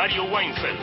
Mario 0.00 0.24
Weinfeld. 0.24 0.78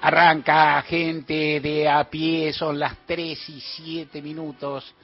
Arranca 0.00 0.80
gente 0.80 1.60
de 1.60 1.86
a 1.86 2.08
pie, 2.08 2.54
son 2.54 2.78
las 2.78 2.96
3 3.04 3.46
y 3.50 3.60
7 3.60 4.22
minutos 4.22 4.94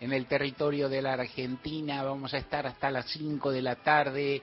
en 0.00 0.14
el 0.14 0.24
territorio 0.24 0.88
de 0.88 1.02
la 1.02 1.12
Argentina. 1.12 2.02
Vamos 2.02 2.32
a 2.32 2.38
estar 2.38 2.66
hasta 2.66 2.90
las 2.90 3.10
5 3.10 3.52
de 3.52 3.60
la 3.60 3.74
tarde. 3.76 4.42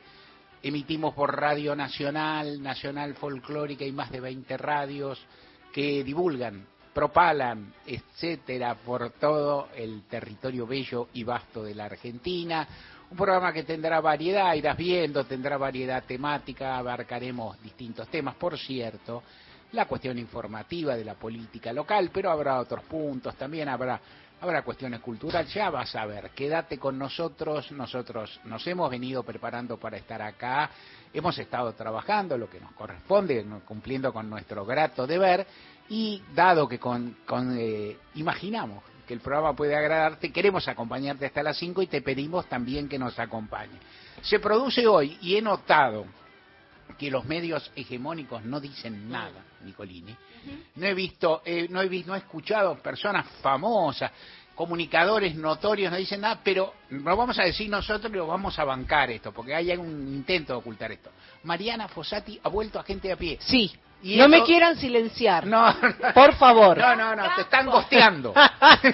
Emitimos 0.61 1.15
por 1.15 1.35
Radio 1.35 1.75
Nacional, 1.75 2.61
Nacional 2.61 3.15
Folclórica 3.15 3.83
y 3.83 3.91
más 3.91 4.11
de 4.11 4.19
20 4.19 4.57
radios 4.57 5.19
que 5.73 6.03
divulgan, 6.03 6.67
propalan, 6.97 7.75
etcétera, 7.85 8.73
por 8.73 9.11
todo 9.11 9.67
el 9.75 10.07
territorio 10.09 10.65
bello 10.65 11.09
y 11.13 11.23
vasto 11.23 11.61
de 11.61 11.75
la 11.75 11.85
Argentina. 11.85 12.67
Un 13.11 13.15
programa 13.15 13.53
que 13.53 13.61
tendrá 13.61 14.01
variedad, 14.01 14.55
irás 14.55 14.75
viendo, 14.75 15.23
tendrá 15.23 15.57
variedad 15.57 16.03
temática, 16.05 16.75
abarcaremos 16.75 17.61
distintos 17.61 18.07
temas. 18.07 18.33
Por 18.33 18.57
cierto, 18.57 19.21
la 19.73 19.85
cuestión 19.85 20.17
informativa 20.17 20.95
de 20.95 21.05
la 21.05 21.13
política 21.13 21.71
local, 21.71 22.09
pero 22.11 22.31
habrá 22.31 22.59
otros 22.59 22.83
puntos, 22.85 23.35
también 23.35 23.69
habrá 23.69 24.01
habrá 24.41 24.61
cuestiones 24.61 24.99
culturales, 25.01 25.53
ya 25.53 25.69
vas 25.69 25.95
a 25.95 26.05
ver, 26.05 26.29
quédate 26.31 26.77
con 26.77 26.97
nosotros, 26.97 27.71
nosotros 27.71 28.39
nos 28.45 28.65
hemos 28.67 28.89
venido 28.89 29.23
preparando 29.23 29.77
para 29.77 29.97
estar 29.97 30.21
acá, 30.21 30.69
hemos 31.13 31.37
estado 31.39 31.73
trabajando 31.73 32.37
lo 32.37 32.49
que 32.49 32.59
nos 32.59 32.71
corresponde, 32.73 33.45
cumpliendo 33.65 34.13
con 34.13 34.29
nuestro 34.29 34.65
grato 34.65 35.07
deber, 35.07 35.45
y 35.89 36.21
dado 36.35 36.67
que 36.67 36.79
con, 36.79 37.15
eh, 37.57 37.97
imaginamos 38.15 38.83
que 39.07 39.13
el 39.13 39.21
programa 39.21 39.55
puede 39.55 39.75
agradarte, 39.75 40.31
queremos 40.31 40.67
acompañarte 40.67 41.25
hasta 41.25 41.41
las 41.41 41.57
5 41.57 41.81
y 41.81 41.87
te 41.87 42.01
pedimos 42.01 42.45
también 42.47 42.89
que 42.89 42.99
nos 42.99 43.17
acompañe. 43.17 43.79
Se 44.21 44.39
produce 44.39 44.85
hoy, 44.85 45.17
y 45.21 45.37
he 45.37 45.41
notado, 45.41 46.05
que 46.97 47.11
los 47.11 47.25
medios 47.25 47.71
hegemónicos 47.75 48.43
no 48.43 48.59
dicen 48.59 49.09
nada, 49.09 49.43
Nicolini. 49.63 50.15
No 50.75 50.85
he 50.85 50.93
visto, 50.93 51.41
eh, 51.45 51.67
no 51.69 51.81
he 51.81 51.89
visto, 51.89 52.09
no 52.09 52.15
he 52.15 52.19
escuchado 52.19 52.75
personas 52.81 53.27
famosas, 53.41 54.11
comunicadores 54.55 55.35
notorios, 55.35 55.91
no 55.91 55.97
dicen 55.97 56.21
nada, 56.21 56.39
pero 56.43 56.73
lo 56.89 57.15
vamos 57.15 57.37
a 57.37 57.43
decir 57.43 57.69
nosotros 57.69 58.11
y 58.11 58.15
lo 58.15 58.25
vamos 58.25 58.57
a 58.57 58.63
bancar 58.63 59.11
esto, 59.11 59.31
porque 59.31 59.53
hay 59.53 59.71
un 59.71 60.07
intento 60.07 60.53
de 60.53 60.59
ocultar 60.59 60.91
esto. 60.91 61.11
Mariana 61.43 61.87
Fossati 61.87 62.39
ha 62.41 62.49
vuelto 62.49 62.79
a 62.79 62.83
gente 62.83 63.11
a 63.11 63.15
pie. 63.15 63.37
Sí. 63.39 63.71
No 64.03 64.29
me 64.29 64.43
quieran 64.43 64.77
silenciar. 64.77 65.45
No, 65.45 65.75
por 66.13 66.35
favor. 66.35 66.77
No, 66.77 66.95
no, 66.95 67.15
no, 67.15 67.35
te 67.35 67.41
están 67.41 67.65
gosteando. 67.65 68.33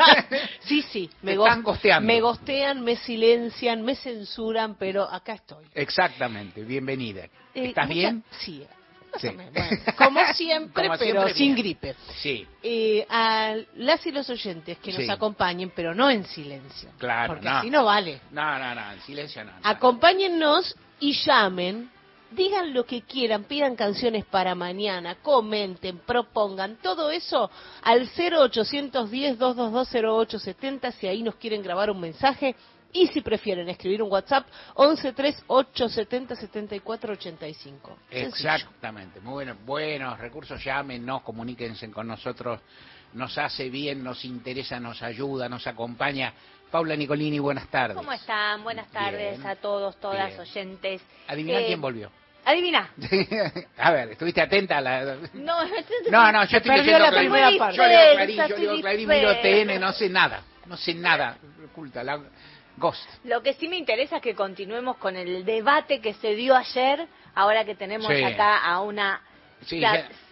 sí, 0.62 0.82
sí, 0.82 1.10
me 1.22 1.34
están 1.34 1.62
gosteando. 1.62 2.08
Me 2.08 2.22
gostean, 2.22 2.84
me 2.84 2.96
silencian, 2.96 3.82
me 3.84 3.96
censuran, 3.96 4.76
pero 4.76 5.04
acá 5.04 5.34
estoy. 5.34 5.66
Exactamente, 5.74 6.64
bienvenida. 6.64 7.26
Eh, 7.54 7.68
¿Estás 7.68 7.88
bien? 7.88 8.24
Sí. 8.40 8.66
como 9.98 10.20
siempre, 10.34 10.90
pero 10.98 11.30
sin 11.30 11.56
gripe. 11.56 11.96
Sí. 12.18 12.48
Eh, 12.62 13.06
a 13.10 13.56
las 13.76 14.06
y 14.06 14.12
los 14.12 14.30
oyentes 14.30 14.78
que 14.80 14.92
nos 14.92 15.10
acompañen, 15.10 15.72
pero 15.76 15.94
no 15.94 16.10
en 16.10 16.26
silencio. 16.26 16.90
Claro, 16.98 17.34
Porque 17.34 17.48
así 17.48 17.70
no 17.70 17.86
vale. 17.86 18.22
No, 18.32 18.58
no, 18.58 18.76
no, 18.76 18.92
en 18.92 19.02
silencio 19.02 19.44
no. 19.44 19.52
Acompáñennos 19.64 20.76
y 21.00 21.14
llamen 21.14 21.92
digan 22.36 22.74
lo 22.74 22.86
que 22.86 23.02
quieran, 23.02 23.46
pidan 23.46 23.76
canciones 23.76 24.26
para 24.26 24.54
mañana, 24.56 25.16
comenten, 25.22 26.00
propongan, 26.00 26.78
todo 26.82 27.12
eso 27.12 27.52
al 27.82 28.10
0810-222-0870 28.10 30.92
si 30.94 31.08
ahí 31.08 31.24
nos 31.24 31.36
quieren 31.36 31.64
grabar 31.64 31.90
un 31.90 32.00
mensaje 32.00 32.56
y 32.94 33.08
si 33.08 33.20
prefieren 33.22 33.68
escribir 33.70 34.04
un 34.04 34.12
WhatsApp, 34.12 34.46
1138707485. 34.76 37.74
Exactamente. 38.12 39.20
Muy 39.20 39.34
bueno. 39.34 39.58
Buenos 39.66 40.20
recursos, 40.20 40.64
llámenos, 40.64 41.24
comuníquense 41.24 41.90
con 41.92 42.08
nosotros. 42.08 42.62
Nos 43.14 43.36
hace 43.38 43.70
bien, 43.70 44.02
nos 44.04 44.24
interesa, 44.26 44.80
nos 44.80 45.02
ayuda, 45.02 45.50
nos 45.50 45.66
acompaña. 45.68 46.34
Paula 46.72 46.96
Nicolini, 46.96 47.40
buenas 47.40 47.68
tardes. 47.68 47.98
¿Cómo 47.98 48.14
están? 48.14 48.64
Buenas 48.64 48.90
tardes 48.92 49.44
a 49.46 49.56
todos, 49.56 50.00
todas 50.00 50.40
oyentes. 50.40 51.02
Adivina 51.28 51.60
eh, 51.60 51.66
quién 51.68 51.82
volvió. 51.82 52.10
Adivina. 52.46 52.90
a 53.78 53.92
ver, 53.92 54.12
¿estuviste 54.12 54.42
atenta 54.42 54.78
a 54.78 54.82
la...? 54.82 55.16
No, 55.34 55.58
no, 56.10 56.32
no, 56.32 56.46
yo 56.46 56.58
estoy 56.58 56.78
leyendo 56.78 57.00
la 57.00 57.12
primera 57.12 57.52
parte. 57.58 57.78
Yo 57.78 57.86
leo 57.86 58.14
Clarín, 58.16 58.48
yo 58.48 58.58
leo 58.58 58.82
Clarín, 58.82 59.10
miro 59.10 59.36
TN, 59.40 59.80
no 59.80 59.94
sé 59.94 60.10
nada. 60.10 60.44
No 60.66 60.78
sé 60.78 60.94
nada. 60.94 61.38
Oculta, 61.72 62.04
la... 62.04 62.20
Lo 63.26 63.42
que 63.44 63.54
sí 63.54 63.68
me 63.68 63.78
interesa 63.78 64.18
es 64.18 64.22
que 64.22 64.36
continuemos 64.36 64.98
con 64.98 65.16
el 65.16 65.46
debate 65.46 66.02
que 66.02 66.14
se 66.16 66.36
dio 66.36 66.56
ayer, 66.56 67.08
ahora 67.36 67.64
que 67.66 67.76
tenemos 67.76 68.10
acá 68.10 68.58
a 68.58 68.82
una 68.82 69.22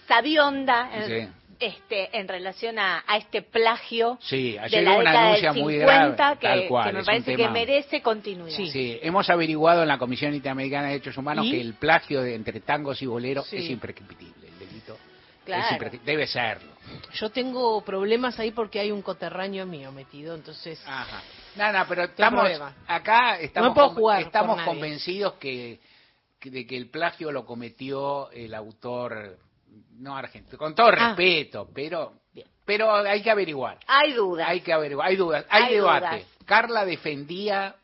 sabionda 0.08 0.90
en, 0.94 1.34
este, 1.62 2.18
en 2.18 2.28
relación 2.28 2.80
a, 2.80 3.04
este 3.16 3.44
plagio 3.44 4.18
de 4.30 4.60
la 4.82 4.98
década 4.98 5.34
del 5.34 5.54
50 5.54 6.40
que, 6.40 6.70
me 6.92 7.04
parece 7.04 7.36
que 7.36 7.50
merece 7.50 8.02
continuidad. 8.02 8.58
Sí. 8.58 9.00
hemos 9.04 9.30
averiguado 9.30 9.84
en 9.84 9.88
la 9.88 10.00
Comisión 10.00 10.34
Interamericana 10.34 10.88
de 10.88 10.94
Derechos 10.94 11.18
Humanos 11.18 11.46
que 11.50 11.62
el 11.62 11.76
plagio 11.76 12.24
de, 12.24 12.34
entre 12.34 12.60
tangos 12.62 13.02
y 13.02 13.06
boleros 13.06 13.52
es 13.54 13.70
imprescriptible. 13.70 14.48
El 14.48 14.60
delito 14.60 14.98
debe 16.04 16.28
serlo. 16.28 16.72
Yo 17.14 17.30
tengo 17.30 17.82
problemas 17.84 18.40
ahí 18.40 18.52
porque 18.52 18.80
hay 18.80 18.92
un 18.92 19.02
coterraño 19.02 19.66
mío 19.66 19.92
metido, 19.92 20.36
entonces... 20.36 20.82
Ajá. 20.86 21.22
No, 21.56 21.72
no, 21.72 21.86
pero 21.88 22.04
estamos 22.04 22.50
acá 22.88 23.38
estamos, 23.40 23.78
estamos 24.20 24.62
convencidos 24.64 25.34
que, 25.34 25.80
de 26.42 26.66
que 26.66 26.78
el 26.78 26.90
plagio 26.90 27.32
lo 27.32 27.46
cometió 27.46 28.32
el 28.32 28.54
autor 28.54 29.38
no 29.98 30.16
argentino, 30.16 30.58
con 30.58 30.76
todo 30.76 30.88
ah. 30.88 30.92
respeto, 30.92 31.70
pero 31.74 32.14
pero 32.66 32.94
hay 32.94 33.22
que 33.22 33.32
averiguar. 33.32 33.80
Hay 33.88 34.14
dudas. 34.14 34.48
Hay 34.48 34.62
que 34.62 34.72
averiguar, 34.72 35.08
hay 35.08 35.16
dudas, 35.16 35.46
hay, 35.50 35.76
debate. 35.76 36.26
Carla 36.46 36.86
defendía 36.86 37.76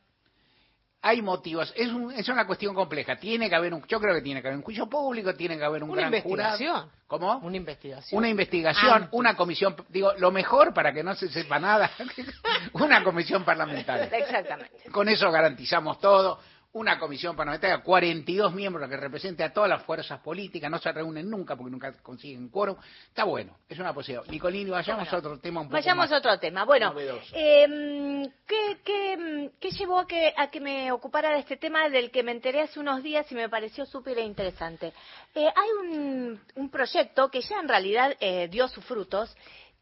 hay 1.01 1.21
motivos, 1.21 1.71
es, 1.75 1.89
es 2.17 2.27
una 2.27 2.45
cuestión 2.45 2.75
compleja. 2.75 3.15
Tiene 3.15 3.49
que 3.49 3.55
haber 3.55 3.73
un, 3.73 3.85
yo 3.87 3.99
creo 3.99 4.13
que 4.15 4.21
tiene 4.21 4.41
que 4.41 4.47
haber 4.47 4.57
un 4.57 4.63
juicio 4.63 4.87
público, 4.87 5.33
tiene 5.35 5.57
que 5.57 5.63
haber 5.63 5.83
un 5.83 5.91
una 5.91 6.01
gran 6.01 6.13
investigación. 6.13 6.89
¿Cómo? 7.05 7.37
Una 7.37 7.55
investigación. 7.55 8.17
Una 8.17 8.27
investigación, 8.27 9.07
una 9.11 9.35
comisión, 9.37 9.75
digo, 9.89 10.11
lo 10.17 10.31
mejor 10.31 10.73
para 10.73 10.91
que 10.91 11.03
no 11.03 11.15
se 11.15 11.29
sepa 11.29 11.59
nada, 11.59 11.91
una 12.73 13.03
comisión 13.03 13.45
parlamentaria. 13.45 14.05
Exactamente. 14.17 14.89
Con 14.91 15.07
eso 15.07 15.31
garantizamos 15.31 15.99
todo 15.99 16.39
una 16.77 16.99
comisión 16.99 17.35
parlamentaria, 17.35 17.79
42 17.79 18.53
miembros 18.53 18.89
que 18.89 18.97
represente 18.97 19.43
a 19.43 19.51
todas 19.51 19.69
las 19.69 19.83
fuerzas 19.83 20.19
políticas, 20.19 20.69
no 20.69 20.77
se 20.77 20.91
reúnen 20.91 21.29
nunca 21.29 21.55
porque 21.55 21.71
nunca 21.71 21.93
consiguen 22.01 22.49
quórum. 22.49 22.77
Está 23.07 23.23
bueno, 23.23 23.57
es 23.67 23.79
una 23.79 23.93
posibilidad. 23.93 24.29
Nicolini, 24.31 24.69
vayamos 24.69 25.11
a 25.11 25.17
otro 25.17 25.39
tema 25.39 25.61
un 25.61 25.67
poco 25.67 25.73
Vayamos 25.73 26.11
a 26.11 26.17
otro 26.17 26.39
tema. 26.39 26.65
Bueno, 26.65 26.93
eh, 27.33 28.29
¿qué, 28.47 28.77
qué, 28.83 29.51
qué 29.59 29.71
llevó 29.71 29.99
a 29.99 30.07
que, 30.07 30.33
a 30.35 30.47
que 30.47 30.59
me 30.59 30.91
ocupara 30.91 31.31
de 31.31 31.39
este 31.39 31.57
tema 31.57 31.89
del 31.89 32.11
que 32.11 32.23
me 32.23 32.31
enteré 32.31 32.61
hace 32.61 32.79
unos 32.79 33.01
días 33.03 33.31
y 33.31 33.35
me 33.35 33.49
pareció 33.49 33.85
súper 33.85 34.19
interesante? 34.19 34.93
Eh, 35.33 35.47
hay 35.47 35.69
un, 35.81 36.41
un, 36.55 36.69
proyecto 36.69 37.29
que 37.29 37.41
ya 37.41 37.59
en 37.59 37.67
realidad 37.67 38.15
eh, 38.19 38.47
dio 38.49 38.67
sus 38.67 38.85
frutos 38.85 39.35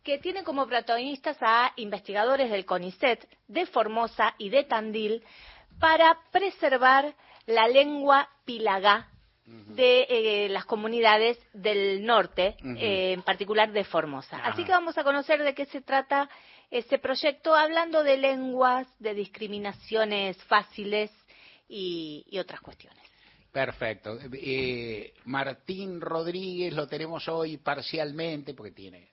que 0.06 0.20
tiene 0.20 0.44
como 0.44 0.68
protagonistas 0.68 1.36
a 1.42 1.74
investigadores 1.78 2.52
del 2.52 2.64
CONICET, 2.64 3.28
de 3.48 3.66
Formosa 3.66 4.36
y 4.38 4.50
de 4.50 4.64
Tandil, 4.64 5.24
para 5.80 6.18
preservar 6.32 7.14
la 7.46 7.68
lengua 7.68 8.30
pilagá 8.46 9.10
de 9.46 10.08
eh, 10.10 10.50
las 10.50 10.66
comunidades 10.66 11.38
del 11.54 12.04
norte, 12.04 12.56
eh, 12.80 13.14
en 13.14 13.22
particular 13.22 13.72
de 13.72 13.84
Formosa. 13.84 14.38
Así 14.44 14.64
que 14.64 14.72
vamos 14.72 14.98
a 14.98 15.04
conocer 15.04 15.44
de 15.44 15.54
qué 15.54 15.66
se 15.66 15.82
trata 15.82 16.28
ese 16.72 16.98
proyecto, 16.98 17.54
hablando 17.54 18.04
de 18.04 18.18
lenguas, 18.18 18.88
de 19.00 19.14
discriminaciones 19.14 20.42
fáciles 20.46 21.12
y, 21.70 22.26
otras 22.40 22.60
cuestiones. 22.62 23.04
Perfecto. 23.52 24.18
Eh, 24.34 25.14
Martín 25.26 26.02
Rodríguez 26.02 26.74
lo 26.74 26.88
tenemos 26.88 27.28
hoy 27.28 27.58
parcialmente, 27.58 28.56
porque 28.56 28.72
tiene 28.72 29.10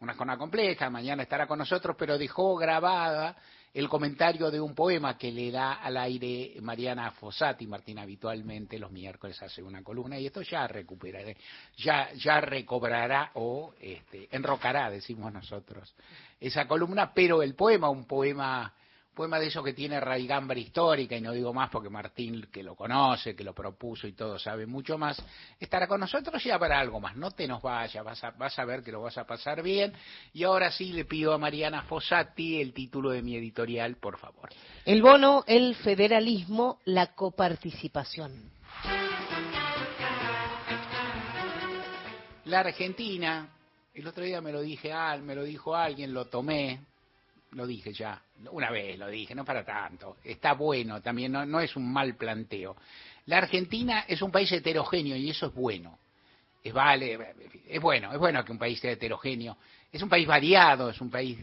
una 0.00 0.14
zona 0.14 0.36
compleja, 0.36 0.90
mañana 0.90 1.22
estará 1.22 1.46
con 1.46 1.58
nosotros, 1.58 1.94
pero 1.98 2.18
dejó 2.18 2.56
grabada 2.56 3.36
el 3.72 3.88
comentario 3.88 4.50
de 4.50 4.60
un 4.60 4.74
poema 4.74 5.16
que 5.16 5.30
le 5.30 5.50
da 5.50 5.74
al 5.74 5.96
aire 5.96 6.54
Mariana 6.60 7.12
Fossati, 7.12 7.66
Martín 7.66 7.98
habitualmente 7.98 8.78
los 8.78 8.90
miércoles 8.90 9.40
hace 9.42 9.62
una 9.62 9.82
columna 9.82 10.18
y 10.18 10.26
esto 10.26 10.42
ya 10.42 10.66
recuperará, 10.66 11.32
ya, 11.76 12.12
ya 12.14 12.40
recobrará 12.40 13.30
o 13.34 13.74
este, 13.80 14.28
enrocará, 14.32 14.90
decimos 14.90 15.32
nosotros, 15.32 15.94
esa 16.40 16.66
columna, 16.66 17.12
pero 17.14 17.42
el 17.42 17.54
poema, 17.54 17.88
un 17.90 18.06
poema 18.06 18.74
poema 19.14 19.38
de 19.38 19.48
eso 19.48 19.62
que 19.62 19.72
tiene 19.72 20.00
raigambre 20.00 20.60
histórica, 20.60 21.16
y 21.16 21.20
no 21.20 21.32
digo 21.32 21.52
más 21.52 21.68
porque 21.70 21.90
Martín, 21.90 22.48
que 22.52 22.62
lo 22.62 22.74
conoce, 22.74 23.34
que 23.34 23.44
lo 23.44 23.54
propuso 23.54 24.06
y 24.06 24.12
todo, 24.12 24.38
sabe 24.38 24.66
mucho 24.66 24.96
más, 24.96 25.22
estará 25.58 25.86
con 25.86 26.00
nosotros 26.00 26.44
y 26.46 26.50
habrá 26.50 26.80
algo 26.80 27.00
más. 27.00 27.16
No 27.16 27.30
te 27.30 27.46
nos 27.46 27.62
vayas, 27.62 28.04
vas 28.04 28.22
a, 28.24 28.30
vas 28.30 28.58
a 28.58 28.64
ver 28.64 28.82
que 28.82 28.92
lo 28.92 29.02
vas 29.02 29.18
a 29.18 29.26
pasar 29.26 29.62
bien. 29.62 29.92
Y 30.32 30.44
ahora 30.44 30.70
sí 30.70 30.92
le 30.92 31.04
pido 31.04 31.32
a 31.32 31.38
Mariana 31.38 31.82
Fossati 31.82 32.60
el 32.60 32.72
título 32.72 33.10
de 33.10 33.22
mi 33.22 33.36
editorial, 33.36 33.96
por 33.96 34.18
favor. 34.18 34.50
El 34.84 35.02
bono, 35.02 35.44
el 35.46 35.74
federalismo, 35.76 36.78
la 36.84 37.14
coparticipación. 37.14 38.50
La 42.46 42.60
Argentina, 42.60 43.48
el 43.94 44.06
otro 44.06 44.24
día 44.24 44.40
me 44.40 44.50
lo 44.50 44.60
dije, 44.60 44.92
me 45.22 45.34
lo 45.34 45.44
dijo 45.44 45.76
alguien, 45.76 46.14
lo 46.14 46.24
tomé, 46.26 46.80
lo 47.52 47.66
dije 47.66 47.92
ya, 47.92 48.20
una 48.50 48.70
vez 48.70 48.98
lo 48.98 49.08
dije, 49.08 49.34
no 49.34 49.44
para 49.44 49.64
tanto, 49.64 50.16
está 50.24 50.54
bueno 50.54 51.00
también, 51.00 51.32
no, 51.32 51.44
no 51.44 51.60
es 51.60 51.76
un 51.76 51.92
mal 51.92 52.16
planteo. 52.16 52.76
La 53.26 53.38
Argentina 53.38 54.04
es 54.08 54.22
un 54.22 54.30
país 54.30 54.50
heterogéneo 54.50 55.16
y 55.16 55.30
eso 55.30 55.46
es 55.46 55.54
bueno. 55.54 55.98
Es 56.62 56.72
vale, 56.72 57.18
es 57.68 57.80
bueno, 57.80 58.12
es 58.12 58.18
bueno 58.18 58.44
que 58.44 58.52
un 58.52 58.58
país 58.58 58.78
sea 58.80 58.92
heterogéneo. 58.92 59.56
Es 59.92 60.02
un 60.02 60.08
país 60.08 60.26
variado, 60.26 60.90
es 60.90 61.00
un 61.00 61.10
país 61.10 61.38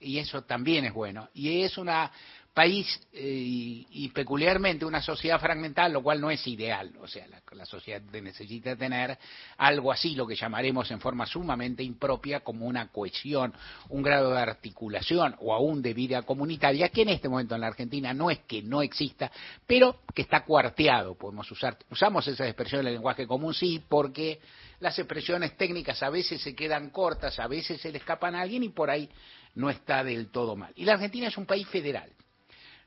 y 0.00 0.18
eso 0.18 0.42
también 0.42 0.84
es 0.84 0.94
bueno. 0.94 1.28
Y 1.34 1.62
es 1.62 1.76
una 1.78 2.10
país 2.54 3.00
eh, 3.12 3.86
y, 3.90 4.08
peculiarmente 4.10 4.84
una 4.84 5.00
sociedad 5.00 5.40
fragmentada, 5.40 5.88
lo 5.88 6.02
cual 6.02 6.20
no 6.20 6.30
es 6.30 6.46
ideal. 6.46 6.92
O 7.00 7.06
sea, 7.06 7.26
la, 7.26 7.64
sociedad 7.64 8.02
necesita 8.02 8.76
tener 8.76 9.18
algo 9.56 9.90
así, 9.90 10.14
lo 10.14 10.26
que 10.26 10.34
llamaremos 10.34 10.90
en 10.90 11.00
forma 11.00 11.24
sumamente 11.24 11.82
impropia 11.82 12.40
como 12.40 12.66
una 12.66 12.88
cohesión, 12.88 13.54
un 13.88 14.02
grado 14.02 14.32
de 14.32 14.40
articulación 14.40 15.34
o 15.40 15.54
aún 15.54 15.80
de 15.80 15.94
vida 15.94 16.22
comunitaria, 16.22 16.90
que 16.90 17.02
en 17.02 17.10
este 17.10 17.28
momento 17.28 17.54
en 17.54 17.62
la 17.62 17.68
Argentina 17.68 18.12
no 18.12 18.30
es 18.30 18.40
que 18.40 18.62
no 18.62 18.82
exista, 18.82 19.30
pero 19.66 20.00
que 20.14 20.22
está 20.22 20.44
cuarteado. 20.44 21.14
Podemos 21.14 21.50
usar, 21.50 21.78
usamos 21.90 22.26
esa 22.28 22.46
expresión 22.46 22.82
en 22.82 22.88
el 22.88 22.94
lenguaje 22.94 23.26
común, 23.26 23.54
sí, 23.54 23.82
porque 23.88 24.40
las 24.80 24.98
expresiones 24.98 25.56
técnicas 25.56 26.02
a 26.02 26.10
veces 26.10 26.42
se 26.42 26.54
quedan 26.54 26.90
cortas, 26.90 27.38
a 27.38 27.46
veces 27.46 27.80
se 27.80 27.90
le 27.90 27.98
escapan 27.98 28.34
a 28.34 28.42
alguien 28.42 28.62
y 28.64 28.68
por 28.68 28.90
ahí 28.90 29.08
no 29.54 29.70
está 29.70 30.04
del 30.04 30.28
todo 30.30 30.54
mal. 30.54 30.72
Y 30.76 30.84
la 30.84 30.94
Argentina 30.94 31.28
es 31.28 31.38
un 31.38 31.46
país 31.46 31.66
federal 31.68 32.10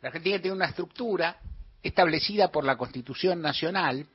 la 0.02 0.10
Argentina 0.10 0.40
tiene 0.40 0.56
una 0.56 0.68
estructura 0.68 1.38
establecida 1.82 2.52
por 2.52 2.64
la 2.64 2.78
Constitución 2.78 3.42
Nacional 3.42 4.06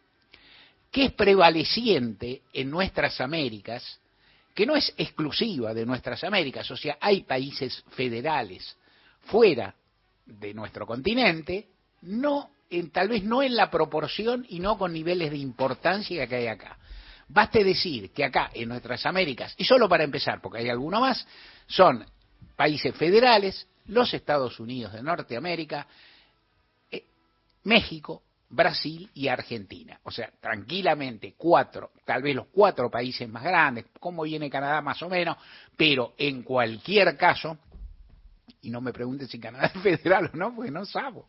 que 0.90 1.04
es 1.04 1.12
prevaleciente 1.12 2.42
en 2.52 2.70
nuestras 2.70 3.20
Américas, 3.20 4.00
que 4.54 4.66
no 4.66 4.74
es 4.74 4.92
exclusiva 4.96 5.72
de 5.72 5.86
nuestras 5.86 6.24
Américas, 6.24 6.68
o 6.70 6.76
sea, 6.76 6.98
hay 7.00 7.22
países 7.22 7.84
federales 7.90 8.76
fuera 9.22 9.74
de 10.26 10.52
nuestro 10.52 10.86
continente, 10.86 11.68
no 12.02 12.50
en, 12.68 12.90
tal 12.90 13.08
vez 13.08 13.22
no 13.22 13.42
en 13.42 13.56
la 13.56 13.70
proporción 13.70 14.44
y 14.48 14.60
no 14.60 14.78
con 14.78 14.92
niveles 14.92 15.30
de 15.30 15.38
importancia 15.38 16.26
que 16.26 16.36
hay 16.36 16.46
acá. 16.46 16.76
Baste 17.28 17.62
decir 17.62 18.10
que 18.10 18.24
acá, 18.24 18.50
en 18.52 18.68
nuestras 18.68 19.06
Américas, 19.06 19.54
y 19.56 19.64
solo 19.64 19.88
para 19.88 20.02
empezar, 20.02 20.40
porque 20.40 20.58
hay 20.58 20.68
alguno 20.68 21.00
más, 21.00 21.26
son 21.68 22.04
países 22.56 22.94
federales, 22.96 23.66
los 23.86 24.12
Estados 24.14 24.60
Unidos 24.60 24.92
de 24.92 25.02
Norteamérica, 25.02 25.86
eh, 26.90 27.04
México, 27.64 28.22
Brasil 28.50 29.08
y 29.14 29.28
Argentina. 29.28 30.00
O 30.02 30.10
sea, 30.10 30.30
tranquilamente 30.40 31.34
cuatro, 31.36 31.92
tal 32.04 32.22
vez 32.22 32.34
los 32.34 32.46
cuatro 32.48 32.90
países 32.90 33.28
más 33.28 33.44
grandes, 33.44 33.86
como 33.98 34.24
viene 34.24 34.50
Canadá 34.50 34.82
más 34.82 35.00
o 35.02 35.08
menos, 35.08 35.36
pero 35.76 36.14
en 36.18 36.42
cualquier 36.42 37.16
caso, 37.16 37.56
y 38.62 38.70
no 38.70 38.80
me 38.80 38.92
pregunten 38.92 39.28
si 39.28 39.38
Canadá 39.38 39.70
es 39.74 39.82
federal 39.82 40.30
o 40.34 40.36
no, 40.36 40.54
porque 40.54 40.70
no 40.70 40.84
sabo. 40.84 41.28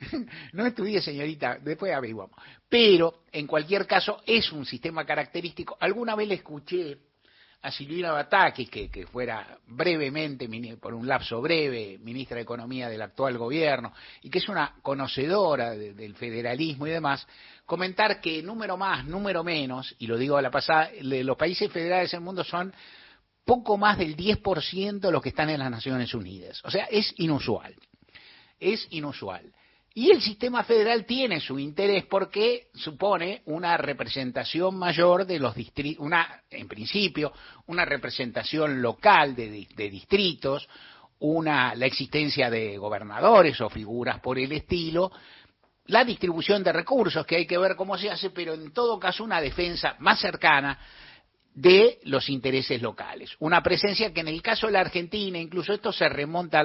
No 0.52 0.64
estudié, 0.64 1.02
señorita, 1.02 1.58
después 1.60 1.92
averiguamos. 1.92 2.36
Pero, 2.68 3.24
en 3.32 3.46
cualquier 3.46 3.86
caso, 3.86 4.20
es 4.24 4.50
un 4.52 4.64
sistema 4.64 5.04
característico. 5.04 5.76
Alguna 5.80 6.14
vez 6.14 6.28
le 6.28 6.34
escuché 6.36 6.98
a 7.62 7.70
Silvina 7.70 8.12
Batakis, 8.12 8.70
que, 8.70 9.06
fuera 9.06 9.58
brevemente, 9.66 10.48
por 10.80 10.94
un 10.94 11.06
lapso 11.06 11.40
breve, 11.42 11.98
ministra 11.98 12.36
de 12.36 12.42
Economía 12.42 12.88
del 12.88 13.02
actual 13.02 13.36
gobierno, 13.36 13.92
y 14.22 14.30
que 14.30 14.38
es 14.38 14.48
una 14.48 14.76
conocedora 14.82 15.72
del 15.72 16.14
federalismo 16.14 16.86
y 16.86 16.90
demás, 16.90 17.26
comentar 17.66 18.20
que 18.20 18.42
número 18.42 18.76
más, 18.76 19.04
número 19.04 19.44
menos, 19.44 19.94
y 19.98 20.06
lo 20.06 20.16
digo 20.16 20.36
a 20.36 20.42
la 20.42 20.50
pasada, 20.50 20.90
los 21.02 21.36
países 21.36 21.70
federales 21.70 22.10
del 22.12 22.22
mundo 22.22 22.44
son 22.44 22.72
poco 23.44 23.76
más 23.76 23.98
del 23.98 24.16
10% 24.16 25.00
de 25.00 25.12
los 25.12 25.22
que 25.22 25.30
están 25.30 25.50
en 25.50 25.58
las 25.58 25.70
Naciones 25.70 26.14
Unidas. 26.14 26.62
O 26.64 26.70
sea, 26.70 26.84
es 26.84 27.12
inusual. 27.18 27.74
Es 28.58 28.86
inusual. 28.90 29.52
Y 29.92 30.12
el 30.12 30.22
sistema 30.22 30.62
federal 30.62 31.04
tiene 31.04 31.40
su 31.40 31.58
interés 31.58 32.04
porque 32.06 32.68
supone 32.74 33.42
una 33.46 33.76
representación 33.76 34.76
mayor 34.76 35.26
de 35.26 35.40
los 35.40 35.54
distritos, 35.54 36.04
una, 36.04 36.42
en 36.48 36.68
principio, 36.68 37.32
una 37.66 37.84
representación 37.84 38.80
local 38.80 39.34
de, 39.34 39.66
distritos, 39.90 40.68
una, 41.18 41.74
la 41.74 41.86
existencia 41.86 42.48
de 42.48 42.78
gobernadores 42.78 43.60
o 43.60 43.68
figuras 43.68 44.20
por 44.20 44.38
el 44.38 44.52
estilo, 44.52 45.10
la 45.86 46.04
distribución 46.04 46.62
de 46.62 46.72
recursos, 46.72 47.26
que 47.26 47.36
hay 47.36 47.46
que 47.46 47.58
ver 47.58 47.74
cómo 47.74 47.98
se 47.98 48.10
hace, 48.10 48.30
pero 48.30 48.54
en 48.54 48.72
todo 48.72 48.96
caso 49.00 49.24
una 49.24 49.40
defensa 49.40 49.96
más 49.98 50.20
cercana 50.20 50.78
de 51.52 51.98
los 52.04 52.28
intereses 52.28 52.80
locales. 52.80 53.34
Una 53.40 53.60
presencia 53.60 54.12
que 54.12 54.20
en 54.20 54.28
el 54.28 54.40
caso 54.40 54.68
de 54.68 54.74
la 54.74 54.80
Argentina, 54.82 55.36
incluso 55.36 55.72
esto 55.72 55.92
se 55.92 56.08
remonta 56.08 56.62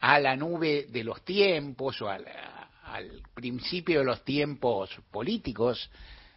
a 0.00 0.18
la 0.18 0.36
nube 0.36 0.86
de 0.88 1.04
los 1.04 1.24
tiempos 1.24 2.02
o 2.02 2.08
a 2.08 2.18
al 2.96 3.22
principio 3.34 4.00
de 4.00 4.04
los 4.04 4.24
tiempos 4.24 4.90
políticos 5.10 5.90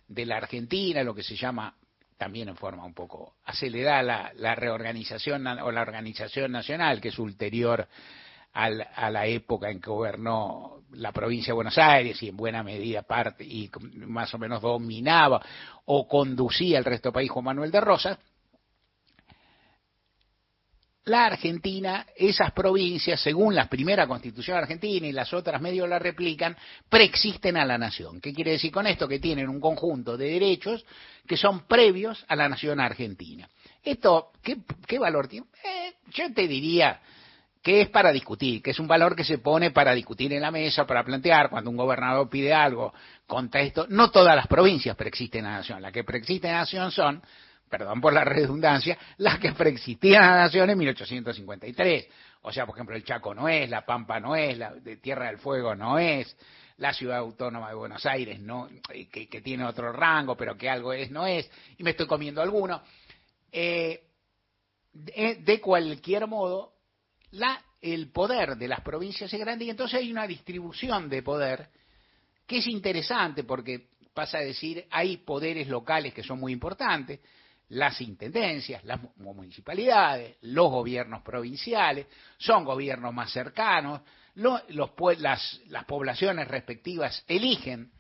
de 0.08 0.26
la 0.26 0.38
Argentina, 0.38 1.04
lo 1.04 1.16
que 1.16 1.24
se 1.24 1.36
llama 1.36 1.74
también 2.18 2.50
en 2.50 2.58
forma 2.58 2.84
un 2.84 2.94
poco 2.94 3.36
acelerada 3.46 4.34
la, 4.36 4.56
reorganización 4.56 5.48
o 5.48 5.72
la 5.72 5.82
organización 5.82 6.52
nacional, 6.52 7.00
que 7.00 7.10
es 7.10 7.20
ulterior 7.20 7.88
a 8.52 9.10
la 9.10 9.26
época 9.28 9.70
en 9.70 9.80
que 9.80 9.90
gobernó 9.90 10.82
la 10.92 11.12
provincia 11.14 11.52
de 11.52 11.56
Buenos 11.56 11.78
Aires 11.78 12.22
y 12.24 12.30
en 12.30 12.36
buena 12.36 12.64
medida 12.64 13.04
parte 13.04 13.46
y 13.46 13.70
más 13.94 14.34
o 14.34 14.38
menos 14.38 14.62
dominaba 14.62 15.42
o 15.86 16.08
conducía 16.08 16.80
el 16.80 16.86
resto 16.86 17.10
del 17.10 17.14
país 17.14 17.32
Juan 17.32 17.46
Manuel 17.46 17.72
de 17.72 17.80
Rosas, 17.80 18.18
la 21.06 21.25
Argentina, 21.25 22.06
esas 22.16 22.51
provincias, 22.51 23.19
según 23.22 23.56
la 23.56 23.68
primera 23.68 24.07
constitución 24.07 24.57
argentina 24.57 25.07
y 25.07 25.12
las 25.12 25.34
otras 25.34 25.62
medio 25.62 25.88
la 25.88 26.00
replican, 26.00 26.56
preexisten 26.88 27.57
a 27.57 27.66
la 27.66 27.78
nación. 27.78 28.22
¿Qué 28.22 28.34
quiere 28.34 28.51
decir 28.51 28.72
con 28.72 28.86
esto? 28.86 29.07
Que 29.07 29.19
tienen 29.19 29.50
un 29.50 29.60
conjunto 29.60 30.18
de 30.18 30.31
derechos 30.31 30.86
que 31.25 31.38
son 31.38 31.62
previos 31.68 32.24
a 32.28 32.36
la 32.36 32.50
nación 32.50 32.80
argentina. 32.80 33.50
Esto, 33.84 34.31
¿qué, 34.44 35.00
valor 35.00 35.28
tiene? 35.28 35.48
Eh, 35.63 35.94
yo 36.12 36.31
te 36.34 36.48
diría 36.48 37.00
que 37.62 37.81
es 37.81 37.90
para 37.90 38.12
discutir, 38.12 38.62
que 38.62 38.72
es 38.72 38.80
un 38.80 38.88
valor 38.88 39.16
que 39.16 39.24
se 39.24 39.38
pone 39.38 39.71
para 39.71 39.94
discutir 39.94 40.31
en 40.33 40.42
la 40.42 40.52
mesa, 40.52 40.85
para 40.85 41.04
plantear 41.04 41.50
cuando 41.50 41.69
un 41.69 41.78
gobernador 41.78 42.30
pide 42.30 42.54
algo 42.54 42.94
contra 43.28 43.62
esto. 43.62 43.85
No 43.90 44.12
todas 44.12 44.35
las 44.35 44.47
provincias 44.47 44.95
preexisten 44.95 45.45
a 45.45 45.52
la 45.52 45.57
nación. 45.57 45.81
Las 45.81 45.92
que 45.92 46.04
preexisten 46.04 46.52
a 46.52 46.54
la 46.54 46.59
nación 46.59 46.92
son 46.92 47.21
perdón 47.69 48.02
por 48.02 48.14
la 48.14 48.23
redundancia, 48.23 48.97
las 49.18 49.40
que 49.40 49.52
preexistían 49.54 50.23
a 50.23 50.31
la 50.31 50.38
nación 50.44 50.69
en 50.69 50.78
1853. 50.78 52.07
O 52.42 52.52
sea, 52.52 52.66
por 52.66 52.76
ejemplo, 52.76 52.95
el 52.95 53.04
Chaco 53.04 53.33
no 53.33 53.47
es, 53.47 53.69
la 53.69 53.85
Pampa 53.85 54.19
no 54.19 54.35
es, 54.35 54.57
la 54.57 54.73
Tierra 55.02 55.28
del 55.28 55.38
Fuego 55.38 55.76
no 55.76 55.99
es, 55.99 56.35
la 56.78 56.94
ciudad 56.94 57.18
autónoma 57.18 57.69
de 57.69 57.76
Buenos 57.76 58.06
Aires 58.06 58.40
no, 58.40 58.69
eh, 58.94 59.07
que, 59.09 59.42
tiene 59.42 59.66
otro 59.66 59.92
rango, 59.92 60.35
pero 60.35 60.57
que 60.57 60.69
algo 60.69 60.94
es, 60.94 61.11
no 61.11 61.28
es, 61.28 61.49
y 61.78 61.83
me 61.83 61.92
estoy 61.92 62.07
comiendo 62.07 62.42
alguno. 62.42 62.81
Eh, 63.52 64.04
de, 64.94 65.61
cualquier 65.61 66.28
modo, 66.28 66.73
el 67.81 68.11
poder 68.11 68.56
de 68.56 68.68
las 68.68 68.81
provincias 68.81 69.31
es 69.31 69.40
grande 69.40 69.66
y 69.66 69.69
entonces 69.69 69.99
hay 69.99 70.11
una 70.11 70.26
distribución 70.26 71.09
de 71.09 71.21
poder 71.21 71.69
que 72.47 72.57
es 72.57 72.68
interesante 72.68 73.44
porque 73.44 73.90
pasa 74.14 74.40
a 74.40 74.42
decir, 74.42 74.85
hay 74.90 75.18
poderes 75.18 75.68
locales 75.68 76.14
que 76.14 76.23
son 76.23 76.40
muy 76.40 76.52
importantes, 76.52 77.19
las 77.69 78.02
intendencias, 78.02 78.83
las 78.83 78.99
municipalidades, 79.18 80.38
los 80.42 80.71
gobiernos 80.71 81.21
provinciales, 81.21 82.07
son 82.38 82.66
gobiernos 82.66 83.14
más 83.14 83.31
cercanos, 83.31 84.02
los, 84.35 84.61
las, 85.19 85.61
las 85.68 85.85
poblaciones 85.85 86.47
respectivas 86.47 87.23
eligen 87.28 87.92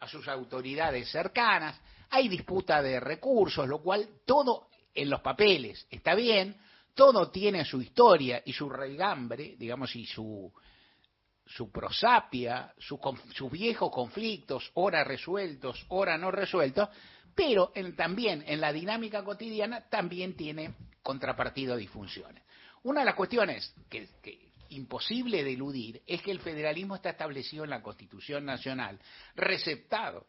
a 0.00 0.08
sus 0.08 0.26
autoridades 0.26 1.10
cercanas, 1.10 1.80
hay 2.10 2.28
disputa 2.28 2.82
de 2.82 2.98
recursos, 2.98 3.68
lo 3.68 3.80
cual 3.80 4.08
todo 4.26 4.68
en 4.94 5.08
los 5.08 5.20
papeles 5.20 5.86
está 5.90 6.14
bien, 6.14 6.56
todo 6.94 7.30
tiene 7.30 7.64
su 7.64 7.80
historia 7.80 8.42
y 8.44 8.52
su 8.52 8.68
raigambre, 8.68 9.54
digamos, 9.56 9.94
y 9.96 10.04
su, 10.04 10.52
su 11.46 11.70
prosapia, 11.70 12.74
sus 12.78 13.50
viejos 13.50 13.90
conflictos, 13.90 14.70
ora 14.74 15.04
resueltos, 15.04 15.84
ora 15.88 16.18
no 16.18 16.30
resueltos, 16.30 16.88
pero 17.34 17.72
también 17.96 18.44
en 18.46 18.60
la 18.60 18.72
dinámica 18.72 19.24
cotidiana 19.24 19.88
también 19.88 20.36
tiene 20.36 20.74
contrapartido 21.02 21.76
disfunciones. 21.76 22.42
Una 22.82 23.00
de 23.00 23.06
las 23.06 23.14
cuestiones 23.14 23.74
que, 23.88 24.08
imposible 24.70 25.44
de 25.44 25.52
eludir 25.52 26.02
es 26.06 26.22
que 26.22 26.30
el 26.30 26.40
federalismo 26.40 26.96
está 26.96 27.10
establecido 27.10 27.64
en 27.64 27.70
la 27.70 27.82
Constitución 27.82 28.44
Nacional, 28.44 28.98
receptado 29.34 30.26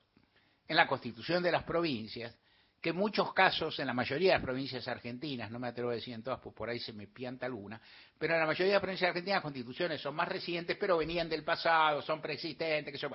en 0.67 0.75
la 0.75 0.87
Constitución 0.87 1.43
de 1.43 1.51
las 1.51 1.63
provincias, 1.63 2.37
que 2.83 2.89
en 2.89 2.97
muchos 2.97 3.33
casos, 3.33 3.79
en 3.79 3.87
la 3.87 3.93
mayoría 3.93 4.33
de 4.33 4.39
las 4.39 4.43
provincias 4.43 4.85
argentinas, 4.89 5.49
no 5.49 5.57
me 5.57 5.69
atrevo 5.69 5.91
a 5.91 5.93
decir 5.93 6.13
en 6.13 6.21
todas, 6.21 6.41
pues 6.41 6.53
por 6.53 6.69
ahí 6.69 6.79
se 6.79 6.91
me 6.91 7.07
pianta 7.07 7.45
alguna, 7.45 7.79
pero 8.19 8.33
en 8.33 8.41
la 8.41 8.45
mayoría 8.45 8.65
de 8.65 8.73
las 8.73 8.81
provincias 8.81 9.07
argentinas 9.07 9.37
las 9.37 9.43
constituciones 9.43 10.01
son 10.01 10.13
más 10.13 10.27
recientes, 10.27 10.75
pero 10.77 10.97
venían 10.97 11.29
del 11.29 11.45
pasado, 11.45 12.01
son 12.01 12.21
preexistentes, 12.21 12.93
que 12.93 12.99
yo. 12.99 13.07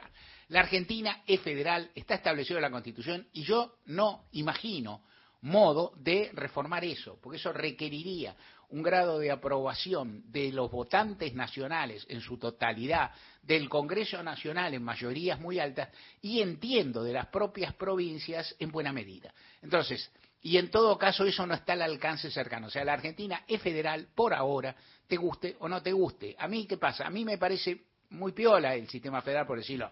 la 0.48 0.60
Argentina 0.60 1.22
es 1.26 1.42
federal, 1.42 1.90
está 1.94 2.14
establecido 2.14 2.56
en 2.56 2.62
la 2.62 2.70
Constitución, 2.70 3.28
y 3.34 3.42
yo 3.42 3.76
no 3.84 4.24
imagino 4.32 5.02
modo 5.42 5.92
de 5.96 6.30
reformar 6.32 6.82
eso, 6.86 7.18
porque 7.20 7.36
eso 7.36 7.52
requeriría 7.52 8.34
un 8.70 8.82
grado 8.82 9.18
de 9.18 9.30
aprobación 9.30 10.22
de 10.30 10.52
los 10.52 10.70
votantes 10.70 11.34
nacionales 11.34 12.04
en 12.08 12.20
su 12.20 12.36
totalidad, 12.38 13.12
del 13.42 13.68
Congreso 13.68 14.22
Nacional 14.22 14.74
en 14.74 14.82
mayorías 14.82 15.40
muy 15.40 15.58
altas 15.58 15.88
y 16.20 16.42
entiendo 16.42 17.02
de 17.02 17.14
las 17.14 17.28
propias 17.28 17.72
provincias 17.74 18.54
en 18.58 18.70
buena 18.70 18.92
medida. 18.92 19.32
Entonces, 19.62 20.10
y 20.42 20.58
en 20.58 20.70
todo 20.70 20.98
caso 20.98 21.24
eso 21.24 21.46
no 21.46 21.54
está 21.54 21.72
al 21.72 21.82
alcance 21.82 22.30
cercano. 22.30 22.66
O 22.66 22.70
sea, 22.70 22.84
la 22.84 22.92
Argentina 22.92 23.44
es 23.48 23.60
federal 23.62 24.08
por 24.14 24.34
ahora, 24.34 24.76
te 25.06 25.16
guste 25.16 25.56
o 25.60 25.68
no 25.68 25.82
te 25.82 25.92
guste. 25.92 26.36
A 26.38 26.46
mí, 26.46 26.66
¿qué 26.66 26.76
pasa? 26.76 27.06
A 27.06 27.10
mí 27.10 27.24
me 27.24 27.38
parece 27.38 27.84
muy 28.10 28.32
piola 28.32 28.74
el 28.74 28.88
sistema 28.88 29.22
federal, 29.22 29.46
por 29.46 29.58
decirlo 29.58 29.90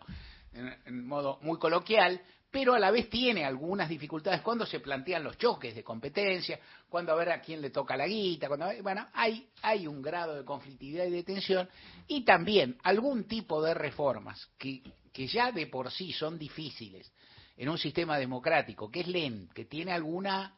en 0.57 1.07
modo 1.07 1.39
muy 1.43 1.59
coloquial, 1.59 2.21
pero 2.51 2.75
a 2.75 2.79
la 2.79 2.91
vez 2.91 3.11
tiene 3.11 3.45
algunas 3.45 3.89
dificultades 3.89 4.41
cuando 4.41 4.65
se 4.67 4.81
plantean 4.81 5.25
los 5.25 5.37
choques 5.37 5.75
de 5.75 5.85
competencia, 5.85 6.59
cuando 6.89 7.13
a 7.13 7.17
ver 7.17 7.31
a 7.31 7.41
quién 7.41 7.61
le 7.61 7.71
toca 7.71 7.97
la 7.97 8.07
guita, 8.07 8.49
cuando 8.49 8.69
bueno, 8.83 9.07
hay, 9.13 9.49
hay 9.63 9.87
un 9.87 10.01
grado 10.01 10.35
de 10.35 10.45
conflictividad 10.45 11.07
y 11.07 11.11
de 11.11 11.23
tensión 11.23 11.69
y 12.07 12.25
también 12.25 12.79
algún 12.83 13.25
tipo 13.25 13.63
de 13.63 13.75
reformas 13.75 14.49
que, 14.59 14.83
que 15.13 15.27
ya 15.27 15.53
de 15.53 15.67
por 15.67 15.91
sí 15.91 16.13
son 16.13 16.39
difíciles 16.39 17.13
en 17.57 17.69
un 17.69 17.79
sistema 17.79 18.19
democrático, 18.19 18.91
que 18.91 19.01
es 19.01 19.09
lento, 19.09 19.53
que 19.55 19.65
tiene 19.65 19.93
alguna 19.93 20.55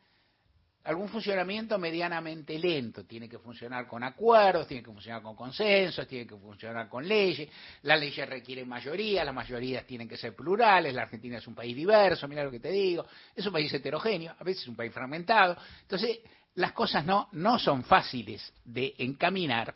algún 0.89 1.09
funcionamiento 1.11 1.79
medianamente 1.79 2.59
lento. 2.59 3.05
Tiene 3.05 3.29
que 3.29 3.39
funcionar 3.39 3.87
con 3.87 4.03
acuerdos, 4.03 4.67
tiene 4.67 4.83
que 4.83 4.91
funcionar 4.91 5.21
con 5.21 5.37
consensos, 5.37 6.09
tiene 6.09 6.27
que 6.27 6.35
funcionar 6.35 6.89
con 6.89 7.07
leyes. 7.07 7.47
Las 7.83 8.01
leyes 8.01 8.27
requieren 8.27 8.67
mayoría, 8.67 9.23
las 9.23 9.35
mayorías 9.35 9.87
tienen 9.87 10.09
que 10.09 10.17
ser 10.17 10.35
plurales. 10.35 10.95
La 10.95 11.03
Argentina 11.03 11.37
es 11.37 11.47
un 11.47 11.55
país 11.55 11.77
diverso, 11.77 12.27
mira 12.27 12.43
lo 12.43 12.51
que 12.51 12.61
te 12.61 12.71
digo. 12.71 13.05
Es 13.37 13.45
un 13.45 13.53
país 13.53 13.71
heterogéneo, 13.71 14.35
a 14.39 14.43
veces 14.43 14.63
es 14.63 14.69
un 14.69 14.77
país 14.77 14.91
fragmentado. 14.91 15.59
Entonces, 15.83 16.21
las 16.55 16.73
cosas 16.73 17.05
no, 17.05 17.29
no 17.33 17.59
son 17.59 17.85
fáciles 17.85 18.51
de 18.65 18.95
encaminar. 18.97 19.75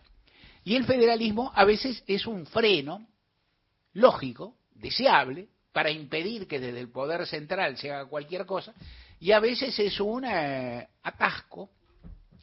Y 0.64 0.76
el 0.76 0.84
federalismo 0.84 1.52
a 1.54 1.66
veces 1.66 2.02
es 2.06 2.26
un 2.26 2.46
freno 2.46 3.06
lógico, 3.92 4.56
deseable, 4.74 5.48
para 5.72 5.90
impedir 5.90 6.48
que 6.48 6.58
desde 6.58 6.80
el 6.80 6.90
poder 6.90 7.26
central 7.26 7.76
se 7.76 7.92
haga 7.92 8.06
cualquier 8.06 8.46
cosa 8.46 8.72
y 9.22 9.30
a 9.30 9.38
veces 9.38 9.78
es 9.78 10.00
un 10.00 10.24
eh, 10.24 10.88
atasco, 11.04 11.70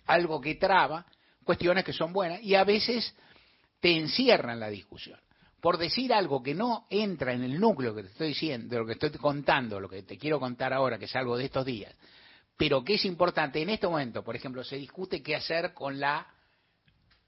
algo 0.05 0.39
que 0.39 0.55
traba 0.55 1.05
cuestiones 1.43 1.83
que 1.83 1.91
son 1.91 2.13
buenas 2.13 2.41
y 2.41 2.55
a 2.55 2.63
veces 2.63 3.13
te 3.81 3.97
encierran 3.97 4.61
la 4.61 4.69
discusión. 4.69 5.19
Por 5.59 5.77
decir 5.77 6.13
algo 6.13 6.41
que 6.41 6.55
no 6.55 6.87
entra 6.89 7.33
en 7.33 7.43
el 7.43 7.59
núcleo 7.59 7.93
que 7.93 8.03
te 8.03 8.07
estoy 8.07 8.29
diciendo, 8.29 8.69
de 8.69 8.79
lo 8.79 8.85
que 8.85 8.93
estoy 8.93 9.09
contando, 9.11 9.77
lo 9.81 9.89
que 9.89 10.03
te 10.03 10.17
quiero 10.17 10.39
contar 10.39 10.71
ahora, 10.71 10.97
que 10.97 11.03
es 11.03 11.15
algo 11.17 11.35
de 11.35 11.45
estos 11.45 11.65
días, 11.65 11.93
pero 12.55 12.81
que 12.81 12.93
es 12.93 13.03
importante 13.03 13.61
en 13.61 13.71
este 13.71 13.85
momento, 13.85 14.23
por 14.23 14.37
ejemplo, 14.37 14.63
se 14.63 14.77
discute 14.77 15.21
qué 15.21 15.35
hacer 15.35 15.73
con 15.73 15.99
la 15.99 16.27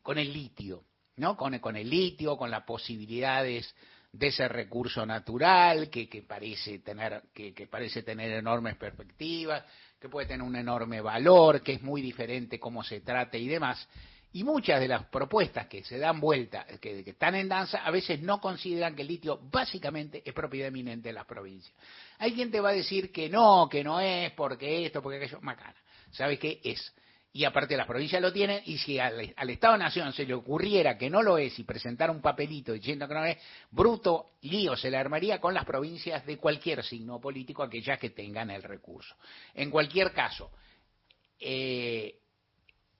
con 0.01 0.17
el 0.17 0.31
litio, 0.31 0.85
¿no? 1.17 1.35
Con, 1.35 1.59
con 1.59 1.75
el 1.75 1.89
litio, 1.89 2.37
con 2.37 2.49
las 2.49 2.63
posibilidades 2.63 3.75
de 4.13 4.27
ese 4.27 4.47
recurso 4.47 5.05
natural 5.05 5.89
que, 5.89 6.23
parece 6.27 6.79
tener, 6.79 7.23
que, 7.33 7.67
parece 7.69 8.03
tener 8.03 8.31
enormes 8.31 8.75
perspectivas, 8.75 9.63
que 9.99 10.09
puede 10.09 10.27
tener 10.27 10.41
un 10.41 10.55
enorme 10.55 10.99
valor, 10.99 11.61
que 11.61 11.73
es 11.73 11.81
muy 11.81 12.01
diferente 12.01 12.59
cómo 12.59 12.83
se 12.83 13.01
trate 13.01 13.39
y 13.39 13.47
demás. 13.47 13.87
Y 14.33 14.43
muchas 14.43 14.79
de 14.79 14.87
las 14.87 15.05
propuestas 15.07 15.67
que 15.67 15.83
se 15.83 15.97
dan 15.97 16.19
vuelta, 16.19 16.65
que, 16.79 17.03
que, 17.03 17.09
están 17.11 17.35
en 17.35 17.49
danza, 17.49 17.79
a 17.85 17.91
veces 17.91 18.21
no 18.21 18.39
consideran 18.39 18.95
que 18.95 19.01
el 19.01 19.09
litio 19.09 19.39
básicamente 19.51 20.21
es 20.25 20.33
propiedad 20.33 20.69
eminente 20.69 21.09
de 21.09 21.13
las 21.13 21.25
provincias. 21.25 21.75
Hay 22.17 22.33
quien 22.33 22.49
te 22.49 22.61
va 22.61 22.69
a 22.69 22.73
decir 22.73 23.11
que 23.11 23.29
no, 23.29 23.67
que 23.69 23.83
no 23.83 23.99
es, 23.99 24.31
porque 24.31 24.85
esto, 24.85 25.01
porque 25.01 25.17
aquello, 25.17 25.41
macana. 25.41 25.75
¿Sabes 26.11 26.39
qué 26.39 26.59
es? 26.63 26.93
Y 27.33 27.45
aparte 27.45 27.77
las 27.77 27.87
provincias 27.87 28.21
lo 28.21 28.33
tienen, 28.33 28.61
y 28.65 28.77
si 28.77 28.99
al, 28.99 29.31
Estado-Nación 29.49 30.11
se 30.11 30.25
le 30.25 30.33
ocurriera 30.33 30.97
que 30.97 31.09
no 31.09 31.21
lo 31.21 31.37
es 31.37 31.57
y 31.59 31.63
presentara 31.63 32.11
un 32.11 32.21
papelito 32.21 32.73
diciendo 32.73 33.07
que 33.07 33.13
no 33.13 33.23
es, 33.23 33.37
bruto 33.69 34.31
lío 34.41 34.75
se 34.75 34.91
le 34.91 34.97
armaría 34.97 35.39
con 35.39 35.53
las 35.53 35.63
provincias 35.63 36.25
de 36.25 36.37
cualquier 36.37 36.83
signo 36.83 37.21
político, 37.21 37.63
aquellas 37.63 37.97
que 37.99 38.09
tengan 38.09 38.49
el 38.51 38.63
recurso. 38.63 39.15
En 39.53 39.69
cualquier 39.69 40.11
caso, 40.11 40.51
eh, 41.39 42.19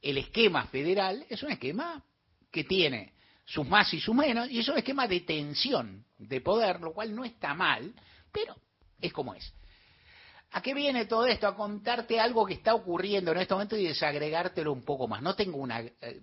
el 0.02 0.18
esquema 0.18 0.66
federal 0.68 1.26
es 1.30 1.44
un 1.44 1.52
esquema 1.52 2.02
que 2.50 2.64
tiene 2.64 3.14
sus 3.44 3.68
más 3.68 3.94
y 3.94 4.00
sus 4.00 4.16
menos, 4.16 4.50
y 4.50 4.60
es 4.60 4.68
un 4.70 4.78
esquema 4.78 5.08
de 5.08 5.22
tensión 5.22 6.06
de 6.18 6.40
poder, 6.40 6.80
lo 6.80 6.94
cual 6.94 7.14
no 7.14 7.26
está 7.26 7.54
mal, 7.54 7.94
pero 8.32 8.56
es 9.02 9.12
como 9.12 9.34
es. 9.34 9.54
¿A 10.52 10.62
qué 10.62 10.74
viene 10.74 11.06
todo 11.06 11.26
esto? 11.26 11.48
A 11.48 11.56
contarte 11.56 12.20
algo 12.20 12.46
que 12.46 12.56
está 12.56 12.76
ocurriendo 12.76 13.32
en 13.32 13.38
este 13.38 13.54
momento 13.54 13.78
y 13.78 13.88
desagregártelo 13.88 14.74
un 14.74 14.84
poco 14.84 15.08
más. 15.08 15.22
No 15.22 15.36
tengo 15.36 15.58
una... 15.58 15.80
Eh, 15.80 16.22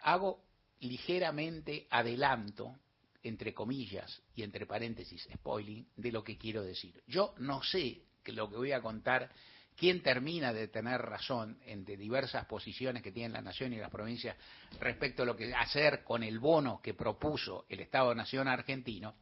hago 0.00 0.44
ligeramente 0.80 1.86
adelanto, 1.90 2.76
entre 3.22 3.54
comillas 3.54 4.22
y 4.34 4.42
entre 4.42 4.66
paréntesis, 4.66 5.26
spoiling, 5.32 5.88
de 5.96 6.12
lo 6.12 6.22
que 6.22 6.36
quiero 6.36 6.62
decir. 6.62 7.02
Yo 7.06 7.34
no 7.38 7.62
sé 7.62 8.02
que 8.22 8.32
lo 8.32 8.48
que 8.48 8.56
voy 8.56 8.72
a 8.72 8.82
contar, 8.82 9.30
quién 9.76 10.02
termina 10.02 10.52
de 10.52 10.68
tener 10.68 11.00
razón 11.00 11.58
entre 11.64 11.96
diversas 11.96 12.44
posiciones 12.46 13.02
que 13.02 13.12
tienen 13.12 13.32
la 13.32 13.42
nación 13.42 13.72
y 13.72 13.78
las 13.78 13.90
provincias 13.90 14.36
respecto 14.78 15.22
a 15.22 15.26
lo 15.26 15.36
que 15.36 15.52
hacer 15.54 16.04
con 16.04 16.22
el 16.22 16.38
bono 16.38 16.80
que 16.82 16.94
propuso 16.94 17.64
el 17.68 17.80
Estado-Nación 17.80 18.46
argentino, 18.46 19.16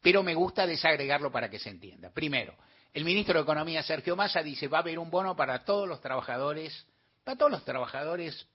pero 0.00 0.22
me 0.22 0.34
gusta 0.34 0.66
desagregarlo 0.66 1.32
para 1.32 1.50
que 1.50 1.58
se 1.58 1.70
entienda. 1.70 2.10
Primero, 2.10 2.54
el 2.94 3.04
ministro 3.04 3.34
de 3.34 3.42
Economía, 3.42 3.82
Sergio 3.82 4.16
Massa, 4.16 4.42
dice 4.42 4.68
va 4.68 4.78
a 4.78 4.80
haber 4.80 4.98
un 4.98 5.10
bono 5.10 5.36
para 5.36 5.64
todos 5.64 5.88
los 5.88 6.00
trabajadores, 6.00 6.86
para 7.24 7.36
todos 7.36 7.50
los 7.50 7.64
trabajadores 7.64 8.46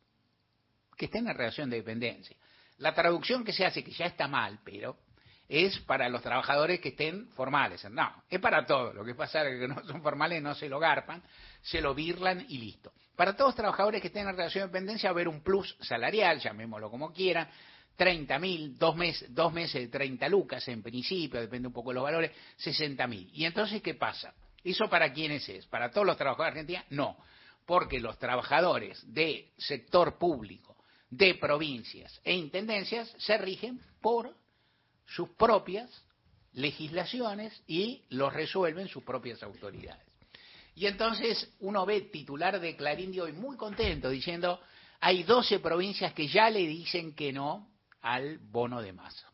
que 0.97 1.05
estén 1.05 1.27
en 1.27 1.35
relación 1.35 1.69
de 1.69 1.77
dependencia. 1.77 2.35
La 2.77 2.93
traducción 2.93 3.43
que 3.43 3.53
se 3.53 3.65
hace, 3.65 3.83
que 3.83 3.91
ya 3.91 4.05
está 4.05 4.27
mal, 4.27 4.59
pero 4.63 4.97
es 5.47 5.77
para 5.79 6.09
los 6.09 6.21
trabajadores 6.21 6.79
que 6.79 6.89
estén 6.89 7.27
formales. 7.29 7.83
No, 7.91 8.23
es 8.29 8.39
para 8.39 8.65
todos. 8.65 8.95
Lo 8.95 9.03
que 9.03 9.13
pasa 9.13 9.47
es 9.47 9.59
que 9.59 9.67
no 9.67 9.83
son 9.85 10.01
formales 10.01 10.41
no 10.41 10.55
se 10.55 10.67
lo 10.67 10.79
garpan, 10.79 11.21
se 11.61 11.81
lo 11.81 11.93
birlan 11.93 12.45
y 12.49 12.57
listo. 12.57 12.93
Para 13.15 13.35
todos 13.35 13.49
los 13.49 13.55
trabajadores 13.55 14.01
que 14.01 14.07
estén 14.07 14.27
en 14.27 14.35
relación 14.35 14.63
de 14.63 14.67
dependencia 14.67 15.09
va 15.09 15.11
a 15.11 15.15
haber 15.15 15.27
un 15.27 15.41
plus 15.41 15.77
salarial, 15.81 16.39
llamémoslo 16.39 16.89
como 16.89 17.13
quieran, 17.13 17.47
30 17.95 18.39
mil, 18.39 18.77
dos, 18.77 18.95
meses, 18.95 19.33
dos 19.33 19.53
meses 19.53 19.81
de 19.81 19.87
30 19.87 20.27
lucas 20.29 20.67
en 20.67 20.81
principio, 20.81 21.39
depende 21.39 21.67
un 21.67 21.73
poco 21.73 21.91
de 21.91 21.95
los 21.95 22.03
valores, 22.03 22.31
60 22.57 23.05
mil. 23.07 23.29
¿Y 23.33 23.45
entonces 23.45 23.81
qué 23.81 23.93
pasa? 23.93 24.33
¿Eso 24.63 24.89
para 24.89 25.11
quiénes 25.11 25.47
es? 25.49 25.65
¿Para 25.67 25.91
todos 25.91 26.07
los 26.07 26.17
trabajadores 26.17 26.53
de 26.53 26.59
Argentina? 26.61 26.85
No, 26.89 27.17
porque 27.65 27.99
los 27.99 28.17
trabajadores 28.17 29.01
de 29.13 29.51
sector 29.57 30.17
público, 30.17 30.75
de 31.09 31.35
provincias 31.35 32.19
e 32.23 32.33
intendencias 32.33 33.13
se 33.19 33.37
rigen 33.37 33.79
por 34.01 34.35
sus 35.05 35.29
propias 35.29 35.89
legislaciones 36.53 37.61
y 37.67 38.03
los 38.09 38.33
resuelven 38.33 38.87
sus 38.87 39.03
propias 39.03 39.43
autoridades. 39.43 40.03
Y 40.75 40.87
entonces 40.87 41.53
uno 41.59 41.85
ve 41.85 42.01
titular 42.01 42.59
de 42.59 42.75
Clarín 42.75 43.11
de 43.11 43.21
hoy 43.21 43.31
muy 43.31 43.57
contento 43.57 44.09
diciendo 44.09 44.59
hay 44.99 45.23
12 45.23 45.59
provincias 45.59 46.13
que 46.13 46.27
ya 46.27 46.49
le 46.49 46.65
dicen 46.65 47.13
que 47.13 47.31
no 47.31 47.72
al 48.03 48.37
bono 48.37 48.81
de 48.81 48.93
masa. 48.93 49.31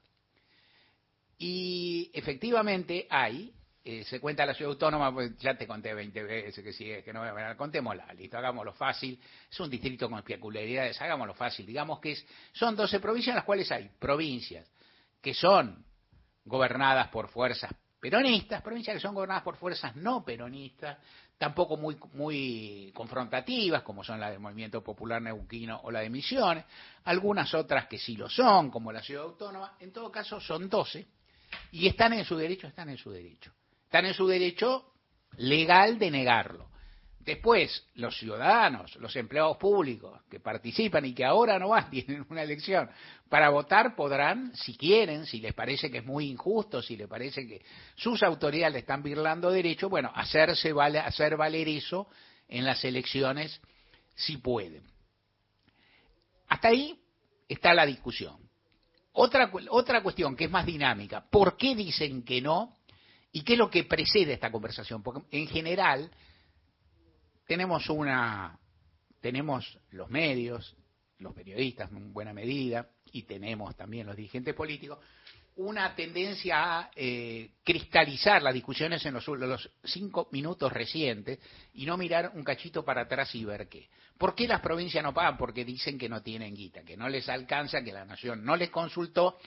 Y 1.38 2.10
efectivamente 2.14 3.08
hay, 3.10 3.54
eh, 3.84 4.04
se 4.04 4.20
cuenta 4.20 4.46
la 4.46 4.54
ciudad 4.54 4.72
autónoma, 4.72 5.14
pues 5.14 5.38
ya 5.38 5.58
te 5.58 5.68
conté 5.68 5.94
20 5.94 6.24
veces 6.24 6.64
que 6.64 6.74
sigue, 6.74 7.04
que 7.04 7.12
no 7.12 7.20
voy 7.20 7.42
a 7.42 7.56
contémosla, 7.56 8.14
listo, 8.14 8.38
hagámoslo 8.38 8.74
fácil, 8.74 9.20
es 9.50 9.60
un 9.60 9.70
distrito 9.70 10.10
con 10.10 10.22
peculiaridades, 10.22 11.02
hagámoslo 11.02 11.34
fácil, 11.34 11.66
digamos 11.66 12.00
que 12.00 12.12
es, 12.12 12.26
son 12.54 12.76
12 12.76 13.00
provincias 13.00 13.34
en 13.34 13.36
las 13.36 13.46
cuales 13.46 13.72
hay 13.72 13.90
provincias 14.00 14.70
que 15.22 15.34
son 15.34 15.86
gobernadas 16.46 17.10
por 17.10 17.30
fuerzas 17.30 17.72
peronistas, 18.00 18.62
provincias 18.62 18.96
que 18.96 19.02
son 19.02 19.14
gobernadas 19.14 19.44
por 19.44 19.58
fuerzas 19.58 19.96
no 19.96 20.24
peronistas, 20.24 20.98
tampoco 21.38 21.78
muy, 21.78 21.98
muy 22.14 22.92
confrontativas, 22.94 23.82
como 23.84 24.04
son 24.04 24.20
la 24.20 24.30
del 24.30 24.40
Movimiento 24.40 24.84
Popular 24.84 25.22
Neuquino 25.22 25.80
o 25.84 25.92
la 25.92 26.02
de 26.02 26.10
Misiones, 26.10 26.66
algunas 27.06 27.54
otras 27.54 27.88
que 27.88 27.98
sí 27.98 28.16
lo 28.16 28.30
son, 28.30 28.70
como 28.70 28.92
la 28.92 29.02
Ciudad 29.02 29.24
Autónoma, 29.24 29.76
en 29.80 29.92
todo 29.92 30.12
caso 30.12 30.40
son 30.40 30.70
12, 30.70 31.08
y 31.72 31.88
están 31.88 32.14
en 32.14 32.26
su 32.26 32.36
derecho, 32.36 32.68
están 32.68 32.90
en 32.90 32.98
su 32.98 33.12
derecho. 33.12 33.52
Están 33.86 34.06
en 34.06 34.14
su 34.14 34.28
derecho 34.28 34.94
legal 35.38 35.98
de 35.98 36.12
negarlo. 36.12 36.70
Después, 37.20 37.86
los 37.96 38.18
ciudadanos, 38.18 38.96
los 38.96 39.16
empleados 39.16 39.58
públicos 39.58 40.22
que 40.30 40.40
participan 40.40 41.06
y 41.06 41.14
que 41.14 41.26
ahora 41.26 41.60
no 41.60 41.70
van, 41.70 41.90
tienen 41.92 42.26
una 42.30 42.44
elección 42.44 42.90
para 43.28 43.50
votar, 43.50 43.96
podrán, 43.96 44.56
si 44.56 44.76
quieren, 44.76 45.26
si 45.26 45.40
les 45.40 45.54
parece 45.54 45.92
que 45.92 46.00
es 46.00 46.06
muy 46.06 46.30
injusto, 46.30 46.82
si 46.82 46.96
les 46.98 47.08
parece 47.08 47.46
que 47.46 47.62
sus 47.96 48.24
autoridades 48.24 48.74
le 48.74 48.80
están 48.80 49.04
virlando 49.04 49.52
derecho, 49.52 49.90
bueno, 49.90 50.12
hacerse 50.16 50.74
hacer 50.80 51.38
valer 51.38 51.68
eso 51.68 52.08
en 52.48 52.66
las 52.66 52.84
elecciones 52.84 53.62
si 54.16 54.38
pueden. 54.38 54.84
Hasta 56.48 56.70
ahí 56.70 57.00
está 57.48 57.74
la 57.74 57.86
discusión. 57.86 58.38
Otra, 59.12 59.52
otra 59.70 60.02
cuestión 60.02 60.36
que 60.36 60.46
es 60.46 60.52
más 60.52 60.66
dinámica, 60.66 61.26
¿por 61.30 61.58
qué 61.58 61.76
dicen 61.76 62.24
que 62.24 62.42
no? 62.42 62.76
¿Y 63.32 63.44
qué 63.44 63.54
es 63.54 63.60
lo 63.60 63.70
que 63.70 63.84
precede 63.84 64.34
esta 64.34 64.52
conversación? 64.52 65.04
Porque 65.04 65.22
en 65.38 65.48
general 65.48 66.10
tenemos 67.50 67.90
una, 67.90 68.60
tenemos 69.20 69.80
los 69.90 70.08
medios, 70.12 70.78
los 71.18 71.34
periodistas 71.34 71.92
en 71.92 72.14
buena 72.14 72.32
medida, 72.32 72.88
y 73.12 73.24
tenemos 73.24 73.76
también 73.76 74.06
los 74.06 74.16
dirigentes 74.16 74.54
políticos, 74.54 75.00
una 75.56 75.96
tendencia 75.96 76.80
a 76.80 76.92
eh, 76.96 77.54
cristalizar 77.64 78.44
las 78.44 78.54
discusiones 78.54 79.04
en 79.04 79.16
los, 79.16 79.28
los, 79.28 79.68
cinco 79.84 80.30
minutos 80.32 80.72
recientes 80.72 81.40
y 81.74 81.88
no 81.88 81.98
mirar 81.98 82.34
un 82.36 82.44
cachito 82.44 82.86
para 82.86 83.02
atrás 83.02 83.34
y 83.34 83.44
ver 83.44 83.68
qué. 83.68 83.90
¿Por 84.16 84.36
qué 84.36 84.48
las 84.48 84.62
provincias 84.62 85.04
no 85.04 85.12
pagan? 85.12 85.36
Porque 85.36 85.66
dicen 85.66 85.98
que 85.98 86.08
no 86.08 86.22
tienen 86.22 86.54
guita, 86.54 86.84
que 86.84 86.96
no 86.96 87.10
les 87.10 87.28
alcanza, 87.30 87.82
que 87.84 87.92
la 87.92 88.06
nación 88.06 88.46
no 88.46 88.56
les 88.56 88.70
consultó 88.70 89.40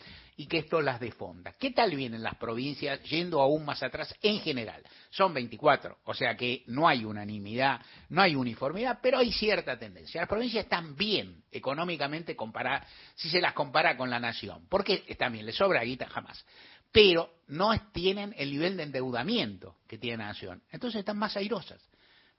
y 0.43 0.47
que 0.47 0.59
esto 0.59 0.81
las 0.81 0.99
defonda. 0.99 1.53
¿Qué 1.53 1.71
tal 1.71 1.95
vienen 1.95 2.21
las 2.21 2.35
provincias 2.35 3.01
yendo 3.05 3.41
aún 3.41 3.65
más 3.65 3.81
atrás 3.81 4.13
en 4.23 4.41
general? 4.41 4.83
Son 5.09 5.33
24, 5.33 5.99
o 6.03 6.15
sea 6.15 6.37
que 6.37 6.65
no 6.67 6.89
hay 6.89 7.05
unanimidad, 7.05 7.81
no 8.09 8.23
hay 8.23 8.35
uniformidad, 8.35 8.99
pero 9.01 9.19
hay 9.19 9.31
cierta 9.31 9.79
tendencia. 9.79 10.23
Las 10.23 10.29
provincias 10.29 10.65
están 10.65 10.97
bien 10.97 11.45
económicamente 11.53 12.35
comparadas, 12.35 12.89
si 13.15 13.31
se 13.31 13.41
las 13.41 13.53
compara 13.53 13.97
con 13.97 14.11
la 14.11 14.19
nación. 14.19 14.67
¿Por 14.69 14.83
qué 14.83 15.05
están 15.07 15.33
bien? 15.33 15.47
Les 15.47 15.55
sobra 15.55 15.85
guita 15.85 16.09
jamás. 16.09 16.45
Pero 16.91 17.31
no 17.47 17.71
tienen 17.93 18.35
el 18.37 18.51
nivel 18.51 18.77
de 18.77 18.83
endeudamiento 18.83 19.77
que 19.87 19.97
tiene 19.97 20.17
la 20.17 20.27
nación. 20.27 20.61
Entonces 20.73 20.99
están 20.99 21.19
más 21.19 21.37
airosas 21.37 21.81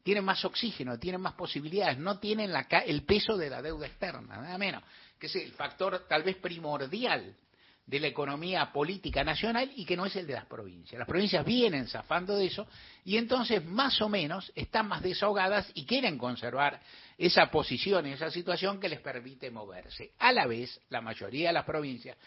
tienen 0.03 0.25
más 0.25 0.43
oxígeno, 0.43 0.99
tienen 0.99 1.21
más 1.21 1.31
posibilidades, 1.35 1.97
no 1.97 2.19
tienen 2.19 2.51
el 2.85 3.03
peso 3.03 3.37
de 3.37 3.49
la 3.49 3.61
deuda 3.61 3.87
externa, 3.87 4.35
nada 4.35 4.57
menos, 4.57 4.83
que 5.17 5.27
es 5.27 5.35
el 5.37 5.53
factor 5.53 6.05
tal 6.09 6.23
vez 6.23 6.35
primordial 6.35 7.37
de 7.85 7.99
la 7.99 8.07
economía 8.07 8.71
política 8.71 9.23
nacional 9.23 9.71
y 9.75 9.85
que 9.85 9.97
no 9.97 10.05
es 10.05 10.15
el 10.15 10.25
de 10.25 10.33
las 10.33 10.45
provincias. 10.45 10.97
Las 10.97 11.07
provincias 11.07 11.45
vienen 11.45 11.87
zafando 11.87 12.37
de 12.37 12.45
eso 12.45 12.65
y 13.03 13.17
entonces 13.17 13.63
más 13.65 14.01
o 14.01 14.07
menos 14.07 14.51
están 14.55 14.87
más 14.87 15.01
desahogadas 15.01 15.69
y 15.73 15.85
quieren 15.85 16.17
conservar 16.17 16.79
esa 17.17 17.51
posición, 17.51 18.05
esa 18.05 18.31
situación 18.31 18.79
que 18.79 18.89
les 18.89 19.01
permite 19.01 19.51
moverse. 19.51 20.11
A 20.19 20.31
la 20.31 20.47
vez, 20.47 20.79
la 20.89 21.01
mayoría 21.01 21.49
de 21.49 21.53
las 21.53 21.65
provincias 21.65 22.17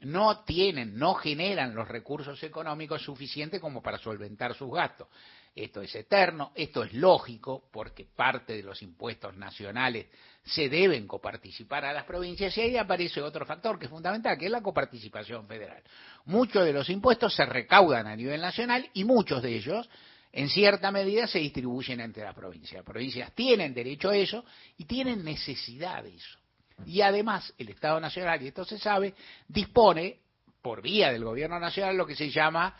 no 0.00 0.40
tienen, 0.44 0.98
no 0.98 1.14
generan 1.14 1.74
los 1.74 1.88
recursos 1.88 2.42
económicos 2.42 3.02
suficientes 3.02 3.60
como 3.60 3.82
para 3.82 3.98
solventar 3.98 4.54
sus 4.54 4.72
gastos. 4.72 5.08
Esto 5.54 5.80
es 5.80 5.94
eterno, 5.94 6.52
esto 6.54 6.84
es 6.84 6.92
lógico, 6.92 7.68
porque 7.72 8.04
parte 8.04 8.54
de 8.54 8.62
los 8.62 8.82
impuestos 8.82 9.34
nacionales 9.36 10.06
se 10.46 10.68
deben 10.68 11.08
coparticipar 11.08 11.84
a 11.84 11.92
las 11.92 12.04
provincias 12.04 12.56
y 12.56 12.60
ahí 12.60 12.76
aparece 12.76 13.20
otro 13.20 13.44
factor 13.44 13.78
que 13.78 13.86
es 13.86 13.90
fundamental, 13.90 14.38
que 14.38 14.46
es 14.46 14.50
la 14.50 14.62
coparticipación 14.62 15.46
federal. 15.46 15.82
Muchos 16.26 16.64
de 16.64 16.72
los 16.72 16.88
impuestos 16.88 17.34
se 17.34 17.44
recaudan 17.44 18.06
a 18.06 18.14
nivel 18.14 18.40
nacional 18.40 18.88
y 18.94 19.02
muchos 19.02 19.42
de 19.42 19.56
ellos, 19.56 19.90
en 20.32 20.48
cierta 20.48 20.92
medida, 20.92 21.26
se 21.26 21.40
distribuyen 21.40 22.00
entre 22.00 22.22
las 22.22 22.34
provincias. 22.34 22.74
Las 22.74 22.84
provincias 22.84 23.32
tienen 23.34 23.74
derecho 23.74 24.10
a 24.10 24.16
eso 24.16 24.44
y 24.78 24.84
tienen 24.84 25.24
necesidad 25.24 26.04
de 26.04 26.14
eso. 26.14 26.38
Y 26.84 27.00
además, 27.00 27.52
el 27.58 27.70
Estado 27.70 27.98
Nacional, 27.98 28.40
y 28.42 28.48
esto 28.48 28.64
se 28.64 28.78
sabe, 28.78 29.14
dispone, 29.48 30.20
por 30.62 30.82
vía 30.82 31.12
del 31.12 31.24
Gobierno 31.24 31.58
Nacional, 31.58 31.96
lo 31.96 32.06
que 32.06 32.16
se 32.16 32.30
llama 32.30 32.76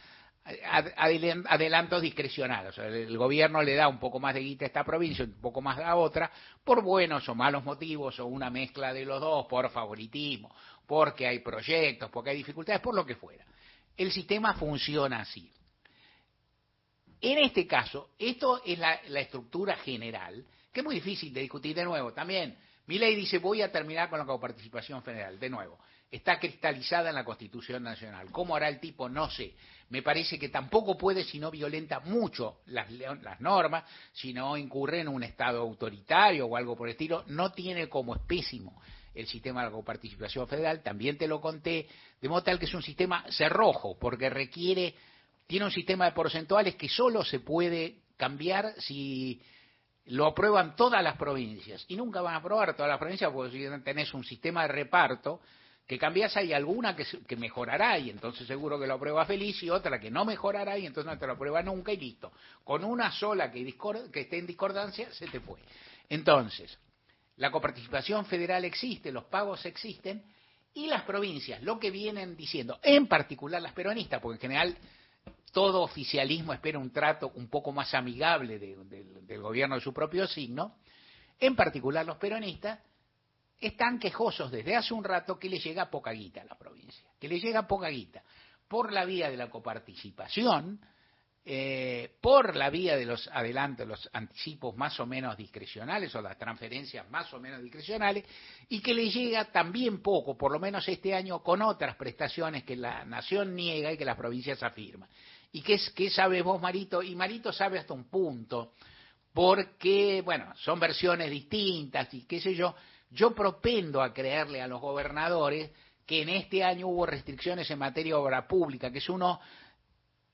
adelantos 0.46 2.00
discrecionales. 2.00 2.76
el 2.78 3.16
gobierno 3.18 3.62
le 3.62 3.74
da 3.74 3.88
un 3.88 3.98
poco 3.98 4.20
más 4.20 4.34
de 4.34 4.40
guita 4.40 4.64
a 4.64 4.68
esta 4.68 4.84
provincia, 4.84 5.24
un 5.24 5.40
poco 5.40 5.60
más 5.60 5.78
a 5.78 5.96
otra, 5.96 6.30
por 6.62 6.82
buenos 6.82 7.28
o 7.28 7.34
malos 7.34 7.64
motivos, 7.64 8.18
o 8.20 8.26
una 8.26 8.48
mezcla 8.48 8.92
de 8.92 9.04
los 9.04 9.20
dos, 9.20 9.46
por 9.46 9.68
favoritismo, 9.70 10.54
porque 10.86 11.26
hay 11.26 11.40
proyectos, 11.40 12.10
porque 12.10 12.30
hay 12.30 12.36
dificultades, 12.36 12.80
por 12.80 12.94
lo 12.94 13.04
que 13.04 13.16
fuera. 13.16 13.44
El 13.96 14.12
sistema 14.12 14.54
funciona 14.54 15.20
así. 15.20 15.50
En 17.20 17.38
este 17.38 17.66
caso, 17.66 18.10
esto 18.18 18.62
es 18.64 18.78
la, 18.78 19.00
la 19.08 19.20
estructura 19.20 19.76
general, 19.76 20.44
que 20.72 20.80
es 20.80 20.84
muy 20.84 20.96
difícil 20.96 21.32
de 21.32 21.40
discutir 21.40 21.74
de 21.74 21.84
nuevo. 21.84 22.12
También, 22.12 22.56
mi 22.86 22.98
ley 22.98 23.16
dice, 23.16 23.38
voy 23.38 23.62
a 23.62 23.72
terminar 23.72 24.08
con 24.08 24.18
la 24.18 24.26
coparticipación 24.26 25.02
federal, 25.02 25.40
de 25.40 25.50
nuevo 25.50 25.78
está 26.10 26.38
cristalizada 26.38 27.08
en 27.08 27.14
la 27.14 27.24
Constitución 27.24 27.82
Nacional. 27.82 28.30
¿Cómo 28.30 28.56
hará 28.56 28.68
el 28.68 28.80
tipo? 28.80 29.08
No 29.08 29.30
sé. 29.30 29.54
Me 29.88 30.02
parece 30.02 30.38
que 30.38 30.48
tampoco 30.48 30.96
puede 30.96 31.24
si 31.24 31.38
no 31.38 31.50
violenta 31.50 32.00
mucho 32.00 32.58
las, 32.66 32.88
normas, 33.40 33.84
si 34.12 34.32
no 34.32 34.56
incurre 34.56 35.00
en 35.00 35.08
un 35.08 35.22
Estado 35.22 35.60
autoritario 35.60 36.46
o 36.46 36.56
algo 36.56 36.76
por 36.76 36.88
el 36.88 36.92
estilo. 36.92 37.24
No 37.28 37.52
tiene 37.52 37.88
como 37.88 38.14
espésimo 38.14 38.80
el 39.14 39.26
sistema 39.26 39.60
de 39.60 39.68
la 39.68 39.72
coparticipación 39.72 40.46
federal, 40.46 40.82
también 40.82 41.16
te 41.16 41.26
lo 41.26 41.40
conté, 41.40 41.88
de 42.20 42.28
modo 42.28 42.42
tal 42.42 42.58
que 42.58 42.66
es 42.66 42.74
un 42.74 42.82
sistema 42.82 43.24
cerrojo, 43.30 43.96
porque 43.98 44.28
requiere, 44.28 44.94
tiene 45.46 45.64
un 45.64 45.70
sistema 45.70 46.04
de 46.04 46.12
porcentuales 46.12 46.74
que 46.74 46.88
solo 46.88 47.24
se 47.24 47.40
puede 47.40 48.00
cambiar 48.18 48.74
si 48.78 49.40
lo 50.06 50.26
aprueban 50.26 50.76
todas 50.76 51.02
las 51.02 51.16
provincias, 51.16 51.84
y 51.88 51.96
nunca 51.96 52.20
van 52.20 52.34
a 52.34 52.38
aprobar 52.38 52.76
todas 52.76 52.90
las 52.90 52.98
provincias 52.98 53.32
porque 53.32 53.56
si 53.56 53.82
tenés 53.82 54.12
un 54.12 54.22
sistema 54.22 54.62
de 54.62 54.68
reparto, 54.68 55.40
que 55.86 55.98
cambias 55.98 56.36
hay 56.36 56.52
alguna 56.52 56.96
que, 56.96 57.36
mejorará 57.36 57.98
y 57.98 58.10
entonces 58.10 58.46
seguro 58.46 58.78
que 58.78 58.86
lo 58.86 58.94
aprueba 58.94 59.24
feliz 59.24 59.62
y 59.62 59.70
otra 59.70 60.00
que 60.00 60.10
no 60.10 60.24
mejorará 60.24 60.76
y 60.76 60.86
entonces 60.86 61.12
no 61.12 61.18
te 61.18 61.26
lo 61.26 61.34
aprueba 61.34 61.62
nunca 61.62 61.92
y 61.92 61.96
listo. 61.96 62.32
Con 62.64 62.84
una 62.84 63.12
sola 63.12 63.52
que, 63.52 63.64
que 64.12 64.20
esté 64.20 64.38
en 64.38 64.46
discordancia 64.46 65.12
se 65.12 65.28
te 65.28 65.38
fue. 65.38 65.60
Entonces, 66.08 66.76
la 67.36 67.52
coparticipación 67.52 68.26
federal 68.26 68.64
existe, 68.64 69.12
los 69.12 69.24
pagos 69.24 69.64
existen 69.64 70.24
y 70.74 70.88
las 70.88 71.02
provincias, 71.02 71.62
lo 71.62 71.78
que 71.78 71.90
vienen 71.90 72.36
diciendo, 72.36 72.80
en 72.82 73.06
particular 73.06 73.62
las 73.62 73.72
peronistas, 73.72 74.20
porque 74.20 74.36
en 74.36 74.40
general 74.40 74.76
todo 75.52 75.82
oficialismo 75.82 76.52
espera 76.52 76.78
un 76.78 76.90
trato 76.90 77.30
un 77.36 77.48
poco 77.48 77.72
más 77.72 77.94
amigable 77.94 78.58
del 78.58 79.40
gobierno 79.40 79.76
de 79.76 79.80
su 79.80 79.94
propio 79.94 80.26
signo, 80.26 80.76
en 81.38 81.54
particular 81.54 82.04
los 82.04 82.16
peronistas, 82.16 82.80
están 83.60 83.98
quejosos 83.98 84.50
desde 84.50 84.76
hace 84.76 84.92
un 84.94 85.04
rato 85.04 85.38
que 85.38 85.48
le 85.48 85.58
llega 85.58 85.90
poca 85.90 86.12
guita 86.12 86.42
a 86.42 86.44
la 86.44 86.58
provincia, 86.58 87.08
que 87.18 87.28
le 87.28 87.40
llega 87.40 87.66
poca 87.66 87.88
guita 87.88 88.22
por 88.68 88.92
la 88.92 89.04
vía 89.04 89.30
de 89.30 89.36
la 89.36 89.48
coparticipación, 89.48 90.80
eh, 91.48 92.16
por 92.20 92.56
la 92.56 92.70
vía 92.70 92.96
de 92.96 93.06
los 93.06 93.28
adelantos, 93.28 93.86
los 93.86 94.10
anticipos 94.12 94.76
más 94.76 94.98
o 94.98 95.06
menos 95.06 95.36
discrecionales 95.36 96.12
o 96.16 96.20
las 96.20 96.36
transferencias 96.36 97.08
más 97.08 97.32
o 97.32 97.38
menos 97.38 97.62
discrecionales, 97.62 98.24
y 98.68 98.80
que 98.80 98.92
le 98.92 99.08
llega 99.08 99.44
también 99.52 100.02
poco, 100.02 100.36
por 100.36 100.50
lo 100.50 100.58
menos 100.58 100.88
este 100.88 101.14
año, 101.14 101.44
con 101.44 101.62
otras 101.62 101.94
prestaciones 101.94 102.64
que 102.64 102.74
la 102.74 103.04
nación 103.04 103.54
niega 103.54 103.92
y 103.92 103.96
que 103.96 104.04
las 104.04 104.16
provincias 104.16 104.60
afirman. 104.64 105.08
¿Y 105.52 105.62
qué, 105.62 105.80
qué 105.94 106.10
sabes 106.10 106.42
vos, 106.42 106.60
Marito? 106.60 107.00
Y 107.00 107.14
Marito 107.14 107.52
sabe 107.52 107.78
hasta 107.78 107.94
un 107.94 108.10
punto, 108.10 108.72
porque, 109.32 110.22
bueno, 110.22 110.52
son 110.56 110.80
versiones 110.80 111.30
distintas 111.30 112.12
y 112.12 112.22
qué 112.22 112.40
sé 112.40 112.56
yo, 112.56 112.74
yo 113.10 113.34
propendo 113.34 114.02
a 114.02 114.12
creerle 114.12 114.60
a 114.60 114.68
los 114.68 114.80
gobernadores 114.80 115.70
que 116.04 116.22
en 116.22 116.28
este 116.28 116.62
año 116.62 116.86
hubo 116.88 117.06
restricciones 117.06 117.70
en 117.70 117.78
materia 117.78 118.14
de 118.14 118.20
obra 118.20 118.46
pública, 118.46 118.90
que 118.90 118.98
es 118.98 119.08
uno 119.08 119.40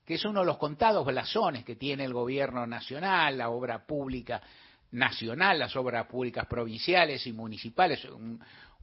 de 0.05 0.45
los 0.45 0.57
contados 0.57 1.05
blasones 1.05 1.65
que 1.65 1.75
tiene 1.75 2.05
el 2.05 2.13
gobierno 2.13 2.67
nacional, 2.67 3.37
la 3.37 3.49
obra 3.49 3.85
pública 3.85 4.41
nacional, 4.91 5.57
las 5.59 5.75
obras 5.75 6.05
públicas 6.05 6.45
provinciales 6.47 7.25
y 7.25 7.33
municipales, 7.33 8.07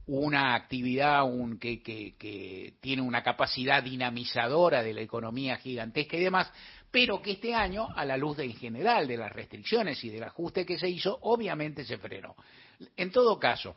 una 0.07 0.55
actividad 0.55 1.23
que, 1.59 1.81
que, 1.81 2.73
tiene 2.81 3.01
una 3.01 3.23
capacidad 3.23 3.81
dinamizadora 3.81 4.83
de 4.83 4.93
la 4.93 5.01
economía 5.01 5.55
gigantesca 5.57 6.17
y 6.17 6.21
demás, 6.21 6.51
pero 6.91 7.21
que 7.21 7.31
este 7.31 7.53
año, 7.53 7.87
a 7.95 8.03
la 8.03 8.17
luz 8.17 8.35
de, 8.35 8.43
en 8.43 8.55
general 8.55 9.07
de 9.07 9.15
las 9.15 9.31
restricciones 9.31 10.03
y 10.03 10.09
del 10.09 10.23
ajuste 10.23 10.65
que 10.65 10.77
se 10.77 10.89
hizo, 10.89 11.17
obviamente 11.21 11.85
se 11.85 11.97
frenó. 11.97 12.35
En 12.95 13.11
todo 13.11 13.39
caso, 13.39 13.75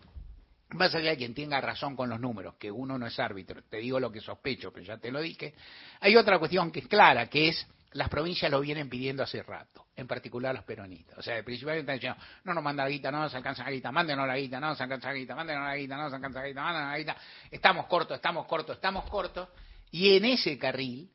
más 0.70 0.94
allá 0.94 1.10
de 1.10 1.16
quien 1.16 1.34
tenga 1.34 1.60
razón 1.60 1.96
con 1.96 2.08
los 2.08 2.20
números, 2.20 2.54
que 2.56 2.70
uno 2.70 2.98
no 2.98 3.06
es 3.06 3.18
árbitro, 3.18 3.62
te 3.62 3.78
digo 3.78 4.00
lo 4.00 4.10
que 4.10 4.20
sospecho, 4.20 4.72
pero 4.72 4.84
ya 4.84 4.98
te 4.98 5.10
lo 5.10 5.20
dije, 5.20 5.54
hay 6.00 6.16
otra 6.16 6.38
cuestión 6.38 6.70
que 6.70 6.80
es 6.80 6.88
clara, 6.88 7.28
que 7.28 7.48
es 7.48 7.66
las 7.92 8.08
provincias 8.08 8.50
lo 8.50 8.60
vienen 8.60 8.88
pidiendo 8.88 9.22
hace 9.22 9.42
rato, 9.42 9.86
en 9.94 10.08
particular 10.08 10.52
los 10.52 10.64
peronistas. 10.64 11.16
O 11.16 11.22
sea, 11.22 11.40
principalmente 11.44 11.92
están 11.92 11.94
diciendo, 11.96 12.42
no 12.42 12.54
nos 12.54 12.64
manda 12.64 12.82
la 12.82 12.90
guita, 12.90 13.10
no 13.12 13.20
nos 13.20 13.34
alcanza 13.34 13.62
la 13.62 13.70
guita, 13.70 13.92
mándenos 13.92 14.26
la 14.26 14.36
guita, 14.36 14.58
no 14.58 14.68
nos 14.68 14.80
alcanza 14.80 15.08
la 15.08 15.14
guita, 15.14 15.34
mándenos 15.36 15.64
la 15.64 15.76
guita, 15.76 15.96
no 15.96 16.02
nos 16.02 16.12
alcanza 16.12 16.40
la 16.40 16.46
guita, 16.48 16.62
mándenos 16.62 16.90
la 16.90 16.98
guita, 16.98 17.16
estamos 17.52 17.86
cortos, 17.86 18.16
estamos 18.16 18.46
cortos, 18.46 18.76
estamos 18.76 19.04
cortos, 19.08 19.48
y 19.92 20.16
en 20.16 20.24
ese 20.24 20.58
carril, 20.58 21.08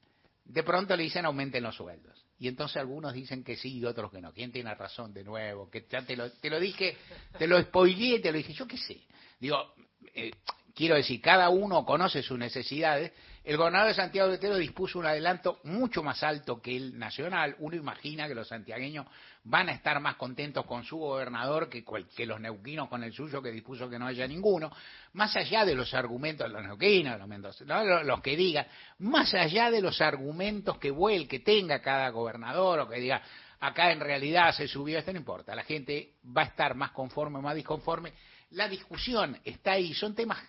de 0.45 0.63
pronto 0.63 0.95
le 0.95 1.03
dicen 1.03 1.25
aumenten 1.25 1.63
los 1.63 1.75
sueldos. 1.75 2.25
Y 2.39 2.47
entonces 2.47 2.77
algunos 2.77 3.13
dicen 3.13 3.43
que 3.43 3.57
sí 3.57 3.77
y 3.77 3.85
otros 3.85 4.11
que 4.11 4.21
no. 4.21 4.31
¿Quién 4.31 4.51
tiene 4.51 4.73
razón 4.73 5.13
de 5.13 5.23
nuevo? 5.23 5.69
Que 5.69 5.85
ya 5.89 6.01
te 6.01 6.15
lo, 6.15 6.31
te 6.31 6.49
lo 6.49 6.59
dije, 6.59 6.97
te 7.37 7.47
lo 7.47 7.61
spoileé, 7.61 8.19
te 8.19 8.31
lo 8.31 8.37
dije, 8.37 8.53
yo 8.53 8.65
qué 8.65 8.77
sé. 8.77 9.01
Digo, 9.39 9.73
eh, 10.13 10.31
quiero 10.73 10.95
decir, 10.95 11.19
cada 11.21 11.49
uno 11.49 11.85
conoce 11.85 12.23
sus 12.23 12.39
necesidades. 12.39 13.11
El 13.43 13.57
gobernador 13.57 13.89
de 13.89 13.93
Santiago 13.93 14.29
de 14.29 14.37
Tero 14.37 14.57
dispuso 14.57 14.99
un 14.99 15.05
adelanto 15.05 15.59
mucho 15.63 16.01
más 16.01 16.23
alto 16.23 16.61
que 16.61 16.77
el 16.77 16.97
nacional. 16.97 17.55
Uno 17.59 17.75
imagina 17.75 18.27
que 18.27 18.35
los 18.35 18.47
santiagueños 18.47 19.05
van 19.43 19.69
a 19.69 19.71
estar 19.71 19.99
más 19.99 20.15
contentos 20.15 20.65
con 20.65 20.83
su 20.83 20.97
gobernador 20.97 21.69
que, 21.69 21.83
que 22.15 22.25
los 22.25 22.39
neuquinos 22.39 22.89
con 22.89 23.03
el 23.03 23.13
suyo 23.13 23.41
que 23.41 23.51
dispuso 23.51 23.89
que 23.89 23.97
no 23.97 24.07
haya 24.07 24.27
ninguno. 24.27 24.71
Más 25.13 25.35
allá 25.35 25.65
de 25.65 25.75
los 25.75 25.93
argumentos 25.93 26.47
de 26.47 26.53
los 26.53 26.63
neuquinos, 26.63 27.19
los, 27.65 28.05
los 28.05 28.21
que 28.21 28.35
digan, 28.35 28.67
más 28.99 29.33
allá 29.33 29.71
de 29.71 29.81
los 29.81 30.01
argumentos 30.01 30.77
que 30.77 30.91
vuel, 30.91 31.27
que 31.27 31.39
tenga 31.39 31.81
cada 31.81 32.09
gobernador 32.09 32.79
o 32.79 32.89
que 32.89 32.99
diga, 32.99 33.21
acá 33.59 33.91
en 33.91 34.01
realidad 34.01 34.53
se 34.53 34.67
subió 34.67 34.99
esto, 34.99 35.11
no 35.13 35.19
importa. 35.19 35.55
La 35.55 35.63
gente 35.63 36.15
va 36.25 36.43
a 36.43 36.45
estar 36.45 36.75
más 36.75 36.91
conforme 36.91 37.39
o 37.39 37.41
más 37.41 37.55
disconforme. 37.55 38.13
La 38.51 38.67
discusión 38.67 39.39
está 39.43 39.73
ahí, 39.73 39.93
son 39.93 40.15
temas 40.15 40.39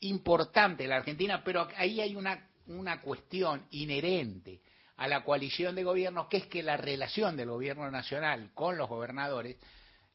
importante 0.00 0.86
la 0.86 0.96
Argentina, 0.96 1.42
pero 1.44 1.68
ahí 1.76 2.00
hay 2.00 2.16
una, 2.16 2.48
una 2.66 3.00
cuestión 3.00 3.66
inherente 3.70 4.60
a 5.02 5.08
la 5.08 5.24
coalición 5.24 5.74
de 5.74 5.82
gobiernos, 5.82 6.28
que 6.28 6.36
es 6.36 6.46
que 6.46 6.62
la 6.62 6.76
relación 6.76 7.36
del 7.36 7.50
gobierno 7.50 7.90
nacional 7.90 8.52
con 8.54 8.78
los 8.78 8.88
gobernadores 8.88 9.56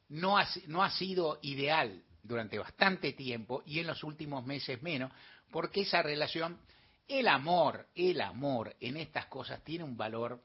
no 0.08 0.38
ha, 0.38 0.48
no 0.68 0.82
ha 0.82 0.88
sido 0.88 1.38
ideal 1.42 2.02
durante 2.22 2.58
bastante 2.58 3.12
tiempo 3.12 3.62
y 3.66 3.80
en 3.80 3.86
los 3.86 4.02
últimos 4.02 4.46
meses 4.46 4.82
menos, 4.82 5.12
porque 5.50 5.82
esa 5.82 6.00
relación, 6.00 6.58
el 7.06 7.28
amor, 7.28 7.86
el 7.94 8.22
amor 8.22 8.74
en 8.80 8.96
estas 8.96 9.26
cosas 9.26 9.62
tiene 9.62 9.84
un 9.84 9.94
valor 9.94 10.42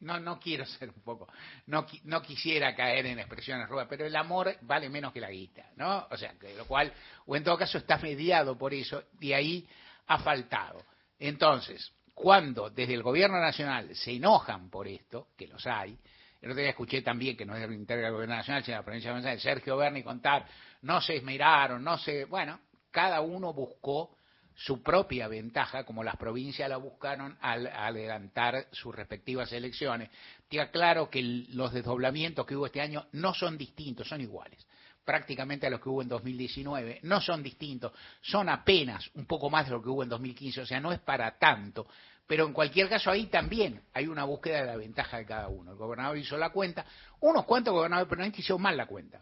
no, 0.00 0.18
no 0.18 0.40
quiero 0.40 0.66
ser 0.78 0.88
un 0.88 1.00
poco, 1.02 1.28
no, 1.66 1.86
no 2.02 2.20
quisiera 2.20 2.74
caer 2.74 3.06
en 3.06 3.20
expresiones 3.20 3.68
rudas, 3.68 3.86
pero 3.88 4.04
el 4.04 4.16
amor 4.16 4.56
vale 4.62 4.88
menos 4.88 5.12
que 5.12 5.20
la 5.20 5.30
guita, 5.30 5.70
¿no? 5.76 6.08
O 6.10 6.16
sea, 6.16 6.32
que 6.32 6.52
lo 6.56 6.66
cual, 6.66 6.92
o 7.26 7.36
en 7.36 7.44
todo 7.44 7.56
caso 7.56 7.78
está 7.78 7.96
mediado 7.98 8.58
por 8.58 8.74
eso, 8.74 9.04
y 9.20 9.32
ahí 9.32 9.68
ha 10.08 10.18
faltado. 10.18 10.84
Entonces, 11.16 11.92
cuando 12.14 12.70
desde 12.70 12.94
el 12.94 13.02
gobierno 13.02 13.40
nacional 13.40 13.94
se 13.94 14.12
enojan 14.12 14.70
por 14.70 14.86
esto, 14.86 15.28
que 15.36 15.48
los 15.48 15.66
hay, 15.66 15.98
el 16.40 16.50
otro 16.50 16.60
día 16.60 16.70
escuché 16.70 17.02
también 17.02 17.36
que 17.36 17.46
no 17.46 17.56
es 17.56 17.64
el 17.64 17.72
interior 17.72 18.04
del 18.04 18.12
gobierno 18.12 18.36
nacional, 18.36 18.62
sino 18.62 18.76
de 18.76 18.80
la 18.80 18.84
provincia 18.84 19.14
de 19.14 19.40
Sergio 19.40 19.76
Berni 19.76 20.02
contar, 20.02 20.46
no 20.82 21.00
se 21.00 21.16
esmeraron, 21.16 21.82
no 21.82 21.96
se, 21.98 22.26
bueno, 22.26 22.60
cada 22.90 23.22
uno 23.22 23.52
buscó 23.52 24.16
su 24.54 24.82
propia 24.82 25.26
ventaja, 25.26 25.84
como 25.84 26.04
las 26.04 26.16
provincias 26.16 26.68
la 26.68 26.76
buscaron 26.76 27.36
al, 27.40 27.66
adelantar 27.66 28.68
sus 28.70 28.94
respectivas 28.94 29.52
elecciones. 29.52 30.10
Te 30.48 30.70
claro 30.70 31.10
que 31.10 31.22
los 31.48 31.72
desdoblamientos 31.72 32.46
que 32.46 32.54
hubo 32.54 32.66
este 32.66 32.80
año 32.80 33.06
no 33.12 33.34
son 33.34 33.58
distintos, 33.58 34.06
son 34.06 34.20
iguales 34.20 34.64
prácticamente 35.04 35.66
a 35.66 35.70
los 35.70 35.80
que 35.80 35.88
hubo 35.88 36.02
en 36.02 36.08
2019, 36.08 37.00
no 37.02 37.20
son 37.20 37.42
distintos, 37.42 37.92
son 38.20 38.48
apenas 38.48 39.10
un 39.14 39.26
poco 39.26 39.50
más 39.50 39.66
de 39.66 39.72
lo 39.72 39.82
que 39.82 39.88
hubo 39.88 40.02
en 40.02 40.08
2015, 40.08 40.62
o 40.62 40.66
sea, 40.66 40.80
no 40.80 40.92
es 40.92 41.00
para 41.00 41.38
tanto, 41.38 41.86
pero 42.26 42.46
en 42.46 42.52
cualquier 42.52 42.88
caso 42.88 43.10
ahí 43.10 43.26
también 43.26 43.82
hay 43.92 44.06
una 44.06 44.24
búsqueda 44.24 44.60
de 44.60 44.66
la 44.66 44.76
ventaja 44.76 45.18
de 45.18 45.26
cada 45.26 45.48
uno. 45.48 45.72
El 45.72 45.76
gobernador 45.76 46.16
hizo 46.16 46.38
la 46.38 46.50
cuenta, 46.50 46.86
unos 47.20 47.44
cuantos 47.44 47.74
gobernadores 47.74 48.08
permanentes 48.08 48.40
hicieron 48.40 48.62
mal 48.62 48.76
la 48.76 48.86
cuenta, 48.86 49.20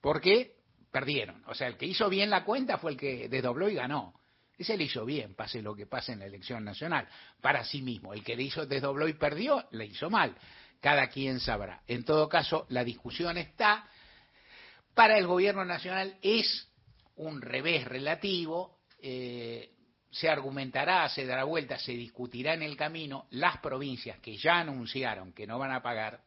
porque 0.00 0.54
perdieron, 0.90 1.42
o 1.46 1.54
sea, 1.54 1.66
el 1.66 1.76
que 1.76 1.86
hizo 1.86 2.08
bien 2.08 2.30
la 2.30 2.44
cuenta 2.44 2.78
fue 2.78 2.92
el 2.92 2.96
que 2.96 3.28
desdobló 3.28 3.68
y 3.68 3.74
ganó. 3.74 4.14
Ese 4.56 4.76
le 4.76 4.84
hizo 4.84 5.04
bien, 5.04 5.36
pase 5.36 5.62
lo 5.62 5.74
que 5.74 5.86
pase 5.86 6.12
en 6.12 6.18
la 6.18 6.26
elección 6.26 6.64
nacional, 6.64 7.06
para 7.40 7.64
sí 7.64 7.80
mismo. 7.80 8.12
El 8.12 8.24
que 8.24 8.34
le 8.34 8.42
hizo 8.42 8.66
desdobló 8.66 9.06
y 9.06 9.12
perdió, 9.12 9.64
le 9.70 9.86
hizo 9.86 10.10
mal. 10.10 10.34
Cada 10.80 11.08
quien 11.08 11.38
sabrá. 11.38 11.82
En 11.86 12.04
todo 12.04 12.28
caso, 12.28 12.66
la 12.70 12.82
discusión 12.82 13.36
está. 13.38 13.88
Para 14.98 15.16
el 15.16 15.28
gobierno 15.28 15.64
nacional 15.64 16.16
es 16.20 16.68
un 17.14 17.40
revés 17.40 17.84
relativo. 17.84 18.80
Eh, 19.00 19.70
se 20.10 20.28
argumentará, 20.28 21.08
se 21.08 21.24
dará 21.24 21.44
vuelta, 21.44 21.78
se 21.78 21.92
discutirá 21.92 22.54
en 22.54 22.64
el 22.64 22.76
camino. 22.76 23.28
Las 23.30 23.58
provincias 23.58 24.18
que 24.18 24.36
ya 24.36 24.58
anunciaron 24.58 25.32
que 25.32 25.46
no 25.46 25.56
van 25.56 25.70
a 25.70 25.82
pagar, 25.82 26.20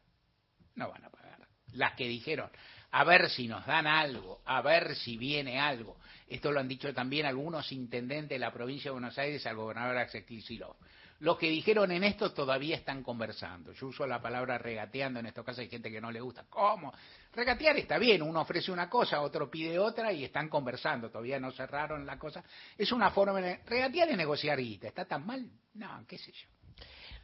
no 0.74 0.88
van 0.88 1.04
a 1.04 1.10
pagar. 1.10 1.46
Las 1.74 1.92
que 1.96 2.08
dijeron, 2.08 2.50
a 2.92 3.04
ver 3.04 3.28
si 3.28 3.46
nos 3.46 3.66
dan 3.66 3.86
algo, 3.86 4.40
a 4.46 4.62
ver 4.62 4.96
si 4.96 5.18
viene 5.18 5.60
algo. 5.60 5.98
Esto 6.26 6.50
lo 6.50 6.58
han 6.58 6.68
dicho 6.68 6.94
también 6.94 7.26
algunos 7.26 7.72
intendentes 7.72 8.30
de 8.30 8.38
la 8.38 8.54
provincia 8.54 8.88
de 8.88 8.92
Buenos 8.92 9.18
Aires 9.18 9.46
al 9.46 9.56
gobernador 9.56 9.98
Axel 9.98 10.24
Kicillof. 10.24 10.78
Los 11.22 11.38
que 11.38 11.48
dijeron 11.48 11.92
en 11.92 12.02
esto 12.02 12.32
todavía 12.32 12.74
están 12.74 13.04
conversando. 13.04 13.72
Yo 13.74 13.86
uso 13.86 14.04
la 14.08 14.20
palabra 14.20 14.58
regateando, 14.58 15.20
en 15.20 15.26
estos 15.26 15.44
casos 15.44 15.60
hay 15.60 15.68
gente 15.68 15.88
que 15.88 16.00
no 16.00 16.10
le 16.10 16.20
gusta. 16.20 16.46
¿Cómo? 16.50 16.92
Regatear 17.32 17.76
está 17.76 17.96
bien, 17.96 18.22
uno 18.22 18.40
ofrece 18.40 18.72
una 18.72 18.90
cosa, 18.90 19.20
otro 19.20 19.48
pide 19.48 19.78
otra 19.78 20.12
y 20.12 20.24
están 20.24 20.48
conversando, 20.48 21.10
todavía 21.10 21.38
no 21.38 21.52
cerraron 21.52 22.04
la 22.04 22.18
cosa. 22.18 22.42
Es 22.76 22.90
una 22.90 23.12
forma 23.12 23.40
de... 23.40 23.60
Regatear 23.64 24.10
y 24.10 24.16
negociar 24.16 24.58
guita, 24.58 24.88
¿está 24.88 25.04
tan 25.04 25.24
mal? 25.24 25.48
No, 25.74 26.04
qué 26.08 26.18
sé 26.18 26.32
yo. 26.32 26.48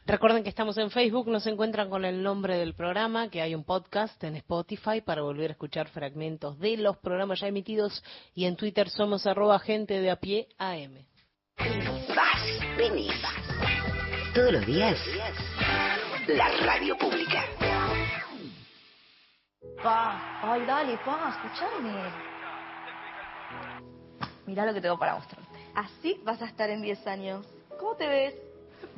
Recuerden 0.07 0.45
que 0.45 0.51
estamos 0.51 0.79
en 0.79 0.93
Facebook, 0.93 1.27
nos 1.27 1.49
encuentran 1.49 1.91
con 1.91 2.05
el 2.05 2.23
nombre 2.23 2.57
del 2.57 2.75
programa, 2.75 3.29
que 3.31 3.43
hay 3.43 3.57
un 3.57 3.65
podcast 3.65 4.23
en 4.23 4.37
Spotify 4.37 5.01
para 5.05 5.23
volver 5.23 5.51
a 5.51 5.55
escuchar 5.55 5.89
fragmentos 5.89 6.57
de 6.61 6.77
los 6.77 6.99
programas 6.99 7.41
ya 7.41 7.49
emitidos 7.49 8.05
y 8.33 8.45
en 8.45 8.55
Twitter 8.55 8.91
somos 8.91 9.27
arroba 9.27 9.59
gente 9.59 10.01
de 10.01 10.13
a 10.13 10.21
pie 10.21 10.47
AM. 10.57 11.05
Vas, 12.15 12.77
venís. 12.77 13.48
Todos 14.39 14.53
los 14.53 14.67
días, 14.67 14.97
la 16.29 16.49
radio 16.65 16.97
pública. 16.97 17.43
Pa, 19.83 20.39
ay, 20.43 20.65
dale, 20.65 20.97
pa, 20.99 21.35
escuchame. 21.35 22.05
Mirá 24.47 24.65
lo 24.65 24.75
que 24.75 24.81
tengo 24.81 24.97
para 24.97 25.17
mostrarte. 25.17 25.59
Así 25.75 26.21
vas 26.23 26.41
a 26.41 26.45
estar 26.45 26.71
en 26.71 26.83
10 26.83 27.05
años. 27.09 27.47
¿Cómo 27.81 27.97
te 27.97 28.07
ves? 28.07 28.35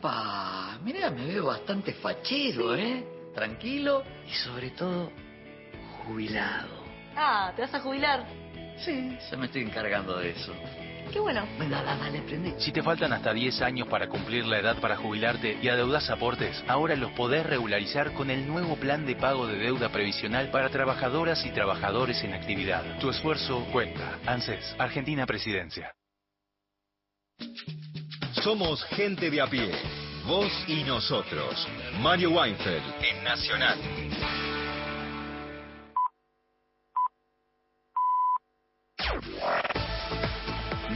Pa, 0.03 0.79
mira, 0.85 1.09
me 1.09 1.24
veo 1.24 1.46
bastante 1.46 1.94
fachero, 1.94 2.74
¿eh? 2.76 3.03
Tranquilo 3.35 4.05
y 4.26 4.35
sobre 4.35 4.72
todo 4.72 5.11
jubilado. 6.05 6.85
Ah, 7.16 7.50
¿te 7.57 7.62
vas 7.62 7.72
a 7.72 7.81
jubilar? 7.81 8.26
Sí, 8.76 9.16
se 9.31 9.38
me 9.38 9.46
estoy 9.46 9.62
encargando 9.62 10.18
de 10.18 10.33
eso. 10.33 10.53
Qué 11.12 11.18
bueno. 11.18 11.46
Venga, 11.58 11.82
dale, 11.82 12.22
prende. 12.22 12.60
Si 12.60 12.72
te 12.72 12.82
faltan 12.82 13.12
hasta 13.12 13.32
10 13.32 13.62
años 13.62 13.88
para 13.88 14.08
cumplir 14.08 14.46
la 14.46 14.58
edad 14.58 14.80
para 14.80 14.96
jubilarte 14.96 15.58
y 15.60 15.68
adeudas 15.68 16.08
aportes, 16.08 16.62
ahora 16.68 16.94
los 16.94 17.12
podés 17.12 17.44
regularizar 17.44 18.12
con 18.12 18.30
el 18.30 18.46
nuevo 18.46 18.76
plan 18.76 19.04
de 19.06 19.16
pago 19.16 19.46
de 19.46 19.58
deuda 19.58 19.90
previsional 19.90 20.50
para 20.50 20.68
trabajadoras 20.70 21.44
y 21.44 21.50
trabajadores 21.50 22.22
en 22.22 22.34
actividad. 22.34 22.98
Tu 23.00 23.10
esfuerzo 23.10 23.66
cuenta. 23.72 24.18
ANSES, 24.26 24.76
Argentina 24.78 25.26
Presidencia. 25.26 25.92
Somos 28.42 28.84
gente 28.84 29.30
de 29.30 29.40
a 29.40 29.46
pie. 29.46 29.72
Vos 30.26 30.52
y 30.68 30.84
nosotros. 30.84 31.66
Mario 32.00 32.30
Weinfeld 32.30 32.84
en 33.02 33.24
Nacional. 33.24 33.78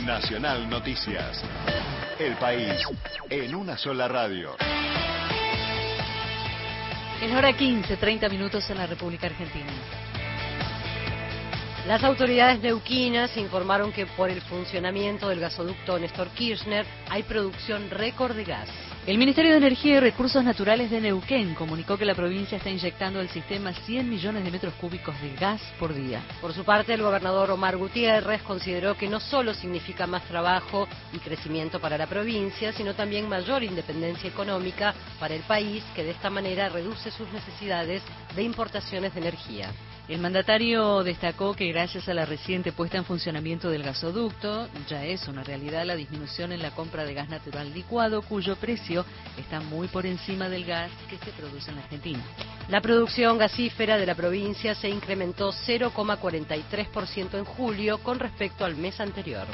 Nacional 0.05 0.69
Noticias. 0.69 1.43
El 2.19 2.35
país 2.37 2.87
en 3.31 3.55
una 3.55 3.79
sola 3.79 4.07
radio. 4.07 4.55
En 7.23 7.35
hora 7.35 7.53
15, 7.55 7.97
30 7.97 8.29
minutos 8.29 8.69
en 8.69 8.79
la 8.79 8.87
República 8.87 9.29
Argentina. 9.29 9.73
Las 11.87 12.05
autoridades 12.05 12.61
neuquinas 12.61 13.35
informaron 13.39 13.93
que 13.93 14.07
por 14.07 14.29
el 14.29 14.43
funcionamiento 14.43 15.29
del 15.29 15.41
gasoducto 15.41 15.99
Néstor 15.99 16.29
Kirchner 16.29 16.85
hay 17.09 17.23
producción 17.23 17.89
récord 17.91 18.37
de 18.37 18.45
gas. 18.45 18.69
El 19.07 19.19
Ministerio 19.19 19.51
de 19.51 19.59
Energía 19.59 19.97
y 19.97 20.01
Recursos 20.01 20.43
Naturales 20.43 20.91
de 20.91 20.99
Neuquén 20.99 21.55
comunicó 21.55 21.99
que 21.99 22.07
la 22.07 22.15
provincia 22.15 22.57
está 22.57 22.71
inyectando 22.71 23.21
al 23.21 23.29
sistema 23.29 23.75
100 23.75 24.09
millones 24.09 24.43
de 24.43 24.51
metros 24.51 24.73
cúbicos 24.81 25.21
de 25.21 25.35
gas 25.35 25.61
por 25.79 25.93
día. 25.93 26.23
Por 26.41 26.55
su 26.55 26.65
parte, 26.65 26.95
el 26.95 27.03
gobernador 27.03 27.51
Omar 27.51 27.77
Gutiérrez 27.77 28.41
consideró 28.41 28.97
que 28.97 29.11
no 29.11 29.21
solo 29.21 29.53
significa 29.53 30.07
más 30.07 30.25
trabajo 30.25 30.89
y 31.13 31.19
crecimiento 31.19 31.81
para 31.81 31.99
la 31.99 32.07
provincia, 32.07 32.73
sino 32.73 32.95
también 32.95 33.29
mayor 33.29 33.63
independencia 33.63 34.31
económica 34.31 34.95
para 35.21 35.35
el 35.35 35.43
país, 35.43 35.85
que 35.95 36.03
de 36.03 36.13
esta 36.13 36.31
manera 36.31 36.71
reduce 36.71 37.11
sus 37.11 37.31
necesidades 37.31 38.03
de 38.35 38.43
importaciones 38.43 39.13
de 39.13 39.21
energía. 39.21 39.71
El 40.07 40.21
mandatario 40.21 41.03
destacó 41.03 41.55
que 41.55 41.73
gracias 41.73 42.11
a 42.11 42.15
la 42.15 42.27
reciente 42.27 42.73
puesta 42.73 42.99
en 42.99 43.07
funcionamiento 43.07 43.71
del 43.71 43.83
gasoducto, 43.83 44.69
ya 44.87 45.03
es 45.03 45.27
una 45.29 45.43
realidad 45.43 45.87
la 45.87 45.97
disminución 45.97 46.53
en 46.53 46.61
la 46.61 46.73
compra 46.73 47.07
de 47.07 47.15
gas 47.15 47.31
natural 47.31 47.73
licuado, 47.73 48.21
cuyo 48.21 48.55
precio 48.57 49.07
está 49.39 49.61
muy 49.61 49.89
por 49.89 50.05
encima 50.05 50.51
del 50.51 50.67
gas 50.67 50.91
que 51.09 51.17
se 51.17 51.31
produce 51.33 51.71
en 51.71 51.79
Argentina. 51.79 52.23
La 52.69 52.83
producción 52.83 53.39
gasífera 53.39 53.97
de 53.97 54.05
la 54.05 54.15
provincia 54.15 54.75
se 54.75 54.91
incrementó 54.91 55.53
0,43% 55.53 57.39
en 57.39 57.45
julio 57.47 57.97
con 57.99 58.19
respecto 58.19 58.67
al 58.67 58.77
mes 58.77 59.01
anterior. 59.01 59.47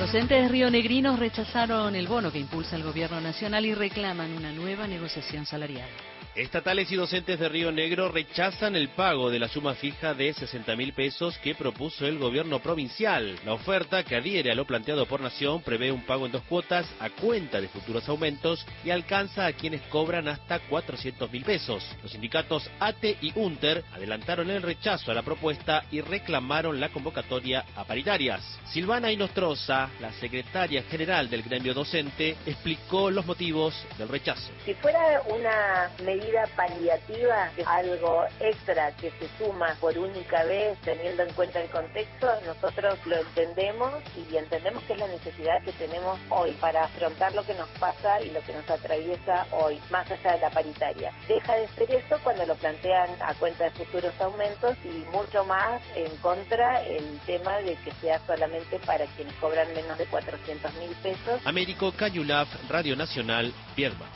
Docentes 0.00 0.50
rionegrinos 0.50 1.16
rechazaron 1.20 1.94
el 1.94 2.08
bono 2.08 2.32
que 2.32 2.40
impulsa 2.40 2.74
el 2.74 2.82
gobierno 2.82 3.20
nacional 3.20 3.64
y 3.64 3.72
reclaman 3.72 4.32
una 4.32 4.50
nueva 4.50 4.88
negociación 4.88 5.46
salarial. 5.46 5.88
Estatales 6.34 6.90
y 6.90 6.96
docentes 6.96 7.38
de 7.38 7.46
Río 7.50 7.70
Negro 7.70 8.08
rechazan 8.08 8.74
el 8.74 8.88
pago 8.88 9.28
de 9.28 9.38
la 9.38 9.48
suma 9.48 9.74
fija 9.74 10.14
de 10.14 10.32
60 10.32 10.74
mil 10.76 10.94
pesos 10.94 11.36
que 11.36 11.54
propuso 11.54 12.06
el 12.06 12.16
gobierno 12.16 12.58
provincial. 12.60 13.38
La 13.44 13.52
oferta, 13.52 14.02
que 14.02 14.16
adhiere 14.16 14.50
a 14.50 14.54
lo 14.54 14.64
planteado 14.64 15.04
por 15.04 15.20
Nación, 15.20 15.60
prevé 15.60 15.92
un 15.92 16.06
pago 16.06 16.24
en 16.24 16.32
dos 16.32 16.42
cuotas 16.44 16.86
a 17.00 17.10
cuenta 17.10 17.60
de 17.60 17.68
futuros 17.68 18.08
aumentos 18.08 18.66
y 18.82 18.88
alcanza 18.88 19.44
a 19.44 19.52
quienes 19.52 19.82
cobran 19.82 20.26
hasta 20.26 20.60
400 20.60 21.30
mil 21.30 21.44
pesos. 21.44 21.84
Los 22.02 22.12
sindicatos 22.12 22.70
ATE 22.80 23.18
y 23.20 23.38
UNTER 23.38 23.84
adelantaron 23.92 24.48
el 24.48 24.62
rechazo 24.62 25.10
a 25.10 25.14
la 25.14 25.22
propuesta 25.22 25.84
y 25.90 26.00
reclamaron 26.00 26.80
la 26.80 26.88
convocatoria 26.88 27.66
a 27.76 27.84
paritarias. 27.84 28.40
Silvana 28.70 29.12
Inostroza, 29.12 29.90
la 30.00 30.10
secretaria 30.14 30.82
general 30.84 31.28
del 31.28 31.42
gremio 31.42 31.74
docente, 31.74 32.36
explicó 32.46 33.10
los 33.10 33.26
motivos 33.26 33.74
del 33.98 34.08
rechazo. 34.08 34.50
Si 34.64 34.72
fuera 34.72 35.20
una 35.28 35.90
medida 36.02 36.21
paliativa, 36.56 37.50
algo 37.66 38.24
extra 38.40 38.92
que 38.92 39.10
se 39.12 39.28
suma 39.38 39.76
por 39.80 39.96
única 39.98 40.44
vez 40.44 40.78
teniendo 40.82 41.22
en 41.22 41.32
cuenta 41.34 41.60
el 41.60 41.70
contexto, 41.70 42.28
nosotros 42.46 42.98
lo 43.06 43.16
entendemos 43.16 43.92
y 44.16 44.36
entendemos 44.36 44.82
que 44.84 44.92
es 44.94 44.98
la 44.98 45.08
necesidad 45.08 45.62
que 45.64 45.72
tenemos 45.72 46.18
hoy 46.30 46.52
para 46.52 46.84
afrontar 46.84 47.34
lo 47.34 47.44
que 47.44 47.54
nos 47.54 47.68
pasa 47.80 48.20
y 48.20 48.30
lo 48.30 48.40
que 48.42 48.52
nos 48.52 48.68
atraviesa 48.68 49.46
hoy, 49.52 49.80
más 49.90 50.10
allá 50.10 50.32
de 50.32 50.40
la 50.40 50.50
paritaria. 50.50 51.12
Deja 51.28 51.54
de 51.54 51.68
ser 51.68 51.90
eso 51.90 52.18
cuando 52.22 52.46
lo 52.46 52.54
plantean 52.56 53.10
a 53.20 53.34
cuenta 53.34 53.64
de 53.64 53.70
futuros 53.70 54.14
aumentos 54.20 54.76
y 54.84 55.04
mucho 55.10 55.44
más 55.44 55.82
en 55.94 56.14
contra 56.18 56.82
el 56.82 57.18
tema 57.26 57.58
de 57.58 57.74
que 57.76 57.92
sea 58.00 58.20
solamente 58.26 58.78
para 58.80 59.06
quienes 59.16 59.34
cobran 59.34 59.72
menos 59.74 59.98
de 59.98 60.06
400 60.06 60.74
mil 60.74 60.90
pesos. 61.02 61.40
Américo 61.44 61.92
Cayulaf, 61.92 62.48
Radio 62.68 62.96
Nacional, 62.96 63.52
Vierma. 63.76 64.06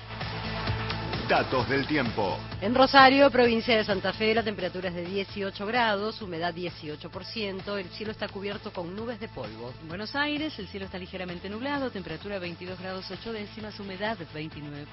Datos 1.29 1.69
del 1.69 1.87
tiempo. 1.89 2.39
En 2.61 2.73
Rosario, 2.73 3.29
provincia 3.33 3.77
de 3.77 3.83
Santa 3.83 4.13
Fe, 4.13 4.33
la 4.33 4.45
temperatura 4.45 4.91
es 4.91 4.95
de 4.95 5.05
18 5.05 5.67
grados, 5.67 6.23
humedad 6.23 6.55
18%, 6.55 7.81
el 7.81 7.89
cielo 7.89 8.13
está 8.13 8.29
cubierto 8.29 8.73
con 8.73 8.95
nubes 8.95 9.19
de 9.19 9.27
polvo. 9.29 9.75
En 9.83 9.89
Buenos 9.89 10.15
Aires, 10.15 10.57
el 10.61 10.69
cielo 10.69 10.87
está 10.87 10.99
ligeramente 10.99 11.51
nublado, 11.51 11.91
temperatura 11.91 12.39
22 12.39 12.79
grados 12.79 13.11
8 13.11 13.33
décimas, 13.33 13.81
humedad 13.81 14.17
29%. 14.33 14.87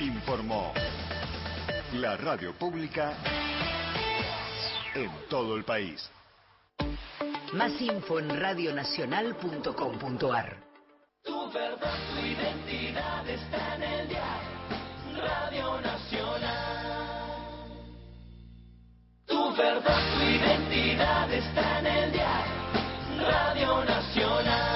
Informó 0.00 0.74
la 1.94 2.18
radio 2.18 2.52
pública 2.52 3.14
en 4.94 5.10
todo 5.30 5.56
el 5.56 5.64
país. 5.64 6.10
Más 7.54 7.80
info 7.80 8.18
en 8.18 8.38
radionacional.com.ar. 8.38 10.69
Tu 11.22 11.50
verdad, 11.52 11.98
tu 12.14 12.26
identidad 12.26 13.28
está 13.28 13.74
en 13.76 13.82
el 13.82 14.08
dial. 14.08 14.40
Radio 15.16 15.80
Nacional. 15.80 17.06
Tu 19.26 19.56
verdad, 19.56 20.00
tu 20.14 20.22
identidad 20.22 21.32
está 21.32 21.78
en 21.80 21.86
el 21.86 22.12
dial. 22.12 22.44
Radio 23.18 23.84
Nacional. 23.84 24.69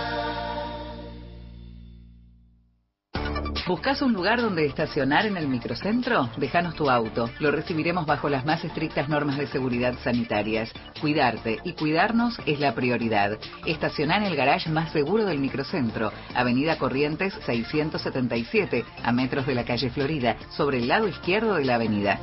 ¿Buscas 3.66 4.02
un 4.02 4.12
lugar 4.12 4.42
donde 4.42 4.66
estacionar 4.66 5.24
en 5.24 5.38
el 5.38 5.48
microcentro? 5.48 6.28
Déjanos 6.36 6.74
tu 6.74 6.90
auto. 6.90 7.30
Lo 7.38 7.50
recibiremos 7.50 8.04
bajo 8.04 8.28
las 8.28 8.44
más 8.44 8.62
estrictas 8.62 9.08
normas 9.08 9.38
de 9.38 9.46
seguridad 9.46 9.94
sanitarias. 10.04 10.70
Cuidarte 11.00 11.60
y 11.64 11.72
cuidarnos 11.72 12.38
es 12.44 12.60
la 12.60 12.74
prioridad. 12.74 13.38
Estacionar 13.64 14.20
en 14.20 14.28
el 14.28 14.36
garage 14.36 14.68
más 14.68 14.92
seguro 14.92 15.24
del 15.24 15.38
microcentro, 15.38 16.12
Avenida 16.34 16.76
Corrientes 16.76 17.32
677, 17.46 18.84
a 19.02 19.12
metros 19.12 19.46
de 19.46 19.54
la 19.54 19.64
calle 19.64 19.88
Florida, 19.88 20.36
sobre 20.50 20.78
el 20.78 20.88
lado 20.88 21.08
izquierdo 21.08 21.54
de 21.54 21.64
la 21.64 21.76
avenida. 21.76 22.20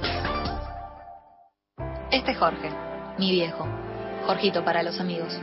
Este 2.11 2.33
es 2.33 2.37
Jorge, 2.37 2.69
mi 3.17 3.31
viejo. 3.31 3.67
Jorgito 4.27 4.63
para 4.63 4.83
los 4.83 4.99
amigos. 4.99 5.33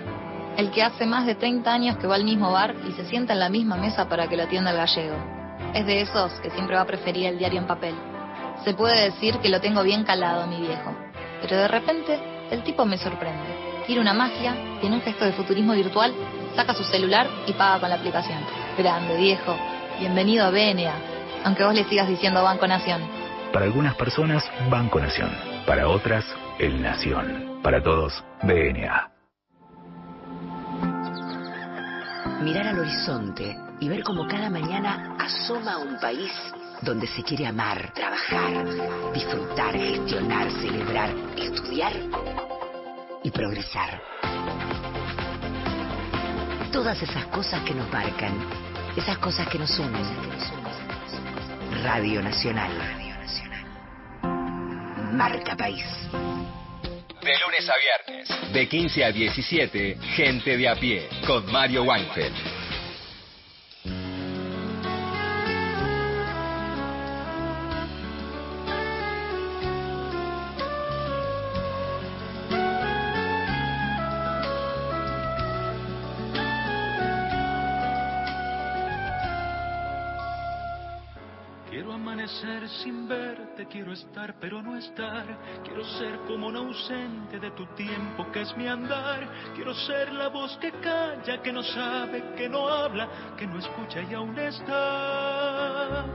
El 0.56 0.70
que 0.70 0.84
hace 0.84 1.06
más 1.06 1.26
de 1.26 1.34
30 1.34 1.72
años 1.72 1.96
que 1.96 2.06
va 2.06 2.14
al 2.14 2.24
mismo 2.24 2.52
bar 2.52 2.76
y 2.88 2.92
se 2.92 3.04
sienta 3.06 3.32
en 3.32 3.40
la 3.40 3.48
misma 3.48 3.76
mesa 3.76 4.08
para 4.08 4.28
que 4.28 4.36
lo 4.36 4.44
atienda 4.44 4.70
el 4.70 4.76
gallego. 4.76 5.37
Es 5.74 5.86
de 5.86 6.00
esos 6.00 6.32
que 6.40 6.50
siempre 6.50 6.76
va 6.76 6.82
a 6.82 6.86
preferir 6.86 7.26
el 7.26 7.38
diario 7.38 7.60
en 7.60 7.66
papel. 7.66 7.94
Se 8.64 8.74
puede 8.74 9.10
decir 9.10 9.38
que 9.38 9.48
lo 9.48 9.60
tengo 9.60 9.82
bien 9.82 10.04
calado, 10.04 10.46
mi 10.46 10.60
viejo. 10.60 10.94
Pero 11.40 11.56
de 11.56 11.68
repente, 11.68 12.18
el 12.50 12.62
tipo 12.62 12.84
me 12.84 12.98
sorprende. 12.98 13.84
Quiere 13.86 14.00
una 14.00 14.12
magia 14.12 14.54
y 14.82 14.86
en 14.86 14.94
un 14.94 15.00
gesto 15.00 15.24
de 15.24 15.32
futurismo 15.32 15.72
virtual 15.72 16.12
saca 16.54 16.74
su 16.74 16.84
celular 16.84 17.26
y 17.46 17.52
paga 17.52 17.80
con 17.80 17.88
la 17.88 17.96
aplicación. 17.96 18.38
Grande, 18.76 19.16
viejo. 19.16 19.56
Bienvenido 19.98 20.44
a 20.46 20.50
BNA. 20.50 20.94
Aunque 21.44 21.64
vos 21.64 21.74
le 21.74 21.84
sigas 21.84 22.08
diciendo 22.08 22.42
Banco 22.42 22.66
Nación. 22.66 23.00
Para 23.52 23.64
algunas 23.64 23.94
personas, 23.94 24.44
Banco 24.68 25.00
Nación. 25.00 25.30
Para 25.66 25.88
otras, 25.88 26.24
El 26.58 26.82
Nación. 26.82 27.60
Para 27.62 27.82
todos, 27.82 28.24
BNA. 28.42 29.10
Mirar 32.42 32.68
al 32.68 32.78
horizonte 32.78 33.67
y 33.80 33.88
ver 33.88 34.02
cómo 34.02 34.26
cada 34.26 34.50
mañana 34.50 35.16
asoma 35.18 35.78
un 35.78 35.98
país 35.98 36.32
donde 36.82 37.06
se 37.06 37.22
quiere 37.22 37.46
amar, 37.46 37.92
trabajar, 37.94 39.12
disfrutar, 39.12 39.74
gestionar, 39.74 40.50
celebrar, 40.52 41.10
estudiar 41.36 41.92
y 43.22 43.30
progresar. 43.30 44.00
Todas 46.72 47.00
esas 47.02 47.26
cosas 47.26 47.62
que 47.62 47.74
nos 47.74 47.90
marcan, 47.90 48.34
esas 48.96 49.18
cosas 49.18 49.48
que 49.48 49.58
nos 49.58 49.76
unen. 49.78 50.04
Radio 51.82 52.22
Nacional. 52.22 52.70
Marca 55.12 55.56
País. 55.56 55.84
De 56.12 57.32
lunes 57.40 57.68
a 57.68 57.74
viernes. 57.76 58.52
De 58.52 58.68
15 58.68 59.04
a 59.04 59.12
17, 59.12 59.98
Gente 60.14 60.56
de 60.56 60.68
a 60.68 60.76
pie, 60.76 61.08
con 61.26 61.50
Mario 61.50 61.82
Weinfeld. 61.82 62.57
Sin 82.82 83.08
verte, 83.08 83.66
quiero 83.66 83.92
estar 83.92 84.34
pero 84.40 84.62
no 84.62 84.76
estar. 84.76 85.24
Quiero 85.64 85.84
ser 85.98 86.18
como 86.26 86.48
un 86.48 86.56
ausente 86.56 87.38
de 87.38 87.50
tu 87.52 87.66
tiempo 87.74 88.30
que 88.32 88.42
es 88.42 88.56
mi 88.56 88.66
andar. 88.66 89.28
Quiero 89.54 89.74
ser 89.74 90.12
la 90.12 90.28
voz 90.28 90.56
que 90.58 90.70
calla, 90.72 91.42
que 91.42 91.52
no 91.52 91.62
sabe, 91.62 92.34
que 92.36 92.48
no 92.48 92.68
habla, 92.68 93.08
que 93.36 93.46
no 93.46 93.58
escucha 93.58 94.02
y 94.02 94.14
aún 94.14 94.38
está. 94.38 96.06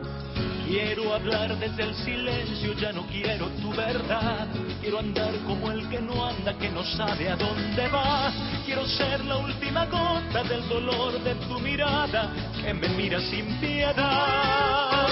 Quiero 0.68 1.14
hablar 1.14 1.58
desde 1.60 1.84
el 1.84 1.94
silencio, 1.96 2.74
ya 2.74 2.92
no 2.92 3.06
quiero 3.08 3.48
tu 3.62 3.72
verdad. 3.76 4.48
Quiero 4.82 5.00
andar 5.00 5.34
como 5.46 5.72
el 5.72 5.88
que 5.90 6.02
no 6.02 6.26
anda, 6.26 6.58
que 6.58 6.70
no 6.70 6.84
sabe 6.84 7.30
a 7.30 7.36
dónde 7.36 7.88
va. 7.90 8.32
Quiero 8.66 8.86
ser 8.88 9.24
la 9.26 9.38
última 9.38 9.86
gota 9.86 10.44
del 10.44 10.68
dolor 10.70 11.22
de 11.22 11.36
tu 11.36 11.60
mirada, 11.60 12.32
que 12.62 12.74
me 12.74 12.88
mira 12.90 13.20
sin 13.20 13.60
piedad. 13.60 15.03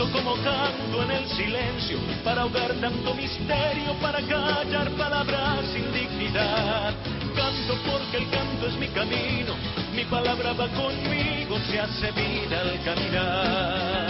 Canto 0.00 0.18
como 0.18 0.34
canto 0.36 1.02
en 1.02 1.10
el 1.10 1.28
silencio, 1.28 1.98
para 2.24 2.40
ahogar 2.40 2.72
tanto 2.80 3.14
misterio, 3.14 3.92
para 4.00 4.22
callar 4.22 4.90
palabras 4.92 5.60
sin 5.74 5.92
dignidad. 5.92 6.94
Canto 7.36 7.76
porque 7.84 8.16
el 8.16 8.30
canto 8.30 8.66
es 8.68 8.76
mi 8.78 8.88
camino, 8.88 9.54
mi 9.94 10.06
palabra 10.06 10.54
va 10.54 10.68
conmigo, 10.68 11.58
se 11.70 11.80
hace 11.80 12.12
vida 12.12 12.62
al 12.62 12.82
caminar. 12.82 14.09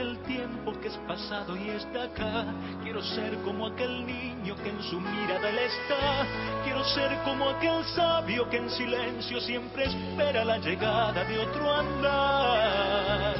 Aquel 0.00 0.18
tiempo 0.20 0.72
que 0.80 0.88
es 0.88 0.96
pasado 1.06 1.54
y 1.56 1.68
está 1.68 2.04
acá. 2.04 2.46
Quiero 2.82 3.02
ser 3.02 3.36
como 3.44 3.66
aquel 3.66 4.06
niño 4.06 4.56
que 4.56 4.70
en 4.70 4.82
su 4.82 4.98
mirada 4.98 5.50
él 5.50 5.58
está. 5.58 6.26
Quiero 6.64 6.82
ser 6.84 7.18
como 7.22 7.50
aquel 7.50 7.84
sabio 7.94 8.48
que 8.48 8.56
en 8.56 8.70
silencio 8.70 9.40
siempre 9.40 9.84
espera 9.84 10.44
la 10.44 10.56
llegada 10.58 11.22
de 11.24 11.38
otro 11.38 11.74
andar. 11.74 13.36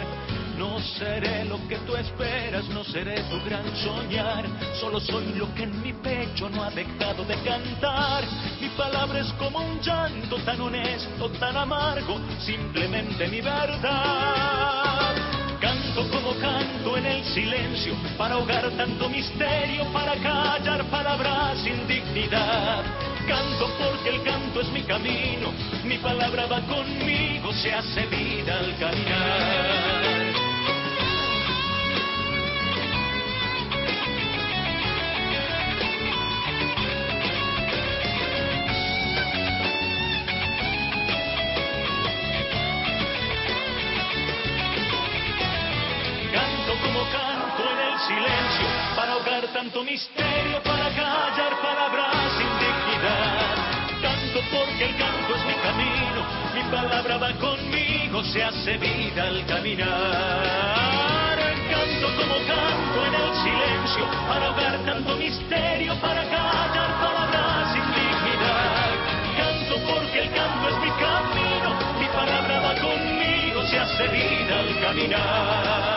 No 0.59 0.79
seré 0.81 1.47
lo 1.47 1.57
que 1.67 1.79
tú 1.79 1.97
esperas, 1.97 2.69
no 2.69 2.85
seré 2.85 3.23
tu 3.31 3.41
gran 3.47 3.65
soñar. 3.77 4.45
Solo 4.79 5.01
soy 5.01 5.33
lo 5.37 5.55
que 5.55 5.63
en 5.63 5.81
mi 5.83 5.95
pecho 5.95 6.51
no 6.51 6.63
ha 6.63 6.71
dejado 6.71 7.25
de 7.25 7.37
cantar. 7.43 8.25
Mi 8.61 8.69
palabra 8.71 9.21
es 9.21 9.33
como 9.35 9.61
un 9.61 9.81
llanto 9.81 10.37
tan 10.45 10.61
honesto, 10.61 11.31
tan 11.39 11.57
amargo, 11.57 12.21
simplemente 12.45 13.29
mi 13.29 13.41
verdad. 13.41 15.20
Canto 15.61 16.09
como 16.09 16.35
canto 16.39 16.97
en 16.97 17.05
el 17.05 17.25
silencio, 17.25 17.95
para 18.17 18.35
ahogar 18.35 18.71
tanto 18.79 19.11
misterio, 19.11 19.85
para 19.93 20.15
callar 20.15 20.83
palabras 20.87 21.59
sin 21.63 21.87
dignidad. 21.87 22.83
Canto 23.29 23.69
porque 23.79 24.09
el 24.09 24.23
canto 24.23 24.63
es 24.63 24.69
mi 24.71 24.83
camino, 24.83 25.53
mi 25.85 25.99
palabra 25.99 26.47
va 26.47 26.61
conmigo, 26.63 27.53
se 27.53 27.75
hace 27.75 28.07
vida 28.07 28.59
al 28.59 28.77
caminar. 28.79 30.00
Tanto 49.53 49.83
misterio, 49.83 50.63
para 50.63 50.89
callar 50.91 51.53
palabras 51.61 52.33
sin 52.39 52.51
dignidad. 52.59 53.57
Canto 54.03 54.41
porque 54.51 54.85
el 54.85 54.97
canto 54.97 55.37
es 55.37 55.45
mi 55.45 55.55
camino, 55.55 56.21
mi 56.55 56.63
palabra 56.71 57.17
va 57.19 57.33
conmigo, 57.35 58.23
se 58.25 58.43
hace 58.45 58.79
vida 58.79 59.27
al 59.27 59.45
caminar. 59.47 61.39
Canto 61.71 62.07
como 62.17 62.35
canto 62.47 63.07
en 63.07 63.15
el 63.15 63.35
silencio, 63.43 64.07
para 64.29 64.47
ahogar 64.47 64.79
tanto 64.85 65.17
misterio, 65.17 65.95
para 66.01 66.23
callar 66.23 66.91
palabras 67.01 67.73
sin 67.73 67.87
dignidad. 67.95 68.91
Canto 69.37 69.75
porque 69.91 70.21
el 70.21 70.31
canto 70.33 70.69
es 70.69 70.77
mi 70.79 70.91
camino, 70.91 71.71
mi 71.99 72.07
palabra 72.07 72.61
va 72.61 72.75
conmigo, 72.81 73.67
se 73.67 73.79
hace 73.79 74.09
vida 74.09 74.61
al 74.61 74.81
caminar. 74.81 75.90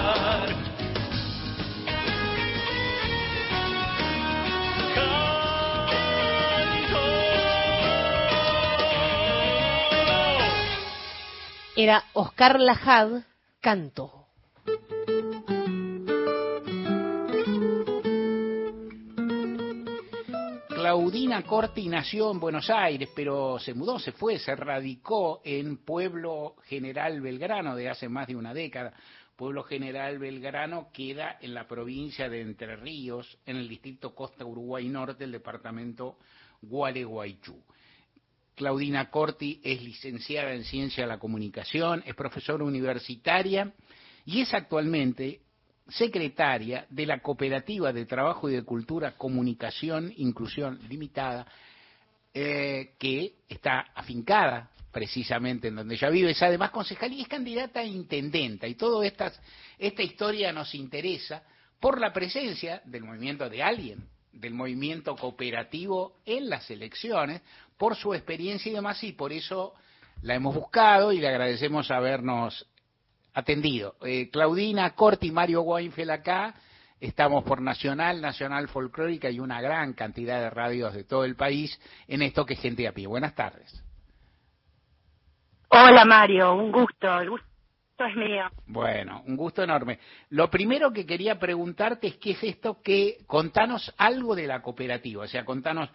Era 11.76 12.04
Oscar 12.14 12.60
Lajad, 12.60 13.24
Canto. 13.60 14.28
Claudina 20.70 21.42
Corti 21.42 21.90
nació 21.90 22.30
en 22.30 22.40
Buenos 22.40 22.70
Aires, 22.70 23.10
pero 23.16 23.58
se 23.58 23.74
mudó, 23.74 23.98
se 23.98 24.12
fue, 24.12 24.38
se 24.38 24.56
radicó 24.56 25.42
en 25.44 25.78
Pueblo 25.78 26.58
General 26.66 27.20
Belgrano 27.20 27.76
de 27.76 27.90
hace 27.90 28.08
más 28.08 28.28
de 28.28 28.36
una 28.36 28.54
década. 28.54 28.94
Pueblo 29.36 29.64
General 29.64 30.20
Belgrano 30.20 30.90
queda 30.94 31.40
en 31.42 31.56
la 31.56 31.68
provincia 31.68 32.30
de 32.30 32.42
Entre 32.42 32.76
Ríos, 32.76 33.40
en 33.48 33.58
el 33.58 33.68
distrito 33.68 34.14
Costa 34.14 34.46
Uruguay 34.46 34.88
Norte, 34.90 35.24
el 35.24 35.32
departamento 35.32 36.20
Gualeguaychú. 36.62 37.60
Claudina 38.56 39.10
Corti 39.10 39.60
es 39.64 39.82
licenciada 39.82 40.54
en 40.54 40.64
Ciencia 40.64 41.04
de 41.04 41.10
la 41.10 41.20
Comunicación, 41.20 42.04
es 42.06 42.16
profesora 42.16 42.64
universitaria 42.64 43.74
y 44.26 44.42
es 44.42 44.54
actualmente 44.54 45.42
secretaria 45.88 46.86
de 46.90 47.06
la 47.06 47.20
Cooperativa 47.20 47.92
de 47.92 48.06
Trabajo 48.06 48.50
y 48.50 48.54
de 48.54 48.64
Cultura 48.64 49.18
Comunicación 49.18 50.14
Inclusión 50.18 50.80
Limitada, 50.88 51.46
eh, 52.34 52.94
que 52.98 53.34
está 53.50 53.88
afincada 53.94 54.72
precisamente 54.92 55.70
en 55.70 55.76
donde 55.76 55.96
ella 55.96 56.10
vive, 56.10 56.32
es 56.32 56.42
además 56.44 56.70
concejal 56.70 57.12
y 57.12 57.22
es 57.22 57.28
candidata 57.28 57.80
a 57.80 57.86
intendenta. 57.86 58.68
Y 58.68 58.76
toda 58.76 59.06
esta 59.06 60.04
historia 60.04 60.54
nos 60.54 60.74
interesa 60.76 61.44
por 61.80 62.00
la 62.00 62.14
presencia 62.14 62.82
del 62.86 63.04
movimiento 63.04 63.50
de 63.50 63.62
alguien, 63.62 64.08
del 64.34 64.54
movimiento 64.54 65.16
cooperativo 65.16 66.18
en 66.26 66.50
las 66.50 66.70
elecciones, 66.70 67.42
por 67.78 67.96
su 67.96 68.14
experiencia 68.14 68.72
y 68.72 68.76
demás, 68.76 69.04
y 69.04 69.14
por 69.14 69.32
eso 69.32 69.74
la 70.22 70.36
hemos 70.36 70.56
buscado 70.56 71.12
y 71.12 71.20
le 71.20 71.28
agradecemos 71.28 71.92
habernos 71.92 72.68
atendido. 73.34 73.96
Eh, 74.04 74.30
Claudina 74.32 74.94
Corti 74.96 75.32
Mario 75.32 75.62
Weinfeld 75.62 76.12
acá, 76.12 76.54
estamos 77.00 77.44
por 77.44 77.62
Nacional, 77.62 78.22
Nacional 78.22 78.68
Folclórica 78.68 79.30
y 79.30 79.40
una 79.40 79.62
gran 79.62 79.94
cantidad 79.94 80.40
de 80.40 80.50
radios 80.50 80.94
de 80.94 81.04
todo 81.04 81.26
el 81.26 81.36
país 81.36 81.80
en 82.08 82.22
esto 82.22 82.46
que 82.46 82.54
es 82.54 82.60
gente 82.60 82.88
a 82.88 82.94
pie. 82.94 83.08
Buenas 83.08 83.36
tardes. 83.36 83.84
Hola 85.70 86.06
Mario, 86.06 86.54
un 86.54 86.72
gusto, 86.72 87.20
el 87.20 87.32
gusto 87.32 87.53
mío. 88.16 88.46
Bueno, 88.68 89.24
un 89.28 89.36
gusto 89.36 89.64
enorme. 89.64 90.00
Lo 90.30 90.50
primero 90.50 90.92
que 90.92 91.06
quería 91.06 91.38
preguntarte 91.40 92.08
es 92.08 92.16
qué 92.18 92.32
es 92.32 92.44
esto 92.44 92.82
que, 92.82 93.18
contanos 93.28 93.94
algo 93.98 94.36
de 94.36 94.48
la 94.48 94.62
cooperativa, 94.62 95.24
o 95.24 95.28
sea, 95.28 95.46
contanos 95.46 95.90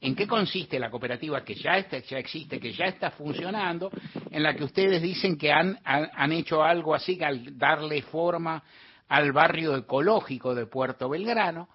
en 0.00 0.14
qué 0.14 0.26
consiste 0.26 0.78
la 0.78 0.90
cooperativa 0.90 1.44
que 1.44 1.54
ya, 1.54 1.76
está, 1.76 1.98
ya 1.98 2.18
existe, 2.18 2.60
que 2.60 2.72
ya 2.72 2.86
está 2.86 3.10
funcionando, 3.10 3.90
en 4.30 4.42
la 4.42 4.54
que 4.54 4.64
ustedes 4.64 5.02
dicen 5.02 5.36
que 5.36 5.52
han, 5.52 5.78
han, 5.84 6.08
han 6.14 6.32
hecho 6.32 6.62
algo 6.62 6.94
así, 6.94 7.22
al 7.22 7.58
darle 7.58 8.02
forma 8.02 8.62
al 9.08 9.32
barrio 9.32 9.76
ecológico 9.76 10.54
de 10.54 10.66
Puerto 10.66 11.08
Belgrano, 11.08 11.68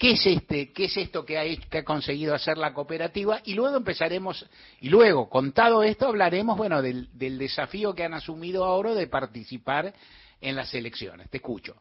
¿Qué 0.00 0.12
es 0.12 0.26
este, 0.26 0.72
qué 0.72 0.86
es 0.86 0.96
esto 0.96 1.26
que 1.26 1.36
ha, 1.38 1.84
conseguido 1.84 2.34
hacer 2.34 2.56
la 2.56 2.72
cooperativa? 2.72 3.40
Y 3.44 3.52
luego 3.52 3.76
empezaremos, 3.76 4.48
y 4.80 4.88
luego, 4.88 5.28
contado 5.28 5.82
esto, 5.82 6.08
hablaremos, 6.08 6.56
bueno, 6.56 6.80
del, 6.80 7.06
del 7.12 7.36
desafío 7.36 7.94
que 7.94 8.04
han 8.04 8.14
asumido 8.14 8.64
ahora 8.64 8.94
de 8.94 9.06
participar 9.08 9.92
en 10.40 10.56
las 10.56 10.72
elecciones. 10.72 11.28
Te 11.28 11.36
escucho. 11.36 11.74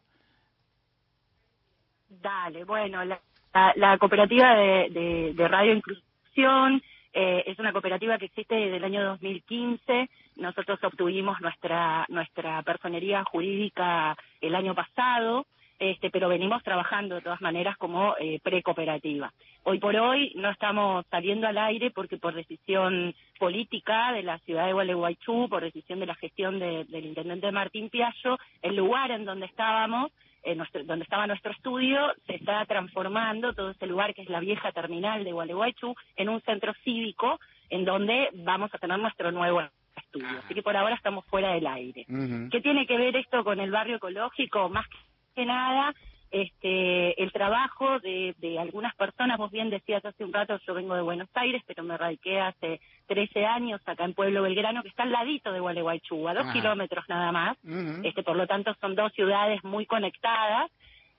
Dale, 2.09 2.65
bueno, 2.65 3.05
la, 3.05 3.97
cooperativa 3.97 4.53
de, 4.53 4.89
de, 4.89 5.33
de 5.33 5.47
Radio 5.47 5.75
Inclusión 5.75 6.83
eh, 7.13 7.45
es 7.47 7.57
una 7.57 7.71
cooperativa 7.71 8.17
que 8.17 8.25
existe 8.25 8.53
desde 8.53 8.75
el 8.75 8.83
año 8.83 9.01
2015. 9.01 10.09
Nosotros 10.35 10.77
obtuvimos 10.83 11.39
nuestra, 11.39 12.05
nuestra 12.09 12.61
personería 12.63 13.23
jurídica 13.23 14.17
el 14.41 14.55
año 14.55 14.75
pasado 14.75 15.45
este, 15.79 16.09
pero 16.09 16.27
venimos 16.27 16.61
trabajando 16.61 17.15
de 17.15 17.21
todas 17.21 17.41
maneras 17.41 17.77
como 17.77 18.15
eh, 18.19 18.39
precooperativa. 18.43 19.31
Hoy 19.63 19.79
por 19.79 19.95
hoy 19.95 20.33
no 20.35 20.49
estamos 20.51 21.05
saliendo 21.09 21.47
al 21.47 21.57
aire 21.57 21.91
porque 21.91 22.17
por 22.17 22.33
decisión 22.33 23.15
política 23.39 24.11
de 24.11 24.23
la 24.23 24.39
ciudad 24.39 24.65
de 24.65 24.73
Gualeguaychú, 24.73 25.47
por 25.49 25.63
decisión 25.63 25.99
de 25.99 26.05
la 26.05 26.15
gestión 26.15 26.59
de, 26.59 26.83
del 26.85 27.05
intendente 27.05 27.51
Martín 27.51 27.89
Piallo, 27.89 28.37
el 28.61 28.75
lugar 28.75 29.11
en 29.11 29.23
donde 29.23 29.45
estábamos, 29.45 30.11
eh, 30.43 30.53
nuestro, 30.55 30.83
donde 30.83 31.03
estaba 31.03 31.27
nuestro 31.27 31.51
estudio, 31.51 32.13
se 32.27 32.35
está 32.35 32.65
transformando 32.65 33.53
todo 33.53 33.71
ese 33.71 33.87
lugar 33.87 34.13
que 34.13 34.23
es 34.23 34.29
la 34.29 34.41
vieja 34.41 34.71
terminal 34.73 35.23
de 35.23 35.31
Gualeguaychú 35.31 35.95
en 36.17 36.29
un 36.29 36.41
centro 36.41 36.73
cívico 36.83 37.39
en 37.69 37.85
donde 37.85 38.29
vamos 38.33 38.73
a 38.73 38.77
tener 38.79 38.99
nuestro 38.99 39.31
nuevo 39.31 39.61
estudio. 39.95 40.39
Así 40.43 40.53
que 40.53 40.63
por 40.63 40.75
ahora 40.75 40.95
estamos 40.95 41.25
fuera 41.25 41.53
del 41.53 41.67
aire. 41.67 42.05
Uh 42.09 42.13
-huh. 42.13 42.49
¿Qué 42.49 42.61
tiene 42.61 42.85
que 42.85 42.97
ver 42.97 43.15
esto 43.15 43.43
con 43.43 43.59
el 43.59 43.71
barrio 43.71 43.97
ecológico? 43.97 44.69
Más 44.69 44.87
que 44.87 44.97
nada 45.37 45.93
este 46.31 47.21
el 47.21 47.31
trabajo 47.31 47.99
de, 47.99 48.35
de 48.37 48.59
algunas 48.59 48.93
personas, 48.95 49.37
vos 49.39 49.49
bien 49.51 49.69
decías 49.71 50.05
hace 50.05 50.23
un 50.23 50.31
rato, 50.31 50.59
yo 50.67 50.73
vengo 50.75 50.93
de 50.95 51.01
Buenos 51.01 51.29
Aires, 51.33 51.63
pero 51.65 51.81
me 51.83 51.97
radiqué 51.97 52.39
hace 52.39 52.79
13 53.07 53.45
años 53.47 53.81
acá 53.85 54.05
en 54.05 54.13
Pueblo 54.13 54.43
Belgrano, 54.43 54.83
que 54.83 54.89
está 54.89 55.03
al 55.03 55.11
ladito 55.11 55.51
de 55.51 55.59
Gualeguaychú, 55.59 56.27
a 56.27 56.35
dos 56.35 56.45
Ah. 56.47 56.53
kilómetros 56.53 57.05
nada 57.09 57.31
más, 57.31 57.57
Uh 57.63 57.69
-huh. 57.69 58.07
este 58.07 58.21
por 58.21 58.35
lo 58.35 58.45
tanto 58.45 58.75
son 58.79 58.93
dos 58.95 59.11
ciudades 59.13 59.63
muy 59.63 59.85
conectadas. 59.87 60.69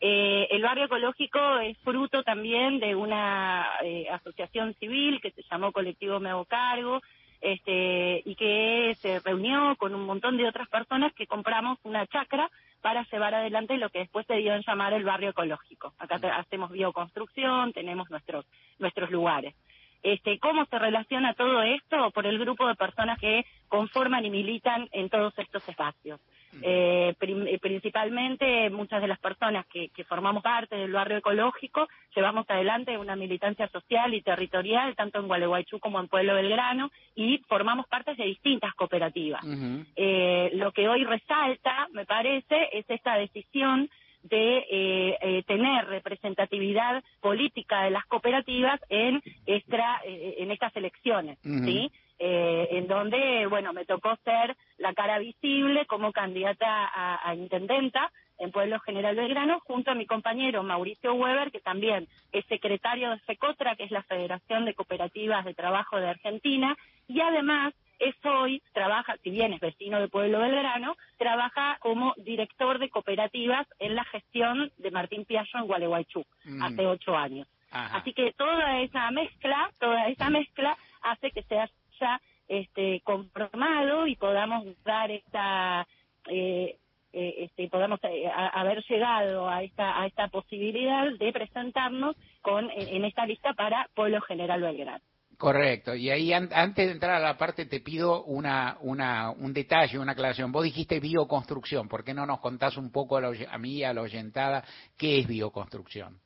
Eh, 0.02 0.46
el 0.52 0.62
barrio 0.62 0.84
ecológico 0.86 1.58
es 1.58 1.76
fruto 1.78 2.22
también 2.22 2.78
de 2.78 2.94
una 2.94 3.66
eh, 3.82 4.06
asociación 4.10 4.74
civil 4.74 5.20
que 5.20 5.30
se 5.32 5.42
llamó 5.50 5.72
Colectivo 5.72 6.20
Me 6.20 6.30
Hago 6.30 6.44
Cargo, 6.46 7.00
este, 7.40 8.22
y 8.24 8.34
que 8.34 8.94
se 9.00 9.20
reunió 9.20 9.76
con 9.76 9.94
un 9.94 10.04
montón 10.04 10.36
de 10.36 10.46
otras 10.46 10.68
personas 10.68 11.12
que 11.14 11.26
compramos 11.26 11.78
una 11.84 12.06
chacra 12.06 12.50
para 12.80 13.04
llevar 13.10 13.34
adelante 13.34 13.76
lo 13.76 13.90
que 13.90 14.00
después 14.00 14.26
se 14.26 14.36
dio 14.36 14.54
en 14.54 14.62
llamar 14.66 14.92
el 14.92 15.04
barrio 15.04 15.30
ecológico. 15.30 15.92
Acá 15.98 16.16
hacemos 16.36 16.70
bioconstrucción, 16.70 17.72
tenemos 17.72 18.10
nuestros, 18.10 18.46
nuestros 18.78 19.10
lugares. 19.10 19.54
Este, 20.02 20.38
¿Cómo 20.38 20.64
se 20.66 20.78
relaciona 20.78 21.34
todo 21.34 21.62
esto? 21.62 22.10
Por 22.10 22.26
el 22.26 22.38
grupo 22.38 22.66
de 22.66 22.74
personas 22.74 23.18
que 23.18 23.44
conforman 23.68 24.24
y 24.24 24.30
militan 24.30 24.88
en 24.92 25.08
todos 25.08 25.32
estos 25.38 25.68
espacios. 25.68 26.20
Eh, 26.62 27.14
eh, 27.20 27.58
principalmente 27.60 28.70
muchas 28.70 29.00
de 29.00 29.06
las 29.06 29.20
personas 29.20 29.64
que, 29.66 29.88
que, 29.90 30.02
formamos 30.02 30.42
parte 30.42 30.74
del 30.74 30.90
barrio 30.90 31.18
ecológico 31.18 31.88
llevamos 32.14 32.44
adelante 32.50 32.98
una 32.98 33.14
militancia 33.14 33.68
social 33.68 34.12
y 34.14 34.20
territorial 34.20 34.96
tanto 34.96 35.20
en 35.20 35.28
Gualeguaychú 35.28 35.78
como 35.78 36.00
en 36.00 36.08
Pueblo 36.08 36.34
Belgrano 36.34 36.90
y 37.14 37.38
formamos 37.46 37.86
parte 37.86 38.16
de 38.16 38.24
distintas 38.24 38.74
cooperativas. 38.74 39.44
eh, 39.94 40.50
lo 40.54 40.72
que 40.72 40.88
hoy 40.88 41.04
resalta, 41.04 41.88
me 41.92 42.04
parece, 42.04 42.68
es 42.72 42.84
esta 42.88 43.14
decisión 43.14 43.88
de 44.22 44.58
eh, 44.70 45.18
eh, 45.20 45.42
tener 45.46 45.86
representatividad 45.86 47.02
política 47.20 47.84
de 47.84 47.90
las 47.90 48.04
cooperativas 48.06 48.80
en, 48.88 49.22
extra, 49.46 50.00
eh, 50.04 50.36
en 50.38 50.50
estas 50.50 50.74
elecciones, 50.76 51.38
¿sí? 51.42 51.90
Eh, 52.22 52.68
en 52.72 52.86
donde, 52.86 53.46
bueno, 53.46 53.72
me 53.72 53.86
tocó 53.86 54.14
ser 54.24 54.54
la 54.76 54.92
cara 54.92 55.18
visible 55.18 55.86
como 55.86 56.12
candidata 56.12 56.66
a, 56.66 57.30
a, 57.30 57.34
intendenta 57.34 58.12
en 58.38 58.50
Pueblo 58.50 58.78
General 58.80 59.16
Belgrano, 59.16 59.60
junto 59.60 59.90
a 59.90 59.94
mi 59.94 60.04
compañero 60.04 60.62
Mauricio 60.62 61.14
Weber, 61.14 61.50
que 61.50 61.60
también 61.60 62.08
es 62.32 62.44
secretario 62.44 63.10
de 63.10 63.18
FECOTRA, 63.20 63.74
que 63.76 63.84
es 63.84 63.90
la 63.90 64.02
Federación 64.02 64.66
de 64.66 64.74
Cooperativas 64.74 65.46
de 65.46 65.54
Trabajo 65.54 65.96
de 65.96 66.08
Argentina, 66.08 66.76
y 67.08 67.20
además 67.20 67.72
hoy, 68.24 68.62
trabaja, 68.72 69.16
si 69.22 69.30
bien 69.30 69.52
es 69.52 69.60
vecino 69.60 70.00
de 70.00 70.08
Pueblo 70.08 70.40
Belgrano, 70.40 70.96
trabaja 71.18 71.78
como 71.80 72.14
director 72.16 72.78
de 72.78 72.88
cooperativas 72.88 73.66
en 73.78 73.94
la 73.94 74.04
gestión 74.04 74.70
de 74.78 74.90
Martín 74.90 75.24
Piaggio 75.24 75.60
en 75.60 75.66
Gualeguaychú, 75.66 76.24
mm. 76.44 76.62
hace 76.62 76.86
ocho 76.86 77.16
años. 77.16 77.46
Ajá. 77.70 77.98
Así 77.98 78.12
que 78.12 78.32
toda 78.32 78.80
esa 78.80 79.10
mezcla, 79.10 79.70
toda 79.78 80.08
esa 80.08 80.30
mezcla 80.30 80.76
hace 81.02 81.30
que 81.30 81.42
se 81.42 81.58
haya 81.58 82.20
este, 82.48 83.00
conformado 83.04 84.06
y 84.06 84.16
podamos 84.16 84.64
dar 84.84 85.10
esta... 85.10 85.86
Eh, 86.28 86.76
eh, 87.12 87.34
este, 87.38 87.68
podamos 87.68 87.98
eh, 88.04 88.28
a, 88.28 88.60
haber 88.60 88.84
llegado 88.84 89.48
a 89.48 89.64
esta 89.64 90.00
a 90.00 90.06
esta 90.06 90.28
posibilidad 90.28 91.10
de 91.18 91.32
presentarnos 91.32 92.14
con 92.40 92.70
en, 92.70 92.86
en 92.88 93.04
esta 93.04 93.26
lista 93.26 93.52
para 93.52 93.88
Pueblo 93.96 94.20
General 94.20 94.60
Belgrano. 94.60 95.02
Correcto. 95.40 95.94
Y 95.94 96.10
ahí 96.10 96.34
an 96.34 96.50
antes 96.52 96.86
de 96.86 96.92
entrar 96.92 97.12
a 97.12 97.18
la 97.18 97.38
parte 97.38 97.64
te 97.64 97.80
pido 97.80 98.24
una, 98.24 98.76
una, 98.82 99.30
un 99.30 99.54
detalle, 99.54 99.98
una 99.98 100.12
aclaración. 100.12 100.52
Vos 100.52 100.64
dijiste 100.64 101.00
bioconstrucción. 101.00 101.88
¿Por 101.88 102.04
qué 102.04 102.12
no 102.12 102.26
nos 102.26 102.40
contás 102.40 102.76
un 102.76 102.92
poco 102.92 103.16
a, 103.16 103.22
la, 103.22 103.32
a 103.50 103.56
mí 103.56 103.82
a 103.82 103.94
la 103.94 104.02
oyentada 104.02 104.62
qué 104.98 105.20
es 105.20 105.26
bioconstrucción? 105.26 106.18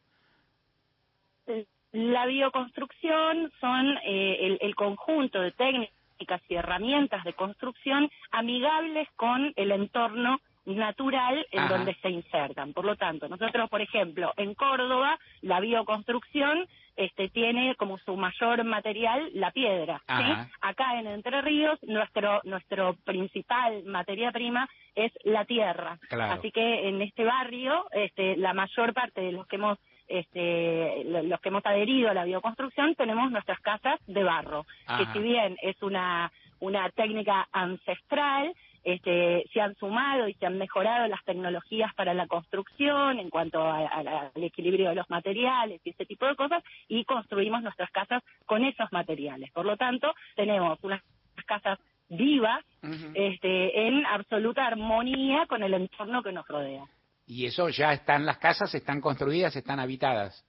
La 1.93 2.27
bioconstrucción 2.27 3.53
son 3.61 3.97
eh, 4.05 4.39
el, 4.47 4.59
el 4.61 4.75
conjunto 4.75 5.41
de 5.41 5.53
técnicas 5.53 6.43
y 6.49 6.57
herramientas 6.57 7.23
de 7.23 7.35
construcción 7.35 8.11
amigables 8.33 9.07
con 9.15 9.53
el 9.55 9.71
entorno 9.71 10.41
natural 10.65 11.47
en 11.53 11.61
Ajá. 11.61 11.77
donde 11.77 11.95
se 12.03 12.11
insertan. 12.11 12.73
Por 12.73 12.85
lo 12.85 12.97
tanto, 12.97 13.29
nosotros, 13.29 13.71
por 13.71 13.81
ejemplo, 13.81 14.33
en 14.37 14.55
Córdoba, 14.55 15.21
la 15.43 15.61
bioconstrucción 15.61 16.67
este, 16.97 17.29
tiene 17.29 17.75
como 17.77 17.99
su 17.99 18.17
mayor 18.17 18.65
material 18.65 19.31
la 19.35 19.51
piedra. 19.51 20.03
¿sí? 20.07 20.51
Acá 20.61 20.99
en 20.99 21.07
Entre 21.07 21.41
Ríos, 21.43 21.79
nuestro, 21.83 22.41
nuestro 22.45 22.95
principal 23.05 23.83
materia 23.85 24.31
prima 24.33 24.69
es 24.95 25.13
la 25.25 25.45
tierra. 25.45 25.99
Claro. 26.09 26.35
Así 26.35 26.51
que 26.51 26.89
en 26.89 27.03
este 27.03 27.25
barrio, 27.25 27.85
este, 27.93 28.37
la 28.37 28.55
mayor 28.55 28.95
parte 28.95 29.21
de 29.21 29.33
los 29.33 29.47
que 29.47 29.57
hemos 29.57 29.79
este, 30.07 31.03
los 31.05 31.41
que 31.41 31.49
hemos 31.49 31.65
adherido 31.65 32.11
a 32.11 32.15
la 32.15 32.25
bioconstrucción 32.25 32.95
tenemos 32.95 33.31
nuestras 33.31 33.59
casas 33.61 33.99
de 34.07 34.23
barro, 34.23 34.67
Ajá. 34.87 34.99
que 34.99 35.13
si 35.13 35.19
bien 35.19 35.57
es 35.63 35.83
una, 35.83 36.31
una 36.61 36.91
técnica 36.91 37.49
ancestral, 37.53 38.53
este, 38.85 39.45
se 39.53 39.61
han 39.61 39.75
sumado 39.77 40.29
y 40.29 40.35
se 40.35 40.47
han 40.47 40.59
mejorado 40.59 41.09
las 41.09 41.25
tecnologías 41.25 41.93
para 41.95 42.15
la 42.15 42.27
construcción 42.27 43.19
en 43.19 43.31
cuanto 43.31 43.63
a, 43.63 43.79
a, 43.79 44.31
al 44.35 44.45
equilibrio 44.45 44.91
de 44.91 44.95
los 44.95 45.09
materiales 45.11 45.81
y 45.85 45.91
ese 45.91 46.07
tipo 46.07 46.27
de 46.27 46.37
cosas 46.37 46.63
y 46.89 47.05
construimos 47.05 47.63
nuestras 47.63 47.91
casas 47.91 48.23
con 48.47 48.65
esos 48.65 48.93
materiales. 48.93 49.51
Por 49.53 49.65
lo 49.67 49.77
tanto, 49.77 50.15
tenemos 50.37 50.79
unas 50.83 51.03
casas 51.47 51.79
vivas 52.09 52.65
uh 52.83 52.87
-huh. 52.89 53.13
este, 53.15 53.89
en 53.89 54.07
absoluta 54.07 54.67
armonía 54.67 55.47
con 55.47 55.63
el 55.63 55.75
entorno 55.75 56.23
que 56.23 56.33
nos 56.33 56.47
rodea. 56.47 56.85
Y 57.27 57.47
eso 57.47 57.69
ya 57.71 57.93
están, 57.93 58.27
las 58.27 58.39
casas 58.39 58.75
están 58.75 59.01
construidas, 59.01 59.57
están 59.57 59.81
habitadas. 59.81 60.45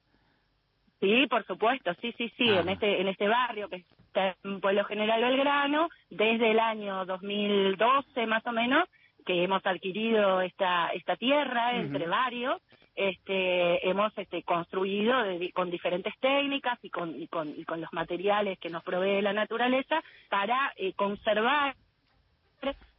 Sí, 0.99 1.27
por 1.27 1.45
supuesto, 1.45 1.93
sí, 2.01 2.13
sí, 2.17 2.31
sí, 2.37 2.49
ah. 2.49 2.61
en 2.61 2.69
este 2.69 3.01
en 3.01 3.07
este 3.07 3.27
barrio 3.27 3.69
que 3.69 3.77
está 4.07 4.35
en 4.43 4.61
Pueblo 4.61 4.85
General 4.85 5.21
Belgrano, 5.21 5.89
desde 6.09 6.51
el 6.51 6.59
año 6.59 7.05
2012 7.05 8.25
más 8.27 8.45
o 8.47 8.51
menos, 8.51 8.87
que 9.25 9.43
hemos 9.43 9.65
adquirido 9.65 10.41
esta 10.41 10.89
esta 10.89 11.15
tierra 11.15 11.71
uh 11.71 11.75
-huh. 11.75 11.79
entre 11.81 12.07
varios, 12.07 12.61
este 12.95 13.89
hemos 13.89 14.17
este 14.17 14.43
construido 14.43 15.21
de, 15.23 15.51
con 15.51 15.69
diferentes 15.69 16.13
técnicas 16.19 16.79
y 16.81 16.89
con, 16.89 17.21
y 17.21 17.27
con 17.27 17.49
y 17.49 17.65
con 17.65 17.81
los 17.81 17.91
materiales 17.91 18.57
que 18.59 18.69
nos 18.69 18.83
provee 18.83 19.21
la 19.21 19.33
naturaleza 19.33 20.01
para 20.29 20.71
eh, 20.77 20.93
conservar 20.93 21.75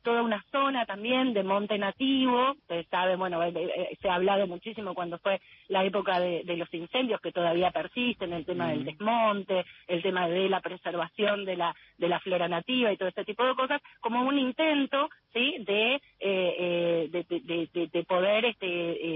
toda 0.06 0.22
una 0.22 0.40
zona 0.52 0.86
también 0.86 1.32
de 1.32 1.42
monte 1.42 1.76
nativo, 1.78 2.52
ustedes 2.52 2.86
saben, 2.86 3.18
bueno, 3.18 3.42
eh, 3.42 3.52
eh, 3.56 3.98
se 4.00 4.08
ha 4.08 4.14
hablado 4.14 4.46
muchísimo 4.46 4.94
cuando 4.94 5.18
fue 5.18 5.40
la 5.66 5.84
época 5.84 6.20
de, 6.20 6.44
de 6.44 6.56
los 6.56 6.72
incendios 6.72 7.20
que 7.20 7.32
todavía 7.32 7.72
persisten, 7.72 8.32
el 8.32 8.46
tema 8.46 8.68
del 8.68 8.84
desmonte, 8.84 9.64
el 9.88 10.02
tema 10.02 10.28
de 10.28 10.48
la 10.48 10.60
preservación 10.60 11.44
de 11.44 11.56
la, 11.56 11.74
de 11.98 12.08
la 12.08 12.20
flora 12.20 12.46
nativa 12.46 12.92
y 12.92 12.96
todo 12.96 13.08
este 13.08 13.24
tipo 13.24 13.44
de 13.44 13.56
cosas, 13.56 13.82
como 14.00 14.22
un 14.22 14.38
intento, 14.38 15.08
¿sí?, 15.32 15.56
de, 15.66 15.94
eh, 15.96 16.00
eh 16.20 17.08
de, 17.10 17.24
de, 17.28 17.68
de, 17.72 17.86
de, 17.88 18.04
poder 18.04 18.44
este, 18.44 18.66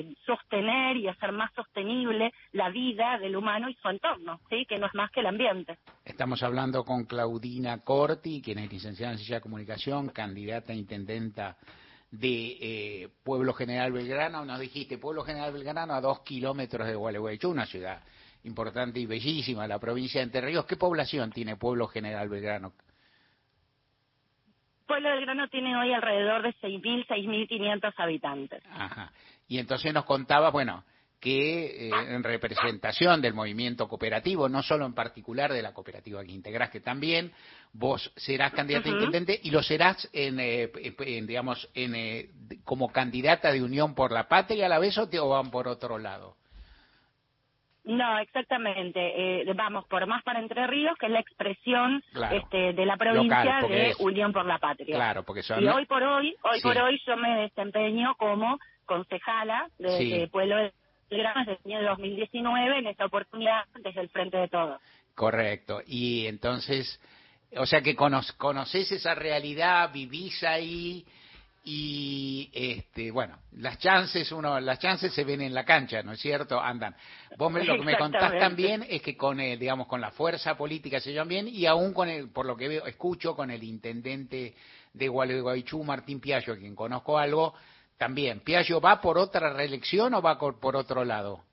eh, 0.01 0.14
sostener 0.26 0.97
y 0.97 1.07
hacer 1.07 1.30
más 1.30 1.53
sostenible 1.55 2.32
la 2.51 2.70
vida 2.70 3.16
del 3.18 3.36
humano 3.36 3.68
y 3.68 3.74
su 3.74 3.88
entorno, 3.88 4.41
¿sí?, 4.51 4.66
que 4.66 4.78
no 4.78 4.86
es 4.86 4.95
más 4.95 5.12
que 5.12 5.20
el 5.20 5.26
ambiente. 5.26 5.78
Estamos 6.05 6.43
hablando 6.43 6.82
con 6.82 7.05
Claudina 7.05 7.78
Corti, 7.84 8.43
quien 8.43 8.59
es 8.59 8.72
licenciada 8.72 9.12
en 9.12 9.18
Ciencia 9.18 9.36
de 9.36 9.43
Comunicación, 9.43 10.09
candidata 10.09 10.72
a 10.72 10.76
intendenta 10.81 11.57
de 12.11 12.57
eh, 12.61 13.09
Pueblo 13.22 13.53
General 13.55 13.93
Belgrano. 13.93 14.45
Nos 14.45 14.59
dijiste, 14.59 14.99
Pueblo 14.99 15.22
General 15.22 15.53
Belgrano 15.53 15.95
a 15.95 16.01
dos 16.01 16.20
kilómetros 16.20 16.87
de 16.87 16.95
Gualeguaychú, 16.95 17.51
una 17.51 17.66
ciudad 17.66 18.03
importante 18.45 18.99
y 18.99 19.07
bellísima, 19.07 19.66
la 19.66 19.78
provincia 19.78 20.20
de 20.20 20.24
Entre 20.24 20.41
Ríos. 20.41 20.64
¿Qué 20.66 20.76
población 20.76 21.31
tiene 21.31 21.57
Pueblo 21.57 21.87
General 21.87 22.28
Belgrano? 22.28 22.72
Pueblo 24.87 25.11
Belgrano 25.11 25.49
tiene 25.49 25.76
hoy 25.76 25.93
alrededor 25.93 26.43
de 26.43 26.51
6.000, 26.55 27.07
6.500 27.07 27.95
habitantes. 27.97 28.62
Ajá. 28.72 29.12
Y 29.47 29.59
entonces 29.59 29.95
nos 29.95 30.05
contaba, 30.05 30.51
bueno, 30.51 30.85
que 31.21 31.89
eh, 31.89 31.91
en 32.09 32.23
representación 32.25 33.21
del 33.21 33.35
movimiento 33.35 33.87
cooperativo, 33.87 34.49
no 34.49 34.62
solo 34.62 34.87
en 34.87 34.95
particular 34.95 35.53
de 35.53 35.62
la 35.62 35.75
cooperativa 35.75 36.25
que 36.25 36.33
integrás, 36.33 36.71
que 36.71 36.81
también 36.81 37.33
vos 37.73 38.12
serás 38.16 38.53
candidata 38.53 38.89
uh 38.89 38.93
-huh. 38.93 38.95
a 38.95 38.99
intendente 38.99 39.39
y 39.43 39.51
lo 39.51 39.62
serás 39.62 40.09
en, 40.12 40.41
eh, 40.41 40.71
en 41.01 41.27
digamos, 41.27 41.68
en, 41.75 41.95
eh, 41.95 42.31
como 42.64 42.91
candidata 42.91 43.53
de 43.53 43.62
Unión 43.62 43.95
por 43.95 44.12
la 44.12 44.29
Patria 44.29 44.66
a 44.66 44.68
la 44.68 44.79
vez 44.79 44.97
o 44.99 45.09
te 45.09 45.18
o 45.18 45.29
van 45.29 45.51
por 45.51 45.68
otro 45.68 45.99
lado. 45.99 46.37
No, 47.85 48.18
exactamente. 48.18 49.01
Eh, 49.41 49.53
vamos 49.55 49.87
por 49.87 50.07
más 50.07 50.23
para 50.23 50.39
Entre 50.39 50.66
Ríos, 50.66 50.97
que 50.99 51.07
es 51.07 51.12
la 51.12 51.21
expresión 51.21 52.03
claro. 52.12 52.37
este, 52.37 52.73
de 52.73 52.87
la 52.87 52.97
provincia 52.97 53.45
Local, 53.45 53.68
de 53.68 53.89
es... 53.91 54.01
Unión 54.01 54.33
por 54.33 54.45
la 54.45 54.59
Patria. 54.59 54.95
Claro, 54.97 55.23
porque 55.25 55.43
son... 55.43 55.62
Y 55.62 55.68
hoy 55.68 55.87
por 55.87 56.03
hoy, 56.03 56.37
hoy 56.43 56.61
sí. 56.61 56.62
por 56.62 56.77
hoy 56.79 57.01
yo 57.07 57.16
me 57.16 57.43
desempeño 57.43 58.14
como 58.16 58.59
concejala 58.85 59.68
de, 59.79 59.89
sí. 59.99 60.11
de 60.11 60.29
Pueblo 60.29 60.57
Belgrano 61.11 61.44
desde 61.44 61.61
el 61.64 61.76
año 61.76 61.88
2019 61.90 62.78
en 62.78 62.86
esta 62.86 63.06
oportunidad 63.06 63.64
desde 63.82 64.00
el 64.00 64.08
Frente 64.08 64.36
de 64.36 64.48
Todos. 64.48 64.80
Correcto. 65.14 65.82
Y 65.86 66.26
entonces, 66.26 67.00
o 67.56 67.66
sea 67.66 67.82
que 67.82 67.96
cono 67.96 68.20
conoces 68.38 68.90
esa 68.92 69.14
realidad, 69.14 69.90
vivís 69.92 70.42
ahí 70.44 71.04
y 71.62 72.48
este 72.54 73.11
bueno 73.11 73.38
las 73.52 73.78
chances 73.78 74.32
uno 74.32 74.58
las 74.61 74.78
chances 74.78 75.12
se 75.12 75.24
ven 75.24 75.42
en 75.42 75.52
la 75.52 75.62
cancha 75.62 76.02
no 76.02 76.12
es 76.12 76.20
cierto 76.20 76.58
andan 76.58 76.96
vos 77.36 77.52
me, 77.52 77.62
lo 77.64 77.76
que 77.76 77.82
me 77.82 77.98
contás 77.98 78.38
también 78.38 78.86
es 78.88 79.02
que 79.02 79.14
con 79.14 79.38
el 79.40 79.58
digamos 79.58 79.86
con 79.86 80.00
la 80.00 80.11
fuerza 80.11 80.56
política 80.56 81.00
se 81.00 81.12
llevan 81.12 81.28
bien 81.28 81.48
y 81.48 81.66
aún 81.66 81.92
con 81.92 82.08
el 82.08 82.30
por 82.30 82.46
lo 82.46 82.56
que 82.56 82.66
veo 82.66 82.86
escucho 82.86 83.36
con 83.36 83.50
el 83.50 83.62
intendente 83.62 84.54
de 84.94 85.08
Gualeguaychú 85.08 85.84
Martín 85.84 86.18
Piaggio 86.18 86.54
a 86.54 86.56
quien 86.56 86.74
conozco 86.74 87.18
algo 87.18 87.52
también 88.01 88.40
Piaggio 88.40 88.80
va 88.80 89.03
por 89.03 89.18
otra 89.18 89.53
reelección 89.53 90.14
o 90.14 90.22
va 90.22 90.38
por 90.38 90.74
otro 90.74 91.05
lado 91.05 91.44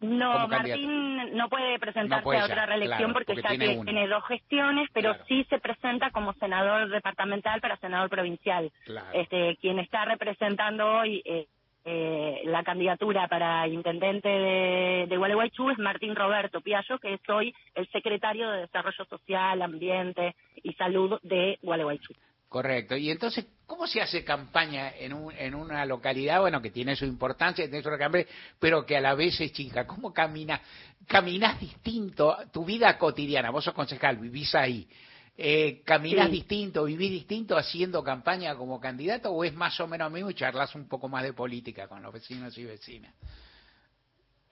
no, 0.00 0.48
Martín 0.48 1.36
no 1.36 1.48
puede 1.48 1.78
presentarse 1.78 2.22
no 2.22 2.24
puede 2.24 2.40
a 2.40 2.46
otra 2.46 2.66
reelección 2.66 3.12
claro, 3.12 3.12
porque, 3.12 3.34
porque, 3.34 3.42
ya 3.42 3.48
tiene, 3.50 3.84
tiene, 3.84 4.08
dos 4.08 4.24
gestiones, 4.26 4.88
pero 4.92 5.10
claro. 5.10 5.24
sí 5.28 5.44
se 5.48 5.60
presenta 5.60 6.10
como 6.10 6.32
senador 6.34 6.88
departamental 6.88 7.60
para 7.60 7.76
senador 7.76 8.10
provincial. 8.10 8.72
Claro. 8.84 9.06
Este, 9.12 9.56
quien 9.60 9.78
está 9.78 10.04
representando 10.04 10.84
hoy 10.84 11.22
eh, 11.24 11.46
eh, 11.84 12.42
la 12.44 12.64
candidatura 12.64 13.28
para 13.28 13.66
intendente 13.68 14.28
de, 14.28 15.06
de 15.08 15.16
Gualeguaychú 15.16 15.70
es 15.70 15.78
Martín 15.78 16.16
Roberto 16.16 16.60
Piallo, 16.60 16.98
que 16.98 17.14
es 17.14 17.20
hoy 17.28 17.54
el 17.74 17.88
secretario 17.92 18.50
de 18.50 18.62
Desarrollo 18.62 19.04
Social, 19.04 19.62
Ambiente 19.62 20.34
y 20.64 20.72
Salud 20.74 21.20
de 21.22 21.58
Gualeguaychú. 21.62 22.12
Correcto. 22.52 22.94
Y 22.98 23.10
entonces, 23.10 23.46
¿cómo 23.66 23.86
se 23.86 24.02
hace 24.02 24.22
campaña 24.22 24.90
en, 24.98 25.14
un, 25.14 25.32
en 25.32 25.54
una 25.54 25.86
localidad, 25.86 26.42
bueno, 26.42 26.60
que 26.60 26.70
tiene 26.70 26.94
su 26.94 27.06
importancia, 27.06 27.64
tiene 27.64 27.82
su 27.82 27.88
recambio, 27.88 28.26
pero 28.58 28.84
que 28.84 28.94
a 28.94 29.00
la 29.00 29.14
vez 29.14 29.40
es 29.40 29.54
chica? 29.54 29.86
¿Cómo 29.86 30.12
caminas? 30.12 30.60
¿Caminas 31.06 31.58
distinto? 31.58 32.36
Tu 32.52 32.62
vida 32.62 32.98
cotidiana, 32.98 33.48
vos 33.48 33.64
sos 33.64 33.72
concejal, 33.72 34.18
vivís 34.18 34.54
ahí. 34.54 34.86
Eh, 35.34 35.80
¿Caminás 35.82 36.30
distinto, 36.30 36.84
vivís 36.84 37.10
distinto 37.10 37.56
haciendo 37.56 38.04
campaña 38.04 38.54
como 38.54 38.78
candidato 38.78 39.30
o 39.30 39.44
es 39.44 39.54
más 39.54 39.80
o 39.80 39.86
menos 39.86 40.12
mismo 40.12 40.28
y 40.28 40.34
charlas 40.34 40.74
un 40.74 40.86
poco 40.88 41.08
más 41.08 41.22
de 41.22 41.32
política 41.32 41.88
con 41.88 42.02
los 42.02 42.12
vecinos 42.12 42.58
y 42.58 42.66
vecinas? 42.66 43.14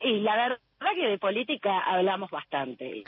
Y 0.01 0.21
la 0.21 0.37
verdad 0.37 0.70
que 0.95 1.07
de 1.07 1.19
política 1.19 1.79
hablamos 1.81 2.31
bastante. 2.31 3.03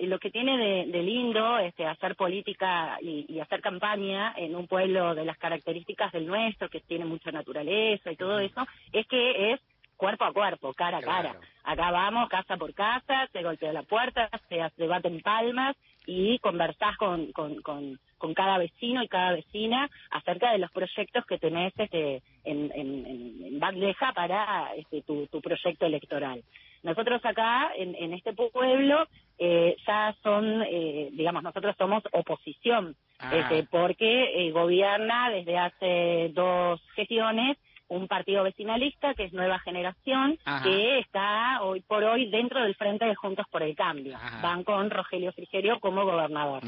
Y, 0.00 0.06
lo 0.06 0.18
que 0.18 0.30
tiene 0.30 0.86
de, 0.86 1.02
lindo 1.02 1.58
este, 1.58 1.86
hacer 1.86 2.16
política 2.16 2.98
y, 3.00 3.38
hacer 3.40 3.60
campaña 3.60 4.34
en 4.36 4.56
un 4.56 4.66
pueblo 4.66 5.14
de 5.14 5.24
las 5.24 5.38
características 5.38 6.12
del 6.12 6.26
nuestro, 6.26 6.68
que 6.68 6.80
tiene 6.80 7.04
mucha 7.04 7.30
naturaleza 7.30 8.10
y 8.10 8.16
todo 8.16 8.38
eso, 8.38 8.66
es 8.92 9.06
que 9.06 9.52
es 9.52 9.60
cuerpo 9.96 10.24
a 10.24 10.32
cuerpo, 10.32 10.72
cara 10.74 10.98
a 10.98 11.02
cara. 11.02 11.36
Acá 11.64 11.90
vamos, 11.90 12.28
casa 12.28 12.56
por 12.56 12.72
casa, 12.74 13.28
se 13.32 13.42
golpea 13.42 13.72
la 13.72 13.82
puerta, 13.82 14.30
se 14.48 14.60
debaten 14.76 15.20
palmas 15.20 15.76
y 16.06 16.38
conversás 16.38 16.96
con, 16.96 17.32
con, 17.32 17.60
con, 17.60 17.98
con, 18.16 18.32
cada 18.32 18.56
vecino 18.56 19.02
y 19.02 19.08
cada 19.08 19.32
vecina 19.32 19.90
acerca 20.10 20.52
de 20.52 20.58
los 20.58 20.70
proyectos 20.70 21.26
que 21.26 21.38
tenés 21.38 21.74
este, 21.76 22.22
en, 22.44 22.72
en, 22.74 23.44
en 23.44 23.60
bandeja 23.60 24.12
para 24.14 24.72
este, 24.74 25.02
tu, 25.02 25.26
tu 25.26 25.42
proyecto 25.42 25.84
electoral. 25.84 26.42
Nosotros 26.82 27.24
acá, 27.24 27.70
en, 27.76 27.94
en 27.94 28.12
este 28.14 28.32
pueblo, 28.32 29.06
eh, 29.38 29.76
ya 29.86 30.14
son, 30.22 30.62
eh, 30.62 31.08
digamos, 31.12 31.42
nosotros 31.42 31.74
somos 31.76 32.02
oposición, 32.12 32.96
ah. 33.18 33.36
este, 33.36 33.64
porque 33.64 34.46
eh, 34.46 34.50
gobierna 34.50 35.30
desde 35.30 35.58
hace 35.58 36.30
dos 36.34 36.80
gestiones 36.94 37.56
un 37.88 38.06
partido 38.06 38.42
vecinalista 38.42 39.14
que 39.14 39.24
es 39.24 39.32
Nueva 39.32 39.58
Generación, 39.60 40.38
que 40.62 40.98
está 40.98 41.62
hoy 41.62 41.80
por 41.80 42.04
hoy 42.04 42.30
dentro 42.30 42.62
del 42.62 42.74
Frente 42.74 43.06
de 43.06 43.14
Juntos 43.14 43.46
por 43.50 43.62
el 43.62 43.74
Cambio. 43.74 44.18
Van 44.42 44.62
con 44.62 44.90
Rogelio 44.90 45.32
Frigerio 45.32 45.80
como 45.80 46.04
gobernador. 46.04 46.62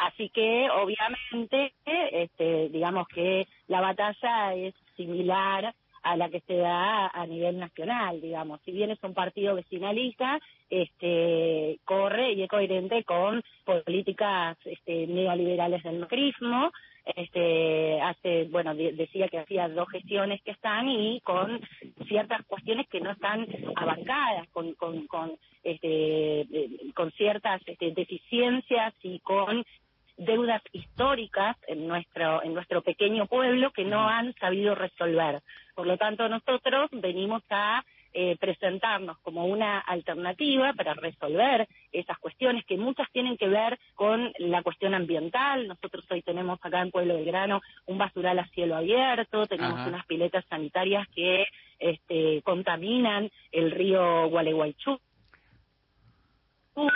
Así 0.00 0.30
que, 0.30 0.70
obviamente, 0.70 1.74
este, 1.84 2.70
digamos 2.70 3.06
que 3.08 3.46
la 3.68 3.82
batalla 3.82 4.54
es 4.54 4.74
similar 4.96 5.74
a 6.02 6.16
la 6.16 6.28
que 6.30 6.40
se 6.40 6.56
da 6.56 7.08
a 7.08 7.26
nivel 7.26 7.58
nacional, 7.58 8.20
digamos. 8.20 8.60
Si 8.64 8.72
bien 8.72 8.90
es 8.90 9.02
un 9.02 9.14
partido 9.14 9.54
vecinalista, 9.54 10.38
este, 10.68 11.78
corre 11.84 12.32
y 12.32 12.42
es 12.42 12.48
coherente 12.48 13.04
con 13.04 13.42
políticas 13.64 14.56
este, 14.64 15.06
neoliberales 15.06 15.82
del 15.82 15.98
macrismo, 15.98 16.70
este 17.16 18.00
hace 18.00 18.44
bueno 18.44 18.74
decía 18.74 19.28
que 19.28 19.38
hacía 19.38 19.68
dos 19.68 19.88
gestiones 19.88 20.42
que 20.42 20.50
están 20.50 20.88
y 20.88 21.20
con 21.22 21.60
ciertas 22.06 22.44
cuestiones 22.46 22.88
que 22.88 23.00
no 23.00 23.10
están 23.10 23.46
abarcadas 23.74 24.48
con 24.50 24.74
con 24.74 25.06
con 25.06 25.32
este 25.64 26.46
con 26.94 27.10
ciertas 27.12 27.62
este, 27.66 27.92
deficiencias 27.92 28.94
y 29.02 29.18
con 29.20 29.64
deudas 30.20 30.62
históricas 30.72 31.56
en 31.66 31.88
nuestro 31.88 32.42
en 32.42 32.52
nuestro 32.52 32.82
pequeño 32.82 33.26
pueblo 33.26 33.70
que 33.72 33.84
no 33.84 34.08
han 34.08 34.34
sabido 34.34 34.74
resolver. 34.74 35.40
Por 35.74 35.86
lo 35.86 35.96
tanto 35.96 36.28
nosotros 36.28 36.90
venimos 36.92 37.42
a 37.48 37.82
eh, 38.12 38.36
presentarnos 38.38 39.18
como 39.20 39.46
una 39.46 39.78
alternativa 39.78 40.72
para 40.74 40.94
resolver 40.94 41.66
esas 41.92 42.18
cuestiones 42.18 42.64
que 42.66 42.76
muchas 42.76 43.08
tienen 43.12 43.36
que 43.36 43.48
ver 43.48 43.78
con 43.94 44.32
la 44.38 44.62
cuestión 44.62 44.94
ambiental. 44.94 45.68
Nosotros 45.68 46.04
hoy 46.10 46.20
tenemos 46.22 46.58
acá 46.60 46.82
en 46.82 46.90
Pueblo 46.90 47.14
del 47.14 47.24
Grano 47.24 47.62
un 47.86 47.98
basural 47.98 48.38
a 48.40 48.48
cielo 48.48 48.76
abierto, 48.76 49.46
tenemos 49.46 49.86
unas 49.86 50.04
piletas 50.06 50.44
sanitarias 50.50 51.06
que 51.14 51.46
este, 51.78 52.42
contaminan 52.42 53.30
el 53.52 53.70
río 53.70 54.28
Gualeguaychú 54.28 54.98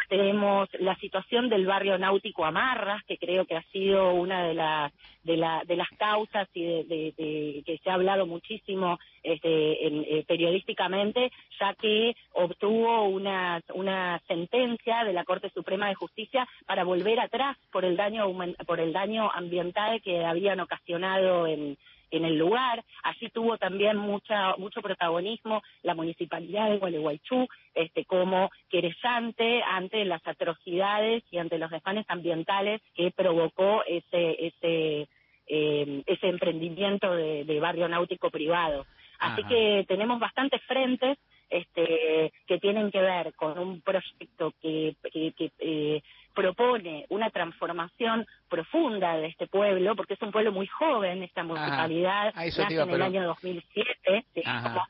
tenemos 0.08 0.68
la 0.78 0.96
situación 0.96 1.48
del 1.48 1.66
barrio 1.66 1.98
náutico 1.98 2.44
Amarras, 2.44 3.02
que 3.04 3.18
creo 3.18 3.44
que 3.44 3.56
ha 3.56 3.62
sido 3.72 4.12
una 4.14 4.44
de, 4.44 4.54
las 4.54 4.92
de, 5.22 5.36
la, 5.36 5.62
de 5.66 5.76
las 5.76 5.88
causas 5.98 6.48
y 6.54 6.64
de, 6.64 7.62
que 7.66 7.78
se 7.82 7.90
ha 7.90 7.94
hablado 7.94 8.26
muchísimo 8.26 8.98
este, 9.22 10.18
eh, 10.18 10.24
periodísticamente, 10.26 11.32
ya 11.60 11.74
que 11.74 12.14
obtuvo 12.32 13.04
una, 13.04 13.60
una 13.74 14.20
sentencia 14.26 15.04
de 15.04 15.12
la 15.12 15.24
Corte 15.24 15.50
Suprema 15.50 15.88
de 15.88 15.94
Justicia 15.94 16.46
para 16.66 16.84
volver 16.84 17.20
atrás 17.20 17.56
por 17.72 17.84
el 17.84 17.96
daño, 17.96 18.32
por 18.66 18.80
el 18.80 18.92
daño 18.92 19.30
ambiental 19.32 20.00
que 20.02 20.24
habían 20.24 20.60
ocasionado 20.60 21.46
en, 21.46 21.76
en 22.10 22.24
el 22.24 22.38
lugar. 22.38 22.84
Allí 23.02 23.28
tuvo 23.30 23.58
también 23.58 23.96
mucha, 23.96 24.56
mucho 24.56 24.82
protagonismo 24.82 25.62
la 25.82 25.94
municipalidad 25.94 26.70
de 26.70 26.78
Gualeguaychú 26.78 27.46
este, 27.74 28.04
como 28.04 28.50
querellante 28.70 29.62
ante 29.62 30.04
las 30.04 30.26
atrocidades 30.26 31.22
y 31.30 31.38
ante 31.38 31.58
los 31.58 31.70
desmanes 31.70 32.04
ambientales 32.08 32.80
que 32.94 33.10
provocó 33.10 33.82
ese, 33.86 34.46
ese, 34.46 35.08
eh, 35.46 36.02
ese 36.06 36.28
emprendimiento 36.28 37.14
de, 37.14 37.60
barrio 37.60 37.88
náutico 37.88 38.30
privado. 38.30 38.86
Así 39.18 39.42
que 39.44 39.84
tenemos 39.88 40.18
bastantes 40.18 40.60
frentes 40.62 41.18
este, 41.48 42.32
que 42.46 42.58
tienen 42.58 42.90
que 42.90 43.00
ver 43.00 43.32
con 43.34 43.58
un 43.58 43.80
proyecto 43.80 44.52
que, 44.60 44.96
que, 45.12 45.52
eh, 45.58 46.02
propone 46.34 47.06
una 47.08 47.30
transformación 47.30 48.26
profunda 48.48 49.16
de 49.16 49.28
este 49.28 49.46
pueblo, 49.46 49.96
porque 49.96 50.14
es 50.14 50.22
un 50.22 50.32
pueblo 50.32 50.52
muy 50.52 50.66
joven, 50.66 51.22
esta 51.22 51.42
municipalidad 51.44 52.34
nace 52.34 52.62
en 52.62 52.90
el 52.90 53.02
año 53.02 53.24
2007, 53.24 54.24
como, 54.34 54.82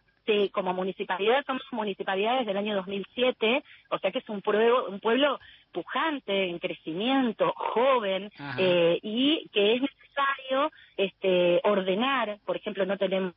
como 0.53 0.74
municipalidad 0.74 1.45
somos 1.47 1.62
municipalidades 1.70 2.47
del 2.47 2.57
año 2.57 2.74
2007, 2.76 3.62
o 3.90 3.99
sea 3.99 4.11
que 4.11 4.18
es 4.18 4.28
un 4.28 4.40
pueblo, 4.40 4.88
un 4.88 5.01
pueblo 5.01 5.38
pujante, 5.72 6.49
en 6.49 6.59
crecimiento, 6.59 7.53
joven, 7.57 8.30
eh, 8.59 8.99
y 9.03 9.49
que 9.53 9.74
es 9.74 9.82
necesario 9.82 10.72
este, 10.97 11.61
ordenar, 11.64 12.38
por 12.47 12.57
ejemplo, 12.57 12.86
no 12.86 12.97
tenemos 12.97 13.34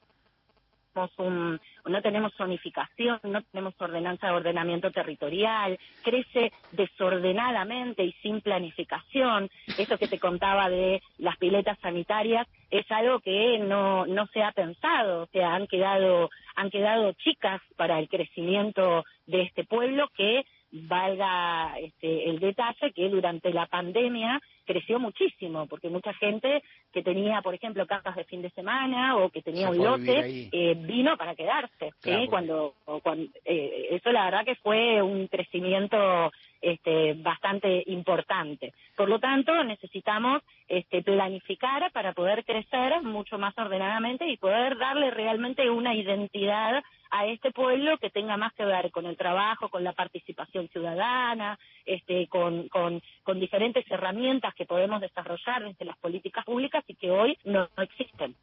un, 1.18 1.60
no 1.88 2.02
tenemos 2.02 2.34
zonificación, 2.36 3.20
no 3.24 3.42
tenemos 3.44 3.74
ordenanza 3.80 4.28
de 4.28 4.34
ordenamiento 4.34 4.92
territorial, 4.92 5.78
crece 6.04 6.52
desordenadamente 6.72 8.04
y 8.04 8.12
sin 8.22 8.42
planificación. 8.42 9.50
Eso 9.78 9.98
que 9.98 10.08
te 10.08 10.20
contaba 10.20 10.70
de 10.70 11.02
las 11.18 11.38
piletas 11.38 11.78
sanitarias 11.80 12.48
es 12.70 12.90
algo 12.92 13.20
que 13.20 13.60
no, 13.60 14.06
no 14.06 14.28
se 14.28 14.44
ha 14.44 14.52
pensado, 14.52 15.24
o 15.24 15.28
sea, 15.28 15.54
han 15.54 15.68
quedado, 15.68 16.30
han 16.56 16.70
quedado 16.70 17.14
chicas 17.14 17.62
para 17.76 18.00
el 18.00 18.10
crecimiento 18.10 19.06
de 19.26 19.44
este 19.44 19.64
pueblo 19.64 20.10
que 20.16 20.46
valga 20.72 21.78
este, 21.80 22.30
el 22.30 22.40
detalle 22.40 22.92
que 22.94 23.10
durante 23.10 23.54
la 23.54 23.68
pandemia 23.68 24.42
creció 24.68 25.00
muchísimo, 25.00 25.66
porque 25.66 25.90
mucha 25.90 26.14
gente 26.14 26.62
que 26.92 27.02
tenía, 27.02 27.42
por 27.42 27.56
ejemplo, 27.56 27.88
casas 27.88 28.16
de 28.16 28.26
fin 28.26 28.42
de 28.42 28.52
semana 28.52 29.16
o 29.18 29.30
que 29.30 29.42
tenía 29.42 29.70
un 29.70 29.78
lote, 29.78 30.50
eh, 30.52 30.76
vino 30.76 31.18
para 31.18 31.34
quedarse. 31.34 31.94
Cuando, 32.30 32.76
cuando 33.02 33.32
eh, 33.46 33.88
eso 33.92 34.12
la 34.12 34.26
verdad 34.26 34.46
que 34.46 34.56
fue 34.56 35.02
un 35.02 35.28
crecimiento 35.28 36.32
este, 36.62 37.14
bastante 37.14 37.84
importante. 37.88 38.74
Por 38.96 39.10
lo 39.10 39.20
tanto, 39.20 39.64
necesitamos 39.64 40.42
este, 40.68 41.02
planificar 41.04 41.92
para 41.92 42.14
poder 42.14 42.44
crecer 42.46 43.02
mucho 43.04 43.38
más 43.38 43.58
ordenadamente 43.58 44.28
y 44.28 44.38
poder 44.38 44.78
darle 44.78 45.12
realmente 45.12 45.70
una 45.70 45.96
identidad 45.96 46.84
a 47.10 47.26
este 47.26 47.52
pueblo 47.52 47.98
que 48.00 48.10
tenga 48.10 48.38
más 48.38 48.54
que 48.54 48.66
ver 48.66 48.92
con 48.92 49.06
el 49.06 49.16
trabajo, 49.16 49.70
con 49.70 49.84
la 49.84 49.94
participación 49.94 50.68
ciudadana, 50.70 51.58
este, 51.86 52.28
con, 52.28 52.68
con, 52.68 53.02
con 53.24 53.40
diferentes 53.40 53.90
herramientas 53.90 54.54
que 54.58 54.66
podemos 54.66 55.00
desarrollar 55.00 55.64
desde 55.64 55.86
las 55.86 55.98
políticas 55.98 56.44
públicas 56.44 56.84
y 56.88 56.96
que 56.96 57.12
hoy 57.12 57.38
no, 57.46 57.70
existen. 57.78 58.36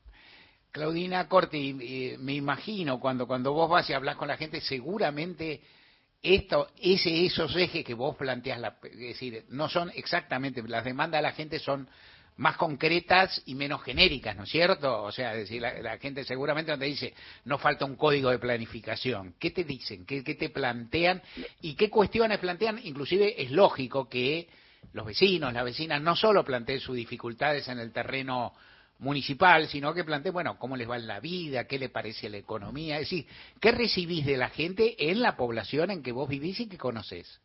Claudina 0.71 1.29
Corti, 1.29 2.17
me 2.19 2.35
imagino 2.35 2.99
cuando, 2.99 3.27
cuando 3.27 3.53
vos 3.53 3.69
vas 3.69 3.89
y 3.91 3.93
hablas 3.93 4.17
con 4.17 4.29
la 4.29 4.37
gente, 4.37 4.61
seguramente 4.61 5.61
esto, 6.23 6.69
ese, 6.81 7.27
esos 7.27 7.55
ejes 7.55 7.85
que 7.85 7.95
vos 7.95 8.17
planteas, 8.17 8.59
la, 8.59 8.79
es 8.83 8.99
decir, 8.99 9.45
no 9.51 9.69
son 9.69 9.91
exactamente, 9.95 10.63
las 10.63 10.85
demandas 10.85 11.19
de 11.19 11.23
la 11.23 11.33
gente 11.33 11.59
son 11.59 11.89
más 12.37 12.57
concretas 12.57 13.43
y 13.47 13.55
menos 13.55 13.83
genéricas, 13.83 14.35
¿no 14.35 14.45
es 14.45 14.51
cierto? 14.51 15.03
O 15.03 15.13
sea, 15.13 15.35
decir, 15.35 15.63
la, 15.63 15.99
gente 15.99 16.25
seguramente 16.25 16.73
no 16.73 16.79
te 16.79 16.87
dice, 16.87 17.15
no 17.45 17.59
falta 17.59 17.85
un 17.85 17.95
código 17.95 18.31
de 18.31 18.39
planificación. 18.39 19.35
¿Qué 19.39 19.51
te 19.51 19.65
dicen? 19.65 20.05
¿Qué, 20.05 20.25
¿Qué, 20.25 20.35
te 20.35 20.49
plantean? 20.49 21.23
¿Y 21.61 21.75
qué 21.75 21.89
cuestiones 21.91 22.39
plantean? 22.39 22.81
Inclusive 22.83 23.41
es 23.41 23.53
lógico 23.53 24.09
que 24.09 24.49
los 24.93 25.07
vecinos, 25.07 25.53
las 25.53 25.65
vecinas, 25.65 26.01
no 26.01 26.17
solo 26.17 26.45
planteen 26.45 26.81
sus 26.81 26.97
dificultades 26.97 27.69
en 27.69 27.79
el 27.79 27.93
terreno 27.93 28.53
municipal, 28.99 29.67
sino 29.67 29.93
que 29.93 30.05
planteen, 30.05 30.33
bueno, 30.33 30.59
cómo 30.59 30.77
les 30.77 30.89
va 30.89 30.97
en 30.97 31.07
la 31.07 31.21
vida, 31.21 31.67
qué 31.67 31.79
le 31.79 31.89
parece 31.89 32.29
la 32.29 32.39
economía, 32.39 32.97
es 32.97 33.11
decir, 33.11 33.27
qué 33.61 33.73
recibís 33.73 34.25
de 34.25 34.37
la 34.37 34.49
gente 34.49 35.11
en 35.11 35.21
la 35.21 35.37
población 35.37 35.91
en 35.91 36.03
que 36.03 36.13
vos 36.13 36.29
vivís 36.29 36.61
y 36.61 36.69
que 36.69 36.79
conocés. 36.79 37.41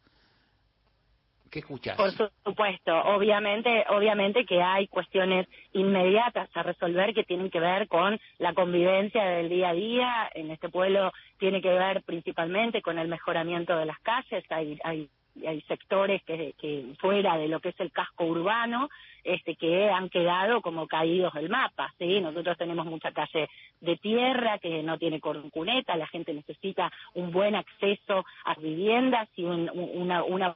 ¿Qué 1.50 1.60
escuchas? 1.60 1.98
Por 1.98 2.12
supuesto, 2.44 2.96
obviamente, 3.06 3.84
obviamente 3.90 4.46
que 4.46 4.62
hay 4.62 4.88
cuestiones 4.88 5.48
inmediatas 5.74 6.50
a 6.56 6.62
resolver 6.64 7.14
que 7.14 7.24
tienen 7.24 7.50
que 7.50 7.60
ver 7.60 7.88
con 7.88 8.20
la 8.38 8.54
convivencia 8.54 9.24
del 9.24 9.50
día 9.50 9.70
a 9.70 9.74
día. 9.74 10.30
En 10.36 10.52
este 10.52 10.70
pueblo 10.70 11.12
tiene 11.40 11.60
que 11.62 11.70
ver 11.70 12.04
principalmente 12.04 12.84
con 12.84 13.00
el 13.00 13.08
mejoramiento 13.08 13.76
de 13.76 13.86
las 13.88 14.00
calles. 14.00 14.44
Hay, 14.52 14.78
hay 14.84 15.10
hay 15.46 15.62
sectores 15.62 16.24
que, 16.24 16.54
que 16.60 16.94
fuera 17.00 17.38
de 17.38 17.48
lo 17.48 17.60
que 17.60 17.70
es 17.70 17.80
el 17.80 17.92
casco 17.92 18.26
urbano 18.26 18.90
este 19.24 19.56
que 19.56 19.90
han 19.90 20.10
quedado 20.10 20.62
como 20.62 20.88
caídos 20.88 21.34
del 21.34 21.50
mapa 21.50 21.94
sí 21.98 22.20
nosotros 22.22 22.58
tenemos 22.58 22.86
mucha 22.86 23.12
calle 23.12 23.50
de 23.80 23.98
tierra 23.98 24.60
que 24.60 24.84
no 24.84 24.98
tiene 24.98 25.20
cuneta 25.20 25.96
la 25.96 26.08
gente 26.08 26.34
necesita 26.34 26.92
un 27.14 27.32
buen 27.32 27.56
acceso 27.56 28.26
a 28.46 28.56
viviendas 28.56 29.30
y 29.36 29.44
una 29.44 30.24
una 30.24 30.56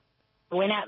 buena 0.49 0.85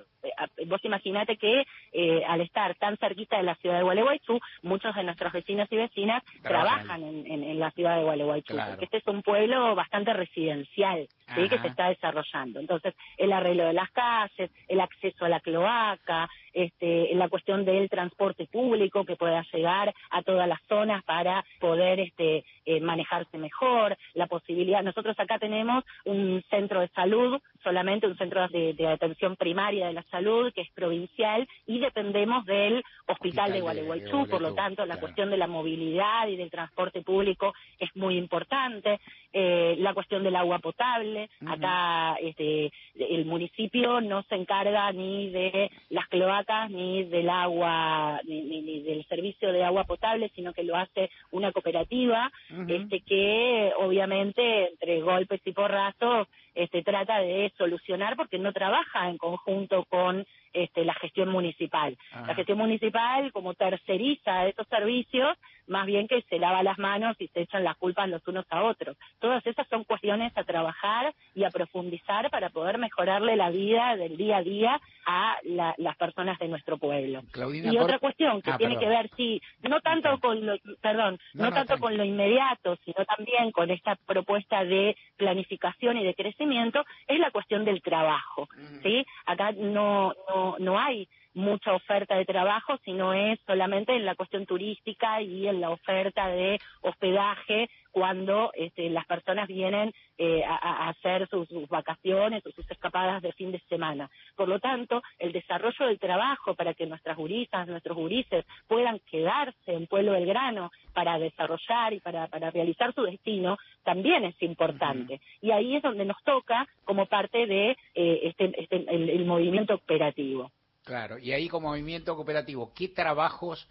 vos 0.68 0.84
imaginate 0.84 1.38
que 1.38 1.66
eh, 1.92 2.24
al 2.28 2.42
estar 2.42 2.76
tan 2.76 2.98
cerquita 2.98 3.38
de 3.38 3.44
la 3.44 3.56
ciudad 3.56 3.78
de 3.78 3.84
Gualeguaychú, 3.84 4.40
muchos 4.64 4.96
de 4.96 5.04
nuestros 5.04 5.34
vecinos 5.34 5.68
y 5.72 5.78
vecinas 5.78 6.24
trabajan, 6.42 7.04
en, 7.04 7.60
la 7.60 7.72
ciudad 7.72 7.98
de 7.98 8.04
Gualeguaychú, 8.04 8.56
porque 8.56 8.86
este 8.86 8.98
es 8.98 9.08
un 9.08 9.22
pueblo 9.22 9.76
bastante 9.76 10.14
residencial, 10.14 11.08
¿sí? 11.36 11.50
que 11.50 11.60
se 11.60 11.68
está 11.68 11.90
desarrollando. 11.90 12.60
Entonces, 12.60 12.94
el 13.18 13.32
arreglo 13.32 13.66
de 13.66 13.74
las 13.74 13.90
calles, 13.92 14.52
el 14.68 14.82
acceso 14.82 15.26
a 15.26 15.30
la 15.30 15.40
cloaca, 15.40 16.30
este, 16.56 17.14
la 17.14 17.30
cuestión 17.30 17.66
del 17.66 17.90
transporte 17.90 18.48
público 18.48 19.06
que 19.06 19.16
pueda 19.16 19.46
llegar 19.54 19.94
a 20.10 20.24
todas 20.24 20.48
las 20.48 20.60
zonas 20.68 21.04
para 21.04 21.46
poder 21.60 22.00
este, 22.00 22.44
eh, 22.66 22.80
manejarse 22.80 23.38
mejor, 23.38 23.98
la 24.14 24.28
posibilidad. 24.28 24.82
Nosotros 24.82 25.20
acá 25.20 25.38
tenemos 25.38 25.84
un 26.06 26.44
centro 26.50 26.80
de 26.80 26.88
salud, 26.90 27.40
solamente 27.64 28.08
un 28.08 28.18
centro 28.18 28.48
de, 28.48 28.74
de 28.74 28.88
atención 28.88 29.36
primaria 29.36 29.88
de 29.88 29.94
la 29.94 30.04
salud 30.04 30.52
que 30.54 30.62
es 30.62 30.72
provincial 30.72 31.48
y 31.68 31.80
dependemos 31.80 32.46
del 32.46 32.84
hospital, 33.08 33.52
de 33.52 33.62
Gualeguaychú, 33.62 34.28
por 34.28 34.42
lo 34.42 34.54
tanto 34.54 34.86
la 34.86 35.00
cuestión 35.00 35.30
de 35.30 35.38
la 35.38 35.48
movilidad 35.48 36.28
y 36.28 36.38
del 36.38 36.50
transporte 36.50 37.02
público 37.02 37.54
es 37.80 37.94
muy 37.96 38.18
importante, 38.18 39.00
eh, 39.38 39.76
la 39.80 39.94
cuestión 39.94 40.24
del 40.24 40.38
agua 40.38 40.60
potable, 40.60 41.30
acá 41.46 42.16
este, 42.22 42.72
el 42.96 43.26
municipio 43.26 44.00
no 44.00 44.24
se 44.24 44.36
encarga 44.36 44.90
ni 44.94 45.30
de 45.30 45.70
las 45.90 46.08
cloacas 46.08 46.72
ni 46.72 47.04
del 47.04 47.30
agua, 47.30 48.22
ni, 48.24 48.80
del 48.80 49.06
servicio 49.08 49.52
de 49.52 49.66
agua 49.66 49.84
potable, 49.84 50.32
sino 50.36 50.54
que 50.54 50.64
lo 50.64 50.78
hace 50.78 51.10
una 51.32 51.52
cooperativa, 51.52 52.32
este 52.70 53.02
que 53.02 53.74
obviamente 53.78 54.70
entre 54.70 55.02
golpes 55.02 55.42
y 55.44 55.52
porrazos 55.52 56.30
este, 56.54 56.82
trata 56.84 57.20
de 57.20 57.52
solucionar 57.58 58.16
porque 58.16 58.40
no 58.40 58.54
trabaja 58.54 59.10
en 59.10 59.18
conjunto 59.18 59.84
con 59.90 60.26
este, 60.56 60.86
la 60.86 60.94
gestión 60.96 61.30
municipal. 61.30 61.98
La 62.12 62.32
ah. 62.32 62.36
gestión 62.36 62.58
municipal, 62.58 63.32
como 63.32 63.54
terceriza 63.54 64.48
estos 64.48 64.68
servicios, 64.68 65.38
más 65.68 65.86
bien 65.86 66.08
que 66.08 66.22
se 66.24 66.40
lava 66.40 66.64
las 66.64 66.78
manos 66.78 67.16
y 67.20 67.28
se 67.30 67.42
echan 67.42 67.64
las 67.64 67.78
culpas 67.78 68.10
los 68.10 68.26
unos 68.28 68.46
a 68.50 68.64
otros. 68.64 68.98
Todas 69.20 69.46
esas 69.46 69.68
son 69.68 69.84
cuestiones 69.84 70.32
a 70.38 70.44
trabajar 70.44 71.14
y 71.34 71.44
a 71.44 71.50
profundizar 71.50 72.30
para 72.30 72.50
poder 72.50 72.78
mejorarle 72.78 73.36
la 73.36 73.50
vida 73.50 73.96
del 73.96 74.16
día 74.18 74.38
a 74.38 74.44
día 74.44 74.82
a 75.06 75.38
las 75.44 75.98
personas 75.98 76.40
de 76.40 76.48
nuestro 76.48 76.78
pueblo. 76.78 77.22
y 77.52 77.78
otra 77.78 78.00
cuestión 78.00 78.42
que 78.42 78.52
ah, 78.52 78.58
tiene 78.58 78.78
que 78.78 78.88
ver, 78.88 79.10
sí, 79.16 79.42
no 79.62 79.80
tanto 79.82 80.20
con 80.20 80.46
lo, 80.46 80.58
perdón, 80.82 81.20
no, 81.34 81.52
tanto 81.52 81.78
con 81.78 81.98
lo 81.98 82.04
inmediato, 82.04 82.78
sino 82.84 83.06
también 83.06 83.52
con 83.52 83.70
esta 83.70 83.96
propuesta 83.96 84.64
de 84.64 84.96
planificación 85.18 85.98
y 85.98 86.04
de 86.04 86.16
crecimiento, 86.16 86.84
es 87.08 87.20
la 87.20 87.32
cuestión 87.32 87.66
del 87.66 87.82
trabajo, 87.82 88.48
¿sí? 88.82 89.06
Acá 89.26 89.52
no, 89.52 90.14
no, 90.30 90.45
no 90.60 90.80
hay 90.80 91.08
mucha 91.36 91.74
oferta 91.74 92.16
de 92.16 92.26
trabajo, 92.26 92.78
sino 92.84 93.14
es 93.14 93.40
solamente 93.46 93.96
en 93.96 94.06
la 94.06 94.16
cuestión 94.16 94.46
turística 94.46 95.22
y 95.22 95.48
en 95.48 95.62
la 95.62 95.70
oferta 95.70 96.28
de 96.30 96.60
hospedaje 96.82 97.70
cuando 97.92 98.52
este, 98.56 98.90
las 98.90 99.06
personas 99.06 99.48
vienen 99.48 99.94
eh, 100.18 100.44
a, 100.44 100.90
hacer 100.90 101.30
sus, 101.30 101.48
vacaciones 101.70 102.46
o 102.46 102.52
sus 102.52 102.70
escapadas 102.70 103.22
de 103.22 103.32
fin 103.34 103.54
de 103.54 103.60
semana. 103.70 104.10
Por 104.36 104.50
lo 104.50 104.60
tanto, 104.60 105.02
el 105.18 105.32
desarrollo 105.32 105.88
del 105.88 106.00
trabajo 106.00 106.56
para 106.56 106.74
que 106.74 106.86
nuestras 106.86 107.16
gurisas, 107.16 107.68
nuestros 107.68 107.96
gurises 107.96 108.46
puedan 108.68 109.00
quedarse 109.10 109.74
en 109.74 109.88
Pueblo 109.88 110.12
Belgrano 110.12 110.72
para 110.94 111.18
desarrollar 111.20 111.94
y 111.94 112.02
para, 112.02 112.28
para 112.28 112.52
realizar 112.52 112.94
su 112.94 113.04
destino 113.04 113.58
también 113.84 114.26
es 114.26 114.42
importante. 114.42 115.22
Y 115.42 115.52
ahí 115.52 115.78
es 115.78 115.84
donde 115.84 116.04
nos 116.04 116.22
toca 116.24 116.68
como 116.84 117.06
parte 117.06 117.46
de 117.46 117.78
eh, 117.94 118.20
este, 118.24 118.52
este, 118.62 118.86
el 118.90 119.26
movimiento 119.26 119.76
operativo. 119.76 120.52
Claro, 120.86 121.18
y 121.18 121.32
ahí 121.32 121.50
como 121.50 121.70
movimiento 121.70 122.16
cooperativo, 122.16 122.72
¿qué 122.76 122.90
trabajos 122.90 123.68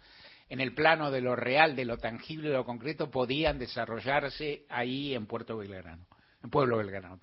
en 0.49 0.59
el 0.59 0.75
plano 0.75 1.11
de 1.11 1.21
lo 1.21 1.35
real, 1.35 1.75
de 1.75 1.85
lo 1.85 1.97
tangible, 1.97 2.49
de 2.49 2.55
lo 2.55 2.65
concreto, 2.65 3.09
podían 3.09 3.57
desarrollarse 3.57 4.65
ahí 4.69 5.15
en 5.15 5.25
Puerto 5.25 5.57
Belgrano, 5.57 6.05
en 6.43 6.49
Pueblo 6.49 6.77
Belgrano? 6.77 7.17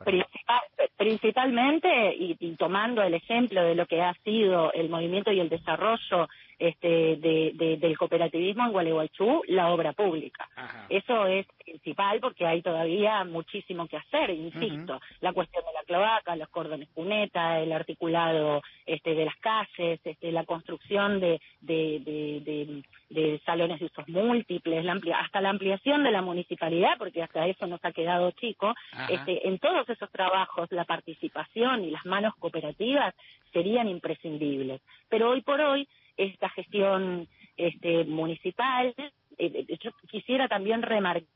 principalmente, 0.96 2.14
y, 2.16 2.36
tomando 2.56 3.02
el 3.02 3.14
ejemplo 3.14 3.62
de 3.64 3.74
lo 3.74 3.86
que 3.86 4.00
ha 4.00 4.14
sido 4.24 4.72
el 4.72 4.88
movimiento 4.88 5.30
y 5.32 5.40
el 5.40 5.48
desarrollo 5.48 6.28
este, 6.58 7.16
de, 7.16 7.76
del 7.80 7.98
cooperativismo 7.98 8.64
en 8.64 8.72
Gualeguaychú, 8.72 9.42
la 9.48 9.70
obra 9.70 9.92
pública. 9.92 10.48
Eso 10.88 11.26
es 11.26 11.46
principal 11.64 12.20
porque 12.20 12.46
hay 12.46 12.62
todavía 12.62 13.24
muchísimo 13.24 13.86
que 13.86 13.96
hacer, 13.96 14.30
insisto, 14.30 15.00
la 15.20 15.32
cuestión 15.32 15.64
de 15.64 15.72
la 15.72 15.82
cloaca, 15.84 16.36
los 16.36 16.48
cordones 16.48 16.88
cuneta, 16.94 17.58
el 17.60 17.72
articulado 17.72 18.62
este, 18.86 19.14
de 19.14 19.24
las 19.24 19.36
calles, 19.36 20.00
este, 20.04 20.32
la 20.32 20.44
construcción 20.44 21.20
de, 21.20 21.40
de, 21.60 22.82
de, 23.08 23.40
salones 23.44 23.80
de 23.80 23.86
usos 23.86 24.08
múltiples, 24.08 24.84
la 24.84 24.98
hasta 25.16 25.40
la 25.40 25.50
ampliación 25.50 26.02
de 26.04 26.10
la 26.10 26.22
municipalidad, 26.22 26.96
porque 26.98 27.22
hasta 27.22 27.46
eso 27.46 27.66
nos 27.66 27.84
ha 27.84 27.92
quedado 27.92 28.30
chico, 28.32 28.74
este, 29.08 29.48
en 29.48 29.58
todos 29.58 29.88
esos 29.88 30.10
trabajos 30.10 30.70
la 30.70 30.84
participación 30.84 31.84
y 31.84 31.90
las 31.90 32.04
manos 32.06 32.34
cooperativas 32.36 33.14
serían 33.52 33.88
imprescindibles. 33.88 34.80
Pero 35.08 35.30
hoy 35.30 35.42
por 35.42 35.60
hoy 35.60 35.88
esta 36.16 36.48
gestión 36.50 37.28
este, 37.56 38.04
municipal. 38.04 38.94
Eh, 38.98 39.06
eh, 39.68 39.78
yo 39.82 39.90
quisiera 40.10 40.48
también 40.48 40.82
remarcar 40.82 41.26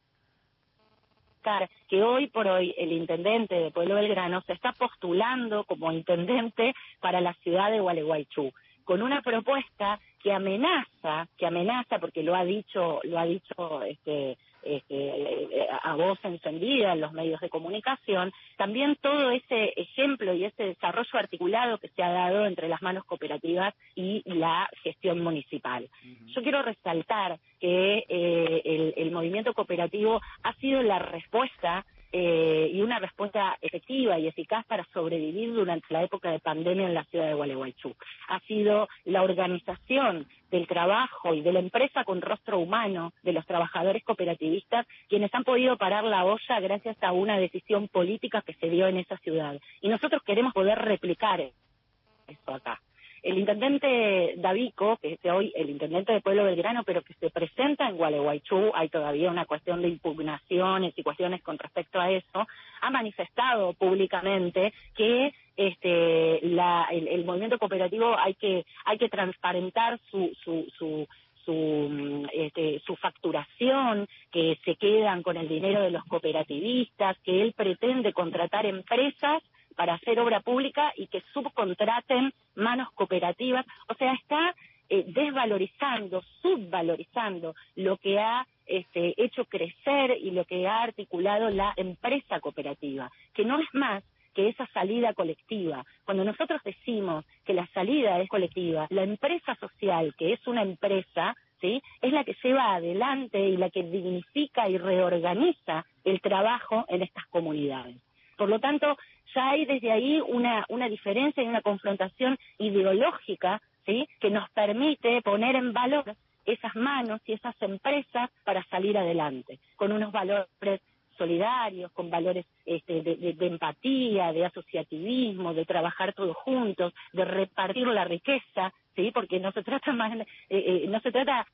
que 1.88 2.02
hoy 2.02 2.26
por 2.26 2.48
hoy 2.48 2.74
el 2.76 2.90
intendente 2.92 3.54
de 3.54 3.70
Pueblo 3.70 3.94
Belgrano 3.94 4.40
se 4.42 4.52
está 4.52 4.72
postulando 4.72 5.64
como 5.64 5.92
intendente 5.92 6.74
para 7.00 7.20
la 7.20 7.34
ciudad 7.34 7.70
de 7.70 7.80
Gualeguaychú 7.80 8.52
con 8.86 9.02
una 9.02 9.20
propuesta 9.20 9.98
que 10.22 10.32
amenaza, 10.32 11.26
que 11.36 11.44
amenaza 11.46 11.98
porque 11.98 12.22
lo 12.22 12.36
ha 12.36 12.44
dicho, 12.44 13.00
lo 13.02 13.18
ha 13.18 13.24
dicho 13.24 13.82
este 13.82 14.38
este, 14.66 15.68
a 15.82 15.94
voz 15.94 16.18
encendida 16.24 16.92
en 16.92 17.00
los 17.00 17.12
medios 17.12 17.40
de 17.40 17.48
comunicación, 17.48 18.32
también 18.56 18.96
todo 19.00 19.30
ese 19.30 19.72
ejemplo 19.76 20.34
y 20.34 20.44
ese 20.44 20.64
desarrollo 20.64 21.18
articulado 21.18 21.78
que 21.78 21.88
se 21.88 22.02
ha 22.02 22.10
dado 22.10 22.46
entre 22.46 22.68
las 22.68 22.82
manos 22.82 23.04
cooperativas 23.04 23.74
y 23.94 24.22
la 24.26 24.68
gestión 24.82 25.20
municipal. 25.20 25.88
Yo 26.34 26.42
quiero 26.42 26.62
resaltar 26.62 27.38
que 27.60 28.04
eh, 28.08 28.92
el 28.96 29.10
movimiento 29.10 29.54
cooperativo 29.54 30.20
ha 30.42 30.52
sido 30.54 30.82
la 30.82 30.98
respuesta 30.98 31.84
eh, 32.18 32.70
y 32.72 32.80
una 32.80 32.98
respuesta 32.98 33.58
efectiva 33.60 34.18
y 34.18 34.26
eficaz 34.26 34.64
para 34.64 34.86
sobrevivir 34.94 35.52
durante 35.52 35.92
la 35.92 36.02
época 36.02 36.30
de 36.30 36.38
pandemia 36.38 36.86
en 36.86 36.94
la 36.94 37.04
ciudad 37.04 37.26
de 37.26 37.34
Gualeguaychú. 37.34 37.94
Ha 38.28 38.40
sido 38.40 38.88
la 39.04 39.22
organización 39.22 40.26
del 40.50 40.66
trabajo 40.66 41.34
y 41.34 41.42
de 41.42 41.52
la 41.52 41.58
empresa 41.58 42.04
con 42.04 42.22
rostro 42.22 42.58
humano 42.58 43.12
de 43.22 43.34
los 43.34 43.44
trabajadores 43.44 44.02
cooperativistas 44.02 44.86
quienes 45.10 45.34
han 45.34 45.44
podido 45.44 45.76
parar 45.76 46.04
la 46.04 46.24
olla 46.24 46.58
gracias 46.60 46.96
a 47.02 47.12
una 47.12 47.38
decisión 47.38 47.86
política 47.88 48.40
que 48.40 48.54
se 48.54 48.70
dio 48.70 48.86
en 48.86 48.96
esa 48.96 49.18
ciudad. 49.18 49.60
Y 49.82 49.88
nosotros 49.88 50.22
queremos 50.22 50.54
poder 50.54 50.78
replicar 50.78 51.42
eso 51.42 52.54
acá 52.54 52.80
el 53.22 53.38
intendente 53.38 54.34
Davico, 54.36 54.98
que 54.98 55.14
es 55.14 55.24
hoy 55.30 55.52
el 55.56 55.70
intendente 55.70 56.12
de 56.12 56.20
Pueblo 56.20 56.44
Belgrano, 56.44 56.84
pero 56.84 57.02
que 57.02 57.14
se 57.14 57.30
presenta 57.30 57.88
en 57.88 57.96
Gualeguaychú, 57.96 58.72
hay 58.74 58.88
todavía 58.88 59.30
una 59.30 59.46
cuestión 59.46 59.82
de 59.82 59.88
impugnaciones 59.88 60.92
y 60.96 61.02
cuestiones 61.02 61.42
con 61.42 61.58
respecto 61.58 62.00
a 62.00 62.10
eso, 62.10 62.46
ha 62.80 62.90
manifestado 62.90 63.72
públicamente 63.74 64.72
que 64.94 65.32
este, 65.56 66.44
el, 66.44 67.24
movimiento 67.24 67.58
cooperativo 67.58 68.16
hay 68.18 68.34
que, 68.34 68.64
hay 68.84 68.98
que 68.98 69.08
transparentar 69.08 69.98
su, 70.10 70.30
su, 70.44 70.66
su 70.78 71.06
su, 71.46 72.28
este, 72.34 72.82
su 72.84 72.96
facturación, 72.96 74.08
que 74.32 74.58
se 74.64 74.74
quedan 74.74 75.22
con 75.22 75.36
el 75.36 75.48
dinero 75.48 75.80
de 75.80 75.92
los 75.92 76.04
cooperativistas, 76.04 77.16
que 77.20 77.40
él 77.40 77.54
pretende 77.56 78.12
contratar 78.12 78.66
empresas 78.66 79.42
para 79.76 79.94
hacer 79.94 80.18
obra 80.18 80.40
pública 80.40 80.92
y 80.96 81.06
que 81.06 81.22
subcontraten 81.32 82.32
manos 82.54 82.90
cooperativas. 82.92 83.64
O 83.88 83.94
sea, 83.94 84.12
está 84.14 84.54
eh, 84.88 85.04
desvalorizando, 85.06 86.22
subvalorizando 86.42 87.54
lo 87.76 87.96
que 87.98 88.18
ha 88.18 88.46
este, 88.66 89.14
hecho 89.16 89.44
crecer 89.44 90.16
y 90.20 90.30
lo 90.30 90.44
que 90.44 90.66
ha 90.66 90.82
articulado 90.82 91.50
la 91.50 91.72
empresa 91.76 92.40
cooperativa, 92.40 93.10
que 93.34 93.44
no 93.44 93.60
es 93.60 93.66
más 93.72 94.02
que 94.34 94.48
esa 94.48 94.66
salida 94.68 95.14
colectiva. 95.14 95.84
Cuando 96.04 96.22
nosotros 96.22 96.60
decimos 96.62 97.24
que 97.44 97.54
la 97.54 97.66
salida 97.68 98.20
es 98.20 98.28
colectiva, 98.28 98.86
la 98.90 99.02
empresa 99.02 99.54
social, 99.56 100.14
que 100.18 100.34
es 100.34 100.46
una 100.46 100.62
empresa, 100.62 101.34
¿sí? 101.60 101.82
es 102.02 102.12
la 102.12 102.22
que 102.22 102.36
lleva 102.44 102.74
adelante 102.74 103.40
y 103.40 103.56
la 103.56 103.70
que 103.70 103.82
dignifica 103.82 104.68
y 104.68 104.76
reorganiza 104.76 105.86
el 106.04 106.20
trabajo 106.20 106.84
en 106.88 107.02
estas 107.02 107.26
comunidades. 107.26 107.96
Por 108.36 108.50
lo 108.50 108.60
tanto, 108.60 108.98
ya 109.34 109.50
hay 109.50 109.64
desde 109.64 109.92
ahí 109.92 110.20
una, 110.20 110.64
una 110.68 110.88
diferencia 110.88 111.42
y 111.42 111.48
una 111.48 111.62
confrontación 111.62 112.38
ideológica 112.58 113.60
¿sí? 113.84 114.08
que 114.20 114.30
nos 114.30 114.48
permite 114.50 115.22
poner 115.22 115.56
en 115.56 115.72
valor 115.72 116.16
esas 116.44 116.74
manos 116.76 117.20
y 117.26 117.32
esas 117.32 117.54
empresas 117.60 118.30
para 118.44 118.64
salir 118.64 118.96
adelante, 118.96 119.58
con 119.76 119.92
unos 119.92 120.12
valores 120.12 120.80
solidarios, 121.18 121.90
con 121.92 122.10
valores 122.10 122.46
este, 122.64 123.02
de, 123.02 123.46
empatía, 123.46 124.32
de 124.32 124.44
asociativismo, 124.44 125.54
de 125.54 125.64
trabajar 125.64 126.12
todos 126.12 126.36
juntos, 126.36 126.92
de 127.12 127.24
repartir 127.24 127.86
la 127.86 128.04
riqueza, 128.04 128.72
sí, 128.94 129.10
porque 129.12 129.40
no 129.40 129.50
se 129.52 129.62
trata 129.62 129.92
más, 129.92 130.16
eh, 130.18 130.26
eh, 130.50 130.84
no 130.88 131.00
se 131.00 131.10
trata 131.10 131.46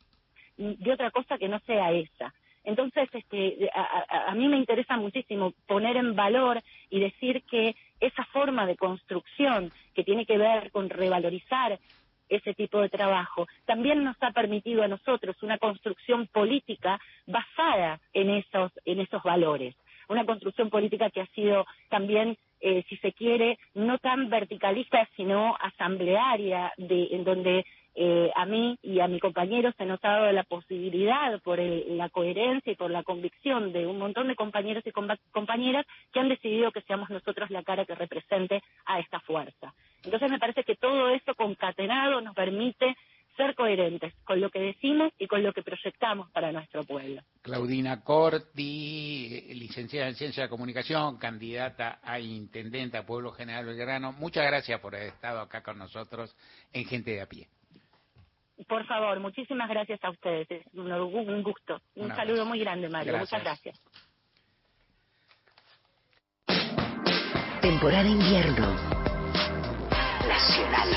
de 0.56 0.92
otra 0.92 1.10
cosa 1.10 1.38
que 1.38 1.48
no 1.48 1.58
sea 1.60 1.92
esa. 1.92 2.34
Entonces, 2.64 3.08
este, 3.12 3.68
a, 3.74 4.30
a, 4.30 4.34
mí 4.34 4.48
me 4.48 4.56
interesa 4.56 4.96
muchísimo 4.96 5.52
poner 5.66 5.96
en 5.96 6.14
valor 6.14 6.62
y 6.90 7.00
decir 7.00 7.42
que 7.50 7.74
esa 8.00 8.24
forma 8.26 8.66
de 8.66 8.76
construcción 8.76 9.72
que 9.94 10.04
tiene 10.04 10.26
que 10.26 10.38
ver 10.38 10.70
con 10.70 10.88
revalorizar 10.88 11.78
ese 12.28 12.54
tipo 12.54 12.80
de 12.80 12.88
trabajo 12.88 13.46
también 13.66 14.02
nos 14.04 14.16
ha 14.22 14.30
permitido 14.30 14.82
a 14.82 14.88
nosotros 14.88 15.36
una 15.42 15.58
construcción 15.58 16.26
política 16.28 16.98
basada 17.26 18.00
en 18.12 18.30
esos, 18.30 18.72
en 18.84 19.00
esos 19.00 19.22
valores. 19.22 19.74
Una 20.08 20.24
construcción 20.24 20.70
política 20.70 21.10
que 21.10 21.20
ha 21.20 21.26
sido 21.26 21.66
también 21.88 22.36
eh, 22.60 22.84
si 22.88 22.96
se 22.98 23.12
quiere, 23.12 23.58
no 23.74 23.98
tan 23.98 24.30
verticalista, 24.30 25.08
sino 25.16 25.56
asamblearia, 25.60 26.72
de, 26.76 27.08
en 27.10 27.24
donde 27.24 27.66
eh, 27.94 28.30
a 28.34 28.46
mí 28.46 28.78
y 28.82 29.00
a 29.00 29.08
mi 29.08 29.20
compañero 29.20 29.72
se 29.76 29.84
nos 29.84 30.02
ha 30.02 30.08
dado 30.08 30.32
la 30.32 30.44
posibilidad 30.44 31.40
por 31.42 31.58
la 31.58 32.08
coherencia 32.08 32.72
y 32.72 32.76
por 32.76 32.90
la 32.90 33.02
convicción 33.02 33.72
de 33.72 33.86
un 33.86 33.98
montón 33.98 34.28
de 34.28 34.34
compañeros 34.34 34.82
y 34.86 34.92
compañeras 34.92 35.86
que 36.12 36.20
han 36.20 36.28
decidido 36.28 36.72
que 36.72 36.80
seamos 36.82 37.10
nosotros 37.10 37.50
la 37.50 37.62
cara 37.62 37.84
que 37.84 37.94
represente 37.94 38.62
a 38.86 38.98
esta 38.98 39.20
fuerza. 39.20 39.74
Entonces 40.04 40.30
me 40.30 40.38
parece 40.38 40.64
que 40.64 40.76
todo 40.76 41.10
esto 41.10 41.34
concatenado 41.34 42.20
nos 42.20 42.34
permite 42.34 42.96
ser 43.36 43.54
coherentes 43.54 44.14
con 44.24 44.40
lo 44.40 44.50
que 44.50 44.60
decimos 44.60 45.12
y 45.18 45.26
con 45.26 45.42
lo 45.42 45.52
que 45.52 45.62
proyectamos 45.62 46.30
para 46.30 46.52
nuestro 46.52 46.82
pueblo. 46.84 47.22
Claudina 47.40 48.02
Corti, 48.02 49.54
licenciada 49.54 50.08
en 50.08 50.14
Ciencia 50.14 50.44
de 50.44 50.48
Comunicación, 50.48 51.18
candidata 51.18 52.00
a 52.02 52.20
Intendente 52.20 52.98
a 52.98 53.06
Pueblo 53.06 53.32
General 53.32 53.64
Belgrano, 53.64 54.12
muchas 54.12 54.46
gracias 54.46 54.80
por 54.80 54.94
haber 54.94 55.08
estado 55.08 55.40
acá 55.40 55.62
con 55.62 55.78
nosotros 55.78 56.36
en 56.72 56.84
Gente 56.84 57.12
de 57.12 57.22
a 57.22 57.26
Pie. 57.26 57.48
Por 58.68 58.86
favor, 58.86 59.18
muchísimas 59.20 59.68
gracias 59.68 60.02
a 60.04 60.10
ustedes. 60.10 60.50
Es 60.50 60.66
un, 60.74 61.42
gusto. 61.42 61.80
Un, 61.94 62.14
saludo 62.14 62.44
muy 62.44 62.60
grande, 62.60 62.88
Mario. 62.88 63.18
Muchas 63.18 63.42
gracias. 63.42 63.80
Temporada 67.60 68.08
invierno. 68.08 68.74
Nacional. 70.28 70.88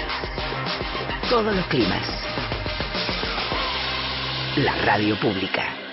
Todos 1.29 1.55
los 1.55 1.65
climas. 1.67 2.07
La 4.57 4.75
radio 4.85 5.15
pública. 5.19 5.84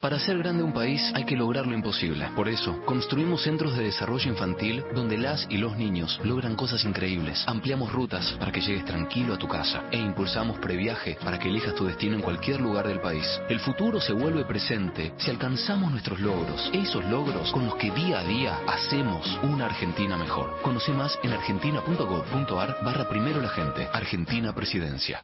Para 0.00 0.16
hacer 0.16 0.38
grande 0.38 0.62
un 0.62 0.72
país 0.72 1.12
hay 1.14 1.24
que 1.24 1.36
lograr 1.36 1.66
lo 1.66 1.74
imposible. 1.74 2.26
Por 2.34 2.48
eso, 2.48 2.80
construimos 2.86 3.42
centros 3.42 3.76
de 3.76 3.84
desarrollo 3.84 4.30
infantil 4.30 4.82
donde 4.94 5.18
las 5.18 5.46
y 5.50 5.58
los 5.58 5.76
niños 5.76 6.18
logran 6.24 6.56
cosas 6.56 6.86
increíbles. 6.86 7.44
Ampliamos 7.46 7.92
rutas 7.92 8.34
para 8.38 8.50
que 8.50 8.62
llegues 8.62 8.86
tranquilo 8.86 9.34
a 9.34 9.38
tu 9.38 9.46
casa 9.46 9.84
e 9.90 9.98
impulsamos 9.98 10.58
previaje 10.58 11.18
para 11.22 11.38
que 11.38 11.50
elijas 11.50 11.74
tu 11.74 11.84
destino 11.84 12.14
en 12.14 12.22
cualquier 12.22 12.62
lugar 12.62 12.88
del 12.88 13.02
país. 13.02 13.26
El 13.50 13.60
futuro 13.60 14.00
se 14.00 14.14
vuelve 14.14 14.46
presente 14.46 15.12
si 15.18 15.30
alcanzamos 15.30 15.90
nuestros 15.90 16.18
logros, 16.18 16.70
esos 16.72 17.04
logros 17.04 17.52
con 17.52 17.66
los 17.66 17.74
que 17.74 17.90
día 17.90 18.20
a 18.20 18.24
día 18.24 18.58
hacemos 18.68 19.38
una 19.42 19.66
Argentina 19.66 20.16
mejor. 20.16 20.62
Conoce 20.62 20.92
más 20.92 21.18
en 21.22 21.32
argentina.gov.ar 21.32 22.78
barra 22.82 23.06
primero 23.06 23.42
la 23.42 23.50
gente. 23.50 23.86
Argentina 23.92 24.54
Presidencia. 24.54 25.22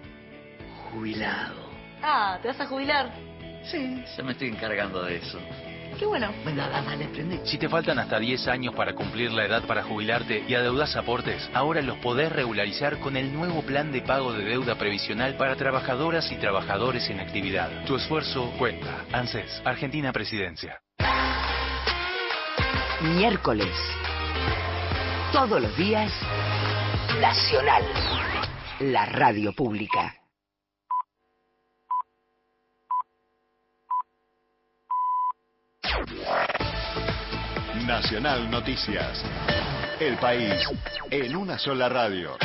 jubilado. 0.92 1.70
Ah, 2.02 2.40
¿te 2.42 2.48
vas 2.48 2.60
a 2.60 2.66
jubilar? 2.68 3.12
Sí, 3.64 4.04
ya 4.18 4.24
me 4.24 4.32
estoy 4.32 4.50
encargando 4.50 5.04
de 5.04 5.18
eso. 5.18 5.40
Qué 5.98 6.06
bueno. 6.06 6.32
Venga, 6.46 6.70
dale, 6.70 7.06
prende. 7.06 7.46
Si 7.46 7.58
te 7.58 7.70
faltan 7.70 8.00
hasta 8.00 8.20
10 8.20 8.48
años 8.48 8.76
para 8.76 8.94
cumplir 8.94 9.32
la 9.32 9.46
edad 9.46 9.64
para 9.66 9.84
jubilarte 9.84 10.44
y 10.48 10.56
adeudas 10.56 10.96
aportes, 10.96 11.50
ahora 11.54 11.82
los 11.82 11.98
podés 12.00 12.32
regularizar 12.32 13.00
con 13.00 13.18
el 13.18 13.34
nuevo 13.34 13.62
plan 13.62 13.92
de 13.92 14.02
pago 14.02 14.34
de 14.34 14.44
deuda 14.44 14.76
previsional 14.76 15.36
para 15.36 15.56
trabajadoras 15.56 16.32
y 16.32 16.36
trabajadores 16.36 17.10
en 17.10 17.20
actividad. 17.20 17.86
Tu 17.86 17.96
esfuerzo 17.96 18.52
cuenta. 18.58 19.06
ANSES, 19.12 19.62
Argentina 19.66 20.12
Presidencia. 20.12 20.80
Miércoles. 23.02 23.74
Todos 25.32 25.62
los 25.62 25.76
días. 25.78 26.12
Nacional. 27.20 27.84
La 28.80 29.06
radio 29.06 29.54
pública. 29.54 30.21
Nacional 37.86 38.50
Noticias. 38.50 39.24
El 40.00 40.18
país 40.18 40.54
en 41.10 41.36
una 41.36 41.58
sola 41.58 41.90
radio. 41.90 42.38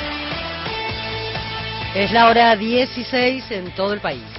Es 1.94 2.10
la 2.12 2.28
hora 2.28 2.56
16 2.56 3.50
en 3.50 3.74
todo 3.74 3.92
el 3.94 4.00
país. 4.00 4.35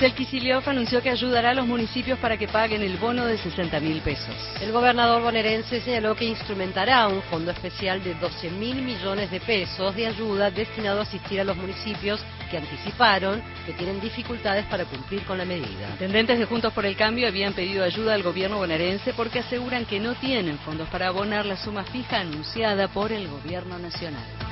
Axel 0.00 0.14
Kicillof 0.14 0.66
anunció 0.66 1.02
que 1.02 1.10
ayudará 1.10 1.50
a 1.50 1.54
los 1.54 1.66
municipios 1.66 2.18
para 2.20 2.38
que 2.38 2.48
paguen 2.48 2.80
el 2.80 2.96
bono 2.96 3.26
de 3.26 3.36
60 3.36 3.80
mil 3.80 4.00
pesos. 4.00 4.34
El 4.58 4.72
gobernador 4.72 5.20
bonaerense 5.20 5.82
señaló 5.82 6.14
que 6.14 6.24
instrumentará 6.24 7.06
un 7.06 7.20
fondo 7.24 7.50
especial 7.50 8.02
de 8.02 8.14
12 8.14 8.48
mil 8.52 8.80
millones 8.80 9.30
de 9.30 9.40
pesos 9.40 9.94
de 9.94 10.06
ayuda 10.06 10.50
destinado 10.50 11.00
a 11.00 11.02
asistir 11.02 11.38
a 11.42 11.44
los 11.44 11.54
municipios 11.54 12.18
que 12.50 12.56
anticiparon 12.56 13.42
que 13.66 13.74
tienen 13.74 14.00
dificultades 14.00 14.64
para 14.68 14.86
cumplir 14.86 15.22
con 15.24 15.36
la 15.36 15.44
medida. 15.44 15.90
Intendentes 15.90 16.38
de 16.38 16.46
Juntos 16.46 16.72
por 16.72 16.86
el 16.86 16.96
Cambio 16.96 17.28
habían 17.28 17.52
pedido 17.52 17.84
ayuda 17.84 18.14
al 18.14 18.22
gobierno 18.22 18.56
bonaerense 18.56 19.12
porque 19.12 19.40
aseguran 19.40 19.84
que 19.84 20.00
no 20.00 20.14
tienen 20.14 20.56
fondos 20.60 20.88
para 20.88 21.08
abonar 21.08 21.44
la 21.44 21.58
suma 21.58 21.84
fija 21.84 22.20
anunciada 22.20 22.88
por 22.88 23.12
el 23.12 23.28
gobierno 23.28 23.78
nacional. 23.78 24.49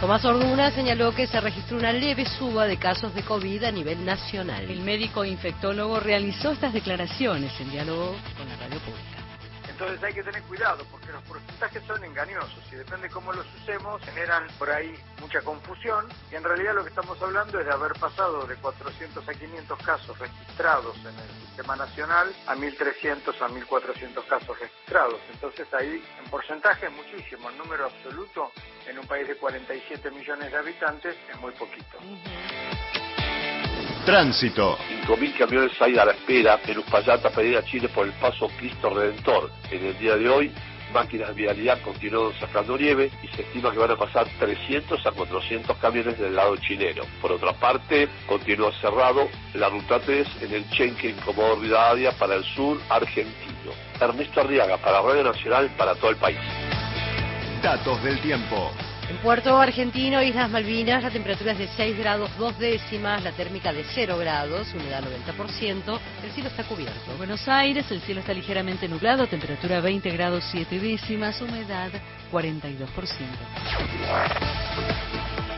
Tomás 0.00 0.24
Orduna 0.24 0.70
señaló 0.70 1.14
que 1.14 1.26
se 1.26 1.38
registró 1.42 1.76
una 1.76 1.92
leve 1.92 2.24
suba 2.24 2.64
de 2.64 2.78
casos 2.78 3.14
de 3.14 3.22
COVID 3.22 3.64
a 3.64 3.70
nivel 3.70 4.02
nacional. 4.02 4.64
El 4.64 4.80
médico 4.80 5.26
infectólogo 5.26 6.00
realizó 6.00 6.52
estas 6.52 6.72
declaraciones 6.72 7.52
en 7.60 7.70
diálogo 7.70 8.16
con 8.34 8.48
la 8.48 8.56
radio 8.56 8.78
pública. 8.78 9.09
Entonces 9.80 10.04
hay 10.04 10.12
que 10.12 10.22
tener 10.22 10.42
cuidado 10.42 10.84
porque 10.90 11.10
los 11.10 11.22
porcentajes 11.22 11.82
son 11.84 12.04
engañosos 12.04 12.62
y 12.70 12.76
depende 12.76 13.08
cómo 13.08 13.32
los 13.32 13.46
usemos, 13.62 13.98
generan 14.02 14.46
por 14.58 14.68
ahí 14.68 14.94
mucha 15.22 15.40
confusión 15.40 16.06
y 16.30 16.34
en 16.34 16.44
realidad 16.44 16.74
lo 16.74 16.82
que 16.82 16.90
estamos 16.90 17.20
hablando 17.22 17.58
es 17.58 17.64
de 17.64 17.72
haber 17.72 17.94
pasado 17.94 18.46
de 18.46 18.56
400 18.56 19.26
a 19.26 19.32
500 19.32 19.78
casos 19.78 20.18
registrados 20.18 20.98
en 20.98 21.18
el 21.18 21.46
sistema 21.46 21.76
nacional 21.76 22.30
a 22.46 22.56
1.300 22.56 23.40
a 23.40 23.48
1.400 23.48 24.26
casos 24.26 24.60
registrados. 24.60 25.18
Entonces 25.32 25.66
ahí 25.72 26.04
en 26.22 26.30
porcentaje 26.30 26.84
es 26.84 26.92
muchísimo, 26.92 27.48
en 27.48 27.56
número 27.56 27.86
absoluto 27.86 28.52
en 28.86 28.98
un 28.98 29.06
país 29.06 29.26
de 29.28 29.36
47 29.36 30.10
millones 30.10 30.52
de 30.52 30.58
habitantes 30.58 31.16
es 31.32 31.40
muy 31.40 31.52
poquito. 31.52 31.96
Tránsito. 34.10 34.76
5.000 35.06 35.38
camiones 35.38 35.70
hay 35.80 35.96
a 35.96 36.04
la 36.04 36.10
espera 36.10 36.58
en 36.66 36.78
Uspallata 36.78 37.30
para 37.30 37.46
ir 37.46 37.56
a 37.56 37.64
Chile 37.64 37.88
por 37.88 38.04
el 38.04 38.12
paso 38.14 38.48
Cristo 38.58 38.90
Redentor. 38.90 39.52
En 39.70 39.86
el 39.86 39.96
día 40.00 40.16
de 40.16 40.28
hoy, 40.28 40.52
máquinas 40.92 41.28
de 41.28 41.34
vialidad 41.34 41.80
continúan 41.80 42.32
sacando 42.40 42.76
nieve 42.76 43.08
y 43.22 43.28
se 43.28 43.42
estima 43.42 43.70
que 43.70 43.78
van 43.78 43.92
a 43.92 43.96
pasar 43.96 44.26
300 44.40 45.06
a 45.06 45.12
400 45.12 45.76
camiones 45.76 46.18
del 46.18 46.34
lado 46.34 46.56
chileno. 46.56 47.04
Por 47.22 47.30
otra 47.30 47.52
parte, 47.52 48.08
continúa 48.26 48.72
cerrado 48.80 49.28
la 49.54 49.68
ruta 49.68 50.00
3 50.00 50.26
en 50.42 50.54
el 50.54 50.68
Chenque 50.70 51.10
en 51.10 51.16
Comodoro 51.18 51.60
Rivadavia 51.60 52.10
para 52.10 52.34
el 52.34 52.42
sur 52.42 52.80
argentino. 52.88 53.70
Ernesto 54.00 54.40
Arriaga 54.40 54.76
para 54.78 55.02
Radio 55.02 55.22
Nacional 55.22 55.70
para 55.78 55.94
todo 55.94 56.10
el 56.10 56.16
país. 56.16 56.38
Datos 57.62 58.02
del 58.02 58.20
tiempo. 58.22 58.72
En 59.10 59.18
Puerto 59.18 59.58
Argentino, 59.58 60.22
Islas 60.22 60.48
Malvinas, 60.50 61.02
la 61.02 61.10
temperatura 61.10 61.50
es 61.50 61.58
de 61.58 61.66
6 61.76 61.98
grados 61.98 62.30
2 62.38 62.60
décimas, 62.60 63.24
la 63.24 63.32
térmica 63.32 63.72
de 63.72 63.84
0 63.92 64.16
grados, 64.16 64.72
humedad 64.72 65.02
90%, 65.02 65.98
el 66.22 66.30
cielo 66.30 66.48
está 66.48 66.62
cubierto. 66.62 67.10
En 67.10 67.18
Buenos 67.18 67.48
Aires, 67.48 67.90
el 67.90 68.00
cielo 68.02 68.20
está 68.20 68.32
ligeramente 68.32 68.86
nublado, 68.86 69.26
temperatura 69.26 69.80
20 69.80 70.10
grados 70.10 70.44
7 70.52 70.78
décimas, 70.78 71.40
humedad 71.40 71.90
42%. 72.30 72.86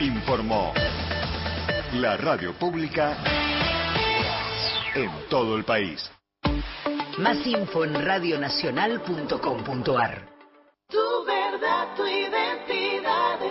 Informó 0.01 0.73
la 1.93 2.17
radio 2.17 2.55
pública 2.55 3.19
en 4.95 5.11
todo 5.29 5.59
el 5.59 5.65
país. 5.65 6.11
Más 7.19 7.47
info 7.47 7.85
en 7.85 8.03
radionacional.com.ar. 8.03 10.27
Tu 10.89 11.25
verdad, 11.27 11.95
tu 11.95 12.07
identidad 12.07 12.92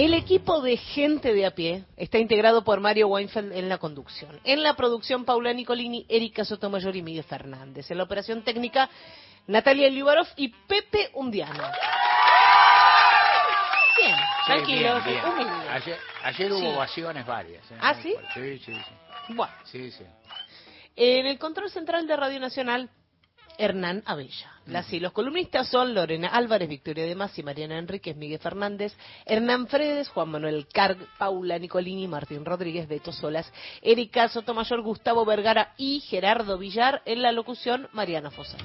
El 0.00 0.14
equipo 0.14 0.62
de 0.62 0.78
gente 0.78 1.34
de 1.34 1.44
a 1.44 1.50
pie 1.50 1.84
está 1.98 2.16
integrado 2.16 2.64
por 2.64 2.80
Mario 2.80 3.08
Weinfeld 3.08 3.52
en 3.52 3.68
la 3.68 3.76
conducción. 3.76 4.40
En 4.44 4.62
la 4.62 4.74
producción, 4.74 5.26
Paula 5.26 5.52
Nicolini, 5.52 6.06
Erika 6.08 6.42
Sotomayor 6.46 6.96
y 6.96 7.02
Miguel 7.02 7.22
Fernández. 7.24 7.90
En 7.90 7.98
la 7.98 8.04
operación 8.04 8.40
técnica, 8.42 8.88
Natalia 9.46 9.90
Liubarov 9.90 10.26
y 10.36 10.48
Pepe 10.48 11.10
Undiano. 11.12 11.62
Bien, 13.98 14.16
Sí, 14.16 14.46
tranquilos, 14.46 15.04
bien, 15.04 15.20
bien. 15.22 15.32
humildes. 15.34 15.68
Ayer, 15.70 15.98
ayer 16.24 16.52
hubo 16.54 16.60
Sí. 16.60 16.66
ovaciones 16.68 17.26
varias. 17.26 17.70
¿eh? 17.70 17.76
¿Ah, 17.78 17.94
sí? 17.96 18.14
Sí, 18.32 18.58
sí, 18.64 18.72
sí. 18.72 19.34
Bueno, 19.34 19.52
Sí, 19.64 19.90
sí. 19.90 20.04
en 20.96 21.26
el 21.26 21.38
control 21.38 21.68
central 21.70 22.06
de 22.06 22.16
Radio 22.16 22.40
Nacional, 22.40 22.88
Hernán 23.60 24.02
Abella. 24.06 24.50
Las 24.66 24.92
y 24.92 25.00
los 25.00 25.12
columnistas 25.12 25.68
son 25.68 25.94
Lorena 25.94 26.28
Álvarez, 26.28 26.68
Victoria 26.68 27.04
de 27.04 27.14
Masi, 27.14 27.42
Mariana 27.42 27.78
Enríquez, 27.78 28.16
Miguel 28.16 28.38
Fernández, 28.38 28.96
Hernán 29.26 29.66
Fredes, 29.66 30.08
Juan 30.08 30.30
Manuel 30.30 30.66
Carg, 30.72 30.96
Paula 31.18 31.58
Nicolini, 31.58 32.08
Martín 32.08 32.44
Rodríguez, 32.44 32.88
Beto 32.88 33.12
Solas, 33.12 33.52
Erika 33.82 34.28
Sotomayor, 34.28 34.80
Gustavo 34.82 35.24
Vergara 35.24 35.74
y 35.76 36.00
Gerardo 36.00 36.56
Villar. 36.56 37.02
En 37.04 37.20
la 37.20 37.32
locución, 37.32 37.88
Mariana 37.92 38.30
Fosa. 38.30 38.56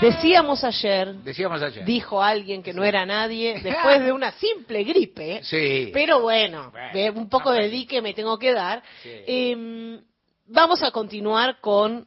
Decíamos 0.00 0.64
ayer, 0.64 1.14
Decíamos 1.16 1.60
ayer. 1.62 1.84
dijo 1.84 2.22
alguien 2.22 2.62
que 2.62 2.72
no 2.72 2.84
era 2.84 3.04
nadie, 3.04 3.60
después 3.60 4.00
de 4.02 4.12
una 4.12 4.32
simple 4.32 4.82
gripe, 4.84 5.40
Sí. 5.44 5.90
pero 5.92 6.20
bueno, 6.22 6.72
un 7.14 7.28
poco 7.28 7.52
de 7.52 7.68
dique 7.68 8.00
me 8.00 8.14
tengo 8.14 8.38
que 8.38 8.52
dar. 8.52 8.82
Sí. 9.02 9.10
Eh, 9.26 10.00
vamos 10.46 10.82
a 10.82 10.90
continuar 10.90 11.60
con 11.60 12.06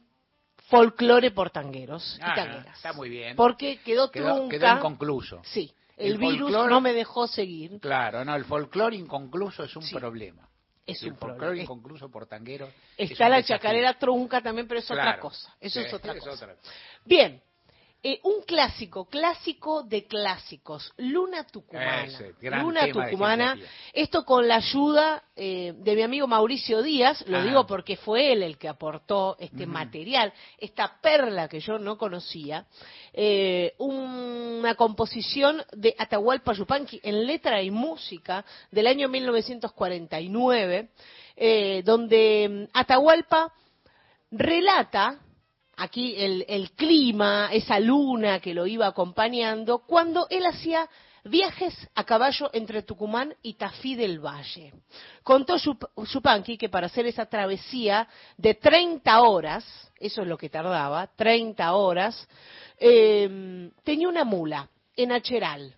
folclore 0.66 1.30
por 1.30 1.50
tangueros 1.50 2.16
y 2.18 2.22
Ajá, 2.24 2.34
tangueras. 2.34 2.76
está 2.76 2.92
muy 2.94 3.08
bien. 3.08 3.36
Porque 3.36 3.78
quedó 3.78 4.10
Quedó, 4.10 4.34
trunca. 4.36 4.58
quedó 4.58 4.76
inconcluso. 4.76 5.40
Sí, 5.44 5.72
el, 5.96 6.12
El 6.14 6.18
virus 6.18 6.50
no 6.50 6.80
me 6.80 6.92
dejó 6.92 7.28
seguir. 7.28 7.78
Claro, 7.80 8.24
no, 8.24 8.34
el 8.34 8.44
folclore 8.44 8.96
inconcluso 8.96 9.62
es 9.64 9.76
un 9.76 9.88
problema. 9.90 10.48
Es 10.86 11.00
el 11.02 11.12
un 11.12 11.18
folclore 11.18 11.62
inconcluso 11.62 12.10
por 12.10 12.26
tangueros. 12.26 12.70
es 12.96 13.12
Está 13.12 13.28
la 13.28 13.36
desafío. 13.36 13.56
chacarera 13.56 13.94
trunca 13.98 14.40
también, 14.42 14.66
pero 14.66 14.80
es 14.80 14.90
otra 14.90 15.18
cosa. 15.20 15.54
Eso 15.60 15.80
es 15.80 15.92
otra 15.94 16.12
es 16.14 16.24
cosa. 16.24 16.32
otra. 16.44 16.56
Bien, 17.04 17.40
eh, 18.06 18.20
un 18.24 18.42
clásico, 18.42 19.06
clásico 19.06 19.82
de 19.82 20.04
clásicos, 20.04 20.92
Luna 20.98 21.46
Tucumana. 21.46 22.04
Ese, 22.04 22.34
Luna 22.42 22.86
Tucumana. 22.92 23.56
Esto 23.94 24.26
con 24.26 24.46
la 24.46 24.56
ayuda 24.56 25.22
eh, 25.34 25.72
de 25.78 25.96
mi 25.96 26.02
amigo 26.02 26.26
Mauricio 26.26 26.82
Díaz, 26.82 27.24
lo 27.26 27.38
Ah. 27.38 27.42
digo 27.42 27.66
porque 27.66 27.96
fue 27.96 28.30
él 28.30 28.42
el 28.42 28.58
que 28.58 28.68
aportó 28.68 29.36
este 29.40 29.66
material, 29.66 30.34
esta 30.58 31.00
perla 31.00 31.48
que 31.48 31.60
yo 31.60 31.78
no 31.78 31.96
conocía, 31.96 32.66
eh, 33.14 33.72
una 33.78 34.74
composición 34.74 35.62
de 35.72 35.94
Atahualpa 35.96 36.52
Yupanqui 36.52 37.00
en 37.02 37.26
letra 37.26 37.62
y 37.62 37.70
música 37.70 38.44
del 38.70 38.86
año 38.86 39.08
1949, 39.08 40.90
eh, 41.36 41.82
donde 41.86 42.68
mm, 42.70 42.78
Atahualpa 42.78 43.50
relata 44.30 45.20
aquí 45.76 46.14
el, 46.16 46.44
el 46.48 46.70
clima, 46.72 47.48
esa 47.52 47.78
luna 47.80 48.40
que 48.40 48.54
lo 48.54 48.66
iba 48.66 48.86
acompañando, 48.86 49.78
cuando 49.78 50.26
él 50.30 50.46
hacía 50.46 50.88
viajes 51.24 51.74
a 51.94 52.04
caballo 52.04 52.50
entre 52.52 52.82
Tucumán 52.82 53.34
y 53.42 53.54
Tafí 53.54 53.94
del 53.94 54.20
Valle. 54.20 54.72
Contó 55.22 55.56
Yupanqui 55.56 56.58
que 56.58 56.68
para 56.68 56.86
hacer 56.86 57.06
esa 57.06 57.26
travesía 57.26 58.06
de 58.36 58.54
30 58.54 59.22
horas, 59.22 59.64
eso 59.98 60.22
es 60.22 60.28
lo 60.28 60.36
que 60.36 60.50
tardaba, 60.50 61.06
30 61.16 61.74
horas, 61.74 62.28
eh, 62.78 63.70
tenía 63.82 64.08
una 64.08 64.24
mula 64.24 64.68
en 64.96 65.12
Acheral. 65.12 65.74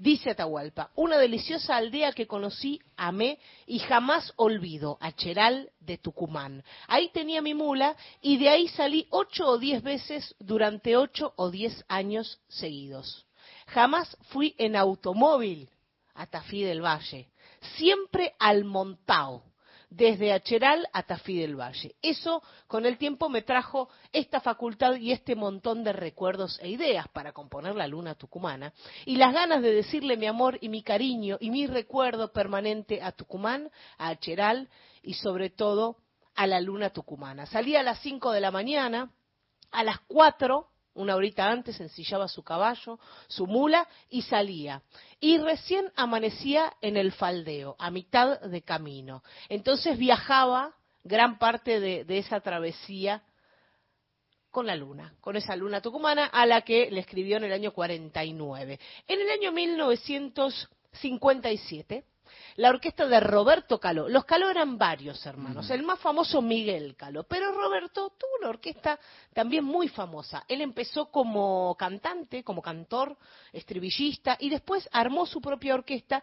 Dice 0.00 0.30
Atahualpa, 0.30 0.90
una 0.94 1.18
deliciosa 1.18 1.76
aldea 1.76 2.12
que 2.14 2.26
conocí, 2.26 2.80
amé 2.96 3.38
y 3.66 3.80
jamás 3.80 4.32
olvido, 4.36 4.96
Acheral 4.98 5.70
de 5.78 5.98
Tucumán. 5.98 6.64
Ahí 6.88 7.10
tenía 7.10 7.42
mi 7.42 7.52
mula 7.52 7.94
y 8.22 8.38
de 8.38 8.48
ahí 8.48 8.66
salí 8.68 9.06
ocho 9.10 9.46
o 9.46 9.58
diez 9.58 9.82
veces 9.82 10.34
durante 10.38 10.96
ocho 10.96 11.34
o 11.36 11.50
diez 11.50 11.84
años 11.86 12.40
seguidos. 12.48 13.26
Jamás 13.66 14.16
fui 14.30 14.54
en 14.56 14.74
automóvil 14.74 15.68
a 16.14 16.24
Tafí 16.24 16.62
del 16.62 16.82
Valle, 16.82 17.28
siempre 17.76 18.32
al 18.38 18.64
montao. 18.64 19.49
Desde 19.90 20.32
Acheral 20.32 20.88
a 20.92 21.02
Tafí 21.02 21.38
del 21.38 21.58
Valle. 21.58 21.96
Eso 22.00 22.42
con 22.68 22.86
el 22.86 22.96
tiempo 22.96 23.28
me 23.28 23.42
trajo 23.42 23.88
esta 24.12 24.40
facultad 24.40 24.94
y 24.94 25.10
este 25.10 25.34
montón 25.34 25.82
de 25.82 25.92
recuerdos 25.92 26.58
e 26.62 26.70
ideas 26.70 27.08
para 27.08 27.32
componer 27.32 27.74
la 27.74 27.88
luna 27.88 28.14
tucumana 28.14 28.72
y 29.04 29.16
las 29.16 29.34
ganas 29.34 29.62
de 29.62 29.74
decirle 29.74 30.16
mi 30.16 30.26
amor 30.26 30.58
y 30.60 30.68
mi 30.68 30.82
cariño 30.82 31.36
y 31.40 31.50
mi 31.50 31.66
recuerdo 31.66 32.32
permanente 32.32 33.02
a 33.02 33.12
Tucumán, 33.12 33.70
a 33.98 34.08
Acheral 34.08 34.68
y 35.02 35.14
sobre 35.14 35.50
todo 35.50 35.96
a 36.36 36.46
la 36.46 36.60
luna 36.60 36.90
tucumana. 36.90 37.46
Salía 37.46 37.80
a 37.80 37.82
las 37.82 37.98
5 38.00 38.30
de 38.30 38.40
la 38.40 38.52
mañana, 38.52 39.10
a 39.72 39.82
las 39.82 39.98
4 40.06 40.68
una 40.94 41.16
horita 41.16 41.50
antes 41.50 41.78
ensillaba 41.80 42.28
su 42.28 42.42
caballo, 42.42 42.98
su 43.28 43.46
mula 43.46 43.86
y 44.08 44.22
salía. 44.22 44.80
Y 45.20 45.36
recién 45.38 45.92
amanecía 45.96 46.72
en 46.80 46.96
el 46.96 47.12
faldeo, 47.12 47.76
a 47.78 47.90
mitad 47.90 48.40
de 48.40 48.62
camino. 48.62 49.22
Entonces 49.48 49.98
viajaba 49.98 50.74
gran 51.04 51.38
parte 51.38 51.78
de, 51.80 52.04
de 52.04 52.18
esa 52.18 52.40
travesía 52.40 53.22
con 54.50 54.66
la 54.66 54.76
luna, 54.76 55.14
con 55.20 55.36
esa 55.36 55.54
luna 55.56 55.80
tucumana 55.80 56.26
a 56.26 56.44
la 56.44 56.62
que 56.62 56.90
le 56.90 56.98
escribió 57.00 57.36
en 57.36 57.44
el 57.44 57.52
año 57.52 57.70
49. 57.72 58.80
En 59.06 59.20
el 59.20 59.30
año 59.30 59.52
1957 59.52 62.04
la 62.56 62.70
orquesta 62.70 63.06
de 63.06 63.20
Roberto 63.20 63.78
Caló. 63.78 64.08
Los 64.08 64.24
Caló 64.24 64.50
eran 64.50 64.78
varios 64.78 65.24
hermanos, 65.26 65.70
el 65.70 65.82
más 65.82 65.98
famoso 65.98 66.42
Miguel 66.42 66.96
Caló, 66.96 67.24
pero 67.24 67.52
Roberto 67.52 68.14
tuvo 68.18 68.30
una 68.40 68.48
orquesta 68.48 68.98
también 69.32 69.64
muy 69.64 69.88
famosa. 69.88 70.44
Él 70.48 70.60
empezó 70.60 71.10
como 71.10 71.74
cantante, 71.78 72.42
como 72.44 72.62
cantor, 72.62 73.16
estribillista, 73.52 74.36
y 74.40 74.50
después 74.50 74.88
armó 74.92 75.26
su 75.26 75.40
propia 75.40 75.74
orquesta 75.74 76.22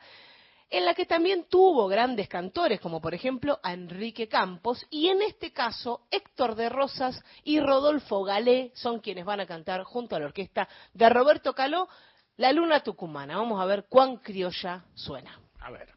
en 0.70 0.86
la 0.86 0.94
que 0.94 1.06
también 1.06 1.46
tuvo 1.50 1.88
grandes 1.88 2.28
cantores, 2.28 2.80
como 2.82 3.00
por 3.00 3.14
ejemplo 3.14 3.60
a 3.64 3.74
Enrique 3.74 4.28
Campos, 4.28 4.86
y 4.90 5.08
en 5.08 5.22
este 5.22 5.52
caso 5.54 6.02
Héctor 6.12 6.56
de 6.56 6.70
Rosas 6.70 7.24
y 7.44 7.60
Rodolfo 7.60 8.24
Galé 8.24 8.72
son 8.76 9.00
quienes 9.00 9.26
van 9.26 9.40
a 9.40 9.46
cantar 9.46 9.84
junto 9.84 10.16
a 10.16 10.20
la 10.20 10.26
orquesta 10.26 10.68
de 10.94 11.10
Roberto 11.10 11.54
Caló, 11.54 11.88
La 12.36 12.52
Luna 12.52 12.82
Tucumana. 12.82 13.38
Vamos 13.38 13.62
a 13.62 13.66
ver 13.66 13.86
cuán 13.88 14.18
criolla 14.18 14.84
suena. 14.94 15.40
A 15.60 15.72
ver. 15.72 15.97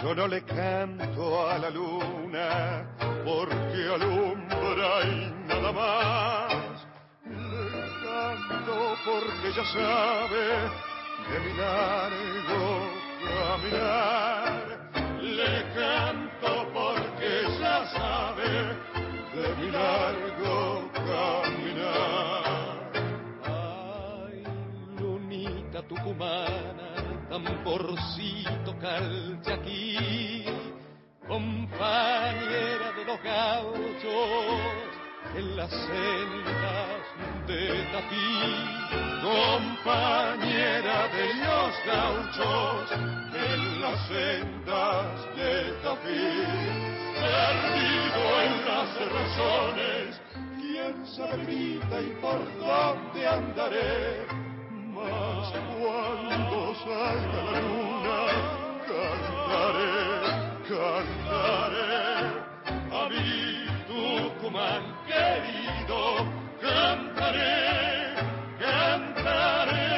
Yo 0.00 0.14
no 0.14 0.28
le 0.28 0.42
canto 0.44 1.50
a 1.50 1.58
la 1.58 1.70
luna 1.70 2.86
porque 3.24 3.88
alumbra 3.92 5.02
y 5.02 5.34
nada 5.48 5.72
más. 5.72 6.86
Le 7.24 7.80
canto 8.04 8.94
porque 9.04 9.52
ya 9.56 9.64
sabe 9.64 10.44
de 11.28 11.40
mi 11.40 11.52
largo 11.58 12.62
caminar. 13.26 14.62
Le 15.20 15.54
canto 15.74 16.50
porque 16.72 17.30
ya 17.58 17.84
sabe 17.90 18.48
de 19.34 19.46
mi 19.56 19.68
largo 19.72 20.90
caminar. 20.94 22.38
Ay, 23.42 24.44
lunita 25.00 25.82
tucumana 25.88 26.88
tamborcito 27.28 28.67
calchaquí, 28.80 30.44
compañera 31.26 32.92
de 32.96 33.04
los 33.04 33.22
gauchos 33.22 34.60
en 35.36 35.56
las 35.56 35.70
sendas 35.70 37.02
de 37.46 37.62
Tapí, 37.92 38.30
compañera 39.22 41.08
de 41.08 41.26
los 41.44 41.72
gauchos 41.86 42.92
en 42.92 43.80
las 43.80 43.98
sendas 44.08 45.36
de 45.36 45.72
Tapí, 45.82 46.26
perdido 47.20 48.20
en 48.46 48.54
las 48.64 48.90
razones, 49.12 50.20
quién 50.60 51.06
sabe 51.06 51.52
y 51.52 52.16
por 52.20 52.40
dónde 52.58 53.26
andaré 53.26 54.48
mas 54.98 55.52
cuando 55.78 56.74
salga 56.84 57.42
la 57.52 57.60
luna 57.60 58.67
cantaré, 58.88 59.92
cantaré 60.68 61.88
a 62.90 63.08
mi 63.10 63.28
Tucumán 63.86 64.82
querido, 65.06 66.00
cantaré, 66.60 68.14
cantaré. 68.58 69.88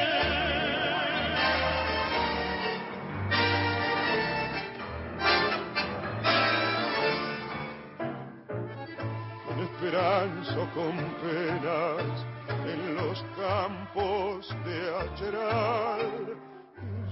Con 9.45 9.57
esperanza 9.67 10.61
con 10.75 10.95
penas 11.21 12.25
en 12.65 12.95
los 12.95 13.25
campos 13.37 14.55
de 14.65 14.77
Acheral. 14.99 16.50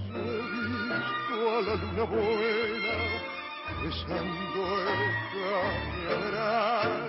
He 0.10 0.18
visto 0.18 1.36
a 1.50 1.62
la 1.62 1.76
luna 1.76 2.04
buena 2.04 2.98
besando 3.84 4.62
el 4.82 5.02
cañaveral. 6.10 7.02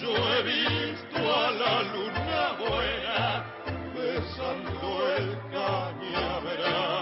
Yo 0.00 0.10
he 0.10 0.42
visto 0.42 1.18
a 1.18 1.50
la 1.52 1.74
luna 1.92 2.42
buena 2.58 3.20
besando 3.94 4.86
el 5.16 5.28
cañaveral. 5.52 7.00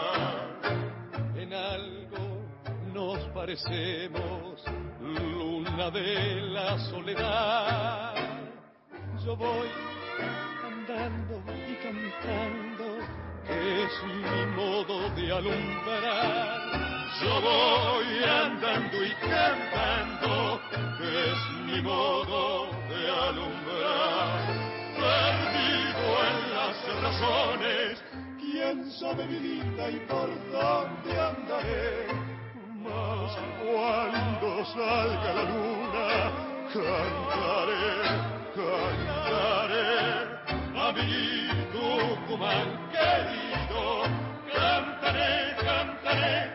En 1.37 1.51
algo 1.55 2.25
nos 2.93 3.19
parecemos, 3.29 4.63
luna 5.01 5.91
de 5.91 6.41
la 6.53 6.79
soledad. 6.91 8.15
Yo 9.25 9.37
voy 9.37 9.69
andando 10.67 11.43
y 11.67 11.75
cantando, 11.77 12.70
es 13.51 13.93
mi 14.05 14.47
modo 14.57 15.11
de 15.11 15.33
alumbrar. 15.33 16.61
Yo 17.21 17.41
voy 17.41 18.25
andando 18.25 19.05
y 19.05 19.13
cantando, 19.15 20.61
es 21.01 21.39
mi 21.67 21.83
modo 21.83 22.71
de 22.89 23.11
alumbrar. 23.11 24.31
Perdido 24.97 26.05
en 26.29 26.37
las 26.55 27.03
razones, 27.03 28.03
quién 28.39 28.91
sabe 28.93 29.27
mi 29.27 29.39
vida 29.39 29.91
y 29.91 29.99
por 30.07 30.29
dónde 30.51 31.21
andaré. 31.21 32.07
Mas 32.83 33.37
cuando 33.63 34.65
salga 34.67 35.35
la 35.35 35.43
luna, 35.43 36.09
cantaré, 36.73 37.91
cantaré 38.55 40.40
Tucumán 40.81 42.89
querido, 42.91 44.03
cantaré, 44.51 45.55
cantaré, 45.61 46.51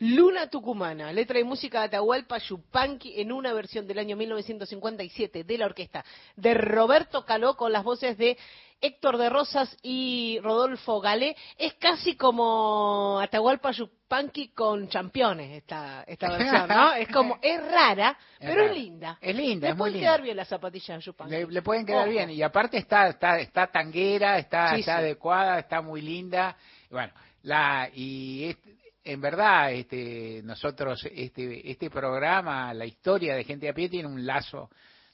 Luna 0.00 0.50
Tucumana, 0.50 1.14
letra 1.14 1.38
y 1.38 1.44
música 1.44 1.80
de 1.80 1.86
Atahualpa 1.86 2.36
Yupanqui 2.36 3.22
en 3.22 3.32
una 3.32 3.54
versión 3.54 3.86
del 3.86 4.00
año 4.00 4.16
1957 4.16 5.44
de 5.44 5.58
la 5.58 5.64
orquesta 5.64 6.04
de 6.36 6.52
Roberto 6.52 7.24
Caló 7.24 7.56
con 7.56 7.72
las 7.72 7.84
voces 7.84 8.18
de 8.18 8.36
Héctor 8.80 9.18
de 9.18 9.28
Rosas 9.28 9.76
y 9.82 10.38
Rodolfo 10.42 11.00
Galé. 11.00 11.36
Es 11.58 11.74
casi 11.74 12.16
como 12.16 13.20
Atahualpa 13.20 13.72
Yupanqui 13.72 14.48
con 14.48 14.88
championes 14.88 15.50
esta, 15.58 16.02
esta 16.06 16.28
versión, 16.36 16.68
¿no? 16.68 16.92
Es 16.94 17.08
como, 17.08 17.38
es 17.42 17.60
rara, 17.70 18.16
Es 18.38 18.48
pero 18.48 18.62
rara. 18.62 18.72
es 18.72 18.76
linda. 18.78 19.18
Es 19.20 19.36
linda, 19.36 19.66
Le 19.68 19.72
es 19.72 19.76
muy 19.76 19.78
pueden 19.90 19.94
linda. 19.94 20.08
quedar 20.08 20.22
bien 20.22 20.36
las 20.36 20.48
zapatillas 20.48 20.98
de 20.98 21.04
Yupanqui. 21.04 21.32
Le, 21.34 21.46
le 21.46 21.62
pueden 21.62 21.84
quedar 21.86 22.02
Ojo. 22.04 22.10
bien 22.10 22.30
y 22.30 22.42
aparte 22.42 22.78
está 22.78 23.08
está 23.08 23.38
está 23.38 23.66
tanguera, 23.66 24.38
está 24.38 24.74
Sí, 24.74 24.80
está 24.80 24.96
sí. 24.96 25.02
adecuada, 25.02 25.58
está 25.58 25.80
muy 25.82 26.00
linda. 26.00 26.56
Bueno, 26.90 27.12
la 27.42 27.88
y 27.94 28.44
este- 28.44 28.78
en 29.02 29.18
verdad, 29.20 29.72
este, 29.72 30.42
nosotros, 30.44 31.02
este, 31.10 31.70
este 31.70 31.88
programa, 31.88 32.74
la 32.74 32.84
historia 32.84 33.34
de 33.34 33.44
gente 33.44 33.66
a 33.66 33.72
pie 33.72 33.88
tiene 33.88 34.06
un 34.06 34.26
lazo, 34.26 34.68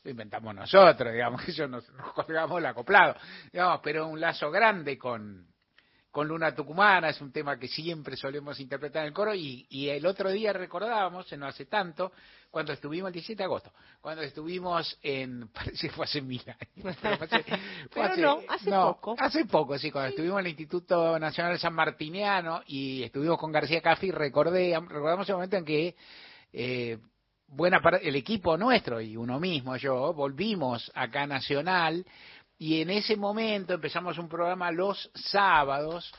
lo 0.07 0.11
inventamos 0.13 0.55
nosotros, 0.55 1.13
digamos, 1.13 1.43
que 1.45 1.51
eso 1.51 1.67
nos, 1.67 1.89
nos 1.95 2.13
colgamos 2.13 2.59
el 2.59 2.67
acoplado, 2.67 3.17
digamos, 3.53 3.81
pero 3.83 4.07
un 4.07 4.21
lazo 4.21 4.51
grande 4.53 4.97
con, 4.97 5.49
con 6.13 6.29
Luna 6.29 6.55
Tucumana, 6.55 7.09
es 7.09 7.21
un 7.21 7.33
tema 7.33 7.59
que 7.59 7.67
siempre 7.67 8.17
solemos 8.17 8.61
interpretar 8.61 9.03
en 9.03 9.09
el 9.09 9.13
coro, 9.13 9.35
y, 9.35 9.67
y 9.69 9.89
el 9.89 10.07
otro 10.07 10.31
día 10.31 10.53
recordábamos, 10.53 11.31
no 11.33 11.47
hace 11.47 11.67
tanto, 11.67 12.13
cuando 12.53 12.73
estuvimos 12.73 13.09
el 13.09 13.15
17 13.15 13.37
de 13.37 13.45
agosto, 13.45 13.73
cuando 14.01 14.23
estuvimos 14.23 14.97
en, 15.03 15.49
parece 15.53 15.89
que 15.89 15.93
fue 15.93 16.05
hace 16.05 16.23
mil 16.23 16.43
años, 16.47 16.97
pero, 17.91 18.05
hace, 18.05 18.21
no, 18.21 18.39
hace 18.49 18.71
poco. 18.71 19.17
Hace 19.19 19.45
poco, 19.47 19.77
sí, 19.77 19.91
cuando 19.91 20.11
estuvimos 20.11 20.39
en 20.39 20.47
el 20.47 20.51
Instituto 20.51 21.19
Nacional 21.19 21.59
San 21.59 21.75
Martiniano 21.75 22.63
y 22.67 23.03
estuvimos 23.03 23.39
con 23.39 23.51
García 23.51 23.83
Caffi, 23.83 24.13
recordé, 24.13 24.79
recordamos 24.89 25.29
el 25.29 25.35
momento 25.35 25.57
en 25.57 25.65
que 25.65 25.97
eh, 26.53 26.99
buena 27.57 27.81
parte, 27.81 28.07
el 28.07 28.15
equipo 28.17 28.57
nuestro 28.57 29.01
y 29.01 29.17
uno 29.17 29.41
mismo, 29.41 29.77
yo, 29.77 30.13
volvimos 30.13 30.93
acá 30.95 31.23
a 31.23 31.27
Nacional 31.27 32.05
y 32.59 32.83
en 32.83 32.91
ese 32.91 33.17
momento 33.17 33.75
empezamos 33.75 34.19
un 34.19 34.29
programa 34.29 34.71
los 34.71 35.11
sábados 35.15 36.13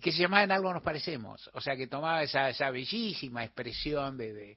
que 0.00 0.12
se 0.12 0.22
llamaba 0.22 0.44
En 0.44 0.52
algo 0.52 0.72
nos 0.72 0.82
parecemos, 0.82 1.48
o 1.52 1.60
sea 1.60 1.76
que 1.76 1.86
tomaba 1.86 2.22
esa, 2.22 2.48
esa 2.48 2.70
bellísima 2.70 3.44
expresión 3.44 4.16
de, 4.16 4.32
de 4.32 4.56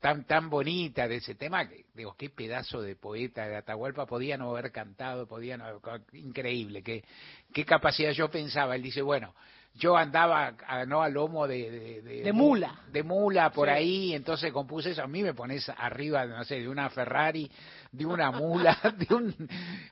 tan 0.00 0.24
tan 0.24 0.48
bonita 0.48 1.06
de 1.06 1.16
ese 1.16 1.34
tema 1.34 1.68
que 1.68 1.84
digo 1.94 2.14
qué 2.16 2.30
pedazo 2.30 2.80
de 2.80 2.96
poeta 2.96 3.46
de 3.46 3.56
Atahualpa. 3.56 4.06
Podía 4.06 4.38
no 4.38 4.50
haber 4.50 4.72
cantado 4.72 5.26
podía 5.26 5.56
haber- 5.56 6.02
increíble 6.14 6.82
qué 6.82 7.04
qué 7.52 7.64
capacidad 7.66 8.10
yo 8.12 8.30
pensaba. 8.30 8.74
Él 8.74 8.82
dice 8.82 9.02
bueno 9.02 9.34
yo 9.74 9.96
andaba 9.96 10.52
a, 10.66 10.84
no 10.84 11.00
a 11.02 11.08
lomo 11.08 11.46
de 11.46 11.70
de, 11.70 12.02
de- 12.02 12.22
De 12.22 12.32
mula. 12.32 12.80
de 12.92 13.02
mula 13.02 13.50
por 13.50 13.68
Sí. 13.68 13.74
ahí 13.74 14.14
entonces 14.14 14.52
compuse 14.52 14.90
eso 14.90 15.02
a 15.02 15.06
mí 15.06 15.22
me 15.22 15.32
pones 15.32 15.68
arriba 15.70 16.26
no 16.26 16.44
sé 16.44 16.56
de 16.60 16.68
una 16.68 16.90
Ferrari 16.90 17.50
de 17.92 18.04
una 18.06 18.30
mula 18.30 18.76
de 18.98 19.14
un 19.14 19.34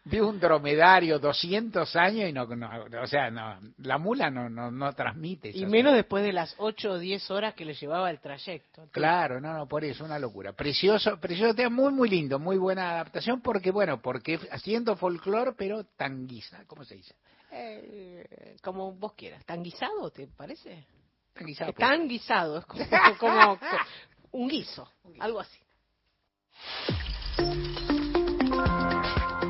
de 0.05 0.20
un 0.22 0.39
dromedario 0.41 1.18
200 1.18 1.95
años 1.97 2.29
y 2.29 2.33
no, 2.33 2.45
no 2.47 2.68
o 3.03 3.07
sea 3.07 3.31
no 3.31 3.59
la 3.79 3.99
mula 3.99 4.31
no 4.31 4.49
no 4.51 4.70
no 4.70 4.93
transmite 4.95 5.51
Y 5.57 5.64
menos 5.66 5.95
después 5.95 6.24
de 6.24 6.33
las 6.33 6.55
8 6.59 6.91
o 6.93 6.99
10 6.99 7.31
horas 7.31 7.55
que 7.55 7.64
le 7.64 7.74
llevaba 7.74 8.11
el 8.11 8.18
trayecto. 8.20 8.89
Claro, 8.91 9.41
no, 9.41 9.53
no, 9.55 9.66
por 9.68 9.85
eso, 9.85 10.05
una 10.05 10.18
locura. 10.18 10.53
Precioso, 10.53 11.18
precioso 11.20 11.55
tema, 11.55 11.70
muy, 11.70 11.93
muy 11.93 12.09
lindo, 12.09 12.39
muy 12.39 12.57
buena 12.57 12.91
adaptación, 12.91 13.41
porque, 13.41 13.70
bueno, 13.70 14.01
porque 14.01 14.39
haciendo 14.51 14.97
folclore, 14.97 15.53
pero 15.57 15.85
tanguiza, 15.97 16.64
¿cómo 16.66 16.85
se 16.85 16.97
dice? 16.97 17.14
Eh, 17.51 18.57
como 18.63 18.93
vos 18.93 19.13
quieras. 19.15 19.45
¿Tan 19.45 19.63
guisado, 19.63 20.11
te 20.11 20.27
parece? 20.27 20.87
Tan 21.79 22.09
guisado, 22.09 22.59
es 22.59 22.67
como, 22.67 22.85
como- 23.19 23.59
como 23.59 23.61
un 24.33 24.49
guiso, 24.49 24.91
algo 25.21 25.41
así. 25.41 25.59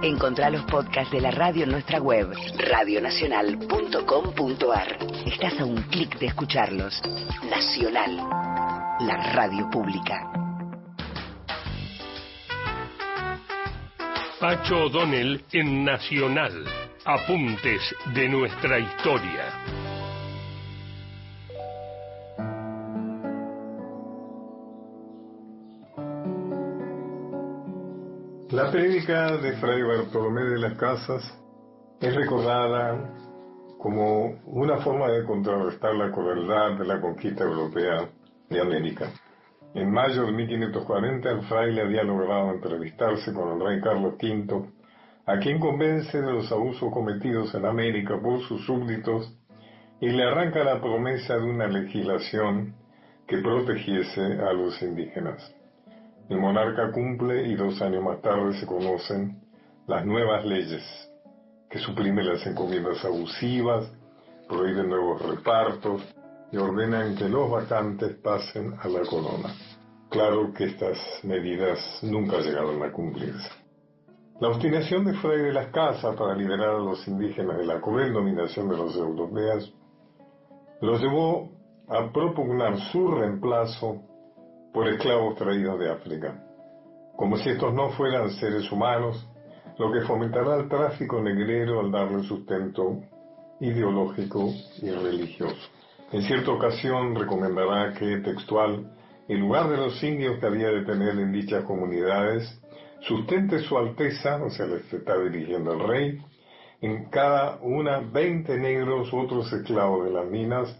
Encontrá 0.03 0.49
los 0.51 0.65
podcasts 0.67 1.11
de 1.13 1.21
la 1.21 1.31
radio 1.33 1.65
en 1.65 1.71
nuestra 1.73 1.99
web, 2.01 2.33
radionacional.com.ar. 2.57 4.99
Estás 5.27 5.59
a 5.59 5.65
un 5.65 5.83
clic 5.89 6.17
de 6.19 6.27
escucharlos. 6.27 7.03
Nacional, 7.51 8.17
la 9.01 9.33
radio 9.35 9.69
pública. 9.71 10.31
Pacho 14.39 14.85
O'Donnell 14.85 15.45
en 15.53 15.85
Nacional. 15.85 16.65
Apuntes 17.05 17.81
de 18.15 18.29
nuestra 18.29 18.79
historia. 18.81 19.45
La 28.51 28.71
prédica 28.71 29.37
de 29.37 29.53
Fray 29.59 29.83
Bartolomé 29.83 30.43
de 30.43 30.59
las 30.59 30.77
Casas 30.77 31.23
es 32.01 32.15
recordada 32.15 33.15
como 33.79 34.41
una 34.47 34.79
forma 34.79 35.09
de 35.09 35.25
contrarrestar 35.25 35.95
la 35.95 36.11
crueldad 36.11 36.79
de 36.79 36.85
la 36.85 37.01
conquista 37.01 37.45
europea 37.45 38.09
de 38.51 38.61
América. 38.61 39.13
En 39.75 39.91
mayo 39.91 40.27
de 40.27 40.33
1540 40.33 41.31
el 41.31 41.43
fraile 41.43 41.83
había 41.83 42.03
logrado 42.03 42.51
entrevistarse 42.51 43.33
con 43.33 43.53
el 43.53 43.67
rey 43.67 43.81
Carlos 43.81 44.15
V, 44.21 44.78
a 45.29 45.39
quien 45.41 45.61
convence 45.61 46.22
de 46.22 46.33
los 46.33 46.51
abusos 46.51 46.91
cometidos 46.91 47.55
en 47.55 47.66
América 47.66 48.18
por 48.18 48.41
sus 48.45 48.64
súbditos 48.64 49.31
y 50.01 50.09
le 50.09 50.24
arranca 50.24 50.64
la 50.64 50.81
promesa 50.81 51.37
de 51.37 51.43
una 51.43 51.68
legislación 51.68 52.74
que 53.26 53.37
protegiese 53.37 54.22
a 54.22 54.55
los 54.55 54.81
indígenas. 54.81 55.55
El 56.31 56.39
monarca 56.39 56.91
cumple 56.93 57.47
y 57.47 57.57
dos 57.57 57.83
años 57.83 58.03
más 58.03 58.22
tarde 58.22 58.55
se 58.59 58.64
conocen 58.64 59.39
las 59.87 60.07
nuevas 60.07 60.47
leyes 60.47 60.83
que 61.68 61.79
suprimen 61.79 62.26
las 62.26 62.47
encomiendas 62.47 63.05
abusivas, 63.05 63.85
prohíben 64.49 64.89
nuevos 64.89 65.20
repartos 65.20 66.03
y 66.51 66.57
ordenan 66.57 67.14
que 67.16 67.29
los 67.29 67.51
vacantes 67.51 68.16
pasen 68.16 68.72
a 68.81 68.89
la 68.89 69.01
corona. 69.01 69.55
Claro 70.09 70.55
que 70.55 70.64
estas 70.64 70.99
medidas 71.22 71.79
nunca 72.01 72.39
llegaron 72.39 72.83
a 72.83 72.91
cumplirse. 72.91 73.68
La 74.41 74.51
obstinación 74.51 75.05
de 75.05 75.14
Fray 75.14 75.43
de 75.43 75.53
las 75.53 75.66
Casas 75.72 76.14
para 76.14 76.36
liberar 76.36 76.76
a 76.76 76.78
los 76.78 77.09
indígenas 77.09 77.59
de 77.59 77.66
la 77.66 77.80
cruel 77.80 78.12
dominación 78.12 78.68
de 78.68 78.76
los 78.76 78.95
europeos 78.95 79.74
los 80.80 81.01
llevó 81.01 81.51
a 81.89 82.12
propugnar 82.12 82.78
su 82.93 83.11
reemplazo 83.11 84.01
por 84.72 84.86
esclavos 84.86 85.34
traídos 85.34 85.80
de 85.80 85.91
África, 85.91 86.41
como 87.16 87.36
si 87.36 87.49
estos 87.49 87.74
no 87.74 87.91
fueran 87.91 88.30
seres 88.30 88.70
humanos, 88.70 89.28
lo 89.76 89.91
que 89.91 90.03
fomentará 90.03 90.55
el 90.55 90.68
tráfico 90.68 91.20
negrero 91.20 91.80
al 91.80 91.91
darle 91.91 92.22
sustento 92.22 93.01
ideológico 93.59 94.51
y 94.80 94.91
religioso. 94.91 95.68
En 96.12 96.22
cierta 96.22 96.53
ocasión 96.53 97.16
recomendará 97.16 97.93
que, 97.93 98.18
textual, 98.18 98.89
en 99.26 99.41
lugar 99.41 99.68
de 99.68 99.78
los 99.78 100.01
indios 100.01 100.39
que 100.39 100.47
había 100.47 100.68
de 100.68 100.84
tener 100.84 101.18
en 101.18 101.32
dichas 101.32 101.64
comunidades, 101.64 102.58
sustente 103.01 103.61
su 103.61 103.77
alteza, 103.77 104.43
o 104.43 104.51
sea, 104.51 104.67
le 104.67 104.77
está 104.77 105.19
dirigiendo 105.19 105.73
el 105.73 105.89
rey, 105.89 106.19
en 106.81 107.11
cada 107.11 107.59
una 107.61 107.99
veinte 108.01 108.57
negros 108.59 109.13
otros 109.13 109.53
esclavos 109.53 110.05
de 110.05 110.13
las 110.13 110.27
minas, 110.27 110.77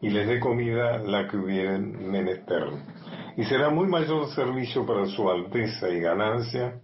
y 0.00 0.10
les 0.10 0.26
dé 0.26 0.40
comida 0.40 0.98
la 0.98 1.28
que 1.28 1.36
hubieren 1.36 2.10
menester. 2.10 2.64
Y 3.36 3.44
será 3.44 3.70
muy 3.70 3.86
mayor 3.86 4.28
servicio 4.34 4.84
para 4.84 5.06
su 5.06 5.30
alteza 5.30 5.88
y 5.88 6.00
ganancia, 6.00 6.80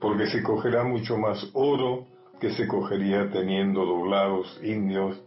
porque 0.00 0.26
se 0.26 0.42
cogerá 0.42 0.82
mucho 0.82 1.16
más 1.18 1.50
oro 1.52 2.06
que 2.40 2.50
se 2.50 2.66
cogería 2.66 3.30
teniendo 3.30 3.84
doblados 3.84 4.58
indios 4.62 5.22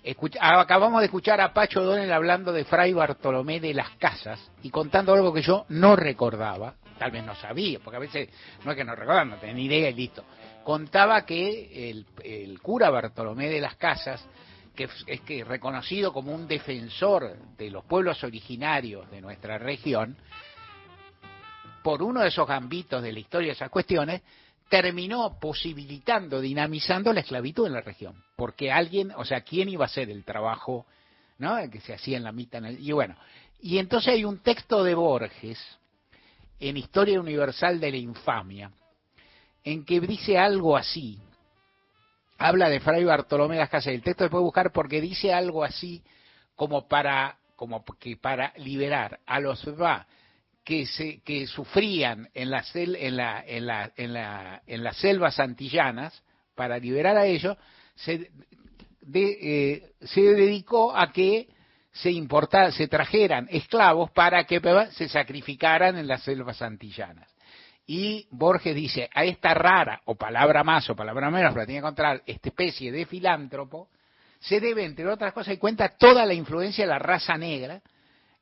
Escucha- 0.06 0.38
acabamos 0.60 1.00
de 1.00 1.06
escuchar 1.06 1.40
a 1.40 1.52
Pacho 1.52 1.82
Donel 1.82 2.12
hablando 2.12 2.52
de 2.52 2.64
Fray 2.64 2.92
Bartolomé 2.92 3.58
de 3.58 3.74
las 3.74 3.90
Casas 3.96 4.52
y 4.62 4.70
contando 4.70 5.12
algo 5.12 5.34
que 5.34 5.42
yo 5.42 5.66
no 5.70 5.96
recordaba, 5.96 6.74
tal 6.96 7.10
vez 7.10 7.24
no 7.24 7.34
sabía, 7.34 7.80
porque 7.80 7.96
a 7.96 8.00
veces 8.00 8.28
no 8.64 8.70
es 8.70 8.76
que 8.76 8.84
no 8.84 8.94
recordaba, 8.94 9.24
no 9.24 9.36
tenía 9.38 9.56
ni 9.56 9.64
idea 9.64 9.90
y 9.90 9.94
listo. 9.94 10.24
Contaba 10.62 11.26
que 11.26 11.90
el, 11.90 12.06
el 12.22 12.60
cura 12.62 12.88
Bartolomé 12.88 13.48
de 13.48 13.60
las 13.60 13.74
Casas, 13.74 14.24
que 14.76 14.84
es 14.84 15.04
es 15.08 15.22
que 15.22 15.42
reconocido 15.42 16.12
como 16.12 16.32
un 16.32 16.46
defensor 16.46 17.36
de 17.58 17.68
los 17.70 17.84
pueblos 17.84 18.22
originarios 18.22 19.10
de 19.10 19.20
nuestra 19.20 19.58
región, 19.58 20.16
por 21.82 22.00
uno 22.00 22.20
de 22.20 22.28
esos 22.28 22.46
gambitos 22.46 23.02
de 23.02 23.12
la 23.12 23.18
historia 23.18 23.48
de 23.48 23.54
esas 23.54 23.70
cuestiones, 23.70 24.22
terminó 24.68 25.38
posibilitando, 25.38 26.40
dinamizando 26.40 27.12
la 27.12 27.20
esclavitud 27.20 27.66
en 27.66 27.72
la 27.74 27.80
región. 27.80 28.22
Porque 28.36 28.72
alguien, 28.72 29.12
o 29.16 29.24
sea, 29.24 29.42
¿quién 29.42 29.68
iba 29.68 29.84
a 29.84 29.86
hacer 29.86 30.10
el 30.10 30.24
trabajo 30.24 30.86
¿no? 31.38 31.56
que 31.70 31.80
se 31.80 31.94
hacía 31.94 32.16
en 32.16 32.24
la 32.24 32.32
mitad? 32.32 32.62
y 32.62 32.92
bueno, 32.92 33.16
y 33.60 33.78
entonces 33.78 34.14
hay 34.14 34.24
un 34.24 34.38
texto 34.38 34.82
de 34.84 34.94
Borges 34.94 35.58
en 36.60 36.76
Historia 36.76 37.20
Universal 37.20 37.80
de 37.80 37.90
la 37.90 37.96
Infamia, 37.96 38.70
en 39.64 39.84
que 39.84 40.00
dice 40.00 40.38
algo 40.38 40.76
así, 40.76 41.18
habla 42.38 42.68
de 42.68 42.80
Fray 42.80 43.04
Bartolomé 43.04 43.56
de 43.56 43.60
las 43.60 43.70
Casas, 43.70 43.92
el 43.92 44.02
texto 44.02 44.24
se 44.24 44.30
puede 44.30 44.44
buscar 44.44 44.72
porque 44.72 45.00
dice 45.00 45.32
algo 45.32 45.64
así 45.64 46.02
como 46.54 46.88
para, 46.88 47.36
como 47.56 47.84
que 47.98 48.16
para 48.16 48.52
liberar 48.56 49.20
a 49.26 49.40
los 49.40 49.66
va 49.80 50.06
que 50.66 50.84
se 50.84 51.20
que 51.22 51.46
sufrían 51.46 52.28
en 52.34 52.50
la 52.50 52.64
sel- 52.64 52.96
en 52.98 53.16
la 53.16 53.42
en 53.46 53.66
la 53.66 53.92
en 53.96 54.12
la 54.12 54.62
en 54.66 54.82
las 54.82 54.96
selvas 54.96 55.38
antillanas 55.38 56.22
para 56.56 56.76
liberar 56.78 57.16
a 57.16 57.24
ellos 57.24 57.56
se 57.94 58.30
eh, 59.14 59.92
dedicó 60.22 60.94
a 60.94 61.12
que 61.12 61.48
se 61.92 62.10
se 62.72 62.88
trajeran 62.88 63.46
esclavos 63.50 64.10
para 64.10 64.44
que 64.44 64.60
se 64.90 65.08
sacrificaran 65.08 65.96
en 65.96 66.08
las 66.08 66.22
selvas 66.24 66.60
antillanas. 66.60 67.32
Y 67.86 68.26
Borges 68.32 68.74
dice, 68.74 69.08
a 69.14 69.24
esta 69.24 69.54
rara, 69.54 70.02
o 70.06 70.16
palabra 70.16 70.64
más 70.64 70.90
o 70.90 70.96
palabra 70.96 71.30
menos, 71.30 71.52
pero 71.52 71.60
la 71.62 71.66
tiene 71.66 71.80
que 71.80 71.86
encontrar, 71.86 72.22
esta 72.26 72.48
especie 72.48 72.90
de 72.90 73.06
filántropo, 73.06 73.88
se 74.40 74.60
debe, 74.60 74.84
entre 74.84 75.06
otras 75.08 75.32
cosas, 75.32 75.54
y 75.54 75.58
cuenta 75.58 75.90
toda 75.96 76.26
la 76.26 76.34
influencia 76.34 76.84
de 76.84 76.90
la 76.90 76.98
raza 76.98 77.38
negra 77.38 77.80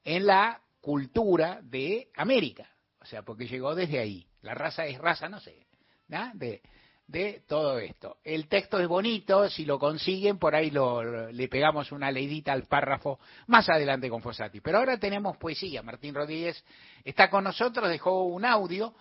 en 0.03 0.27
la 0.27 0.61
cultura 0.85 1.61
de 1.63 2.09
América. 2.15 2.69
O 3.01 3.07
sea, 3.07 3.23
porque 3.23 3.49
llegó 3.49 3.75
desde 3.75 3.99
ahí. 3.99 4.27
La 4.43 4.53
raza 4.53 4.85
es 4.85 4.99
raza, 4.99 5.31
no 5.31 5.41
sé, 5.41 5.67
de, 6.35 6.61
de 7.07 7.43
todo 7.49 7.79
esto. 7.79 8.19
El 8.23 8.49
texto 8.49 8.79
es 8.79 8.87
bonito, 8.87 9.49
si 9.49 9.65
lo 9.65 9.79
consiguen, 9.79 10.39
por 10.39 10.55
ahí 10.55 10.71
lo, 10.71 11.33
le 11.33 11.49
pegamos 11.49 11.91
una 11.91 12.11
leidita 12.11 12.53
al 12.53 12.65
párrafo 12.65 13.19
más 13.47 13.67
adelante 13.71 14.11
con 14.11 14.21
Fossati. 14.21 14.61
Pero 14.61 14.77
ahora 14.77 14.99
tenemos 14.99 15.39
poesía. 15.39 15.83
Martín 15.83 16.15
Rodríguez 16.15 16.63
está 17.03 17.31
con 17.31 17.45
nosotros, 17.45 17.89
dejó 17.89 18.25
un 18.25 18.45
audio 18.45 18.95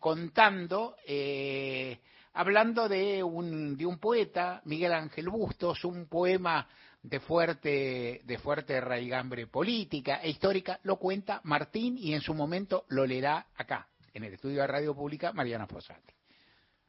contando, 0.00 0.96
eh, 1.06 2.00
hablando 2.32 2.88
de 2.88 3.22
un, 3.22 3.76
de 3.76 3.86
un 3.86 4.00
poeta, 4.00 4.60
Miguel 4.64 4.92
Ángel 4.92 5.28
Bustos, 5.28 5.84
un 5.84 6.08
poema 6.08 6.66
de 7.08 7.20
fuerte, 7.20 8.20
de 8.24 8.38
fuerte 8.38 8.80
raigambre 8.80 9.46
política 9.46 10.20
e 10.22 10.30
histórica, 10.30 10.80
lo 10.82 10.96
cuenta 10.96 11.40
Martín 11.44 11.96
y 11.96 12.14
en 12.14 12.20
su 12.20 12.34
momento 12.34 12.84
lo 12.88 13.06
leerá 13.06 13.46
acá, 13.56 13.86
en 14.12 14.24
el 14.24 14.34
estudio 14.34 14.62
de 14.62 14.66
Radio 14.66 14.94
Pública, 14.94 15.32
Mariana 15.32 15.68
Fossati. 15.68 16.12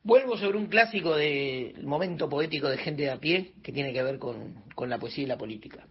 Vuelvo 0.01 0.35
sobre 0.37 0.57
un 0.57 0.67
clásico 0.67 1.15
del 1.15 1.83
momento 1.83 2.27
poético 2.27 2.67
de 2.67 2.77
gente 2.77 3.03
de 3.03 3.11
a 3.11 3.19
pie 3.19 3.53
que 3.61 3.71
tiene 3.71 3.93
que 3.93 4.01
ver 4.01 4.17
con, 4.17 4.63
con 4.73 4.89
la 4.89 4.97
poesía 4.97 5.25
y 5.25 5.27
la 5.27 5.37
política. 5.37 5.85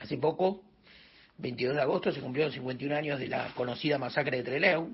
Hace 0.00 0.18
poco, 0.18 0.62
22 1.38 1.76
de 1.76 1.82
agosto, 1.82 2.12
se 2.12 2.20
cumplieron 2.20 2.52
51 2.52 2.94
años 2.94 3.18
de 3.18 3.28
la 3.28 3.54
conocida 3.54 3.96
masacre 3.96 4.38
de 4.38 4.42
Trelew. 4.42 4.90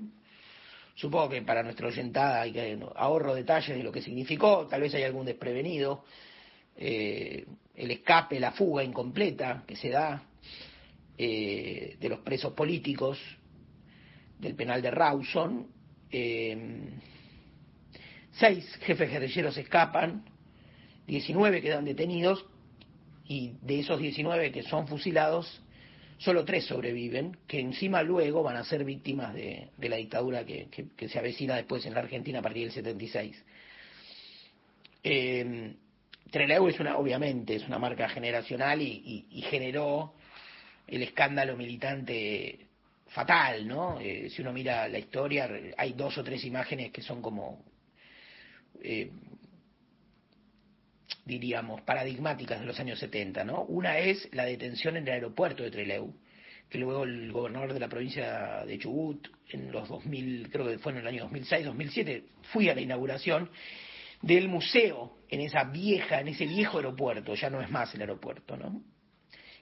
Supongo 0.95 1.29
que 1.29 1.41
para 1.41 1.61
nuestra 1.61 1.87
oyentada 1.87 2.41
hay 2.41 2.53
que 2.53 2.79
ahorro 2.95 3.35
detalles 3.35 3.75
de 3.77 3.83
lo 3.83 3.91
que 3.91 4.01
significó, 4.01 4.65
tal 4.67 4.81
vez 4.81 4.93
hay 4.95 5.03
algún 5.03 5.25
desprevenido. 5.25 6.05
Eh, 6.77 7.45
el 7.77 7.91
escape, 7.91 8.39
la 8.39 8.51
fuga 8.51 8.83
incompleta 8.83 9.63
que 9.67 9.75
se 9.75 9.89
da 9.89 10.23
eh, 11.17 11.95
de 11.99 12.09
los 12.09 12.19
presos 12.19 12.53
políticos 12.53 13.19
del 14.39 14.55
penal 14.55 14.81
de 14.81 14.91
Rawson. 14.91 15.67
Eh, 16.11 16.89
seis 18.31 18.65
jefes 18.81 19.09
guerrilleros 19.09 19.57
escapan, 19.57 20.25
19 21.05 21.61
quedan 21.61 21.85
detenidos 21.85 22.45
y 23.25 23.53
de 23.61 23.79
esos 23.79 23.99
19 23.99 24.51
que 24.51 24.63
son 24.63 24.87
fusilados, 24.87 25.61
solo 26.17 26.45
tres 26.45 26.65
sobreviven, 26.65 27.37
que 27.47 27.59
encima 27.59 28.01
luego 28.01 28.41
van 28.41 28.57
a 28.57 28.63
ser 28.63 28.83
víctimas 28.83 29.33
de, 29.33 29.69
la 29.77 29.97
dictadura 29.97 30.45
que 30.45 31.09
se 31.09 31.19
avecina 31.19 31.55
después 31.55 31.85
en 31.85 31.93
la 31.93 31.99
Argentina 31.99 32.39
a 32.39 32.41
partir 32.41 32.63
del 32.63 32.71
76. 32.71 33.43
Eh, 35.03 35.75
Trelew 36.31 36.67
es 36.67 36.79
una, 36.79 36.97
obviamente, 36.97 37.55
es 37.55 37.67
una 37.67 37.79
marca 37.79 38.09
generacional 38.09 38.81
y, 38.81 39.25
generó 39.49 40.13
el 40.87 41.03
escándalo 41.03 41.55
militante 41.55 42.67
fatal, 43.07 43.67
¿no? 43.67 43.99
Eh, 43.99 44.29
si 44.29 44.41
uno 44.41 44.51
mira 44.51 44.87
la 44.87 44.99
historia, 44.99 45.49
hay 45.77 45.93
dos 45.93 46.17
o 46.17 46.23
tres 46.23 46.43
imágenes 46.43 46.91
que 46.91 47.01
son 47.01 47.21
como, 47.21 47.63
eh, 48.81 49.11
diríamos, 51.25 51.81
paradigmáticas 51.81 52.59
de 52.59 52.65
los 52.65 52.79
años 52.79 52.99
70, 52.99 53.43
¿no? 53.43 53.63
Una 53.63 53.99
es 53.99 54.27
la 54.33 54.45
detención 54.45 54.97
en 54.97 55.07
el 55.07 55.13
aeropuerto 55.13 55.63
de 55.63 55.71
Trelew, 55.71 56.13
que 56.69 56.77
luego 56.77 57.03
el 57.03 57.31
gobernador 57.31 57.73
de 57.73 57.79
la 57.79 57.87
provincia 57.87 58.65
de 58.65 58.77
Chubut, 58.77 59.27
en 59.49 59.71
los 59.71 59.87
2000, 59.87 60.49
creo 60.51 60.67
que 60.67 60.79
fue 60.79 60.91
en 60.91 60.99
el 60.99 61.07
año 61.07 61.23
2006, 61.23 61.65
2007, 61.65 62.23
fui 62.51 62.69
a 62.69 62.75
la 62.75 62.81
inauguración 62.81 63.49
del 64.21 64.47
museo 64.47 65.17
en 65.29 65.41
esa 65.41 65.65
vieja, 65.65 66.19
en 66.19 66.29
ese 66.29 66.45
viejo 66.45 66.77
aeropuerto, 66.77 67.35
ya 67.35 67.49
no 67.49 67.61
es 67.61 67.69
más 67.69 67.93
el 67.95 68.01
aeropuerto, 68.01 68.57
¿no? 68.57 68.81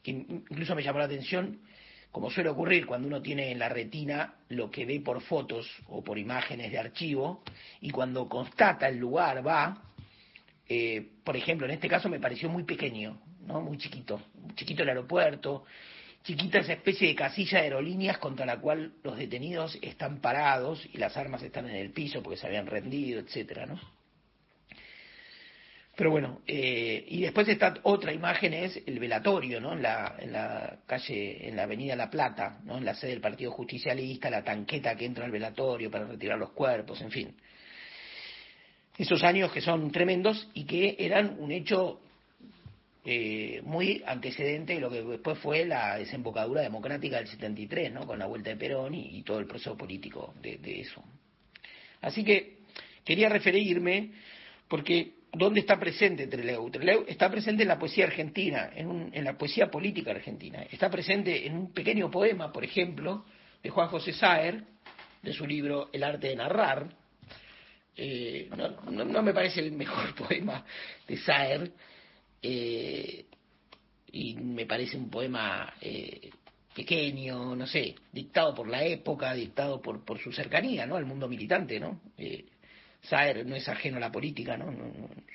Que 0.04 0.12
incluso 0.12 0.76
me 0.76 0.84
llamó 0.84 1.00
la 1.00 1.06
atención, 1.06 1.62
como 2.12 2.30
suele 2.30 2.50
ocurrir 2.50 2.86
cuando 2.86 3.08
uno 3.08 3.22
tiene 3.22 3.52
en 3.52 3.60
la 3.60 3.70
retina 3.70 4.36
lo 4.50 4.70
que 4.70 4.86
ve 4.86 5.00
por 5.00 5.22
fotos 5.22 5.70
o 5.88 6.04
por 6.04 6.18
imágenes 6.18 6.72
de 6.72 6.80
archivo, 6.80 7.44
y 7.82 7.90
cuando 7.90 8.30
constata 8.30 8.88
el 8.88 8.98
lugar, 8.98 9.46
va, 9.46 9.82
eh, 10.68 11.06
por 11.24 11.36
ejemplo, 11.36 11.68
en 11.68 11.74
este 11.74 11.88
caso 11.88 12.08
me 12.10 12.20
pareció 12.20 12.50
muy 12.50 12.64
pequeño, 12.64 13.20
¿no? 13.46 13.62
Muy 13.62 13.78
chiquito, 13.78 14.22
chiquito 14.56 14.84
el 14.84 14.90
aeropuerto, 14.90 15.66
chiquita 16.24 16.60
esa 16.60 16.74
especie 16.74 17.08
de 17.08 17.16
casilla 17.16 17.60
de 17.60 17.66
aerolíneas 17.66 18.18
contra 18.18 18.46
la 18.46 18.60
cual 18.60 18.94
los 19.04 19.18
detenidos 19.18 19.78
están 19.82 20.22
parados 20.22 20.88
y 20.92 20.98
las 20.98 21.18
armas 21.18 21.44
están 21.44 21.70
en 21.70 21.76
el 21.76 21.92
piso 21.92 22.24
porque 22.24 22.38
se 22.38 22.48
habían 22.48 22.68
rendido, 22.68 23.20
etcétera, 23.20 23.66
¿no? 23.66 23.80
Pero 25.96 26.12
bueno, 26.12 26.42
eh, 26.46 27.06
y 27.08 27.22
después 27.22 27.48
está 27.48 27.74
otra 27.84 28.12
imagen, 28.12 28.54
es 28.54 28.82
el 28.86 29.00
velatorio, 29.00 29.62
¿no? 29.62 29.74
En 29.74 29.82
la, 29.82 30.16
en 30.20 30.34
la 30.34 30.80
calle, 30.86 31.48
en 31.48 31.56
la 31.56 31.64
avenida 31.64 31.96
La 31.96 32.10
Plata, 32.10 32.60
¿no? 32.66 32.78
En 32.78 32.84
la 32.84 32.96
sede 32.96 33.12
del 33.12 33.22
Partido 33.22 33.52
Justicialista, 33.52 34.30
la 34.30 34.44
tanqueta 34.44 34.96
que 34.96 35.06
entra 35.06 35.24
al 35.24 35.32
velatorio 35.32 35.90
para 35.90 36.06
retirar 36.06 36.38
los 36.38 36.52
cuerpos, 36.52 37.02
en 37.02 37.12
fin. 37.12 37.36
Esos 38.98 39.24
años 39.24 39.54
que 39.54 39.62
son 39.62 39.90
tremendos 39.92 40.50
y 40.54 40.66
que 40.66 40.98
eran 41.00 41.38
un 41.40 41.52
hecho 41.54 42.02
eh, 43.06 43.62
muy 43.64 44.04
antecedente 44.06 44.74
de 44.74 44.82
lo 44.82 44.90
que 44.90 45.02
después 45.02 45.40
fue 45.40 45.64
la 45.64 45.98
desembocadura 45.98 46.62
democrática 46.62 47.18
del 47.18 47.28
73, 47.28 47.94
¿no? 47.94 48.06
Con 48.06 48.20
la 48.20 48.26
vuelta 48.26 48.50
de 48.50 48.58
Perón 48.58 48.96
y, 48.96 49.22
todo 49.24 49.40
el 49.40 49.48
proceso 49.48 49.78
político 49.78 50.34
de 50.42 50.82
eso. 50.82 51.02
Así 52.02 52.26
que 52.26 52.58
quería 53.06 53.30
referirme 53.30 54.12
porque 54.68 55.15
¿dónde 55.38 55.60
está 55.62 55.80
presente 55.80 56.28
Trelew? 56.28 56.70
Trelew 56.70 57.06
está 57.08 57.30
presente 57.30 57.64
en 57.64 57.70
la 57.70 57.80
poesía 57.80 58.06
argentina, 58.06 58.72
en, 58.76 58.88
un- 58.88 59.10
en 59.14 59.24
la 59.24 59.38
poesía 59.38 59.70
política 59.70 60.12
argentina. 60.12 60.64
Está 60.72 60.90
presente 60.90 61.46
en 61.46 61.58
un 61.58 61.74
pequeño 61.74 62.10
poema, 62.12 62.52
por 62.52 62.64
ejemplo, 62.64 63.26
de 63.64 63.70
Juan 63.70 63.88
José 63.90 64.14
Saer, 64.14 64.64
de 65.22 65.34
su 65.34 65.46
libro 65.46 65.90
El 65.94 66.04
arte 66.04 66.28
de 66.28 66.36
narrar. 66.36 66.88
Eh, 67.98 68.50
no, 68.56 69.06
no- 69.06 69.22
me 69.24 69.34
parece 69.34 69.62
el 69.62 69.72
mejor 69.72 70.14
poema 70.28 70.66
de 71.08 71.18
Saer, 71.18 71.72
eh, 72.42 73.26
y 74.12 74.36
me 74.36 74.66
parece 74.66 74.98
un 74.98 75.10
poema 75.10 75.74
eh, 75.82 76.30
pequeño, 76.76 77.56
no 77.56 77.66
sé, 77.68 77.96
dictado 78.12 78.54
por 78.54 78.68
la 78.68 78.84
época, 78.84 79.34
dictado 79.34 79.82
por, 79.82 80.04
por 80.06 80.20
su 80.20 80.32
cercanía 80.32 80.86
¿no? 80.86 80.96
al 80.98 81.06
mundo 81.06 81.28
militante, 81.28 81.80
¿no? 81.80 82.02
Eh, 82.18 82.46
Saer 83.06 83.46
no 83.46 83.56
es 83.56 83.68
ajeno 83.68 83.98
a 83.98 84.00
la 84.02 84.12
política, 84.12 84.58
¿no? 84.58 84.74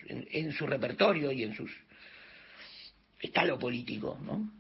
En, 0.07 0.53
su 0.53 0.67
repertorio 0.67 1.31
y 1.31 1.45
en 1.45 1.55
sus... 1.55 1.71
está 3.21 3.45
lo 3.45 3.59
político, 3.59 4.19
¿no? 4.21 4.51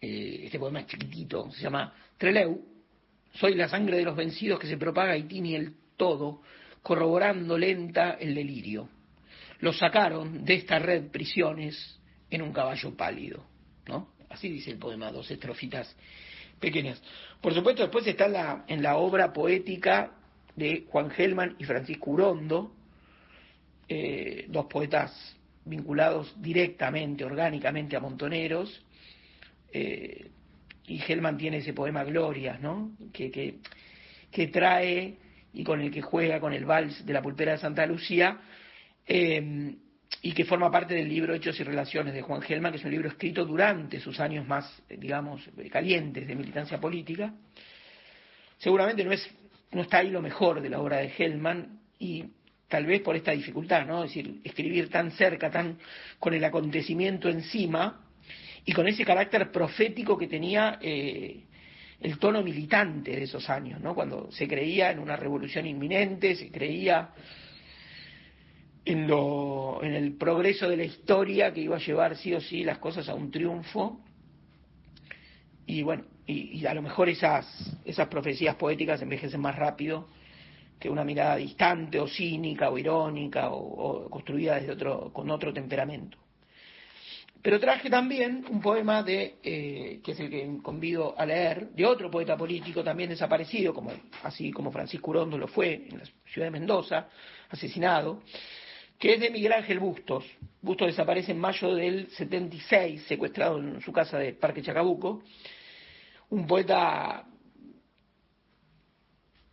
Eh, 0.00 0.42
este 0.44 0.58
poema 0.58 0.80
es 0.80 0.86
chiquitito, 0.86 1.50
se 1.52 1.62
llama 1.62 1.94
Trelew, 2.18 2.74
Soy 3.34 3.54
la 3.54 3.68
sangre 3.68 3.96
de 3.96 4.04
los 4.04 4.16
vencidos 4.16 4.60
que 4.60 4.68
se 4.68 4.76
propaga 4.76 5.16
y 5.16 5.24
tiñe 5.24 5.56
el 5.56 5.74
todo, 5.96 6.42
corroborando 6.82 7.58
lenta 7.58 8.12
el 8.12 8.34
delirio. 8.34 8.88
Los 9.60 9.78
sacaron 9.78 10.44
de 10.44 10.54
esta 10.54 10.78
red 10.78 11.10
prisiones 11.10 11.98
en 12.30 12.42
un 12.42 12.52
caballo 12.52 12.96
pálido, 12.96 13.44
¿no? 13.86 14.14
Así 14.28 14.48
dice 14.48 14.70
el 14.70 14.78
poema, 14.78 15.10
dos 15.10 15.30
estrofitas 15.30 15.96
pequeñas. 16.60 17.02
Por 17.40 17.54
supuesto, 17.54 17.82
después 17.82 18.06
está 18.06 18.28
la, 18.28 18.64
en 18.68 18.82
la 18.82 18.96
obra 18.96 19.32
poética 19.32 20.12
de 20.56 20.86
Juan 20.88 21.10
Gelman 21.10 21.56
y 21.58 21.64
Francisco 21.64 22.10
Urondo, 22.10 22.74
eh, 23.88 24.46
dos 24.48 24.66
poetas 24.66 25.36
vinculados 25.64 26.34
directamente, 26.40 27.24
orgánicamente 27.24 27.96
a 27.96 28.00
Montoneros, 28.00 28.82
eh, 29.72 30.30
y 30.86 30.98
Gelman 30.98 31.36
tiene 31.36 31.58
ese 31.58 31.72
poema 31.72 32.04
Glorias, 32.04 32.60
¿no? 32.60 32.92
Que, 33.12 33.30
que, 33.30 33.56
que, 34.30 34.48
trae 34.48 35.16
y 35.52 35.64
con 35.64 35.80
el 35.80 35.90
que 35.90 36.02
juega 36.02 36.40
con 36.40 36.52
el 36.52 36.64
vals 36.64 37.04
de 37.06 37.12
la 37.12 37.22
pulpera 37.22 37.52
de 37.52 37.58
Santa 37.58 37.86
Lucía, 37.86 38.40
eh, 39.06 39.74
y 40.22 40.32
que 40.32 40.44
forma 40.44 40.70
parte 40.70 40.94
del 40.94 41.08
libro 41.08 41.34
Hechos 41.34 41.58
y 41.60 41.64
Relaciones 41.64 42.14
de 42.14 42.22
Juan 42.22 42.40
Gelman, 42.40 42.72
que 42.72 42.78
es 42.78 42.84
un 42.84 42.90
libro 42.90 43.08
escrito 43.08 43.44
durante 43.44 44.00
sus 44.00 44.20
años 44.20 44.46
más, 44.46 44.82
digamos, 44.88 45.42
calientes 45.70 46.26
de 46.26 46.34
militancia 46.34 46.80
política. 46.80 47.34
Seguramente 48.58 49.04
no, 49.04 49.12
es, 49.12 49.28
no 49.74 49.82
está 49.82 49.98
ahí 49.98 50.10
lo 50.10 50.22
mejor 50.22 50.60
de 50.60 50.70
la 50.70 50.80
obra 50.80 50.98
de 50.98 51.10
Gelman 51.10 51.80
y 51.98 52.24
tal 52.68 52.86
vez 52.86 53.02
por 53.02 53.16
esta 53.16 53.32
dificultad, 53.32 53.86
¿no? 53.86 54.04
Es 54.04 54.10
decir, 54.10 54.40
escribir 54.44 54.88
tan 54.88 55.10
cerca, 55.12 55.50
tan 55.50 55.78
con 56.18 56.34
el 56.34 56.44
acontecimiento 56.44 57.28
encima 57.28 58.00
y 58.64 58.72
con 58.72 58.88
ese 58.88 59.04
carácter 59.04 59.50
profético 59.50 60.16
que 60.16 60.26
tenía 60.26 60.78
eh, 60.80 61.44
el 62.00 62.18
tono 62.18 62.42
militante 62.42 63.12
de 63.12 63.24
esos 63.24 63.48
años, 63.50 63.80
¿no? 63.80 63.94
Cuando 63.94 64.30
se 64.32 64.48
creía 64.48 64.90
en 64.90 64.98
una 64.98 65.16
revolución 65.16 65.66
inminente, 65.66 66.34
se 66.34 66.50
creía 66.50 67.10
en, 68.84 69.06
lo, 69.06 69.82
en 69.82 69.94
el 69.94 70.16
progreso 70.16 70.68
de 70.68 70.76
la 70.76 70.84
historia 70.84 71.52
que 71.52 71.60
iba 71.60 71.76
a 71.76 71.80
llevar 71.80 72.16
sí 72.16 72.34
o 72.34 72.40
sí 72.40 72.64
las 72.64 72.78
cosas 72.78 73.08
a 73.08 73.14
un 73.14 73.30
triunfo. 73.30 74.00
Y 75.66 75.82
bueno, 75.82 76.04
y, 76.26 76.64
a 76.66 76.74
lo 76.74 76.82
mejor 76.82 77.08
esas, 77.08 77.46
esas 77.84 78.08
profecías 78.08 78.54
poéticas 78.56 79.02
envejecen 79.02 79.40
más 79.40 79.56
rápido 79.56 80.08
que 80.78 80.88
una 80.88 81.04
mirada 81.04 81.36
distante 81.36 82.00
o 82.00 82.06
cínica 82.06 82.70
o 82.70 82.78
irónica 82.78 83.50
o, 83.50 84.08
construida 84.10 84.56
desde 84.56 84.72
otro, 84.72 85.12
con 85.12 85.30
otro 85.30 85.52
temperamento. 85.52 86.18
Pero 87.42 87.60
traje 87.60 87.90
también 87.90 88.42
un 88.48 88.62
poema 88.62 89.02
de, 89.02 89.34
eh, 89.42 90.00
que 90.02 90.12
es 90.12 90.20
el 90.20 90.30
que 90.30 90.58
convido 90.62 91.14
a 91.18 91.26
leer, 91.26 91.68
de 91.70 91.84
otro 91.84 92.10
poeta 92.10 92.38
político 92.38 92.82
también 92.82 93.10
desaparecido, 93.10 93.74
como, 93.74 93.92
así 94.22 94.50
como 94.50 94.72
Francisco 94.72 95.10
Urondo 95.10 95.36
lo 95.36 95.46
fue 95.46 95.74
en 95.90 95.98
la 95.98 96.04
ciudad 96.26 96.46
de 96.46 96.52
Mendoza, 96.52 97.08
asesinado, 97.50 98.22
que 98.98 99.12
es 99.12 99.20
de 99.20 99.28
Miguel 99.28 99.52
Ángel 99.52 99.78
Bustos. 99.78 100.24
Bustos 100.62 100.86
desaparece 100.86 101.32
en 101.32 101.38
mayo 101.38 101.74
del 101.74 102.08
76, 102.08 103.04
secuestrado 103.06 103.58
en 103.58 103.82
su 103.82 103.92
casa 103.92 104.18
de 104.18 104.32
Parque 104.32 104.62
Chacabuco. 104.62 105.22
Un 106.34 106.48
poeta, 106.48 107.24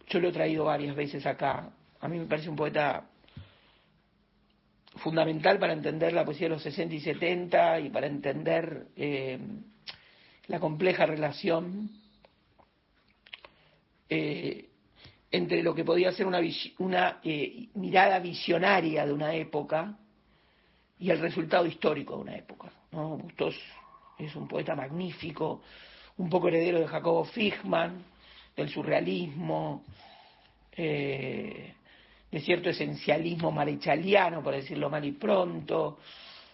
yo 0.08 0.20
lo 0.20 0.30
he 0.30 0.32
traído 0.32 0.66
varias 0.66 0.96
veces 0.96 1.24
acá, 1.28 1.70
a 2.00 2.08
mí 2.08 2.18
me 2.18 2.26
parece 2.26 2.50
un 2.50 2.56
poeta 2.56 3.08
fundamental 4.96 5.60
para 5.60 5.74
entender 5.74 6.12
la 6.12 6.26
poesía 6.26 6.48
de 6.48 6.56
los 6.56 6.64
60 6.64 6.96
y 6.96 7.00
70 7.00 7.80
y 7.82 7.90
para 7.92 8.08
entender 8.08 8.88
eh, 8.96 9.38
la 10.48 10.60
compleja 10.60 11.06
relación 11.06 11.92
eh, 14.10 14.68
entre 15.30 15.62
lo 15.62 15.76
que 15.76 15.86
podía 15.86 16.12
ser 16.14 16.26
una, 16.26 16.40
una 16.80 17.20
eh, 17.24 17.70
mirada 17.76 18.18
visionaria 18.18 19.06
de 19.06 19.14
una 19.14 19.36
época 19.36 20.00
y 20.98 21.12
el 21.12 21.20
resultado 21.20 21.68
histórico 21.68 22.16
de 22.16 22.22
una 22.24 22.36
época. 22.38 22.74
¿no? 22.92 23.18
Bustos 23.18 23.56
es 24.18 24.36
un 24.36 24.48
poeta 24.48 24.76
magnífico, 24.76 25.62
un 26.22 26.30
poco 26.30 26.48
heredero 26.48 26.80
de 26.80 26.88
Jacobo 26.88 27.26
Fichman, 27.26 28.04
del 28.56 28.70
surrealismo, 28.70 29.84
eh, 30.72 31.74
de 32.32 32.40
cierto 32.40 32.70
esencialismo 32.70 33.52
marechaliano, 33.52 34.42
por 34.42 34.54
decirlo 34.54 34.90
mal 34.90 35.04
y 35.04 35.12
pronto, 35.14 36.00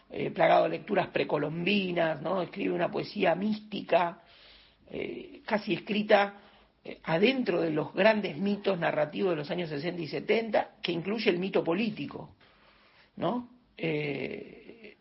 eh, 0.10 0.32
plagado 0.32 0.64
de 0.64 0.70
lecturas 0.70 1.08
precolombinas, 1.08 2.22
¿no? 2.22 2.42
escribe 2.42 2.74
una 2.74 2.90
poesía 2.90 3.36
mística, 3.36 4.22
casi 5.46 5.74
escrita 5.74 6.40
adentro 7.04 7.62
de 7.62 7.72
los 7.72 7.94
grandes 7.94 8.38
mitos 8.38 8.80
narrativos 8.80 9.32
de 9.32 9.36
los 9.36 9.52
años 9.52 9.70
60 9.70 10.02
y 10.02 10.08
70, 10.08 10.76
que 10.82 10.92
incluye 10.94 11.30
el 11.30 11.40
mito 11.40 11.64
político, 11.64 12.36
¿no? 13.18 13.50
Eh, 13.78 14.98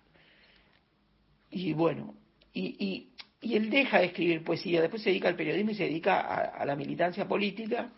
y 1.50 1.72
bueno, 1.72 2.14
y, 2.52 3.08
él 3.54 3.70
deja 3.70 3.98
de 3.98 4.06
escribir 4.06 4.42
poesía, 4.42 4.80
después 4.80 5.02
se 5.02 5.10
dedica 5.10 5.28
al 5.28 5.36
periodismo 5.36 5.70
y 5.70 5.74
se 5.74 5.84
dedica 5.84 6.20
a, 6.20 6.64
la 6.64 6.74
militancia 6.74 7.28
política, 7.28 7.90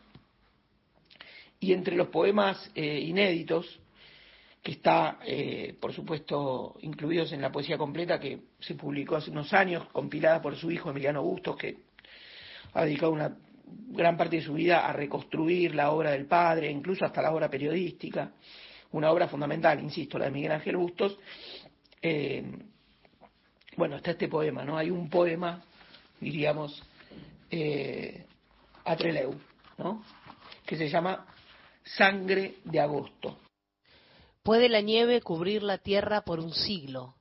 y 1.60 1.72
entre 1.72 1.96
los 1.96 2.08
poemas 2.08 2.70
eh, 2.74 3.00
inéditos, 3.00 3.80
que 4.62 4.72
está, 4.72 5.18
eh, 5.24 5.76
por 5.80 5.92
supuesto, 5.92 6.76
incluidos 6.82 7.32
en 7.32 7.40
la 7.40 7.50
poesía 7.50 7.78
completa 7.78 8.20
que 8.20 8.40
se 8.60 8.74
publicó 8.74 9.16
hace 9.16 9.30
unos 9.30 9.52
años, 9.52 9.88
compilada 9.92 10.42
por 10.42 10.56
su 10.56 10.70
hijo 10.70 10.90
Emiliano 10.90 11.22
Bustos, 11.22 11.56
que 11.56 11.78
ha 12.74 12.84
dedicado 12.84 13.12
una 13.12 13.36
gran 13.88 14.16
parte 14.16 14.36
de 14.36 14.42
su 14.42 14.54
vida 14.54 14.86
a 14.86 14.92
reconstruir 14.92 15.74
la 15.74 15.90
obra 15.90 16.10
del 16.10 16.26
padre, 16.26 16.70
incluso 16.70 17.04
hasta 17.04 17.22
la 17.22 17.32
obra 17.32 17.48
periodística, 17.48 18.32
una 18.92 19.10
obra 19.10 19.28
fundamental, 19.28 19.80
insisto, 19.80 20.18
la 20.18 20.26
de 20.26 20.30
Miguel 20.30 20.52
Ángel 20.52 20.76
Bustos. 20.76 21.18
Eh, 22.02 22.44
bueno, 23.78 23.96
está 23.96 24.10
este 24.10 24.26
poema, 24.26 24.64
¿no? 24.64 24.76
Hay 24.76 24.90
un 24.90 25.08
poema, 25.08 25.62
diríamos, 26.20 26.82
eh, 27.48 28.26
a 28.84 28.96
Treleu, 28.96 29.38
¿no? 29.78 30.02
Que 30.66 30.76
se 30.76 30.88
llama 30.88 31.24
Sangre 31.84 32.56
de 32.64 32.80
Agosto. 32.80 33.38
Puede 34.42 34.68
la 34.68 34.80
nieve 34.80 35.20
cubrir 35.20 35.62
la 35.62 35.78
tierra 35.78 36.22
por 36.22 36.40
un 36.40 36.52
siglo, 36.52 37.14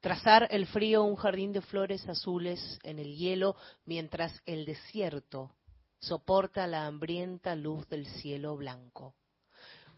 trazar 0.00 0.46
el 0.52 0.66
frío 0.66 1.02
un 1.02 1.16
jardín 1.16 1.52
de 1.52 1.60
flores 1.60 2.08
azules 2.08 2.78
en 2.84 3.00
el 3.00 3.16
hielo 3.16 3.56
mientras 3.84 4.40
el 4.46 4.66
desierto 4.66 5.56
soporta 5.98 6.68
la 6.68 6.86
hambrienta 6.86 7.56
luz 7.56 7.88
del 7.88 8.06
cielo 8.06 8.56
blanco. 8.56 9.16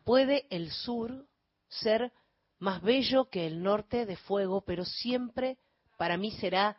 Puede 0.04 0.46
el 0.48 0.70
sur 0.70 1.26
ser 1.68 2.12
más 2.58 2.80
bello 2.80 3.28
que 3.28 3.46
el 3.46 3.62
norte 3.62 4.06
de 4.06 4.16
fuego, 4.16 4.62
pero 4.62 4.86
siempre 4.86 5.58
para 5.96 6.16
mí 6.16 6.32
será 6.32 6.76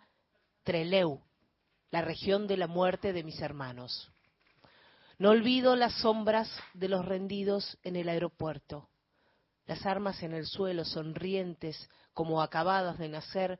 Treleu, 0.64 1.22
la 1.92 2.02
región 2.02 2.48
de 2.48 2.58
la 2.58 2.68
muerte 2.68 3.14
de 3.14 3.24
mis 3.24 3.42
hermanos. 3.42 4.12
No 5.18 5.32
olvido 5.32 5.76
las 5.76 5.94
sombras 6.02 6.50
de 6.74 6.90
los 6.90 7.06
rendidos 7.06 7.78
en 7.84 7.96
el 7.96 8.10
aeropuerto, 8.10 8.90
las 9.66 9.86
armas 9.86 10.22
en 10.22 10.34
el 10.34 10.46
suelo 10.46 10.86
sonrientes 10.86 11.90
como 12.14 12.42
acabadas 12.42 12.98
de 12.98 13.10
nacer, 13.10 13.60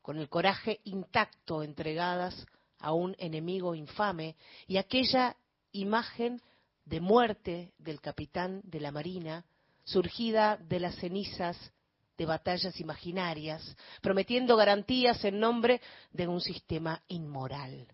con 0.00 0.18
el 0.18 0.28
coraje 0.28 0.80
intacto 0.84 1.62
entregadas 1.62 2.46
a 2.78 2.92
un 2.92 3.14
enemigo 3.18 3.74
infame, 3.74 4.36
y 4.66 4.76
aquella 4.76 5.36
imagen 5.72 6.40
de 6.84 7.00
muerte 7.00 7.72
del 7.78 8.00
capitán 8.00 8.60
de 8.64 8.80
la 8.80 8.92
Marina, 8.92 9.44
surgida 9.84 10.56
de 10.56 10.80
las 10.80 10.96
cenizas 10.96 11.56
de 12.16 12.26
batallas 12.26 12.78
imaginarias, 12.80 13.76
prometiendo 14.00 14.56
garantías 14.56 15.24
en 15.24 15.40
nombre 15.40 15.80
de 16.12 16.28
un 16.28 16.40
sistema 16.40 17.02
inmoral. 17.08 17.86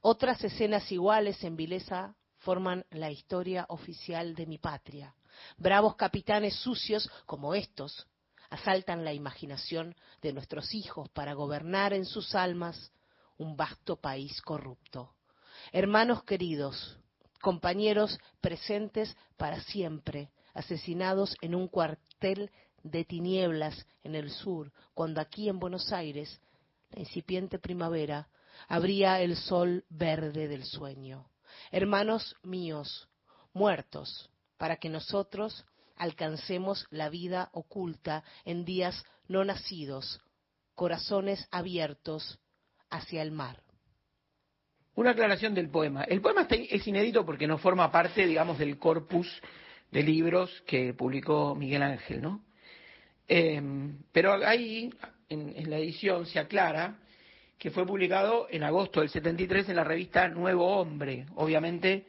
Otras 0.00 0.42
escenas 0.44 0.90
iguales 0.92 1.42
en 1.44 1.56
vileza 1.56 2.14
forman 2.38 2.84
la 2.90 3.10
historia 3.10 3.66
oficial 3.68 4.34
de 4.34 4.46
mi 4.46 4.58
patria. 4.58 5.14
Bravos 5.56 5.96
capitanes 5.96 6.54
sucios 6.56 7.10
como 7.26 7.54
estos 7.54 8.06
asaltan 8.50 9.04
la 9.04 9.12
imaginación 9.12 9.96
de 10.22 10.32
nuestros 10.32 10.74
hijos 10.74 11.08
para 11.10 11.34
gobernar 11.34 11.92
en 11.92 12.04
sus 12.04 12.34
almas 12.34 12.92
un 13.38 13.56
vasto 13.56 13.96
país 13.96 14.40
corrupto. 14.42 15.12
Hermanos 15.72 16.22
queridos, 16.24 16.98
compañeros 17.40 18.18
presentes 18.40 19.16
para 19.36 19.60
siempre, 19.62 20.30
asesinados 20.54 21.36
en 21.40 21.54
un 21.54 21.68
cuartel 21.68 22.50
de 22.90 23.04
tinieblas 23.04 23.86
en 24.02 24.14
el 24.14 24.30
sur, 24.30 24.72
cuando 24.94 25.20
aquí 25.20 25.48
en 25.48 25.58
Buenos 25.58 25.92
Aires, 25.92 26.40
la 26.90 27.00
incipiente 27.00 27.58
primavera, 27.58 28.28
abría 28.68 29.20
el 29.20 29.36
sol 29.36 29.84
verde 29.88 30.48
del 30.48 30.64
sueño. 30.64 31.28
Hermanos 31.70 32.36
míos, 32.42 33.08
muertos, 33.52 34.30
para 34.56 34.76
que 34.76 34.88
nosotros 34.88 35.64
alcancemos 35.96 36.86
la 36.90 37.08
vida 37.08 37.50
oculta 37.52 38.22
en 38.44 38.64
días 38.64 39.04
no 39.28 39.44
nacidos, 39.44 40.20
corazones 40.74 41.46
abiertos 41.50 42.38
hacia 42.90 43.22
el 43.22 43.32
mar. 43.32 43.62
Una 44.94 45.10
aclaración 45.10 45.54
del 45.54 45.68
poema. 45.68 46.04
El 46.04 46.22
poema 46.22 46.46
es 46.48 46.86
inédito 46.86 47.26
porque 47.26 47.46
no 47.46 47.58
forma 47.58 47.90
parte, 47.90 48.26
digamos, 48.26 48.58
del 48.58 48.78
corpus 48.78 49.28
de 49.90 50.02
libros 50.02 50.62
que 50.66 50.94
publicó 50.94 51.54
Miguel 51.54 51.82
Ángel, 51.82 52.22
¿no? 52.22 52.45
Eh, 53.28 53.60
pero 54.12 54.34
ahí, 54.46 54.90
en, 55.28 55.70
la 55.70 55.78
edición, 55.78 56.26
se 56.26 56.38
aclara 56.38 56.98
que 57.58 57.70
fue 57.70 57.86
publicado 57.86 58.46
en 58.50 58.62
agosto 58.62 59.00
del 59.00 59.08
73 59.08 59.70
en 59.70 59.76
la 59.76 59.84
revista 59.84 60.28
Nuevo 60.28 60.66
Hombre. 60.66 61.26
Obviamente 61.36 62.06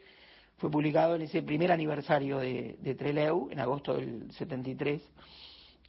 fue 0.58 0.70
publicado 0.70 1.16
en 1.16 1.22
ese 1.24 1.42
primer 1.44 1.72
aniversario 1.72 2.40
de, 2.40 2.78
de 2.80 2.96
Treleu, 2.96 3.50
en 3.52 3.60
agosto 3.60 3.96
del 3.96 4.32
73, 4.32 5.02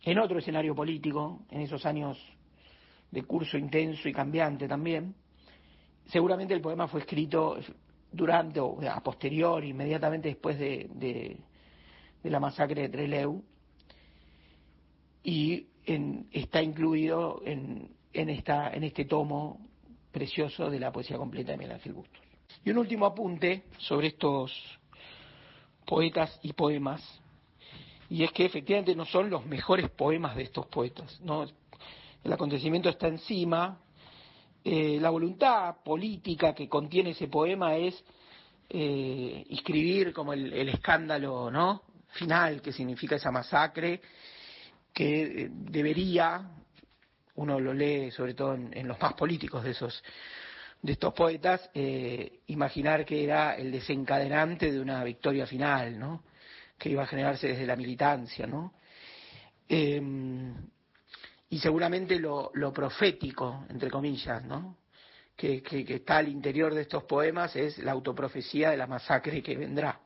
en 0.04 0.18
otro 0.18 0.38
escenario 0.38 0.74
político, 0.74 1.42
en 1.50 1.62
esos 1.62 1.84
años 1.86 2.18
de 3.10 3.22
curso 3.22 3.56
intenso 3.56 4.08
y 4.08 4.12
cambiante 4.12 4.68
también. 4.68 5.14
Seguramente 6.06 6.54
el 6.54 6.60
poema 6.60 6.88
fue 6.88 7.00
escrito 7.00 7.58
durante 8.10 8.60
o 8.60 8.78
a 8.88 9.00
posteriori, 9.00 9.68
inmediatamente 9.68 10.28
después 10.28 10.58
de, 10.58 10.88
de, 10.94 11.36
la 12.30 12.40
masacre 12.40 12.82
de 12.82 12.88
Trelew, 12.88 13.42
y 15.28 15.66
en, 15.84 16.26
está 16.32 16.62
incluido 16.62 17.42
en, 17.44 17.94
en, 18.14 18.30
esta, 18.30 18.70
en 18.70 18.82
este 18.82 19.04
tomo 19.04 19.60
precioso 20.10 20.70
de 20.70 20.80
la 20.80 20.90
poesía 20.90 21.18
completa 21.18 21.52
de 21.52 21.58
Miguel 21.58 21.74
Ángel 21.74 21.92
Bustos. 21.92 22.22
Y 22.64 22.70
un 22.70 22.78
último 22.78 23.04
apunte 23.04 23.64
sobre 23.76 24.06
estos 24.06 24.50
poetas 25.84 26.40
y 26.42 26.54
poemas, 26.54 27.02
y 28.08 28.24
es 28.24 28.32
que 28.32 28.46
efectivamente 28.46 28.96
no 28.96 29.04
son 29.04 29.28
los 29.28 29.44
mejores 29.44 29.90
poemas 29.90 30.34
de 30.34 30.44
estos 30.44 30.64
poetas. 30.68 31.20
El 32.24 32.32
acontecimiento 32.32 32.88
está 32.88 33.08
encima, 33.08 33.78
eh, 34.64 34.96
la 34.98 35.10
voluntad 35.10 35.76
política 35.84 36.54
que 36.54 36.70
contiene 36.70 37.10
ese 37.10 37.28
poema 37.28 37.76
es 37.76 38.02
eh, 38.70 39.44
escribir 39.50 40.14
como 40.14 40.32
el, 40.32 40.54
el, 40.54 40.70
escándalo, 40.70 41.50
¿no? 41.50 41.82
Final 42.12 42.62
que 42.62 42.72
significa 42.72 43.16
esa 43.16 43.30
masacre, 43.30 44.00
que 44.98 45.44
eh, 45.44 45.48
debería, 45.52 46.50
uno 47.36 47.60
lo 47.60 47.72
lee 47.72 48.10
sobre 48.10 48.34
todo 48.34 48.54
en, 48.54 48.88
los 48.88 49.00
más 49.00 49.14
políticos 49.14 49.62
de 49.62 49.70
esos 49.70 50.02
de 50.82 50.92
estos 50.92 51.14
poetas, 51.14 51.70
eh, 51.72 52.40
imaginar 52.48 53.04
que 53.04 53.22
era 53.22 53.54
el 53.54 53.70
desencadenante 53.70 54.72
de 54.72 54.80
una 54.80 55.04
victoria 55.04 55.46
final, 55.46 55.96
¿no? 56.00 56.24
Que 56.76 56.88
iba 56.88 57.04
a 57.04 57.06
generarse 57.06 57.46
desde 57.46 57.64
la 57.64 57.76
militancia, 57.76 58.48
¿no? 58.48 58.74
Eh, 59.68 60.02
y 61.50 61.58
seguramente 61.60 62.18
lo, 62.18 62.50
profético, 62.74 63.66
entre 63.68 63.90
comillas, 63.90 64.42
¿no? 64.44 64.78
Que, 65.36 65.62
que, 65.62 65.84
que, 65.84 65.94
está 65.94 66.16
al 66.16 66.28
interior 66.28 66.74
de 66.74 66.82
estos 66.82 67.04
poemas 67.04 67.54
es 67.54 67.78
la 67.78 67.92
autoprofecía 67.92 68.70
de 68.70 68.76
la 68.76 68.88
masacre 68.88 69.44
que 69.44 69.56
vendrá. 69.56 70.00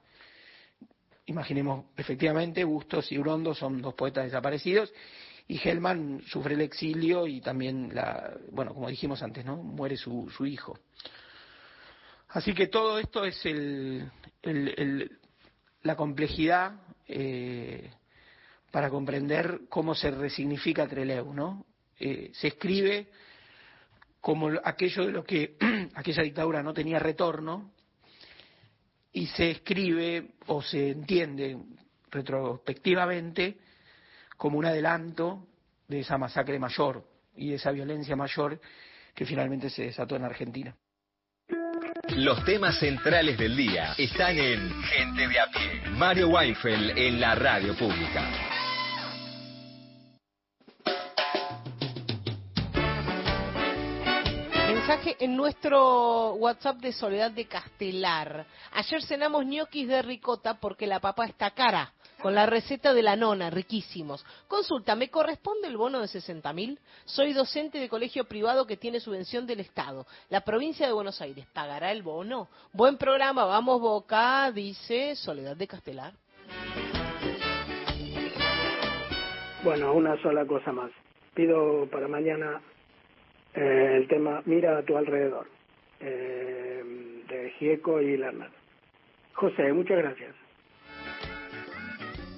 Imaginemos, 1.26 1.86
efectivamente, 1.96 2.64
Bustos 2.64 3.10
y 3.12 3.18
Urondo 3.18 3.54
son 3.54 3.80
dos 3.80 3.94
poetas 3.94 4.24
desaparecidos 4.24 4.92
y 5.48 5.60
Hellman 5.62 6.22
sufre 6.26 6.54
el 6.54 6.62
exilio 6.62 7.26
y 7.26 7.40
también 7.40 7.94
la, 7.94 8.36
bueno, 8.50 8.74
como 8.74 8.88
dijimos 8.88 9.22
antes, 9.22 9.44
¿no? 9.44 9.56
Muere 9.56 9.96
su, 9.96 10.30
su 10.36 10.46
hijo. 10.46 10.78
Así 12.28 12.54
que 12.54 12.68
todo 12.68 12.98
esto 12.98 13.24
es 13.24 13.44
el, 13.44 14.10
el, 14.42 15.18
la 15.82 15.96
complejidad 15.96 16.80
eh, 17.06 17.90
para 18.70 18.88
comprender 18.88 19.62
cómo 19.68 19.94
se 19.94 20.10
resignifica 20.10 20.88
Trelew, 20.88 21.34
¿no? 21.34 21.66
Eh, 22.00 22.30
se 22.32 22.48
escribe 22.48 23.08
como 24.20 24.50
aquello 24.64 25.04
de 25.06 25.12
lo 25.12 25.24
que 25.24 25.56
aquella 25.94 26.22
dictadura 26.22 26.62
no 26.62 26.72
tenía 26.72 26.98
retorno 26.98 27.72
y 29.12 29.26
se 29.26 29.50
escribe 29.50 30.28
o 30.46 30.62
se 30.62 30.90
entiende 30.90 31.58
retrospectivamente 32.10 33.58
como 34.36 34.58
un 34.58 34.64
adelanto 34.64 35.46
de 35.88 36.00
esa 36.00 36.18
masacre 36.18 36.58
mayor 36.58 37.04
y 37.36 37.50
de 37.50 37.56
esa 37.56 37.70
violencia 37.70 38.16
mayor 38.16 38.60
que 39.14 39.26
finalmente 39.26 39.70
se 39.70 39.84
desató 39.84 40.16
en 40.16 40.24
Argentina. 40.24 40.74
Los 42.16 42.44
temas 42.44 42.78
centrales 42.78 43.38
del 43.38 43.56
día 43.56 43.94
están 43.96 44.38
en 44.38 44.70
Gente 44.82 45.28
de 45.28 45.40
a 45.40 45.46
pie. 45.46 45.90
Mario 45.92 46.28
Weinfeld 46.28 46.98
en 46.98 47.20
la 47.20 47.34
radio 47.34 47.76
pública. 47.76 48.51
En 55.20 55.36
nuestro 55.36 56.34
WhatsApp 56.34 56.76
de 56.76 56.92
Soledad 56.92 57.30
de 57.30 57.46
Castelar. 57.46 58.44
Ayer 58.72 59.02
cenamos 59.02 59.46
ñoquis 59.46 59.88
de 59.88 60.02
ricota 60.02 60.60
porque 60.60 60.86
la 60.86 61.00
papa 61.00 61.24
está 61.24 61.50
cara, 61.52 61.94
con 62.20 62.34
la 62.34 62.44
receta 62.44 62.92
de 62.92 63.02
la 63.02 63.16
nona, 63.16 63.48
riquísimos. 63.48 64.22
Consulta, 64.48 64.94
¿me 64.94 65.08
corresponde 65.08 65.68
el 65.68 65.78
bono 65.78 65.98
de 65.98 66.08
60 66.08 66.52
mil? 66.52 66.78
Soy 67.06 67.32
docente 67.32 67.78
de 67.78 67.88
colegio 67.88 68.24
privado 68.24 68.66
que 68.66 68.76
tiene 68.76 69.00
subvención 69.00 69.46
del 69.46 69.60
Estado. 69.60 70.06
La 70.28 70.42
provincia 70.42 70.86
de 70.86 70.92
Buenos 70.92 71.22
Aires, 71.22 71.46
¿pagará 71.54 71.90
el 71.90 72.02
bono? 72.02 72.48
Buen 72.74 72.98
programa, 72.98 73.46
vamos 73.46 73.80
Boca, 73.80 74.52
dice 74.52 75.16
Soledad 75.16 75.56
de 75.56 75.68
Castelar. 75.68 76.12
Bueno, 79.64 79.94
una 79.94 80.20
sola 80.20 80.44
cosa 80.44 80.70
más. 80.70 80.90
Pido 81.34 81.88
para 81.90 82.08
mañana 82.08 82.60
eh, 83.54 83.96
el 83.96 84.08
tema 84.08 84.42
Mira 84.46 84.78
a 84.78 84.82
tu 84.82 84.96
alrededor, 84.96 85.48
eh, 86.00 86.82
de 87.28 87.50
Gieco 87.58 88.00
y 88.00 88.16
Lerner. 88.16 88.50
José, 89.34 89.72
muchas 89.72 89.98
gracias. 89.98 90.34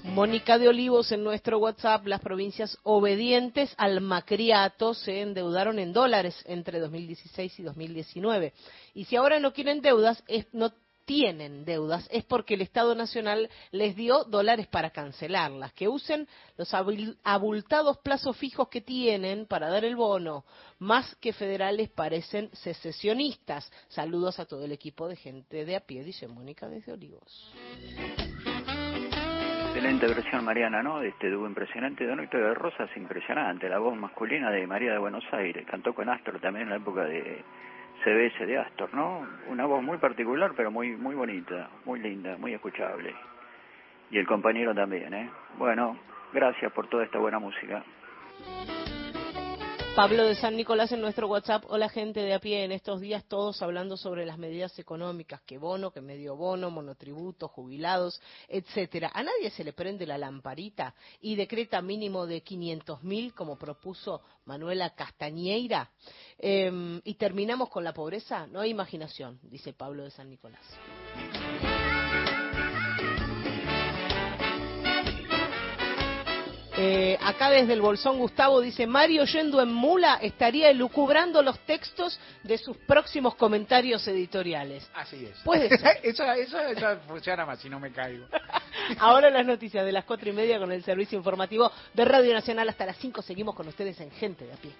Mónica 0.04 0.58
de 0.58 0.68
Olivos 0.68 1.10
en 1.12 1.24
nuestro 1.24 1.58
WhatsApp, 1.58 2.06
las 2.06 2.20
provincias 2.20 2.78
obedientes 2.84 3.74
al 3.78 4.00
macriato 4.00 4.94
se 4.94 5.22
endeudaron 5.22 5.78
en 5.78 5.92
dólares 5.92 6.44
entre 6.46 6.78
2016 6.78 7.58
y 7.58 7.62
2019. 7.62 8.52
Y 8.94 9.06
si 9.06 9.16
ahora 9.16 9.40
no 9.40 9.52
quieren 9.52 9.80
deudas, 9.80 10.22
es, 10.28 10.46
no 10.52 10.72
tienen 11.04 11.64
deudas 11.64 12.08
es 12.10 12.24
porque 12.24 12.54
el 12.54 12.62
Estado 12.62 12.94
Nacional 12.94 13.48
les 13.70 13.96
dio 13.96 14.24
dólares 14.24 14.66
para 14.66 14.90
cancelarlas, 14.90 15.72
que 15.72 15.88
usen 15.88 16.26
los 16.56 16.72
abultados 17.22 17.98
plazos 17.98 18.36
fijos 18.36 18.68
que 18.68 18.80
tienen 18.80 19.46
para 19.46 19.68
dar 19.68 19.84
el 19.84 19.96
bono, 19.96 20.44
más 20.78 21.14
que 21.16 21.32
federales 21.32 21.90
parecen 21.90 22.50
secesionistas. 22.52 23.70
Saludos 23.88 24.38
a 24.38 24.46
todo 24.46 24.64
el 24.64 24.72
equipo 24.72 25.08
de 25.08 25.16
gente 25.16 25.64
de 25.64 25.76
a 25.76 25.80
pie, 25.80 26.04
dice 26.04 26.28
Mónica 26.28 26.68
desde 26.68 26.92
Olivos. 26.92 27.52
Excelente 29.74 30.06
versión 30.06 30.44
Mariana, 30.44 30.82
¿no? 30.82 31.02
Este 31.02 31.28
dúo 31.28 31.48
impresionante 31.48 32.06
de 32.06 32.14
Victoria 32.14 32.46
de 32.46 32.54
Rosas, 32.54 32.88
impresionante, 32.96 33.68
la 33.68 33.80
voz 33.80 33.96
masculina 33.96 34.50
de 34.50 34.66
María 34.68 34.92
de 34.92 34.98
Buenos 34.98 35.24
Aires, 35.32 35.66
cantó 35.68 35.92
con 35.92 36.08
Astor 36.08 36.40
también 36.40 36.64
en 36.66 36.70
la 36.70 36.76
época 36.76 37.04
de 37.04 37.44
CBS 38.04 38.46
de 38.46 38.58
Astor, 38.58 38.92
¿no? 38.94 39.26
Una 39.48 39.66
voz 39.66 39.82
muy 39.82 39.98
particular, 39.98 40.52
pero 40.56 40.70
muy 40.70 40.90
muy 40.96 41.14
bonita, 41.14 41.70
muy 41.84 42.00
linda, 42.00 42.36
muy 42.36 42.52
escuchable. 42.52 43.14
Y 44.10 44.18
el 44.18 44.26
compañero 44.26 44.74
también, 44.74 45.12
¿eh? 45.14 45.30
Bueno, 45.58 45.98
gracias 46.32 46.70
por 46.72 46.86
toda 46.88 47.04
esta 47.04 47.18
buena 47.18 47.38
música. 47.38 47.82
Pablo 49.94 50.24
de 50.24 50.34
San 50.34 50.56
Nicolás 50.56 50.90
en 50.90 51.00
nuestro 51.00 51.28
WhatsApp, 51.28 51.66
hola 51.68 51.88
gente 51.88 52.18
de 52.18 52.34
a 52.34 52.40
pie, 52.40 52.64
en 52.64 52.72
estos 52.72 53.00
días 53.00 53.22
todos 53.28 53.62
hablando 53.62 53.96
sobre 53.96 54.26
las 54.26 54.38
medidas 54.38 54.76
económicas, 54.80 55.40
que 55.42 55.56
bono, 55.56 55.92
que 55.92 56.00
medio 56.00 56.34
bono, 56.34 56.68
monotributo, 56.68 57.46
jubilados, 57.46 58.20
etcétera. 58.48 59.12
A 59.14 59.22
nadie 59.22 59.50
se 59.50 59.62
le 59.62 59.72
prende 59.72 60.04
la 60.04 60.18
lamparita 60.18 60.96
y 61.20 61.36
decreta 61.36 61.80
mínimo 61.80 62.26
de 62.26 62.42
500 62.42 63.04
mil, 63.04 63.34
como 63.34 63.56
propuso 63.56 64.22
Manuela 64.46 64.90
Castañeira. 64.90 65.88
Eh, 66.40 67.00
y 67.04 67.14
terminamos 67.14 67.68
con 67.68 67.84
la 67.84 67.94
pobreza, 67.94 68.48
no 68.48 68.62
hay 68.62 68.70
imaginación, 68.70 69.38
dice 69.44 69.74
Pablo 69.74 70.02
de 70.02 70.10
San 70.10 70.28
Nicolás. 70.28 70.64
Eh, 76.86 77.18
acá 77.22 77.48
desde 77.48 77.72
el 77.72 77.80
Bolsón 77.80 78.18
Gustavo 78.18 78.60
dice, 78.60 78.86
Mario 78.86 79.24
yendo 79.24 79.62
en 79.62 79.72
mula 79.72 80.18
estaría 80.20 80.68
elucubrando 80.68 81.42
los 81.42 81.58
textos 81.60 82.20
de 82.42 82.58
sus 82.58 82.76
próximos 82.76 83.36
comentarios 83.36 84.06
editoriales. 84.06 84.86
Así 84.94 85.24
es. 85.24 85.38
Puede 85.44 85.68
ser. 85.78 86.00
eso, 86.02 86.30
eso, 86.32 86.60
eso 86.60 86.98
funciona 87.08 87.46
más 87.46 87.58
si 87.60 87.70
no 87.70 87.80
me 87.80 87.90
caigo. 87.90 88.26
Ahora 88.98 89.30
las 89.30 89.46
noticias 89.46 89.82
de 89.82 89.92
las 89.92 90.04
cuatro 90.04 90.28
y 90.28 90.32
media 90.34 90.58
con 90.58 90.72
el 90.72 90.84
servicio 90.84 91.16
informativo 91.16 91.72
de 91.94 92.04
Radio 92.04 92.34
Nacional 92.34 92.68
hasta 92.68 92.84
las 92.84 92.98
cinco. 92.98 93.22
Seguimos 93.22 93.54
con 93.54 93.66
ustedes 93.66 93.98
en 94.00 94.10
Gente 94.10 94.44
de 94.44 94.52
a 94.52 94.56
pie. 94.56 94.72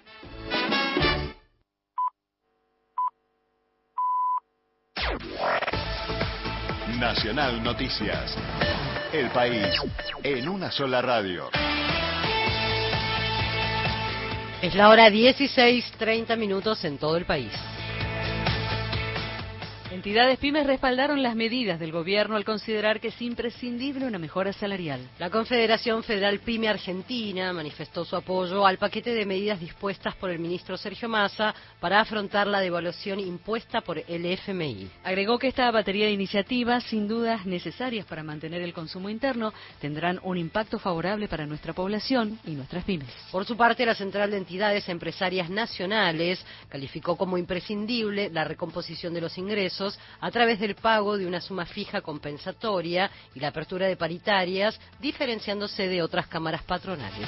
Nacional 6.99 7.63
Noticias. 7.63 8.35
El 9.15 9.29
país 9.29 9.73
en 10.23 10.49
una 10.49 10.69
sola 10.69 11.01
radio. 11.01 11.49
Es 14.61 14.75
la 14.75 14.89
hora 14.89 15.09
16, 15.09 15.93
30 15.97 16.35
minutos 16.35 16.83
en 16.83 16.97
todo 16.97 17.15
el 17.15 17.25
país. 17.25 17.53
Entidades 19.95 20.39
pymes 20.39 20.67
respaldaron 20.67 21.23
las 21.23 21.37
medidas 21.37 21.79
del 21.79 21.93
gobierno 21.93 22.35
al 22.35 22.43
considerar 22.43 22.99
que 22.99 23.07
es 23.07 23.21
imprescindible 23.21 24.05
una 24.05 24.19
mejora 24.19 24.51
salarial. 24.51 24.99
La 25.19 25.29
Confederación 25.29 26.03
Federal 26.03 26.39
Pyme 26.39 26.67
Argentina 26.67 27.53
manifestó 27.53 28.03
su 28.03 28.17
apoyo 28.17 28.67
al 28.67 28.77
paquete 28.77 29.13
de 29.13 29.25
medidas 29.25 29.57
dispuestas 29.57 30.13
por 30.17 30.31
el 30.31 30.39
ministro 30.39 30.75
Sergio 30.75 31.07
Massa 31.07 31.55
para 31.79 32.01
afrontar 32.01 32.45
la 32.45 32.59
devaluación 32.59 33.21
impuesta 33.21 33.79
por 33.79 33.97
el 33.97 34.25
FMI. 34.25 34.89
Agregó 35.05 35.39
que 35.39 35.47
esta 35.47 35.71
batería 35.71 36.07
de 36.07 36.11
iniciativas, 36.11 36.83
sin 36.83 37.07
dudas 37.07 37.45
necesarias 37.45 38.05
para 38.05 38.21
mantener 38.21 38.63
el 38.63 38.73
consumo 38.73 39.09
interno, 39.09 39.53
tendrán 39.79 40.19
un 40.23 40.37
impacto 40.37 40.77
favorable 40.77 41.29
para 41.29 41.45
nuestra 41.45 41.71
población 41.71 42.37
y 42.43 42.51
nuestras 42.51 42.83
pymes. 42.83 43.07
Por 43.31 43.45
su 43.45 43.55
parte, 43.55 43.85
la 43.85 43.95
Central 43.95 44.29
de 44.31 44.39
Entidades 44.39 44.89
Empresarias 44.89 45.49
Nacionales 45.49 46.45
calificó 46.67 47.15
como 47.15 47.37
imprescindible 47.37 48.29
la 48.29 48.43
recomposición 48.43 49.13
de 49.13 49.21
los 49.21 49.37
ingresos 49.37 49.84
a 50.19 50.31
través 50.31 50.59
del 50.59 50.75
pago 50.75 51.17
de 51.17 51.25
una 51.25 51.41
suma 51.41 51.65
fija 51.65 52.01
compensatoria 52.01 53.09
y 53.33 53.39
la 53.39 53.49
apertura 53.49 53.87
de 53.87 53.97
paritarias, 53.97 54.79
diferenciándose 54.99 55.87
de 55.87 56.01
otras 56.01 56.27
cámaras 56.27 56.63
patronales. 56.63 57.27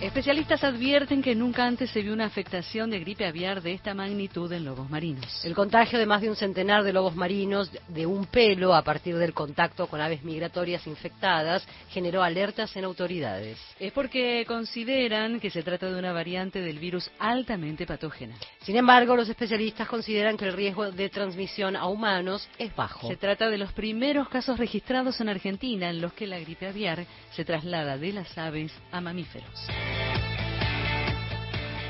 Especialistas 0.00 0.62
advierten 0.62 1.22
que 1.22 1.34
nunca 1.34 1.64
antes 1.64 1.88
se 1.88 2.02
vio 2.02 2.12
una 2.12 2.26
afectación 2.26 2.90
de 2.90 3.00
gripe 3.00 3.24
aviar 3.24 3.62
de 3.62 3.72
esta 3.72 3.94
magnitud 3.94 4.52
en 4.52 4.66
lobos 4.66 4.90
marinos. 4.90 5.42
El 5.42 5.54
contagio 5.54 5.98
de 5.98 6.04
más 6.04 6.20
de 6.20 6.28
un 6.28 6.36
centenar 6.36 6.84
de 6.84 6.92
lobos 6.92 7.16
marinos 7.16 7.70
de 7.88 8.04
un 8.04 8.26
pelo 8.26 8.74
a 8.74 8.82
partir 8.82 9.16
del 9.16 9.32
contacto 9.32 9.86
con 9.86 10.02
aves 10.02 10.22
migratorias 10.22 10.86
infectadas 10.86 11.66
generó 11.88 12.22
alertas 12.22 12.76
en 12.76 12.84
autoridades. 12.84 13.58
Es 13.80 13.90
porque 13.92 14.44
consideran 14.46 15.40
que 15.40 15.48
se 15.48 15.62
trata 15.62 15.90
de 15.90 15.98
una 15.98 16.12
variante 16.12 16.60
del 16.60 16.78
virus 16.78 17.10
altamente 17.18 17.86
patógena. 17.86 18.36
Sin 18.60 18.76
embargo, 18.76 19.16
los 19.16 19.30
especialistas 19.30 19.88
consideran 19.88 20.36
que 20.36 20.44
el 20.44 20.52
riesgo 20.52 20.92
de 20.92 21.08
transmisión 21.08 21.74
a 21.74 21.86
humanos 21.86 22.46
es 22.58 22.76
bajo. 22.76 23.08
Se 23.08 23.16
trata 23.16 23.48
de 23.48 23.56
los 23.56 23.72
primeros 23.72 24.28
casos 24.28 24.58
registrados 24.58 25.18
en 25.22 25.30
Argentina 25.30 25.88
en 25.88 26.02
los 26.02 26.12
que 26.12 26.26
la 26.26 26.38
gripe 26.38 26.66
aviar 26.66 27.06
se 27.30 27.46
traslada 27.46 27.96
de 27.96 28.12
las 28.12 28.36
aves 28.36 28.72
a 28.92 29.00
mamíferos. 29.00 29.66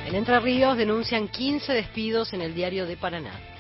En 0.07 0.15
Entre 0.15 0.39
Ríos 0.39 0.77
denuncian 0.77 1.27
15 1.27 1.73
despidos 1.73 2.33
en 2.33 2.41
el 2.41 2.55
diario 2.55 2.87
de 2.87 2.97
Paraná. 2.97 3.56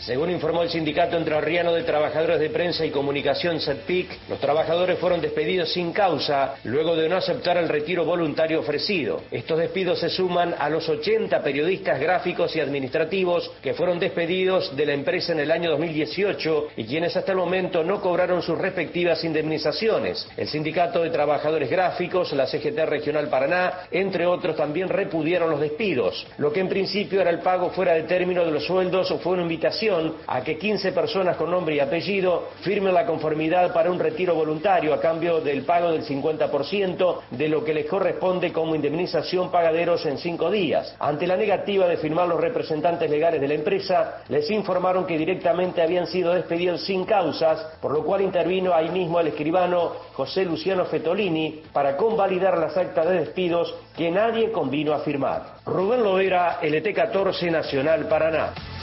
Según 0.00 0.30
informó 0.30 0.62
el 0.62 0.68
Sindicato 0.68 1.16
Entrerriano 1.16 1.72
de 1.72 1.82
Trabajadores 1.82 2.38
de 2.38 2.50
Prensa 2.50 2.84
y 2.84 2.90
Comunicación, 2.90 3.60
SETPIC, 3.60 4.28
los 4.28 4.38
trabajadores 4.38 4.98
fueron 4.98 5.22
despedidos 5.22 5.72
sin 5.72 5.92
causa 5.92 6.56
luego 6.64 6.94
de 6.96 7.08
no 7.08 7.16
aceptar 7.16 7.56
el 7.56 7.68
retiro 7.68 8.04
voluntario 8.04 8.60
ofrecido. 8.60 9.22
Estos 9.30 9.58
despidos 9.58 9.98
se 9.98 10.10
suman 10.10 10.54
a 10.58 10.68
los 10.68 10.88
80 10.88 11.42
periodistas 11.42 11.98
gráficos 11.98 12.54
y 12.54 12.60
administrativos 12.60 13.50
que 13.62 13.72
fueron 13.72 13.98
despedidos 13.98 14.76
de 14.76 14.86
la 14.86 14.92
empresa 14.92 15.32
en 15.32 15.40
el 15.40 15.50
año 15.50 15.70
2018 15.70 16.68
y 16.76 16.84
quienes 16.84 17.16
hasta 17.16 17.32
el 17.32 17.38
momento 17.38 17.82
no 17.82 18.00
cobraron 18.00 18.42
sus 18.42 18.58
respectivas 18.58 19.24
indemnizaciones. 19.24 20.28
El 20.36 20.48
Sindicato 20.48 21.02
de 21.02 21.10
Trabajadores 21.10 21.70
Gráficos, 21.70 22.32
la 22.34 22.46
CGT 22.46 22.84
Regional 22.86 23.28
Paraná, 23.28 23.86
entre 23.90 24.26
otros, 24.26 24.56
también 24.56 24.88
repudiaron 24.88 25.50
los 25.50 25.60
despidos. 25.60 26.26
Lo 26.36 26.52
que 26.52 26.60
en 26.60 26.68
principio 26.68 27.22
era 27.22 27.30
el 27.30 27.40
pago 27.40 27.70
fuera 27.70 27.94
de 27.94 28.02
término 28.02 28.44
de 28.44 28.50
los 28.50 28.66
sueldos 28.66 29.12
fue 29.22 29.32
una 29.32 29.42
invitación 29.42 29.85
a 30.26 30.42
que 30.42 30.58
15 30.58 30.90
personas 30.92 31.36
con 31.36 31.50
nombre 31.50 31.76
y 31.76 31.80
apellido 31.80 32.48
firmen 32.62 32.92
la 32.92 33.06
conformidad 33.06 33.72
para 33.72 33.90
un 33.90 34.00
retiro 34.00 34.34
voluntario 34.34 34.92
a 34.92 35.00
cambio 35.00 35.40
del 35.40 35.62
pago 35.62 35.92
del 35.92 36.04
50% 36.04 37.20
de 37.30 37.48
lo 37.48 37.62
que 37.62 37.72
les 37.72 37.86
corresponde 37.86 38.52
como 38.52 38.74
indemnización 38.74 39.50
pagaderos 39.50 40.04
en 40.06 40.18
cinco 40.18 40.50
días. 40.50 40.96
Ante 40.98 41.26
la 41.26 41.36
negativa 41.36 41.86
de 41.86 41.98
firmar 41.98 42.26
los 42.26 42.40
representantes 42.40 43.08
legales 43.08 43.40
de 43.40 43.46
la 43.46 43.54
empresa, 43.54 44.22
les 44.28 44.50
informaron 44.50 45.06
que 45.06 45.18
directamente 45.18 45.82
habían 45.82 46.08
sido 46.08 46.34
despedidos 46.34 46.84
sin 46.84 47.04
causas, 47.04 47.78
por 47.80 47.92
lo 47.92 48.04
cual 48.04 48.22
intervino 48.22 48.74
ahí 48.74 48.88
mismo 48.88 49.20
el 49.20 49.28
escribano 49.28 49.92
José 50.14 50.44
Luciano 50.44 50.86
Fetolini 50.86 51.62
para 51.72 51.96
convalidar 51.96 52.58
las 52.58 52.76
actas 52.76 53.08
de 53.08 53.20
despidos 53.20 53.72
que 53.96 54.10
nadie 54.10 54.50
convino 54.50 54.92
a 54.92 55.00
firmar. 55.00 55.58
Rubén 55.64 56.02
Lovera, 56.02 56.60
LT14 56.60 57.52
Nacional 57.52 58.08
Paraná. 58.08 58.75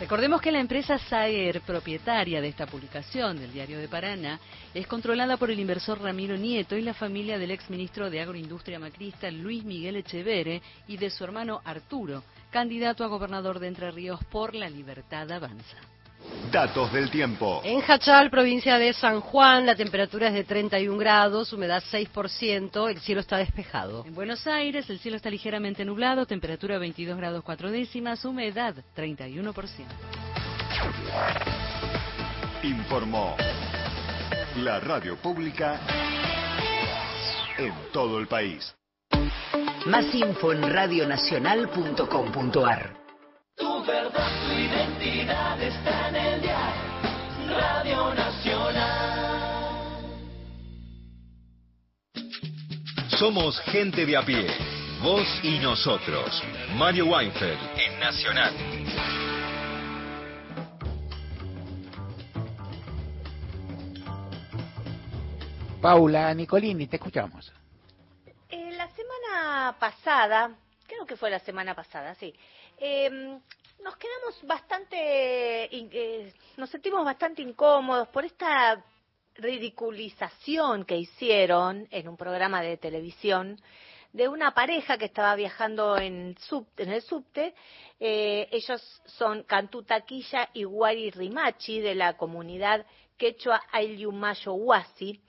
Recordemos 0.00 0.40
que 0.40 0.52
la 0.52 0.60
empresa 0.60 0.96
Saer, 0.96 1.60
propietaria 1.62 2.40
de 2.40 2.46
esta 2.46 2.66
publicación 2.66 3.36
del 3.36 3.52
Diario 3.52 3.80
de 3.80 3.88
Paraná, 3.88 4.38
es 4.72 4.86
controlada 4.86 5.36
por 5.36 5.50
el 5.50 5.58
inversor 5.58 6.00
Ramiro 6.00 6.36
Nieto 6.36 6.76
y 6.76 6.82
la 6.82 6.94
familia 6.94 7.36
del 7.36 7.50
exministro 7.50 8.08
de 8.08 8.20
Agroindustria 8.20 8.78
macrista 8.78 9.28
Luis 9.32 9.64
Miguel 9.64 9.96
Echevere 9.96 10.62
y 10.86 10.98
de 10.98 11.10
su 11.10 11.24
hermano 11.24 11.60
Arturo, 11.64 12.22
candidato 12.50 13.02
a 13.02 13.08
gobernador 13.08 13.58
de 13.58 13.66
Entre 13.66 13.90
Ríos 13.90 14.22
por 14.30 14.54
La 14.54 14.70
Libertad 14.70 15.32
Avanza. 15.32 15.87
Datos 16.50 16.90
del 16.92 17.10
tiempo. 17.10 17.60
En 17.62 17.82
Hachal, 17.86 18.30
provincia 18.30 18.78
de 18.78 18.94
San 18.94 19.20
Juan, 19.20 19.66
la 19.66 19.74
temperatura 19.74 20.28
es 20.28 20.34
de 20.34 20.44
31 20.44 20.96
grados, 20.96 21.52
humedad 21.52 21.82
6%, 21.92 22.90
el 22.90 22.98
cielo 23.00 23.20
está 23.20 23.36
despejado. 23.36 24.06
En 24.06 24.14
Buenos 24.14 24.46
Aires, 24.46 24.88
el 24.88 24.98
cielo 24.98 25.18
está 25.18 25.28
ligeramente 25.28 25.84
nublado, 25.84 26.24
temperatura 26.24 26.78
22 26.78 27.18
grados 27.18 27.44
4 27.44 27.70
décimas, 27.70 28.24
humedad 28.24 28.74
31%. 28.96 29.84
Informó 32.62 33.36
la 34.56 34.80
radio 34.80 35.16
pública 35.16 35.78
en 37.58 37.74
todo 37.92 38.18
el 38.18 38.26
país. 38.26 38.74
Más 39.86 40.14
info 40.14 40.52
en 40.52 40.62
radionacional.com.ar 40.62 42.97
tu 43.58 43.84
verdad, 43.84 44.30
tu 44.46 44.52
identidad 44.52 45.60
está 45.62 46.08
en 46.08 46.16
el 46.16 46.40
diario 46.40 46.88
Radio 47.48 48.14
Nacional. 48.14 49.38
Somos 53.18 53.58
gente 53.60 54.06
de 54.06 54.16
a 54.16 54.22
pie. 54.22 54.46
Vos 55.02 55.26
y 55.42 55.58
nosotros. 55.58 56.42
Mario 56.74 57.06
Weinfeld 57.06 57.58
en 57.76 58.00
Nacional. 58.00 58.54
Paula 65.80 66.34
Nicolini, 66.34 66.86
te 66.86 66.96
escuchamos. 66.96 67.52
Eh, 68.48 68.72
la 68.76 68.88
semana 68.88 69.76
pasada, 69.78 70.50
creo 70.86 71.06
que 71.06 71.16
fue 71.16 71.30
la 71.30 71.38
semana 71.38 71.74
pasada, 71.74 72.14
sí, 72.16 72.34
eh, 72.80 73.40
nos 73.82 73.96
quedamos 73.96 74.42
bastante, 74.42 74.96
eh, 75.74 76.32
nos 76.56 76.70
sentimos 76.70 77.04
bastante 77.04 77.42
incómodos 77.42 78.08
por 78.08 78.24
esta 78.24 78.84
ridiculización 79.34 80.84
que 80.84 80.96
hicieron 80.96 81.86
en 81.90 82.08
un 82.08 82.16
programa 82.16 82.60
de 82.60 82.76
televisión 82.76 83.60
de 84.12 84.28
una 84.28 84.52
pareja 84.52 84.98
que 84.98 85.04
estaba 85.04 85.34
viajando 85.36 85.96
en, 85.96 86.36
sub, 86.38 86.66
en 86.76 86.90
el 86.90 87.02
subte. 87.02 87.54
Eh, 88.00 88.48
ellos 88.50 88.82
son 89.06 89.42
Cantú 89.44 89.82
Taquilla 89.82 90.48
y 90.54 90.64
Wari 90.64 91.10
Rimachi 91.10 91.80
de 91.80 91.94
la 91.94 92.16
comunidad 92.16 92.84
quechua 93.16 93.62
Ayumayo 93.70 94.54
Huasi. 94.54 95.20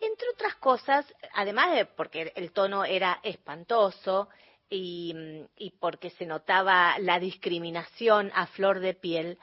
Entre 0.00 0.28
otras 0.30 0.56
cosas, 0.56 1.06
además 1.34 1.74
de 1.74 1.86
porque 1.86 2.32
el 2.34 2.52
tono 2.52 2.84
era 2.84 3.20
espantoso, 3.22 4.28
y, 4.74 5.74
porque 5.80 6.10
se 6.10 6.26
notaba 6.26 6.98
la 6.98 7.18
discriminación 7.18 8.30
a 8.34 8.46
flor 8.46 8.80
de 8.80 8.94
piel, 8.94 9.38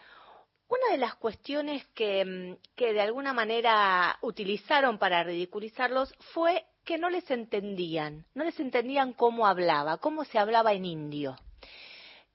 una 0.67 0.91
de 0.91 0.97
las 0.97 1.15
cuestiones 1.15 1.85
que, 1.95 2.57
que 2.75 2.93
de 2.93 3.01
alguna 3.01 3.33
manera 3.33 4.17
utilizaron 4.21 4.97
para 4.97 5.23
ridiculizarlos 5.23 6.13
fue 6.33 6.65
que 6.85 6.97
no 6.97 7.09
les 7.09 7.29
entendían, 7.31 8.25
no 8.33 8.43
les 8.43 8.59
entendían 8.59 9.13
cómo 9.13 9.45
hablaba, 9.45 9.97
cómo 9.97 10.25
se 10.25 10.39
hablaba 10.39 10.73
en 10.73 10.85
indio. 10.85 11.35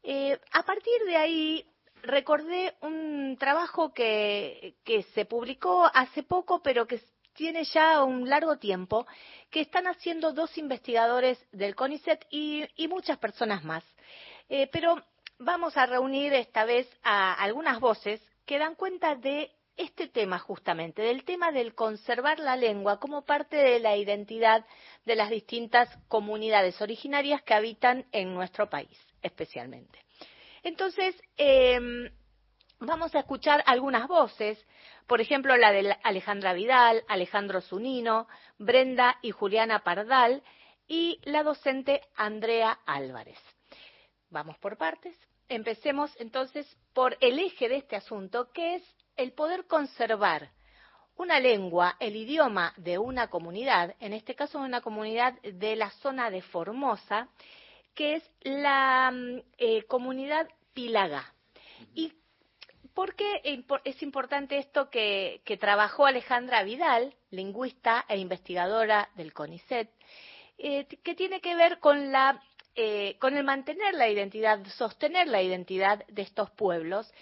Eh, 0.02 0.38
a 0.52 0.62
partir 0.62 1.04
de 1.06 1.16
ahí 1.16 1.66
recordé 2.02 2.74
un 2.82 3.36
trabajo 3.38 3.92
que, 3.92 4.76
que 4.84 5.02
se 5.14 5.24
publicó 5.24 5.90
hace 5.92 6.22
poco, 6.22 6.62
pero 6.62 6.86
que 6.86 7.00
tiene 7.34 7.64
ya 7.64 8.02
un 8.02 8.28
largo 8.28 8.58
tiempo, 8.58 9.06
que 9.55 9.60
están 9.60 9.86
haciendo 9.86 10.32
dos 10.32 10.59
investigadores 10.59 11.39
del 11.52 11.76
CONICET 11.76 12.26
y, 12.28 12.66
muchas 12.89 13.18
personas 13.18 13.62
más. 13.62 13.85
Eh, 14.48 14.68
pero 14.72 15.01
vamos 15.39 15.76
a 15.76 15.86
reunir 15.86 16.32
esta 16.32 16.64
vez 16.64 16.89
a 17.05 17.35
algunas 17.35 17.78
voces 17.78 18.20
que 18.47 18.59
dan 18.59 18.74
cuenta 18.74 19.14
de 19.14 19.52
este 19.76 20.09
tema 20.09 20.40
justamente, 20.40 21.02
del 21.02 21.22
tema 21.22 21.52
del 21.52 21.72
conservar 21.72 22.40
la 22.40 22.56
lengua 22.56 22.98
como 22.98 23.24
parte 23.24 23.56
de 23.56 23.78
la 23.78 23.97
identidad 23.97 24.66
de 25.05 25.14
las 25.14 25.31
distintas 25.31 25.89
comunidades 26.09 26.82
originarias 26.82 27.40
que 27.43 27.55
habitan 27.55 28.06
en 28.10 28.35
nuestro 28.35 28.68
país, 28.68 28.98
especialmente. 29.22 30.01
Entonces, 30.64 31.14
em, 31.36 32.10
vamos 32.86 33.15
a 33.15 33.20
escuchar 33.20 33.62
algunas 33.66 34.06
voces 34.09 34.65
por 35.06 35.20
ejemplo, 35.20 35.56
la 35.56 35.73
de 35.73 35.97
Alejandra 36.02 36.55
Vidal, 36.55 37.05
Alejandro 37.09 37.61
Zunino, 37.61 38.27
Brenda 38.59 39.19
y 39.20 39.32
Juliana 39.32 39.81
Pardal 39.81 40.43
y 40.89 41.20
la 41.24 41.43
docente 41.43 42.01
Andrea 42.16 42.78
Álvarez. 42.86 43.39
Vamos 44.31 44.59
por 44.59 44.77
partes. 44.78 45.16
empecemos 45.47 46.11
entonces 46.19 46.66
por 46.94 47.19
el 47.20 47.39
eje 47.39 47.69
de 47.69 47.77
este 47.77 47.97
asunto, 47.97 48.51
que 48.52 48.77
es 48.77 48.97
el 49.16 49.32
poder 49.32 49.66
conservar 49.66 50.51
una 51.16 51.39
lengua, 51.39 51.97
el 52.01 52.16
idioma 52.16 52.73
de 52.78 52.97
una 52.97 53.28
comunidad, 53.28 53.94
en 54.01 54.15
este 54.15 54.35
caso 54.35 54.59
una 54.59 54.81
comunidad 54.81 55.35
de 55.43 55.77
la 55.77 55.90
zona 55.90 56.31
de 56.31 56.40
Formosa, 56.40 57.28
que 57.94 58.15
es 58.15 58.31
la 58.40 59.12
mm, 59.12 59.43
eh, 59.59 59.85
comunidad 59.85 60.48
Pilagá. 60.73 61.35
¿Y 61.94 62.15
por 62.94 63.14
qué 63.14 63.42
es 63.84 64.02
importante 64.02 64.58
esto 64.58 64.88
que, 64.88 65.42
trabajó 65.60 66.06
Alejandra 66.06 66.62
Vidal, 66.62 67.14
lingüista 67.30 68.04
e 68.08 68.18
investigadora 68.18 69.10
del 69.16 69.32
CONICET, 69.32 69.90
eh, 70.58 70.86
que 71.02 71.14
tiene 71.14 71.40
que 71.40 71.56
ver 71.56 71.80
con 71.80 72.12
la 72.12 72.40
eh, 72.76 73.16
con 73.20 73.36
el 73.36 73.44
mantener 73.44 73.94
la 73.94 74.08
identidad, 74.08 74.64
sostener 74.66 75.28
la 75.28 75.40
identidad 75.40 76.04
de 76.08 76.22
estos 76.22 76.50
pueblos 76.50 77.12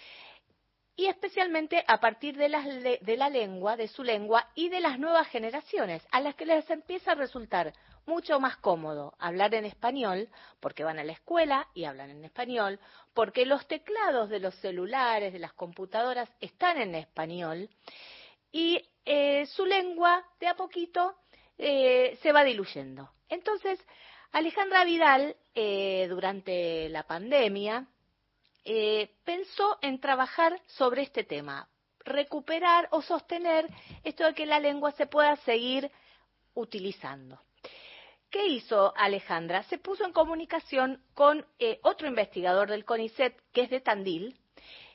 y 0.95 1.05
especialmente 1.05 1.83
a 1.87 1.99
partir 1.99 2.35
de, 2.37 2.99
de, 2.99 3.17
la 3.17 3.29
lengua, 3.29 3.77
de 3.77 3.87
su 3.87 4.03
lengua 4.03 4.49
y 4.55 4.69
de 4.69 4.79
las 4.79 4.97
nuevas 4.97 5.27
generaciones, 5.27 6.05
a 6.11 6.21
las 6.21 6.33
que 6.33 6.47
les 6.47 6.67
empieza 6.71 7.11
a 7.11 7.15
resultar 7.15 7.71
mucho 8.05 8.39
más 8.39 8.57
cómodo 8.57 9.13
hablar 9.19 9.53
en 9.55 9.65
español, 9.65 10.29
porque 10.59 10.83
van 10.83 10.99
a 10.99 11.03
la 11.03 11.13
escuela 11.13 11.67
y 11.73 11.85
hablan 11.85 12.09
en 12.09 12.25
español, 12.25 12.79
porque 13.13 13.45
los 13.45 13.67
teclados 13.67 14.29
de 14.29 14.39
los 14.39 14.55
celulares, 14.55 15.33
de 15.33 15.39
las 15.39 15.53
computadoras 15.53 16.29
están 16.41 16.77
en 16.77 16.95
español, 16.95 17.69
y 18.51 18.81
eh, 19.05 19.45
su 19.47 19.65
lengua 19.65 20.25
de 20.39 20.47
a 20.47 20.55
poquito 20.55 21.15
eh, 21.57 22.17
se 22.21 22.31
va 22.31 22.43
diluyendo. 22.43 23.09
Entonces, 23.29 23.79
Alejandra 24.31 24.83
Vidal, 24.83 25.35
eh, 25.53 26.07
durante 26.09 26.89
la 26.89 27.03
pandemia, 27.03 27.85
eh, 28.65 29.11
pensó 29.23 29.77
en 29.81 29.99
trabajar 29.99 30.59
sobre 30.65 31.03
este 31.03 31.23
tema, 31.23 31.67
recuperar 31.99 32.87
o 32.91 33.01
sostener 33.01 33.67
esto 34.03 34.25
de 34.25 34.33
que 34.33 34.45
la 34.45 34.59
lengua 34.59 34.91
se 34.93 35.05
pueda 35.05 35.35
seguir 35.37 35.91
utilizando. 36.55 37.39
¿Qué 38.33 38.47
hizo 38.47 38.91
Alejandra? 38.97 39.61
Se 39.61 39.77
puso 39.77 40.03
en 40.05 40.11
comunicación 40.11 40.99
con 41.13 41.45
eh, 41.59 41.79
otro 41.83 42.07
investigador 42.07 42.67
del 42.67 42.83
CONICET, 42.83 43.39
que 43.51 43.61
es 43.61 43.69
de 43.69 43.79
Tandil, 43.79 44.35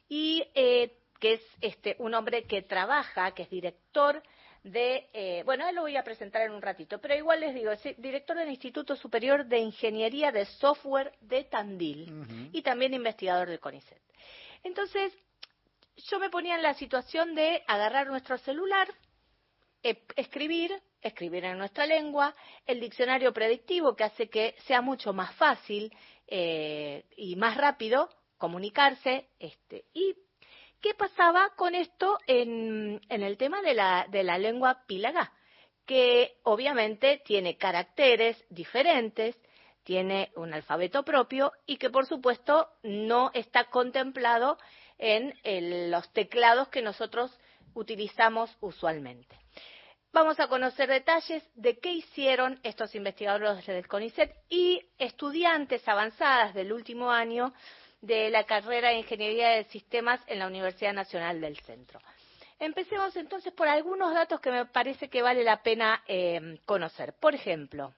y 0.09 0.45
eh, 0.57 0.99
que 1.21 1.35
es 1.35 1.43
este, 1.61 1.95
un 2.01 2.15
hombre 2.15 2.49
que 2.49 2.63
trabaja, 2.63 3.31
que 3.35 3.45
es 3.45 3.51
director 3.51 4.25
de, 4.65 5.09
eh, 5.13 5.43
bueno, 5.45 5.69
él 5.69 5.77
lo 5.77 5.83
voy 5.83 5.97
a 5.97 6.03
presentar 6.03 6.43
en 6.43 6.51
un 6.51 6.61
ratito, 6.61 7.01
pero 7.01 7.15
igual 7.15 7.39
les 7.39 7.55
digo, 7.55 7.71
es 7.71 7.81
director 7.99 8.37
del 8.37 8.51
Instituto 8.51 8.97
Superior 8.97 9.47
de 9.47 9.59
Ingeniería 9.59 10.33
de 10.33 10.45
Software 10.45 11.13
de 11.21 11.45
Tandil 11.45 12.51
y 12.53 12.63
también 12.63 12.93
investigador 12.93 13.49
del 13.49 13.61
CONICET. 13.61 14.03
Entonces, 14.65 15.17
yo 16.11 16.19
me 16.19 16.29
ponía 16.29 16.57
en 16.57 16.63
la 16.63 16.75
situación 16.75 17.37
de 17.37 17.63
agarrar 17.69 18.09
nuestro 18.09 18.37
celular, 18.39 18.89
e, 19.85 20.03
escribir, 20.17 20.83
escribir 21.03 21.45
en 21.45 21.59
nuestra 21.59 21.87
lengua, 21.87 22.35
el 22.67 22.81
diccionario 22.81 23.33
predictivo 23.33 23.95
que 23.95 24.05
hace 24.05 24.29
que 24.29 24.55
sea 24.67 24.81
mucho 24.83 25.13
más 25.13 25.35
fácil 25.37 25.93
eh, 26.27 27.05
y 27.17 27.37
más 27.37 27.57
rápido 27.57 28.09
comunicarse, 28.37 29.29
este, 29.39 29.85
y 29.95 30.15
¿Qué 30.81 30.95
pasaba 30.95 31.51
con 31.57 31.75
esto 31.75 32.19
en, 32.29 33.01
el 33.09 33.37
tema 33.37 33.63
de 33.63 33.75
la, 33.75 34.39
lengua 34.39 34.85
pílaga? 34.87 35.33
Que 35.85 36.39
obviamente 36.45 37.21
tiene 37.25 37.57
caracteres 37.57 38.45
diferentes, 38.49 39.37
tiene 39.83 40.31
un 40.37 40.55
alfabeto 40.55 41.03
propio 41.03 41.53
y 41.67 41.79
que 41.79 41.91
por 41.91 42.07
supuesto 42.07 42.69
no 42.85 43.33
está 43.35 43.65
contemplado 43.65 44.59
en 44.99 45.91
los 45.91 46.13
teclados 46.13 46.69
que 46.69 46.83
nosotros 46.83 47.37
utilizamos 47.75 48.57
usualmente. 48.61 49.38
Vamos 50.21 50.41
a 50.41 50.49
conocer 50.49 50.89
detalles 50.89 51.45
de 51.55 51.79
qué 51.79 51.93
hicieron 51.93 52.59
estos 52.65 52.93
investigadores 52.97 53.65
del 53.65 53.87
CONICET 53.87 54.35
y 54.49 54.85
estudiantes 54.99 55.87
avanzadas 55.87 56.55
del 56.55 56.73
último 56.73 57.13
año 57.13 57.55
de 58.01 58.29
la 58.29 58.43
carrera 58.43 58.89
de 58.89 58.99
Ingeniería 58.99 59.51
de 59.51 59.65
Sistemas 59.67 60.21
en 60.27 60.41
la 60.41 60.49
Universidad 60.49 60.93
Nacional 60.93 61.41
del 61.41 61.57
Centro. 61.61 62.01
Empecemos 62.59 63.15
entonces 63.15 63.53
por 63.53 63.69
algunos 63.69 64.13
datos 64.13 64.41
que 64.41 64.51
me 64.51 64.67
parece 64.67 65.09
que 65.09 65.23
vale 65.23 65.45
la 65.45 65.63
pena 65.63 66.03
eh, 66.09 66.59
conocer. 66.67 67.15
Por 67.21 67.37
ejemplo, 67.37 67.95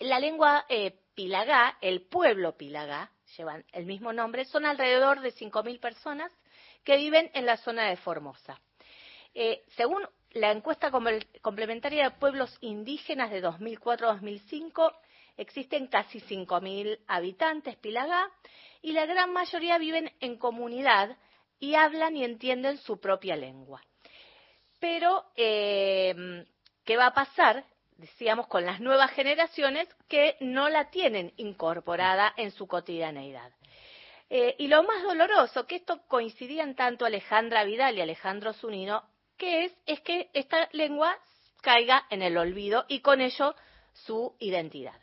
la 0.00 0.18
lengua 0.18 0.66
eh, 0.68 0.98
pilagá, 1.14 1.78
el 1.80 2.02
pueblo 2.02 2.56
pilagá, 2.56 3.12
llevan 3.36 3.64
el 3.70 3.86
mismo 3.86 4.12
nombre, 4.12 4.44
son 4.44 4.66
alrededor 4.66 5.20
de 5.20 5.32
5.000 5.32 5.78
personas 5.78 6.32
que 6.82 6.96
viven 6.96 7.30
en 7.32 7.46
la 7.46 7.58
zona 7.58 7.88
de 7.88 7.96
Formosa. 7.96 8.60
Eh, 9.34 9.62
según 9.76 10.02
la 10.32 10.50
encuesta 10.52 10.90
complementaria 11.40 12.04
de 12.04 12.16
pueblos 12.16 12.56
indígenas 12.60 13.30
de 13.30 13.42
2004-2005, 13.42 14.92
existen 15.36 15.86
casi 15.86 16.20
5.000 16.20 16.98
habitantes 17.06 17.76
pilagá 17.76 18.30
y 18.82 18.92
la 18.92 19.06
gran 19.06 19.32
mayoría 19.32 19.78
viven 19.78 20.12
en 20.20 20.36
comunidad 20.36 21.16
y 21.58 21.74
hablan 21.74 22.16
y 22.16 22.24
entienden 22.24 22.76
su 22.78 23.00
propia 23.00 23.36
lengua. 23.36 23.82
Pero, 24.78 25.24
eh, 25.34 26.44
¿qué 26.84 26.96
va 26.96 27.06
a 27.06 27.14
pasar? 27.14 27.64
Decíamos 27.96 28.46
con 28.46 28.64
las 28.64 28.80
nuevas 28.80 29.10
generaciones 29.10 29.88
que 30.08 30.36
no 30.40 30.68
la 30.68 30.90
tienen 30.90 31.32
incorporada 31.36 32.32
en 32.36 32.52
su 32.52 32.68
cotidianeidad. 32.68 33.50
Eh, 34.30 34.54
y 34.58 34.68
lo 34.68 34.82
más 34.84 35.02
doloroso, 35.02 35.66
que 35.66 35.76
esto 35.76 36.02
coincidían 36.06 36.76
tanto 36.76 37.06
Alejandra 37.06 37.64
Vidal 37.64 37.96
y 37.96 38.02
Alejandro 38.02 38.52
Zunino, 38.52 39.02
que 39.38 39.64
es, 39.64 39.76
es 39.86 40.00
que 40.00 40.28
esta 40.34 40.68
lengua 40.72 41.16
caiga 41.62 42.04
en 42.10 42.22
el 42.22 42.36
olvido 42.36 42.84
y 42.88 43.00
con 43.00 43.20
ello 43.20 43.54
su 43.92 44.34
identidad. 44.38 44.94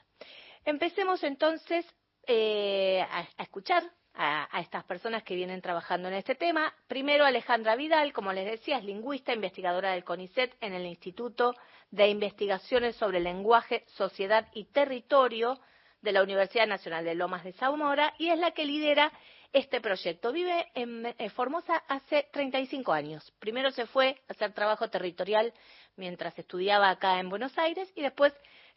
Empecemos 0.63 1.23
entonces 1.23 1.85
eh, 2.27 3.01
a, 3.01 3.43
escuchar 3.43 3.83
a, 4.13 4.59
estas 4.61 4.83
personas 4.85 5.23
que 5.23 5.35
vienen 5.35 5.61
trabajando 5.61 6.07
en 6.07 6.15
este 6.15 6.35
tema. 6.35 6.73
Primero, 6.87 7.25
Alejandra 7.25 7.75
Vidal, 7.75 8.13
como 8.13 8.33
les 8.33 8.45
decía, 8.45 8.77
es 8.77 8.83
lingüista, 8.83 9.33
investigadora 9.33 9.91
del 9.91 10.03
CONICET 10.03 10.55
en 10.61 10.73
el 10.73 10.85
Instituto 10.85 11.55
de 11.91 12.07
Investigaciones 12.07 12.95
sobre 12.95 13.19
Lenguaje, 13.19 13.83
Sociedad 13.87 14.47
y 14.53 14.65
Territorio 14.65 15.59
de 16.01 16.11
la 16.11 16.23
Universidad 16.23 16.67
Nacional 16.67 17.03
de 17.03 17.15
Lomas 17.15 17.43
de 17.43 17.53
Zamora 17.53 18.13
y 18.17 18.29
es 18.29 18.39
la 18.39 18.51
que 18.51 18.65
lidera 18.65 19.11
este 19.55 19.81
proyecto. 19.81 20.31
Vive 20.31 20.67
en, 20.75 21.15
Formosa 21.31 21.77
hace 21.87 22.27
35 22.31 22.91
años. 22.93 23.33
Primero 23.39 23.71
se 23.71 23.85
fue 23.87 24.21
a 24.27 24.33
hacer 24.33 24.53
trabajo 24.53 24.89
territorial 24.89 25.53
mientras 25.95 26.37
estudiaba 26.37 26.89
acá 26.89 27.19
en 27.19 27.29
Buenos 27.29 27.57
Aires 27.57 27.91
y 27.95 28.01
después 28.01 28.33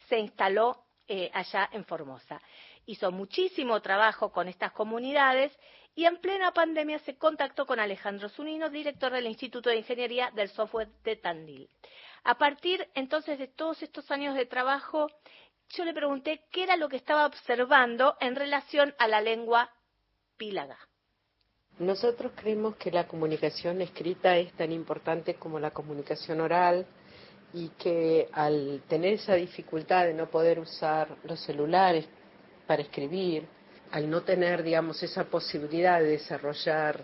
se 0.07 0.17
instaló 0.19 0.85
eh, 1.07 1.29
allá 1.33 1.69
en 1.73 1.85
Formosa 1.85 2.41
hizo 2.89 3.11
muchísimo 3.11 3.79
trabajo 3.81 4.31
con 4.31 4.47
estas 4.47 4.71
comunidades 4.71 5.55
y 5.93 6.05
en 6.05 6.17
plena 6.17 6.51
pandemia 6.51 6.97
se 6.99 7.17
contactó 7.17 7.67
con 7.67 7.79
Alejandro 7.79 8.29
Zunino, 8.29 8.69
director 8.71 9.11
del 9.11 9.27
Instituto 9.27 9.69
de 9.69 9.77
Ingeniería 9.77 10.31
del 10.31 10.49
Software 10.49 10.89
de 11.03 11.15
Tandil. 11.15 11.69
A 12.23 12.39
partir 12.39 12.89
entonces 12.95 13.37
de 13.37 13.47
todos 13.47 13.83
estos 13.83 14.09
años 14.09 14.33
de 14.33 14.47
trabajo, 14.47 15.07
yo 15.69 15.85
le 15.85 15.93
pregunté 15.93 16.41
qué 16.51 16.63
era 16.63 16.77
lo 16.77 16.89
que 16.89 16.95
estaba 16.95 17.27
observando 17.27 18.17
en 18.19 18.35
relación 18.35 18.95
a 18.97 19.07
la 19.07 19.21
lengua 19.21 19.69
Nosotros 21.79 22.31
creemos 22.35 22.75
que 22.77 22.91
la 22.91 23.07
comunicación 23.07 23.81
escrita 23.81 24.37
es 24.37 24.53
tan 24.53 24.71
importante 24.71 25.35
como 25.35 25.59
la 25.59 25.71
comunicación 25.71 26.39
oral 26.39 26.85
y 27.53 27.69
que 27.69 28.29
al 28.31 28.83
tener 28.87 29.13
esa 29.13 29.35
dificultad 29.35 30.05
de 30.05 30.13
no 30.13 30.29
poder 30.29 30.59
usar 30.59 31.17
los 31.23 31.39
celulares 31.41 32.05
para 32.67 32.81
escribir, 32.81 33.47
al 33.91 34.09
no 34.09 34.21
tener, 34.21 34.63
digamos, 34.63 35.01
esa 35.03 35.25
posibilidad 35.25 35.99
de 35.99 36.11
desarrollar 36.11 37.03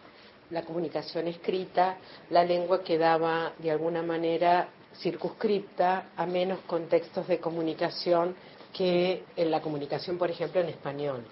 la 0.52 0.64
comunicación 0.64 1.28
escrita, 1.28 1.98
la 2.30 2.44
lengua 2.44 2.84
quedaba 2.84 3.54
de 3.58 3.72
alguna 3.72 4.04
manera 4.04 4.70
circunscripta 5.02 6.12
a 6.16 6.26
menos 6.26 6.60
contextos 6.68 7.28
de 7.28 7.40
comunicación 7.40 8.36
que 8.72 9.24
en 9.36 9.52
la 9.52 9.62
comunicación, 9.62 10.18
por 10.18 10.30
ejemplo, 10.30 10.62
en 10.62 10.70
español. 10.70 11.26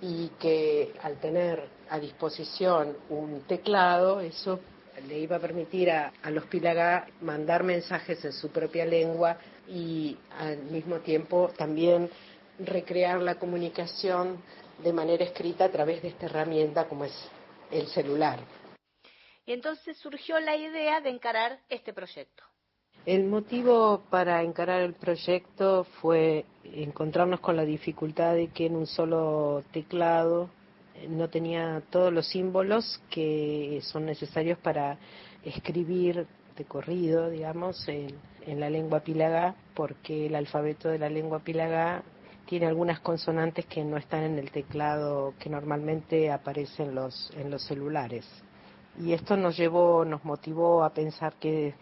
Y 0.00 0.28
que 0.40 0.94
al 1.02 1.18
tener 1.18 1.68
a 1.90 1.98
disposición 1.98 2.96
un 3.08 3.42
teclado, 3.42 4.20
eso 4.20 4.60
le 5.06 5.18
iba 5.18 5.36
a 5.36 5.40
permitir 5.40 5.90
a, 5.90 6.12
a 6.22 6.30
los 6.30 6.46
Pilagá 6.46 7.06
mandar 7.20 7.64
mensajes 7.64 8.24
en 8.24 8.32
su 8.32 8.50
propia 8.50 8.84
lengua 8.84 9.38
y 9.68 10.16
al 10.38 10.58
mismo 10.64 10.98
tiempo 11.00 11.50
también 11.56 12.10
recrear 12.58 13.20
la 13.20 13.36
comunicación 13.36 14.42
de 14.82 14.92
manera 14.92 15.24
escrita 15.24 15.64
a 15.64 15.70
través 15.70 16.02
de 16.02 16.08
esta 16.08 16.26
herramienta 16.26 16.88
como 16.88 17.04
es 17.04 17.30
el 17.70 17.86
celular. 17.88 18.38
Y 19.46 19.52
entonces 19.52 19.96
surgió 19.98 20.38
la 20.40 20.56
idea 20.56 21.00
de 21.00 21.10
encarar 21.10 21.60
este 21.68 21.92
proyecto. 21.92 22.44
El 23.06 23.24
motivo 23.24 24.02
para 24.10 24.42
encarar 24.42 24.82
el 24.82 24.92
proyecto 24.92 25.84
fue 26.00 26.44
encontrarnos 26.64 27.40
con 27.40 27.56
la 27.56 27.64
dificultad 27.64 28.34
de 28.34 28.48
que 28.48 28.66
en 28.66 28.76
un 28.76 28.86
solo 28.86 29.62
teclado 29.72 30.50
no 31.08 31.28
tenía 31.28 31.82
todos 31.90 32.12
los 32.12 32.26
símbolos 32.26 33.00
que 33.10 33.80
son 33.82 34.06
necesarios 34.06 34.58
para 34.58 34.98
escribir 35.44 36.26
de 36.56 36.64
corrido, 36.64 37.30
digamos, 37.30 37.86
en, 37.88 38.14
la 38.58 38.70
lengua 38.70 39.00
pílaga, 39.00 39.54
porque 39.74 40.26
el 40.26 40.34
alfabeto 40.34 40.88
de 40.88 40.98
la 40.98 41.10
lengua 41.10 41.40
pílaga 41.40 42.02
tiene 42.46 42.66
algunas 42.66 43.00
consonantes 43.00 43.66
que 43.66 43.84
no 43.84 43.98
están 43.98 44.22
en 44.24 44.38
el 44.38 44.50
teclado 44.50 45.34
que 45.38 45.50
normalmente 45.50 46.32
aparecen 46.32 46.94
los, 46.94 47.30
en 47.36 47.50
los 47.50 47.62
celulares. 47.62 48.26
Y 48.98 49.12
esto 49.12 49.36
nos 49.36 49.56
llevó, 49.58 50.04
nos 50.06 50.24
motivó 50.24 50.82
a 50.82 50.94
pensar 50.94 51.34
que 51.34 51.74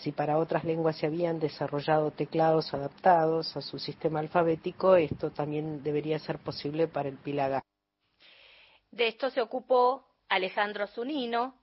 si 0.00 0.12
para 0.12 0.38
otras 0.38 0.64
lenguas 0.64 0.96
se 0.96 1.06
habían 1.06 1.38
desarrollado 1.38 2.10
teclados 2.10 2.72
adaptados 2.74 3.56
a 3.56 3.60
su 3.60 3.78
sistema 3.78 4.20
alfabético, 4.20 4.96
esto 4.96 5.30
también 5.30 5.82
debería 5.82 6.18
ser 6.18 6.38
posible 6.38 6.88
para 6.88 7.08
el 7.08 7.16
Pilaga. 7.16 7.62
De 8.90 9.08
esto 9.08 9.30
se 9.30 9.40
ocupó 9.40 10.04
Alejandro 10.28 10.86
Zunino, 10.86 11.54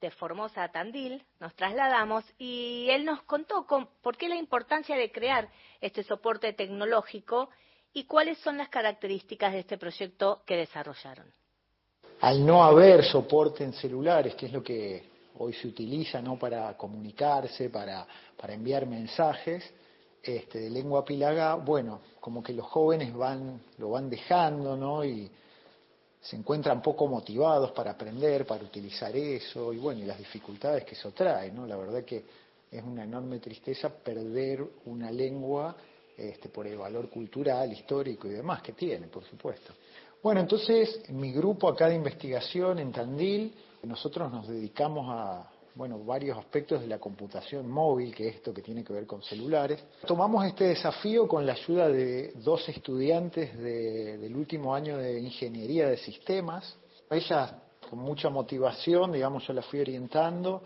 de 0.00 0.10
Formosa 0.10 0.62
a 0.62 0.70
Tandil, 0.70 1.24
nos 1.40 1.54
trasladamos 1.54 2.24
y 2.36 2.88
él 2.90 3.04
nos 3.04 3.22
contó 3.22 3.66
por 4.02 4.16
qué 4.16 4.28
la 4.28 4.36
importancia 4.36 4.96
de 4.96 5.10
crear 5.10 5.48
este 5.80 6.02
soporte 6.02 6.52
tecnológico 6.52 7.48
y 7.94 8.04
cuáles 8.04 8.36
son 8.38 8.58
las 8.58 8.68
características 8.68 9.52
de 9.52 9.60
este 9.60 9.78
proyecto 9.78 10.42
que 10.44 10.56
desarrollaron. 10.56 11.32
Al 12.20 12.44
no 12.44 12.62
haber 12.62 13.04
soporte 13.04 13.64
en 13.64 13.72
celulares, 13.72 14.34
que 14.34 14.46
es 14.46 14.52
lo 14.52 14.62
que 14.62 15.15
hoy 15.38 15.52
se 15.52 15.68
utiliza 15.68 16.20
¿no? 16.20 16.38
para 16.38 16.76
comunicarse, 16.76 17.70
para, 17.70 18.06
para 18.36 18.54
enviar 18.54 18.86
mensajes, 18.86 19.64
este, 20.22 20.58
de 20.58 20.70
lengua 20.70 21.04
pilaga, 21.04 21.54
bueno, 21.54 22.00
como 22.20 22.42
que 22.42 22.52
los 22.52 22.66
jóvenes 22.66 23.14
van, 23.14 23.60
lo 23.78 23.90
van 23.90 24.10
dejando, 24.10 24.76
¿no? 24.76 25.04
Y, 25.04 25.30
se 26.26 26.34
encuentran 26.34 26.82
poco 26.82 27.06
motivados 27.06 27.70
para 27.70 27.92
aprender, 27.92 28.44
para 28.44 28.64
utilizar 28.64 29.14
eso, 29.16 29.72
y 29.72 29.78
bueno, 29.78 30.00
y 30.00 30.06
las 30.06 30.18
dificultades 30.18 30.84
que 30.84 30.96
eso 30.96 31.12
trae, 31.12 31.52
¿no? 31.52 31.66
La 31.66 31.76
verdad 31.76 32.02
que 32.04 32.24
es 32.68 32.82
una 32.82 33.04
enorme 33.04 33.38
tristeza 33.38 33.90
perder 33.90 34.64
una 34.86 35.12
lengua 35.12 35.76
este, 36.16 36.48
por 36.48 36.66
el 36.66 36.78
valor 36.78 37.08
cultural, 37.10 37.72
histórico 37.72 38.26
y 38.26 38.30
demás 38.30 38.60
que 38.60 38.72
tiene, 38.72 39.06
por 39.06 39.22
supuesto. 39.24 39.72
Bueno, 40.20 40.40
entonces, 40.40 41.08
mi 41.10 41.30
grupo 41.30 41.68
acá 41.68 41.88
de 41.88 41.94
investigación 41.94 42.80
en 42.80 42.90
Tandil, 42.90 43.54
nosotros 43.86 44.30
nos 44.32 44.48
dedicamos 44.48 45.06
a, 45.08 45.50
bueno, 45.74 45.98
varios 46.02 46.38
aspectos 46.38 46.80
de 46.80 46.86
la 46.86 46.98
computación 46.98 47.70
móvil, 47.70 48.14
que 48.14 48.28
es 48.28 48.36
esto 48.36 48.52
que 48.52 48.62
tiene 48.62 48.82
que 48.82 48.92
ver 48.92 49.06
con 49.06 49.22
celulares. 49.22 49.82
Tomamos 50.06 50.44
este 50.46 50.64
desafío 50.64 51.28
con 51.28 51.44
la 51.46 51.52
ayuda 51.52 51.88
de 51.88 52.32
dos 52.36 52.68
estudiantes 52.68 53.56
del 53.58 54.34
último 54.34 54.74
año 54.74 54.96
de 54.96 55.20
ingeniería 55.20 55.88
de 55.88 55.98
sistemas. 55.98 56.76
Ellas, 57.10 57.54
con 57.88 57.98
mucha 57.98 58.30
motivación, 58.30 59.12
digamos, 59.12 59.46
yo 59.46 59.52
las 59.52 59.66
fui 59.66 59.80
orientando 59.80 60.62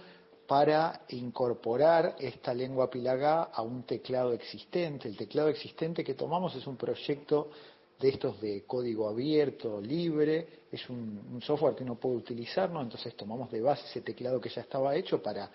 para 0.47 1.03
incorporar 1.11 2.17
esta 2.19 2.53
lengua 2.53 2.91
pilagá 2.91 3.45
a 3.53 3.63
un 3.63 3.85
teclado 3.85 4.33
existente. 4.33 5.09
El 5.09 5.17
teclado 5.17 5.49
existente 5.49 6.03
que 6.03 6.15
tomamos 6.15 6.57
es 6.57 6.67
un 6.67 6.77
proyecto 6.77 7.51
de 8.01 8.09
estos 8.09 8.41
de 8.41 8.65
código 8.67 9.09
abierto, 9.09 9.81
libre, 9.81 10.47
es 10.73 10.89
un, 10.89 11.41
software 11.43 11.75
que 11.75 11.85
uno 11.85 11.97
puede 11.97 12.17
utilizar, 12.17 12.71
¿no? 12.71 12.81
entonces 12.81 13.15
tomamos 13.15 13.51
de 13.51 13.61
base 13.61 13.85
ese 13.87 14.01
teclado 14.01 14.41
que 14.41 14.49
ya 14.49 14.63
estaba 14.63 14.97
hecho 14.97 15.23
para 15.23 15.51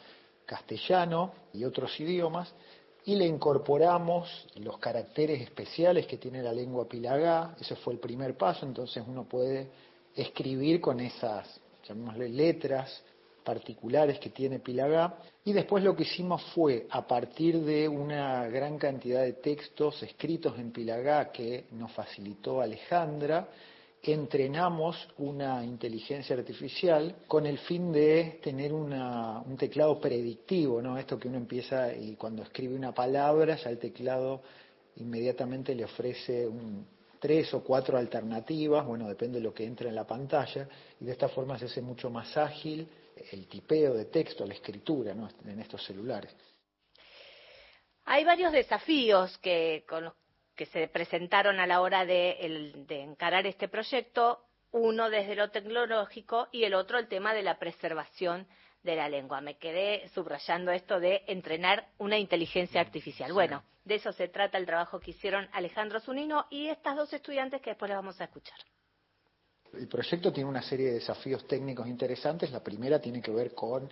castellano 0.46 1.34
y 1.54 1.64
otros 1.64 2.00
idiomas, 2.00 2.54
y 3.06 3.16
le 3.16 3.26
incorporamos 3.26 4.48
los 4.56 4.78
caracteres 4.80 5.42
especiales 5.42 6.08
que 6.08 6.18
tiene 6.18 6.42
la 6.42 6.54
lengua 6.54 6.88
pilagá, 6.88 7.56
ese 7.60 7.76
fue 7.76 7.94
el 7.94 8.00
primer 8.00 8.38
paso, 8.38 8.66
entonces 8.66 9.04
uno 9.08 9.26
puede 9.26 9.70
escribir 10.16 10.80
con 10.80 11.00
esas, 11.00 11.60
llamémosle 11.88 12.30
letras 12.30 13.04
particulares 13.46 14.20
que 14.20 14.32
tiene 14.32 14.60
Pilagá. 14.60 15.18
Y 15.46 15.54
después 15.54 15.82
lo 15.84 15.96
que 15.96 16.04
hicimos 16.04 16.44
fue, 16.54 16.88
a 16.90 17.08
partir 17.08 17.62
de 17.62 17.88
una 17.88 18.48
gran 18.50 18.78
cantidad 18.78 19.22
de 19.22 19.34
textos 19.34 20.04
escritos 20.04 20.60
en 20.60 20.72
Pilagá 20.72 21.32
que 21.32 21.68
nos 21.72 21.94
facilitó 21.94 22.60
Alejandra, 22.60 23.48
entrenamos 24.02 25.08
una 25.18 25.64
inteligencia 25.64 26.36
artificial 26.36 27.16
con 27.28 27.46
el 27.46 27.58
fin 27.60 27.92
de 27.92 28.40
tener 28.44 28.72
un 28.72 29.56
teclado 29.58 30.00
predictivo, 30.00 30.82
¿no? 30.82 30.98
Esto 30.98 31.18
que 31.18 31.28
uno 31.28 31.38
empieza 31.38 31.92
y 31.92 32.16
cuando 32.16 32.44
escribe 32.44 32.76
una 32.76 32.94
palabra 32.94 33.56
ya 33.56 33.70
el 33.70 33.80
teclado 33.80 34.42
inmediatamente 34.98 35.74
le 35.74 35.86
ofrece 35.86 36.48
tres 37.20 37.52
o 37.56 37.64
cuatro 37.64 37.98
alternativas, 37.98 38.86
bueno, 38.86 39.08
depende 39.08 39.40
de 39.40 39.44
lo 39.44 39.54
que 39.54 39.66
entra 39.66 39.90
en 39.90 39.96
la 39.96 40.06
pantalla, 40.06 40.68
y 41.02 41.06
de 41.06 41.12
esta 41.12 41.28
forma 41.28 41.58
se 41.58 41.66
hace 41.66 41.82
mucho 41.82 42.12
más 42.12 42.38
ágil 42.38 42.88
el 43.32 43.48
tipeo 43.48 43.94
de 43.94 44.06
texto, 44.06 44.46
la 44.46 44.54
escritura 44.54 45.12
en 45.12 45.60
estos 45.60 45.84
celulares. 45.86 46.36
Hay 48.06 48.24
varios 48.24 48.52
desafíos 48.52 49.38
que, 49.40 49.84
con 49.88 50.06
los 50.06 50.14
que 50.56 50.66
se 50.68 50.88
presentaron 50.88 51.60
a 51.60 51.68
la 51.68 51.82
hora 51.82 52.06
de, 52.06 52.74
de 52.88 53.02
encarar 53.02 53.46
este 53.46 53.68
proyecto, 53.68 54.46
uno 54.72 55.10
desde 55.10 55.36
lo 55.36 55.50
tecnológico 55.50 56.48
y 56.52 56.64
el 56.64 56.76
otro 56.76 57.00
el 57.00 57.08
tema 57.08 57.34
de 57.34 57.44
la 57.44 57.58
preservación 57.58 58.48
de 58.84 58.96
la 58.96 59.10
lengua. 59.10 59.42
Me 59.42 59.58
quedé 59.58 60.08
subrayando 60.10 60.72
esto 60.72 61.00
de 61.00 61.24
entrenar 61.28 61.88
una 61.98 62.18
inteligencia 62.18 62.80
artificial. 62.80 63.34
Bueno, 63.34 63.64
de 63.84 63.96
eso 63.96 64.12
se 64.12 64.28
trata 64.28 64.58
el 64.58 64.66
trabajo 64.66 65.00
que 65.00 65.12
hicieron 65.12 65.50
Alejandro 65.52 66.00
Zunino 66.00 66.46
y 66.50 66.68
estas 66.68 66.96
dos 66.96 67.12
estudiantes 67.12 67.62
que 67.62 67.72
después 67.72 67.90
les 67.90 67.98
vamos 67.98 68.20
a 68.22 68.26
escuchar. 68.26 68.60
El 69.74 69.88
proyecto 69.88 70.32
tiene 70.32 70.50
una 70.50 70.62
serie 70.62 70.88
de 70.88 70.94
desafíos 70.94 71.48
técnicos 71.48 71.88
interesantes. 71.88 72.52
La 72.52 72.64
primera 72.64 73.00
tiene 73.00 73.22
que 73.22 73.32
ver 73.32 73.54
con 73.54 73.90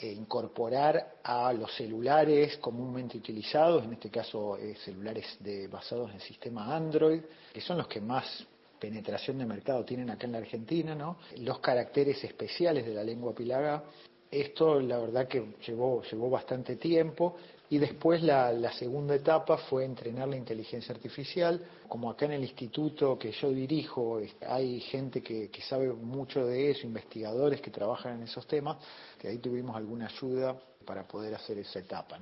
eh, 0.00 0.10
incorporar 0.10 1.16
a 1.22 1.52
los 1.52 1.74
celulares 1.76 2.56
comúnmente 2.56 3.18
utilizados, 3.18 3.84
en 3.84 3.92
este 3.92 4.10
caso 4.10 4.56
eh, 4.56 4.74
celulares 4.84 5.36
de, 5.40 5.68
basados 5.68 6.10
en 6.10 6.16
el 6.16 6.22
sistema 6.22 6.74
Android, 6.74 7.20
que 7.52 7.60
son 7.60 7.76
los 7.76 7.86
que 7.88 8.00
más 8.00 8.46
penetración 8.80 9.38
de 9.38 9.44
mercado 9.44 9.84
tienen 9.84 10.10
acá 10.10 10.26
en 10.26 10.32
la 10.32 10.38
Argentina, 10.38 10.94
¿no? 10.94 11.18
los 11.36 11.60
caracteres 11.60 12.24
especiales 12.24 12.86
de 12.86 12.94
la 12.94 13.04
lengua 13.04 13.34
pilaga. 13.34 13.84
Esto 14.30 14.80
la 14.80 14.98
verdad 14.98 15.28
que 15.28 15.56
llevó, 15.66 16.02
llevó 16.02 16.30
bastante 16.30 16.76
tiempo 16.76 17.36
y 17.72 17.78
después 17.78 18.22
la, 18.22 18.70
segunda 18.74 19.14
etapa 19.14 19.56
fue 19.56 19.86
entrenar 19.86 20.28
la 20.28 20.36
inteligencia 20.36 20.94
artificial. 20.94 21.58
Como 21.88 22.10
acá 22.10 22.26
en 22.26 22.32
el 22.32 22.42
instituto 22.42 23.18
que 23.18 23.32
yo 23.32 23.48
dirijo 23.48 24.20
hay 24.46 24.78
gente 24.80 25.22
que, 25.22 25.48
sabe 25.66 25.90
mucho 25.90 26.44
de 26.44 26.70
eso, 26.70 26.86
investigadores 26.86 27.62
que 27.62 27.70
trabajan 27.70 28.16
en 28.16 28.24
esos 28.24 28.46
temas, 28.46 28.76
que 29.18 29.28
ahí 29.28 29.38
tuvimos 29.38 29.74
alguna 29.74 30.08
ayuda 30.08 30.54
para 30.84 31.08
poder 31.08 31.34
hacer 31.34 31.56
esa 31.60 31.78
etapa. 31.78 32.18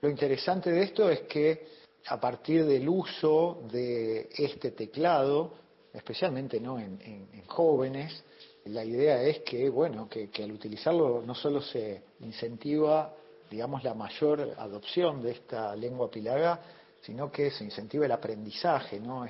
Lo 0.00 0.08
interesante 0.08 0.70
de 0.70 0.84
esto 0.84 1.10
es 1.10 1.20
que 1.28 1.66
a 2.06 2.18
partir 2.18 2.64
del 2.64 2.88
uso 2.88 3.64
de 3.70 4.30
este 4.38 4.70
teclado, 4.70 5.52
especialmente 5.92 6.58
¿no? 6.60 6.78
en, 6.78 7.28
jóvenes, 7.46 8.24
la 8.64 8.86
idea 8.86 9.22
es 9.22 9.40
que, 9.40 9.68
bueno, 9.68 10.08
que, 10.08 10.30
al 10.42 10.52
utilizarlo 10.52 11.22
no 11.26 11.34
solo 11.34 11.60
se 11.60 12.04
incentiva 12.20 13.14
digamos, 13.52 13.84
la 13.84 13.92
mayor 13.92 14.54
adopción 14.56 15.20
de 15.20 15.32
esta 15.32 15.76
lengua 15.76 16.10
pilaga, 16.10 16.58
sino 17.02 17.30
que 17.30 17.50
se 17.50 17.64
incentiva 17.64 18.06
el 18.06 18.12
aprendizaje, 18.12 18.98
¿no? 18.98 19.26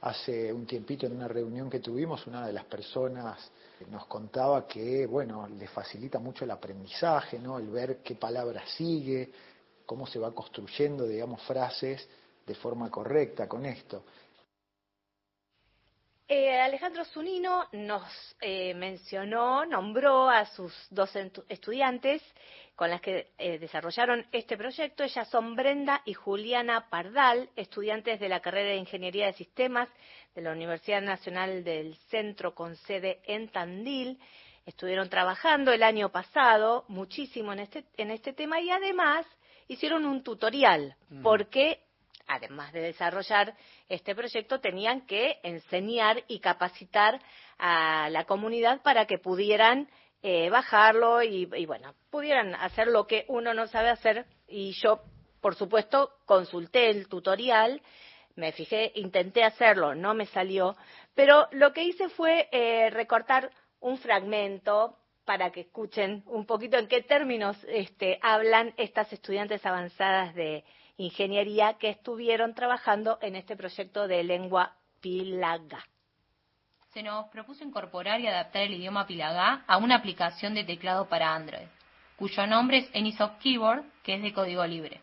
Hace 0.00 0.50
un 0.50 0.66
tiempito 0.66 1.04
en 1.04 1.12
una 1.12 1.28
reunión 1.28 1.68
que 1.68 1.80
tuvimos, 1.80 2.26
una 2.26 2.46
de 2.46 2.54
las 2.54 2.64
personas 2.64 3.50
nos 3.90 4.06
contaba 4.06 4.66
que, 4.66 5.04
bueno, 5.06 5.46
le 5.46 5.68
facilita 5.68 6.18
mucho 6.18 6.46
el 6.46 6.52
aprendizaje, 6.52 7.38
¿no? 7.38 7.58
El 7.58 7.68
ver 7.68 7.98
qué 7.98 8.14
palabra 8.14 8.62
sigue, 8.66 9.30
cómo 9.84 10.06
se 10.06 10.18
va 10.18 10.32
construyendo, 10.32 11.06
digamos, 11.06 11.42
frases 11.42 12.08
de 12.46 12.54
forma 12.54 12.90
correcta 12.90 13.46
con 13.46 13.66
esto. 13.66 14.04
Eh, 16.28 16.60
Alejandro 16.60 17.04
Zunino 17.04 17.68
nos 17.70 18.02
eh, 18.40 18.74
mencionó, 18.74 19.64
nombró 19.64 20.28
a 20.28 20.44
sus 20.46 20.72
dos 20.90 21.14
estudiantes 21.48 22.20
con 22.74 22.90
las 22.90 23.00
que 23.00 23.28
eh, 23.38 23.60
desarrollaron 23.60 24.26
este 24.32 24.56
proyecto. 24.56 25.04
Ellas 25.04 25.28
son 25.28 25.54
Brenda 25.54 26.02
y 26.04 26.14
Juliana 26.14 26.88
Pardal, 26.90 27.48
estudiantes 27.54 28.18
de 28.18 28.28
la 28.28 28.40
carrera 28.40 28.70
de 28.70 28.76
Ingeniería 28.76 29.26
de 29.26 29.34
Sistemas 29.34 29.88
de 30.34 30.42
la 30.42 30.50
Universidad 30.50 31.00
Nacional 31.00 31.62
del 31.62 31.94
Centro 32.10 32.56
con 32.56 32.74
sede 32.74 33.20
en 33.26 33.48
Tandil. 33.48 34.18
Estuvieron 34.66 35.08
trabajando 35.08 35.72
el 35.72 35.84
año 35.84 36.10
pasado 36.10 36.84
muchísimo 36.88 37.52
en 37.52 37.60
este, 37.60 37.84
en 37.96 38.10
este 38.10 38.32
tema 38.32 38.60
y 38.60 38.70
además 38.70 39.24
hicieron 39.68 40.04
un 40.04 40.24
tutorial 40.24 40.96
mm. 41.08 41.22
porque 41.22 41.85
además 42.26 42.72
de 42.72 42.80
desarrollar 42.80 43.54
este 43.88 44.14
proyecto, 44.14 44.60
tenían 44.60 45.06
que 45.06 45.38
enseñar 45.42 46.24
y 46.28 46.40
capacitar 46.40 47.20
a 47.58 48.08
la 48.10 48.24
comunidad 48.24 48.82
para 48.82 49.06
que 49.06 49.18
pudieran 49.18 49.88
eh, 50.22 50.50
bajarlo 50.50 51.22
y, 51.22 51.46
bueno, 51.66 51.94
pudieran 52.10 52.54
hacer 52.54 52.88
lo 52.88 53.06
que 53.06 53.24
uno 53.28 53.54
no 53.54 53.66
sabe 53.66 53.90
hacer. 53.90 54.26
Y 54.48 54.72
yo, 54.82 55.00
por 55.40 55.54
supuesto, 55.54 56.10
consulté 56.24 56.90
el 56.90 57.08
tutorial 57.08 57.80
me 58.36 58.52
fijé, 58.52 58.92
intenté 58.96 59.42
hacerlo, 59.42 59.94
no 59.94 60.14
me 60.14 60.26
salió, 60.26 60.76
pero 61.14 61.48
lo 61.52 61.72
que 61.72 61.84
hice 61.84 62.10
fue 62.10 62.48
eh, 62.52 62.90
recortar 62.90 63.50
un 63.80 63.98
fragmento 63.98 64.98
para 65.24 65.50
que 65.50 65.62
escuchen 65.62 66.22
un 66.26 66.46
poquito 66.46 66.76
en 66.76 66.86
qué 66.86 67.02
términos 67.02 67.56
este, 67.68 68.18
hablan 68.22 68.74
estas 68.76 69.12
estudiantes 69.12 69.64
avanzadas 69.66 70.34
de 70.34 70.64
ingeniería 70.96 71.74
que 71.74 71.90
estuvieron 71.90 72.54
trabajando 72.54 73.18
en 73.20 73.36
este 73.36 73.56
proyecto 73.56 74.08
de 74.08 74.24
lengua 74.24 74.76
Pilaga. 75.00 75.84
Se 76.92 77.02
nos 77.02 77.26
propuso 77.28 77.62
incorporar 77.62 78.20
y 78.20 78.26
adaptar 78.26 78.62
el 78.62 78.74
idioma 78.74 79.06
Pilaga 79.06 79.64
a 79.66 79.76
una 79.76 79.96
aplicación 79.96 80.54
de 80.54 80.64
teclado 80.64 81.08
para 81.08 81.34
Android, 81.34 81.66
cuyo 82.16 82.46
nombre 82.46 82.78
es 82.78 82.96
Anysoft 82.96 83.38
Keyboard, 83.40 83.84
que 84.02 84.14
es 84.14 84.22
de 84.22 84.32
código 84.32 84.66
libre. 84.66 85.00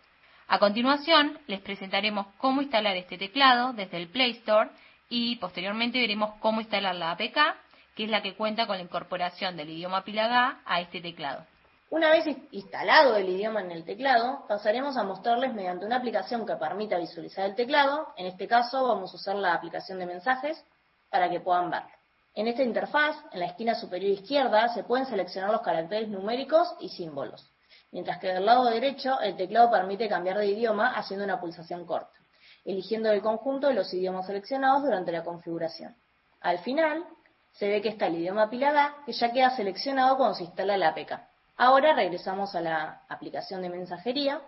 A 0.47 0.59
continuación, 0.59 1.39
les 1.47 1.61
presentaremos 1.61 2.27
cómo 2.37 2.61
instalar 2.61 2.97
este 2.97 3.17
teclado 3.17 3.73
desde 3.73 3.97
el 3.97 4.09
Play 4.09 4.31
Store 4.31 4.69
y 5.09 5.35
posteriormente 5.35 5.99
veremos 5.99 6.33
cómo 6.39 6.61
instalar 6.61 6.95
la 6.95 7.11
APK, 7.11 7.37
que 7.95 8.05
es 8.05 8.09
la 8.09 8.23
que 8.23 8.33
cuenta 8.33 8.65
con 8.65 8.77
la 8.77 8.83
incorporación 8.83 9.55
del 9.55 9.69
idioma 9.69 10.03
Pilagá 10.03 10.61
a 10.65 10.81
este 10.81 10.99
teclado. 10.99 11.45
Una 11.93 12.09
vez 12.09 12.25
instalado 12.49 13.15
el 13.17 13.29
idioma 13.29 13.61
en 13.61 13.69
el 13.69 13.85
teclado, 13.85 14.47
pasaremos 14.47 14.97
a 14.97 15.03
mostrarles 15.03 15.53
mediante 15.53 15.85
una 15.85 15.97
aplicación 15.97 16.43
que 16.43 16.55
permita 16.55 16.97
visualizar 16.97 17.45
el 17.45 17.53
teclado. 17.53 18.07
En 18.17 18.25
este 18.25 18.47
caso 18.47 18.87
vamos 18.87 19.13
a 19.13 19.15
usar 19.15 19.35
la 19.35 19.53
aplicación 19.53 19.99
de 19.99 20.07
mensajes 20.07 20.59
para 21.11 21.29
que 21.29 21.39
puedan 21.39 21.69
verlo. 21.69 21.91
En 22.33 22.47
esta 22.47 22.63
interfaz, 22.63 23.15
en 23.31 23.41
la 23.41 23.45
esquina 23.45 23.75
superior 23.75 24.11
izquierda, 24.11 24.69
se 24.69 24.83
pueden 24.83 25.05
seleccionar 25.05 25.51
los 25.51 25.61
caracteres 25.61 26.09
numéricos 26.09 26.67
y 26.79 26.89
símbolos 26.89 27.47
mientras 27.91 28.17
que 28.17 28.29
del 28.29 28.43
lado 28.43 28.65
derecho 28.71 29.21
el 29.21 29.37
teclado 29.37 29.69
permite 29.69 30.09
cambiar 30.09 30.39
de 30.39 30.47
idioma 30.47 30.95
haciendo 30.95 31.25
una 31.25 31.39
pulsación 31.39 31.85
corta, 31.85 32.17
eligiendo 32.65 33.11
el 33.11 33.21
conjunto 33.21 33.67
de 33.67 33.75
los 33.75 33.93
idiomas 33.93 34.25
seleccionados 34.25 34.81
durante 34.81 35.11
la 35.11 35.23
configuración. 35.23 35.95
Al 36.41 36.57
final, 36.57 37.05
se 37.51 37.67
ve 37.67 37.83
que 37.83 37.89
está 37.89 38.07
el 38.07 38.15
idioma 38.15 38.49
Pilada, 38.49 38.95
que 39.05 39.11
ya 39.13 39.31
queda 39.31 39.55
seleccionado 39.55 40.17
cuando 40.17 40.33
se 40.33 40.45
instala 40.45 40.75
la 40.75 40.87
APK. 40.87 41.32
Ahora 41.57 41.93
regresamos 41.93 42.55
a 42.55 42.61
la 42.61 43.03
aplicación 43.09 43.61
de 43.61 43.69
mensajería. 43.69 44.41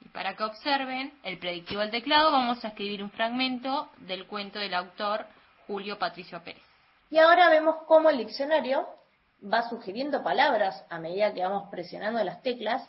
Y 0.00 0.08
para 0.08 0.36
que 0.36 0.44
observen 0.44 1.12
el 1.22 1.38
predictivo 1.38 1.80
del 1.80 1.90
teclado, 1.90 2.30
vamos 2.30 2.64
a 2.64 2.68
escribir 2.68 3.02
un 3.02 3.10
fragmento 3.10 3.88
del 3.98 4.26
cuento 4.26 4.58
del 4.58 4.74
autor 4.74 5.26
Julio 5.66 5.98
Patricio 5.98 6.42
Pérez. 6.42 6.62
Y 7.10 7.18
ahora 7.18 7.48
vemos 7.48 7.76
cómo 7.86 8.10
el 8.10 8.18
diccionario 8.18 8.86
va 9.42 9.68
sugiriendo 9.68 10.22
palabras 10.22 10.84
a 10.88 10.98
medida 10.98 11.32
que 11.32 11.42
vamos 11.42 11.68
presionando 11.70 12.22
las 12.22 12.42
teclas 12.42 12.88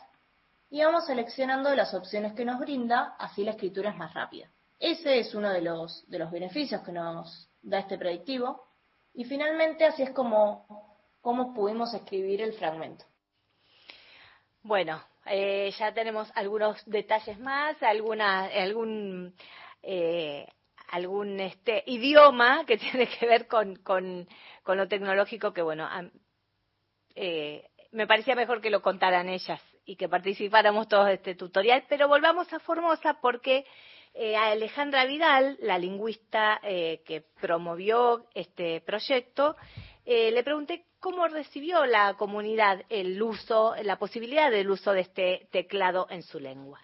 y 0.70 0.82
vamos 0.82 1.06
seleccionando 1.06 1.74
las 1.74 1.94
opciones 1.94 2.32
que 2.32 2.44
nos 2.44 2.58
brinda, 2.58 3.14
así 3.18 3.44
la 3.44 3.52
escritura 3.52 3.90
es 3.90 3.96
más 3.96 4.14
rápida. 4.14 4.48
Ese 4.78 5.18
es 5.18 5.34
uno 5.34 5.50
de 5.50 5.62
los, 5.62 6.08
de 6.08 6.18
los 6.18 6.30
beneficios 6.30 6.82
que 6.82 6.92
nos 6.92 7.48
da 7.62 7.78
este 7.78 7.98
predictivo. 7.98 8.66
Y 9.14 9.24
finalmente 9.24 9.84
así 9.84 10.02
es 10.02 10.10
como, 10.10 10.66
como 11.20 11.54
pudimos 11.54 11.94
escribir 11.94 12.42
el 12.42 12.52
fragmento. 12.52 13.04
Bueno, 14.66 15.00
eh, 15.26 15.72
ya 15.78 15.94
tenemos 15.94 16.28
algunos 16.34 16.84
detalles 16.86 17.38
más, 17.38 17.80
alguna, 17.84 18.46
algún, 18.46 19.32
eh, 19.80 20.44
algún 20.88 21.38
este, 21.38 21.84
idioma 21.86 22.64
que 22.66 22.76
tiene 22.76 23.06
que 23.06 23.26
ver 23.26 23.46
con, 23.46 23.76
con, 23.76 24.26
lo 24.66 24.88
tecnológico 24.88 25.52
que, 25.52 25.62
bueno, 25.62 25.88
eh, 27.14 27.64
me 27.92 28.08
parecía 28.08 28.34
mejor 28.34 28.60
que 28.60 28.70
lo 28.70 28.82
contaran 28.82 29.28
ellas 29.28 29.62
y 29.84 29.94
que 29.94 30.08
participáramos 30.08 30.88
todos 30.88 31.06
de 31.06 31.14
este 31.14 31.36
tutorial, 31.36 31.84
pero 31.88 32.08
volvamos 32.08 32.52
a 32.52 32.58
Formosa 32.58 33.20
porque 33.20 33.64
eh, 34.14 34.34
a 34.34 34.48
Alejandra 34.48 35.04
Vidal, 35.04 35.58
la 35.60 35.78
lingüista 35.78 36.58
eh, 36.64 37.04
que 37.06 37.22
promovió 37.40 38.26
este 38.34 38.80
proyecto, 38.80 39.54
le 40.04 40.42
pregunté 40.42 40.86
cómo 41.06 41.28
recibió 41.28 41.86
la 41.86 42.14
comunidad 42.14 42.82
el 42.88 43.22
uso, 43.22 43.76
la 43.84 43.96
posibilidad 43.96 44.50
del 44.50 44.68
uso 44.68 44.92
de 44.92 45.02
este 45.02 45.46
teclado 45.52 46.08
en 46.10 46.24
su 46.24 46.40
lengua. 46.40 46.80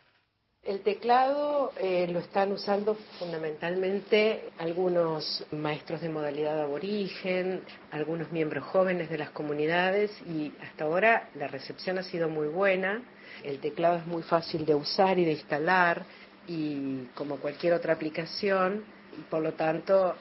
El 0.63 0.83
teclado 0.83 1.73
eh, 1.77 2.07
lo 2.07 2.21
están 2.21 2.53
usando 2.53 2.95
fundamentalmente 3.19 4.51
algunos 4.59 5.45
maestros 5.51 6.03
de 6.03 6.09
modalidad 6.09 6.61
aborigen, 6.61 7.65
algunos 7.91 8.31
miembros 8.31 8.63
jóvenes 8.67 9.11
de 9.11 9.19
las 9.19 9.31
comunidades 9.31 10.13
y 10.25 10.53
hasta 10.63 10.85
ahora 10.85 11.29
la 11.35 11.49
recepción 11.49 11.99
ha 11.99 12.05
sido 12.05 12.29
muy 12.29 12.47
buena. 12.47 13.03
El 13.43 13.59
teclado 13.59 13.97
es 13.97 14.07
muy 14.07 14.23
fácil 14.23 14.65
de 14.65 14.77
usar 14.77 15.19
y 15.19 15.25
de 15.25 15.33
instalar 15.33 16.05
y 16.47 17.07
como 17.17 17.39
cualquier 17.39 17.73
otra 17.73 17.95
aplicación 17.95 18.85
por 19.29 19.43
lo 19.43 19.55
tanto 19.55 20.15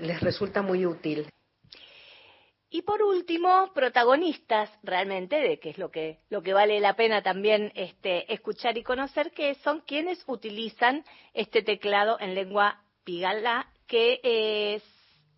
les 0.00 0.18
resulta 0.22 0.62
muy 0.62 0.86
útil. 0.86 1.28
Y 2.74 2.82
por 2.82 3.04
último, 3.04 3.70
protagonistas 3.72 4.68
realmente 4.82 5.36
de 5.36 5.60
qué 5.60 5.70
es 5.70 5.78
lo 5.78 5.92
que, 5.92 6.18
lo 6.28 6.42
que 6.42 6.52
vale 6.52 6.80
la 6.80 6.96
pena 6.96 7.22
también 7.22 7.70
este, 7.76 8.34
escuchar 8.34 8.76
y 8.76 8.82
conocer, 8.82 9.30
que 9.30 9.54
son 9.62 9.82
quienes 9.82 10.24
utilizan 10.26 11.04
este 11.34 11.62
teclado 11.62 12.18
en 12.18 12.34
lengua 12.34 12.82
pigala, 13.04 13.70
que 13.86 14.18
es 14.24 14.82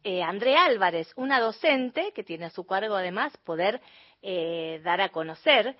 eh, 0.02 0.22
Andrea 0.22 0.64
Álvarez, 0.64 1.12
una 1.16 1.38
docente 1.38 2.12
que 2.14 2.24
tiene 2.24 2.46
a 2.46 2.50
su 2.50 2.64
cargo 2.64 2.96
además 2.96 3.36
poder 3.44 3.82
eh, 4.22 4.80
dar 4.82 5.02
a 5.02 5.10
conocer 5.10 5.76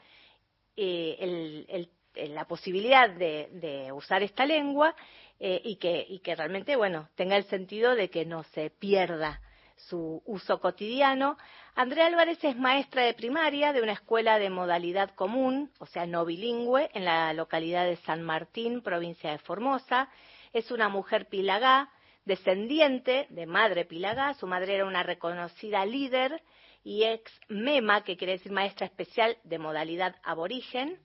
eh, 0.77 1.89
la 2.16 2.45
posibilidad 2.45 3.09
de, 3.09 3.91
usar 3.95 4.23
esta 4.23 4.45
lengua 4.45 4.95
y, 5.41 5.77
que, 5.77 6.05
y 6.07 6.19
que 6.19 6.35
realmente, 6.35 6.77
bueno, 6.77 7.09
tenga 7.15 7.39
el 7.39 7.45
sentido 7.45 7.95
de 7.95 8.11
que 8.11 8.27
no 8.27 8.43
se 8.43 8.69
pierda 8.69 9.41
su 9.77 10.23
uso 10.24 10.61
cotidiano. 10.61 11.36
Andrea 11.74 12.07
Álvarez 12.07 12.43
es 12.43 12.57
maestra 12.57 13.03
de 13.03 13.15
primaria 13.15 13.73
de 13.73 13.82
una 13.82 13.93
escuela 13.93 14.39
de 14.39 14.51
modalidad 14.51 15.15
común, 15.15 15.70
o 15.78 15.86
sea, 15.86 16.07
no 16.07 16.24
bilingüe, 16.24 16.90
en 16.94 17.05
la 17.05 17.32
localidad 17.32 17.85
de 17.85 17.97
San 17.97 18.23
Martín, 18.23 18.82
provincia 18.82 19.31
de 19.31 19.39
Formosa. 19.39 20.09
Es 20.53 20.70
una 20.70 20.89
mujer 20.89 21.28
pilagá, 21.28 21.90
descendiente 22.24 23.27
de 23.31 23.47
madre 23.47 23.85
pilagá. 23.85 24.35
Su 24.35 24.47
madre 24.47 24.74
era 24.74 24.86
una 24.86 25.03
reconocida 25.03 25.85
líder 25.85 26.43
y 26.82 27.05
ex 27.05 27.31
MEMA, 27.48 28.05
que 28.05 28.16
quiere 28.16 28.35
decir 28.35 28.53
maestra 28.53 28.86
especial 28.86 29.36
de 29.44 29.59
modalidad 29.59 30.16
aborigen. 30.23 30.98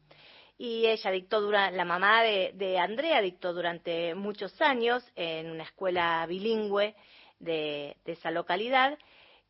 Y 0.58 0.86
ella 0.86 1.10
dictó 1.10 1.42
durante, 1.42 1.76
la 1.76 1.86
mamá 1.86 2.22
de, 2.22 2.52
de 2.54 2.78
Andrea 2.78 3.20
dictó 3.22 3.52
durante 3.52 4.14
muchos 4.14 4.62
años 4.62 5.04
en 5.16 5.50
una 5.50 5.64
escuela 5.64 6.24
bilingüe 6.28 6.96
de, 7.42 7.98
esa 8.06 8.32
localidad. 8.32 8.98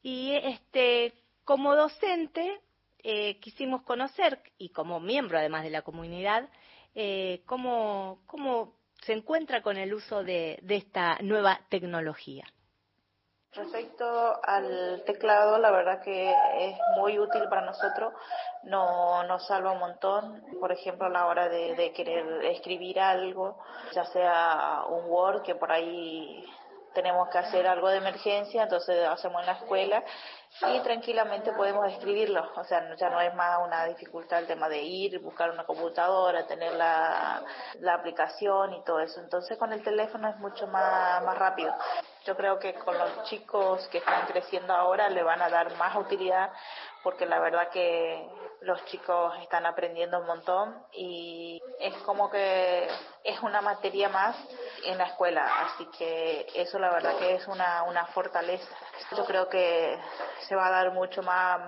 Y 0.02 0.34
este, 0.34 1.14
como 1.44 1.76
docente 1.76 2.60
eh, 3.04 3.40
quisimos 3.40 3.84
conocer, 3.84 4.42
y 4.58 4.70
como 4.70 5.00
miembro 5.00 5.38
además 5.38 5.64
de 5.64 5.70
la 5.70 5.82
comunidad, 5.82 6.50
eh, 6.96 7.42
cómo, 7.46 8.20
cómo 8.26 8.74
se 9.04 9.14
encuentra 9.14 9.62
con 9.62 9.78
el 9.78 9.94
uso 9.94 10.24
de, 10.24 10.60
de 10.62 10.76
esta 10.76 11.18
nueva 11.22 11.60
tecnología. 11.70 12.46
Respecto 13.54 14.40
al 14.46 15.04
teclado, 15.06 15.58
la 15.58 15.72
verdad 15.72 16.02
que 16.02 16.32
es 16.32 16.78
muy 16.96 17.20
útil 17.20 17.50
para 17.50 17.66
nosotros, 17.66 18.14
no, 18.64 19.24
nos 19.24 19.46
salva 19.46 19.74
un 19.74 19.80
montón, 19.80 20.42
por 20.58 20.72
ejemplo 20.72 21.08
a 21.08 21.10
la 21.10 21.26
hora 21.26 21.50
de, 21.50 21.76
de 21.76 21.92
querer 21.92 22.46
escribir 22.46 22.98
algo, 23.02 23.58
ya 23.94 24.06
sea 24.06 24.86
un 24.88 25.04
Word 25.12 25.42
que 25.42 25.56
por 25.56 25.70
ahí 25.70 26.46
tenemos 26.94 27.30
que 27.30 27.38
hacer 27.38 27.68
algo 27.68 27.90
de 27.90 27.98
emergencia, 27.98 28.64
entonces 28.64 29.08
hacemos 29.08 29.42
en 29.42 29.48
la 29.48 29.54
escuela 29.54 30.04
y 30.74 30.80
tranquilamente 30.82 31.54
podemos 31.54 31.92
escribirlo. 31.92 32.44
O 32.56 32.64
sea, 32.64 32.96
ya 32.96 33.10
no 33.10 33.22
es 33.22 33.34
más 33.36 33.60
una 33.66 33.86
dificultad 33.86 34.40
el 34.40 34.48
tema 34.48 34.68
de 34.70 34.82
ir, 34.82 35.20
buscar 35.20 35.50
una 35.50 35.64
computadora, 35.66 36.46
tener 36.46 36.74
la, 36.74 37.42
la 37.80 37.94
aplicación 37.94 38.74
y 38.74 38.84
todo 38.84 39.00
eso. 39.00 39.20
Entonces 39.22 39.58
con 39.58 39.72
el 39.74 39.84
teléfono 39.84 40.30
es 40.30 40.38
mucho 40.38 40.68
más, 40.68 41.24
más 41.24 41.38
rápido. 41.38 41.74
Yo 42.26 42.36
creo 42.36 42.60
que 42.60 42.74
con 42.76 42.98
los 42.98 43.24
chicos 43.24 43.88
que 43.88 44.00
están 44.00 44.28
creciendo 44.28 44.74
ahora 44.74 45.10
le 45.10 45.24
van 45.24 45.42
a 45.42 45.50
dar 45.50 45.76
más 45.78 45.96
utilidad 45.96 46.52
porque 47.04 47.26
la 47.26 47.40
verdad 47.40 47.70
que 47.70 48.30
los 48.62 48.84
chicos 48.86 49.34
están 49.42 49.66
aprendiendo 49.66 50.20
un 50.20 50.28
montón 50.28 50.86
y 50.94 51.60
es 51.80 51.96
como 52.04 52.30
que 52.30 52.88
es 53.24 53.40
una 53.42 53.60
materia 53.62 54.08
más 54.10 54.36
en 54.84 54.98
la 55.00 55.06
escuela, 55.06 55.44
así 55.66 55.88
que 55.98 56.46
eso 56.56 56.78
la 56.78 56.92
verdad 56.92 57.18
que 57.18 57.36
es 57.36 57.48
una, 57.48 57.84
una 57.84 58.06
fortaleza. 58.08 58.76
Yo 59.18 59.26
creo 59.26 59.50
que 59.50 60.00
se 60.48 60.56
va 60.56 60.68
a 60.68 60.72
dar 60.72 60.94
mucho 60.94 61.24
más, 61.24 61.60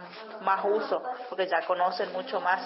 más 0.42 0.64
uso, 0.66 1.02
porque 1.30 1.48
ya 1.48 1.66
conocen 1.66 2.12
mucho 2.14 2.40
más. 2.40 2.62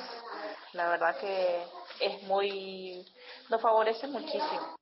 La 0.73 0.89
verdad 0.89 1.17
que 1.17 1.63
es 2.01 2.23
muy, 2.23 3.05
nos 3.49 3.61
favorece 3.61 4.07
muchísimo. 4.07 4.75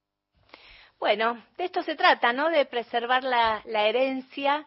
Bueno, 0.97 1.43
de 1.57 1.65
esto 1.65 1.83
se 1.83 1.95
trata, 1.95 2.33
¿no? 2.33 2.49
De 2.49 2.65
preservar 2.65 3.23
la, 3.23 3.61
la 3.65 3.87
herencia 3.87 4.65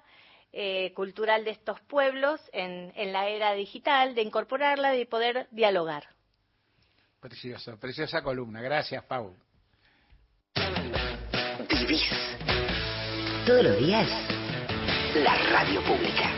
eh, 0.53 0.93
cultural 0.95 1.45
de 1.45 1.51
estos 1.51 1.81
pueblos 1.83 2.41
en, 2.53 2.93
en 2.97 3.13
la 3.13 3.29
era 3.29 3.53
digital, 3.53 4.15
de 4.15 4.23
incorporarla 4.23 4.97
y 4.97 5.05
poder 5.05 5.47
dialogar. 5.51 6.05
Preciosa, 7.21 7.77
preciosa 7.77 8.23
columna. 8.23 8.61
Gracias, 8.61 9.05
Pau. 9.05 9.35
vivís. 11.69 12.03
Todos 13.47 13.65
los 13.65 13.79
días, 13.79 14.09
la 15.15 15.35
radio 15.51 15.83
pública. 15.83 16.38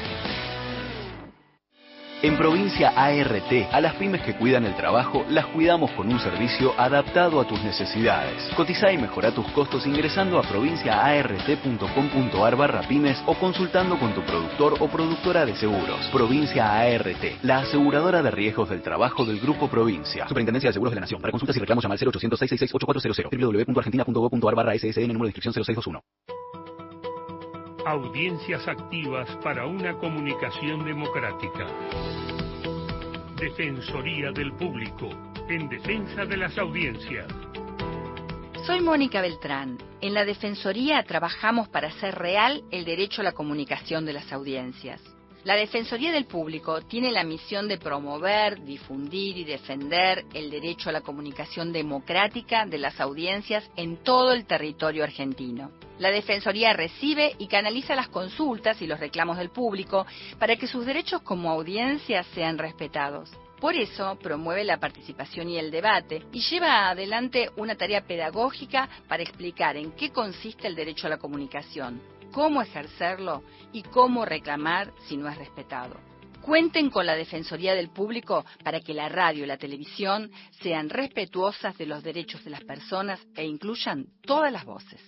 En 2.23 2.37
provincia 2.37 2.93
ART, 2.95 3.51
a 3.73 3.81
las 3.81 3.95
pymes 3.95 4.21
que 4.21 4.37
cuidan 4.37 4.67
el 4.67 4.77
trabajo, 4.77 5.25
las 5.31 5.47
cuidamos 5.47 5.91
con 5.93 6.13
un 6.13 6.21
servicio 6.21 6.79
adaptado 6.79 7.41
a 7.41 7.47
tus 7.47 7.63
necesidades. 7.63 8.43
Cotiza 8.55 8.93
y 8.93 8.99
mejora 8.99 9.33
tus 9.33 9.47
costos 9.53 9.87
ingresando 9.87 10.39
a 10.39 10.43
provinciaart.com.ar 10.43 12.57
barra 12.57 12.83
pymes 12.83 13.23
o 13.25 13.35
consultando 13.37 13.99
con 13.99 14.13
tu 14.13 14.21
productor 14.21 14.75
o 14.81 14.89
productora 14.89 15.47
de 15.47 15.57
seguros. 15.57 16.11
Provincia 16.13 16.79
ART, 16.79 17.43
la 17.43 17.61
aseguradora 17.61 18.23
de 18.23 18.31
riesgos 18.31 18.69
del 18.69 18.83
trabajo 18.83 19.25
del 19.25 19.41
Grupo 19.41 19.69
Provincia. 19.69 20.29
Superintendencia 20.29 20.69
de 20.69 20.75
Seguros 20.75 20.93
de 20.93 20.97
la 20.97 21.01
Nación. 21.01 21.23
Para 21.23 21.31
consultas 21.31 21.57
y 21.57 21.61
reclamos 21.61 21.83
llama 21.83 21.95
al 21.95 22.01
0800 22.07 22.39
666 22.39 22.75
8400 22.75 23.33
www.argentina.gov.ar 23.33 24.55
barra 24.55 24.75
SSN 24.75 25.09
número 25.09 25.25
de 25.25 25.29
inscripción 25.29 25.55
0621. 25.55 26.03
Audiencias 27.87 28.69
activas 28.69 29.27
para 29.43 29.65
una 29.67 29.95
comunicación 29.95 30.85
democrática. 30.85 31.67
Defensoría 33.37 34.31
del 34.33 34.53
Público, 34.53 35.09
en 35.49 35.67
defensa 35.69 36.27
de 36.27 36.37
las 36.37 36.59
audiencias. 36.59 37.27
Soy 38.67 38.83
Mónica 38.83 39.23
Beltrán. 39.23 39.79
En 40.03 40.13
la 40.13 40.27
Defensoría 40.27 41.03
trabajamos 41.05 41.69
para 41.69 41.89
hacer 41.89 42.17
real 42.17 42.63
el 42.71 42.85
derecho 42.85 43.23
a 43.23 43.25
la 43.25 43.33
comunicación 43.33 44.05
de 44.05 44.13
las 44.13 44.31
audiencias. 44.31 45.01
La 45.43 45.57
Defensoría 45.57 46.13
del 46.13 46.27
Público 46.27 46.83
tiene 46.83 47.11
la 47.11 47.25
misión 47.25 47.67
de 47.67 47.79
promover, 47.79 48.63
difundir 48.63 49.39
y 49.39 49.45
defender 49.45 50.27
el 50.35 50.51
derecho 50.51 50.91
a 50.91 50.93
la 50.93 51.01
comunicación 51.01 51.73
democrática 51.73 52.67
de 52.67 52.77
las 52.77 53.01
audiencias 53.01 53.71
en 53.75 53.97
todo 54.05 54.35
el 54.35 54.45
territorio 54.45 55.03
argentino. 55.03 55.71
La 55.99 56.11
Defensoría 56.11 56.75
recibe 56.75 57.37
y 57.39 57.47
canaliza 57.47 57.95
las 57.95 58.09
consultas 58.09 58.83
y 58.83 58.87
los 58.87 59.01
reclamos 59.01 59.39
del 59.39 59.49
público 59.49 60.07
para 60.39 60.57
que 60.57 60.67
sus 60.67 60.85
derechos 60.85 61.23
como 61.23 61.51
audiencia 61.51 62.23
sean 62.35 62.59
respetados. 62.59 63.31
Por 63.61 63.75
eso 63.75 64.19
promueve 64.23 64.65
la 64.65 64.79
participación 64.79 65.49
y 65.49 65.57
el 65.57 65.71
debate 65.71 66.23
y 66.33 66.41
lleva 66.41 66.91
adelante 66.91 67.49
una 67.57 67.77
tarea 67.77 68.03
pedagógica 68.03 68.91
para 69.09 69.23
explicar 69.23 69.79
en 69.79 69.93
qué 69.93 70.11
consiste 70.11 70.67
el 70.67 70.75
derecho 70.75 71.07
a 71.07 71.11
la 71.11 71.19
comunicación, 71.19 72.03
cómo 72.33 72.63
ejercerlo 72.63 73.43
y 73.73 73.83
cómo 73.83 74.25
reclamar 74.25 74.93
si 75.09 75.17
no 75.17 75.29
es 75.29 75.37
respetado. 75.37 75.97
Cuenten 76.41 76.91
con 76.91 77.07
la 77.07 77.15
Defensoría 77.15 77.75
del 77.75 77.91
Público 77.91 78.45
para 78.65 78.81
que 78.81 78.95
la 78.95 79.09
radio 79.09 79.45
y 79.45 79.47
la 79.47 79.59
televisión 79.59 80.31
sean 80.63 80.89
respetuosas 80.89 81.77
de 81.77 81.87
los 81.87 82.03
derechos 82.03 82.43
de 82.45 82.51
las 82.51 82.65
personas 82.65 83.21
e 83.37 83.45
incluyan 83.45 84.07
todas 84.23 84.51
las 84.51 84.65
voces. 84.65 85.01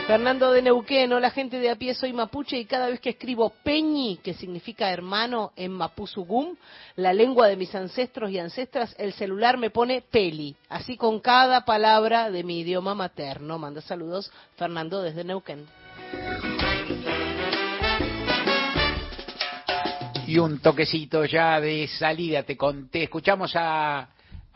Fernando 0.08 0.52
de 0.52 0.62
Neuquén, 0.62 1.10
la 1.20 1.32
gente 1.32 1.60
de 1.60 1.72
a 1.72 1.76
pie, 1.78 1.96
soy 1.96 2.14
mapuche 2.14 2.60
y 2.60 2.66
cada 2.66 2.90
vez 2.90 3.00
que 3.00 3.10
escribo 3.10 3.50
peñi, 3.64 4.20
que 4.24 4.36
significa 4.36 4.92
hermano 4.92 5.52
en 5.56 5.72
mapuzugum, 5.72 6.56
la 6.96 7.12
lengua 7.12 7.48
de 7.48 7.56
mis 7.56 7.74
ancestros 7.74 8.30
y 8.30 8.38
ancestras, 8.38 8.96
el 9.00 9.14
celular 9.14 9.58
me 9.58 9.72
pone 9.72 10.04
peli, 10.04 10.56
así 10.70 10.96
con 10.96 11.20
cada 11.22 11.66
palabra 11.66 12.30
de 12.30 12.44
mi 12.44 12.60
idioma 12.60 12.94
materno. 12.94 13.58
Manda 13.58 13.82
saludos 13.82 14.32
Fernando 14.58 15.02
desde 15.02 15.24
Neuquén. 15.24 15.66
Y 20.28 20.38
un 20.38 20.60
toquecito 20.60 21.26
ya 21.26 21.60
de 21.60 21.88
salida, 21.88 22.44
te 22.44 22.56
conté. 22.56 23.04
Escuchamos 23.04 23.54
a, 23.56 24.08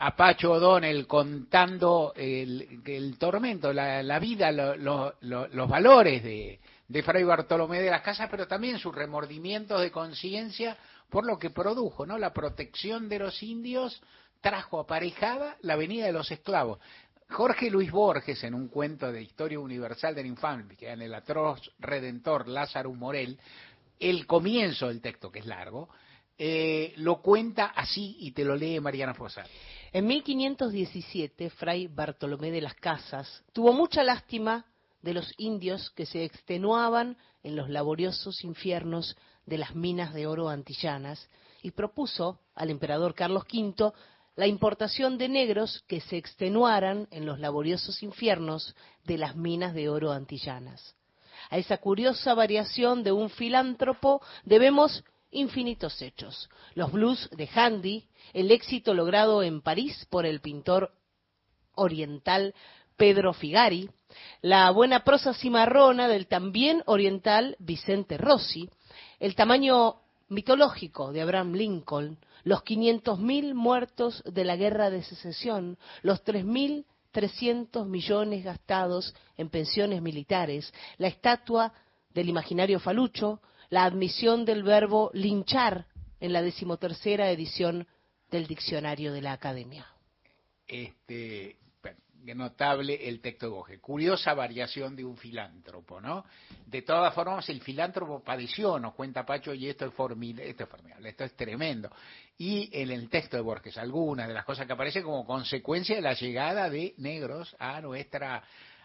a 0.02 0.16
Pacho 0.16 0.52
O'Donnell 0.52 1.06
contando 1.06 2.14
el, 2.16 2.80
el 2.86 3.18
tormento, 3.18 3.70
la, 3.72 4.18
vida, 4.18 4.50
lo- 4.50 4.74
lo- 4.76 5.14
lo- 5.20 5.46
los 5.48 5.68
valores 5.68 6.22
de, 6.22 6.58
Fray 7.02 7.22
Bartolomé 7.22 7.82
de 7.82 7.90
las 7.90 8.00
Casas, 8.00 8.28
pero 8.30 8.48
también 8.48 8.78
sus 8.78 8.94
remordimientos 8.94 9.78
de 9.80 9.90
conciencia 9.90 10.76
por 11.10 11.26
lo 11.26 11.38
que 11.38 11.50
produjo, 11.50 12.06
¿no? 12.06 12.16
La 12.16 12.32
protección 12.32 13.10
de 13.10 13.18
los 13.18 13.42
indios 13.42 14.00
trajo 14.40 14.80
aparejada 14.80 15.56
la 15.60 15.76
venida 15.76 16.06
de 16.06 16.12
los 16.12 16.30
esclavos. 16.30 16.78
Jorge 17.28 17.70
Luis 17.70 17.90
Borges, 17.90 18.42
en 18.42 18.54
un 18.54 18.68
cuento 18.68 19.12
de 19.12 19.22
Historia 19.22 19.60
Universal 19.60 20.14
de 20.14 20.22
la 20.22 20.28
Infancia, 20.28 20.92
en 20.94 21.02
el 21.02 21.14
atroz 21.14 21.60
redentor 21.78 22.48
Lázaro 22.48 22.90
Morel, 22.94 23.38
el 23.98 24.26
comienzo 24.26 24.88
del 24.88 25.02
texto, 25.02 25.30
que 25.30 25.40
es 25.40 25.46
largo, 25.46 25.90
eh, 26.38 26.94
lo 26.96 27.20
cuenta 27.20 27.66
así 27.66 28.16
y 28.20 28.30
te 28.32 28.44
lo 28.46 28.56
lee 28.56 28.80
Mariana 28.80 29.12
Fosar. 29.12 29.46
En 29.92 30.06
1517, 30.06 31.50
Fray 31.50 31.88
Bartolomé 31.88 32.52
de 32.52 32.60
las 32.60 32.74
Casas 32.74 33.42
tuvo 33.52 33.72
mucha 33.72 34.04
lástima 34.04 34.64
de 35.02 35.14
los 35.14 35.34
indios 35.36 35.90
que 35.90 36.06
se 36.06 36.22
extenuaban 36.22 37.16
en 37.42 37.56
los 37.56 37.68
laboriosos 37.68 38.44
infiernos 38.44 39.16
de 39.46 39.58
las 39.58 39.74
minas 39.74 40.14
de 40.14 40.28
oro 40.28 40.48
antillanas 40.48 41.28
y 41.62 41.72
propuso 41.72 42.38
al 42.54 42.70
emperador 42.70 43.16
Carlos 43.16 43.42
V 43.52 43.92
la 44.36 44.46
importación 44.46 45.18
de 45.18 45.28
negros 45.28 45.82
que 45.88 46.00
se 46.00 46.18
extenuaran 46.18 47.08
en 47.10 47.26
los 47.26 47.40
laboriosos 47.40 48.04
infiernos 48.04 48.76
de 49.04 49.18
las 49.18 49.34
minas 49.34 49.74
de 49.74 49.88
oro 49.88 50.12
antillanas. 50.12 50.94
A 51.50 51.58
esa 51.58 51.78
curiosa 51.78 52.34
variación 52.34 53.02
de 53.02 53.10
un 53.10 53.28
filántropo 53.28 54.22
debemos 54.44 55.02
infinitos 55.30 56.00
hechos. 56.02 56.48
Los 56.74 56.92
blues 56.92 57.28
de 57.32 57.48
Handy, 57.52 58.04
el 58.32 58.50
éxito 58.50 58.94
logrado 58.94 59.42
en 59.42 59.60
París 59.60 60.06
por 60.10 60.26
el 60.26 60.40
pintor 60.40 60.92
oriental 61.74 62.54
Pedro 62.96 63.32
Figari, 63.32 63.88
la 64.42 64.70
buena 64.70 65.04
prosa 65.04 65.32
cimarrona 65.32 66.08
del 66.08 66.26
también 66.26 66.82
oriental 66.86 67.56
Vicente 67.58 68.18
Rossi, 68.18 68.68
el 69.18 69.34
tamaño 69.34 69.96
mitológico 70.28 71.12
de 71.12 71.22
Abraham 71.22 71.54
Lincoln, 71.54 72.18
los 72.44 72.60
500.000 72.62 73.54
muertos 73.54 74.22
de 74.24 74.44
la 74.44 74.56
guerra 74.56 74.90
de 74.90 75.02
secesión, 75.02 75.78
los 76.02 76.24
3.300 76.24 77.86
millones 77.86 78.44
gastados 78.44 79.14
en 79.36 79.48
pensiones 79.50 80.02
militares, 80.02 80.72
la 80.98 81.08
estatua 81.08 81.72
del 82.12 82.28
imaginario 82.28 82.80
falucho, 82.80 83.40
la 83.70 83.84
admisión 83.84 84.44
del 84.44 84.62
verbo 84.62 85.10
linchar 85.14 85.86
en 86.20 86.32
la 86.32 86.42
decimotercera 86.42 87.30
edición 87.30 87.86
del 88.30 88.46
diccionario 88.46 89.12
de 89.12 89.22
la 89.22 89.32
Academia. 89.32 89.86
Este, 90.66 91.56
notable 92.34 93.08
el 93.08 93.20
texto 93.20 93.46
de 93.46 93.52
Borges. 93.52 93.80
Curiosa 93.80 94.34
variación 94.34 94.94
de 94.94 95.04
un 95.04 95.16
filántropo, 95.16 96.00
¿no? 96.00 96.24
De 96.66 96.82
todas 96.82 97.14
formas, 97.14 97.48
el 97.48 97.60
filántropo 97.60 98.22
padeció, 98.22 98.78
nos 98.78 98.94
cuenta 98.94 99.24
Pacho, 99.24 99.54
y 99.54 99.68
esto 99.68 99.86
es, 99.86 99.92
esto 99.92 100.64
es 100.64 100.68
formidable, 100.68 101.08
esto 101.08 101.24
es 101.24 101.34
tremendo. 101.34 101.90
Y 102.38 102.70
en 102.72 102.90
el 102.90 103.08
texto 103.08 103.36
de 103.36 103.42
Borges, 103.42 103.76
algunas 103.78 104.28
de 104.28 104.34
las 104.34 104.44
cosas 104.44 104.66
que 104.66 104.72
aparecen 104.72 105.02
como 105.02 105.24
consecuencia 105.24 105.96
de 105.96 106.02
la 106.02 106.14
llegada 106.14 106.68
de 106.70 106.94
negros 106.98 107.56
a 107.58 107.80
nuestra 107.80 108.42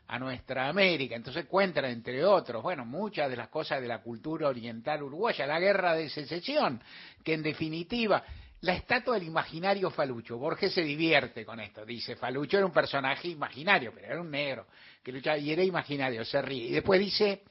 a 0.07 0.19
nuestra 0.19 0.69
América. 0.69 1.15
Entonces 1.15 1.45
cuentan, 1.45 1.86
entre 1.86 2.23
otros, 2.23 2.61
bueno, 2.61 2.86
muchas 2.86 3.30
de 3.30 3.38
las 3.38 3.49
cosas 3.49 3.82
de 3.82 3.88
la 3.88 4.02
cultura 4.02 4.48
oriental 4.48 5.03
uruguaya, 5.03 5.48
la 5.48 5.60
guerra 5.60 5.95
de 5.95 6.10
secesión, 6.10 6.82
que 7.23 7.34
en 7.34 7.44
definitiva 7.44 8.23
la 8.61 8.73
estatua 8.73 9.15
del 9.15 9.27
imaginario 9.27 9.91
Falucho. 9.91 10.38
Borges 10.38 10.73
se 10.73 10.82
divierte 10.82 11.45
con 11.45 11.60
esto. 11.60 11.86
Dice, 11.86 12.15
Falucho 12.15 12.57
era 12.57 12.65
un 12.65 12.72
personaje 12.72 13.27
imaginario, 13.27 13.91
pero 13.94 14.07
era 14.07 14.22
un 14.22 14.32
negro 14.32 14.68
que 15.03 15.11
luchaba 15.11 15.38
y 15.38 15.52
era 15.52 15.64
imaginario, 15.64 16.26
se 16.26 16.41
ríe. 16.41 16.69
Y 16.69 16.72
después 16.72 16.99
dice, 16.99 17.44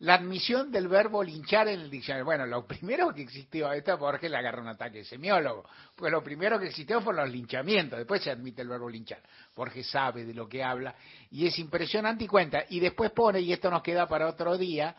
la 0.00 0.14
admisión 0.14 0.70
del 0.70 0.88
verbo 0.88 1.22
linchar 1.22 1.68
en 1.68 1.80
el 1.80 1.90
diccionario. 1.90 2.24
Bueno, 2.24 2.46
lo 2.46 2.66
primero 2.66 3.12
que 3.14 3.22
existió, 3.22 3.70
esto 3.72 3.96
Borges 3.98 4.30
le 4.30 4.36
agarra 4.36 4.62
un 4.62 4.68
ataque 4.68 5.04
semiólogo, 5.04 5.64
pues 5.94 6.10
lo 6.10 6.22
primero 6.22 6.58
que 6.58 6.66
existió 6.66 7.00
fueron 7.00 7.24
los 7.24 7.32
linchamientos, 7.32 7.98
después 7.98 8.22
se 8.22 8.30
admite 8.30 8.62
el 8.62 8.68
verbo 8.68 8.88
linchar. 8.88 9.20
Borges 9.54 9.86
sabe 9.88 10.24
de 10.24 10.32
lo 10.32 10.48
que 10.48 10.62
habla 10.62 10.94
y 11.30 11.46
es 11.46 11.58
impresionante 11.58 12.24
y 12.24 12.28
cuenta. 12.28 12.64
Y 12.70 12.80
después 12.80 13.10
pone, 13.10 13.40
y 13.40 13.52
esto 13.52 13.70
nos 13.70 13.82
queda 13.82 14.06
para 14.06 14.26
otro 14.26 14.56
día, 14.56 14.96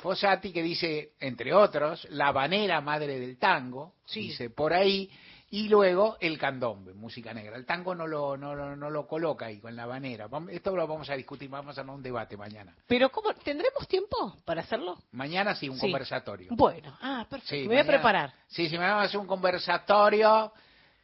Fossati 0.00 0.52
que 0.52 0.62
dice, 0.62 1.12
entre 1.20 1.52
otros, 1.52 2.06
la 2.10 2.32
banera 2.32 2.80
madre 2.80 3.18
del 3.18 3.38
tango, 3.38 3.94
dice 4.12 4.50
por 4.50 4.72
ahí, 4.72 5.10
y 5.50 5.68
luego 5.68 6.16
el 6.20 6.38
candombe, 6.38 6.92
música 6.92 7.32
negra. 7.32 7.56
El 7.56 7.64
tango 7.64 7.94
no 7.94 8.06
lo, 8.06 8.36
no, 8.36 8.54
no, 8.54 8.90
lo 8.90 9.06
coloca 9.06 9.46
ahí 9.46 9.58
con 9.58 9.74
la 9.74 9.86
banera. 9.86 10.28
Esto 10.50 10.76
lo 10.76 10.86
vamos 10.86 11.08
a 11.08 11.14
discutir, 11.14 11.48
vamos 11.48 11.68
a 11.78 11.80
hacer 11.80 11.90
un 11.90 12.02
debate 12.02 12.36
mañana. 12.36 12.74
Pero 12.86 13.10
¿cómo? 13.10 13.32
¿Tendremos 13.34 13.88
tiempo 13.88 14.36
para 14.44 14.60
hacerlo? 14.60 14.98
Mañana 15.12 15.54
sí, 15.54 15.68
un 15.68 15.78
conversatorio. 15.78 16.48
Bueno, 16.50 16.96
ah, 17.00 17.26
perfecto. 17.28 17.68
me 17.68 17.76
voy 17.76 17.78
a 17.78 17.86
preparar. 17.86 18.32
Sí, 18.46 18.68
sí, 18.68 18.76
me 18.76 18.84
vamos 18.84 19.04
a 19.04 19.06
hacer 19.06 19.20
un 19.20 19.26
conversatorio 19.26 20.52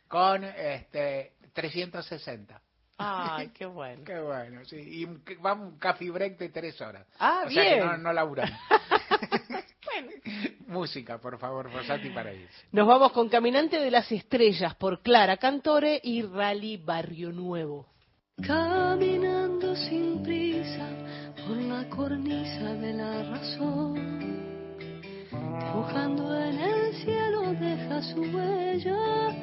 con 0.08 0.44
este 0.44 1.32
360. 1.54 2.60
Ay, 2.98 3.48
qué 3.48 3.66
bueno. 3.66 4.04
qué 4.04 4.20
bueno, 4.20 4.64
sí. 4.66 4.76
Y 4.76 5.34
vamos 5.36 5.72
un 5.72 5.78
café 5.78 6.10
break 6.10 6.36
de 6.38 6.50
tres 6.50 6.80
horas. 6.80 7.06
Ah, 7.18 7.44
o 7.46 7.48
bien. 7.48 7.64
Sea 7.64 7.74
que 7.74 7.80
no, 7.80 7.96
no 7.96 8.12
laburamos. 8.12 8.58
bueno. 10.02 10.56
Música, 10.66 11.18
por 11.18 11.38
favor, 11.38 11.70
Rosati, 11.72 12.10
para 12.10 12.32
ir. 12.32 12.48
Nos 12.72 12.86
vamos 12.86 13.12
con 13.12 13.28
Caminante 13.28 13.78
de 13.78 13.90
las 13.90 14.10
Estrellas 14.10 14.74
por 14.74 15.02
Clara 15.02 15.36
Cantore 15.36 16.00
y 16.02 16.22
Rally 16.22 16.76
Barrio 16.78 17.32
Nuevo. 17.32 17.86
Caminando 18.44 19.76
sin 19.76 20.22
prisa 20.22 20.88
por 21.46 21.56
la 21.56 21.88
cornisa 21.88 22.74
de 22.74 22.92
la 22.94 23.22
razón, 23.30 23.94
dibujando 25.30 26.36
en 26.36 26.58
el 26.58 26.94
cielo 26.94 27.54
deja 27.54 28.02
su 28.02 28.20
huella, 28.22 29.36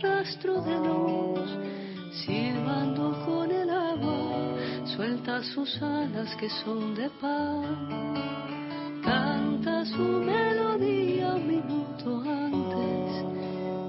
rastro 0.00 0.60
de 0.62 0.76
luz 0.76 1.76
silbando 2.24 3.24
con 3.26 3.50
el 3.50 3.68
agua, 3.68 4.56
suelta 4.96 5.42
sus 5.42 5.82
alas 5.82 6.34
que 6.36 6.48
son 6.48 6.94
de 6.94 7.10
pan, 7.20 8.65
canta 9.06 9.84
su 9.84 10.02
melodía 10.30 11.34
un 11.34 11.46
minuto 11.46 12.06
antes 12.26 13.24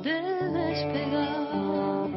de 0.05 0.17
despegar. 0.59 2.09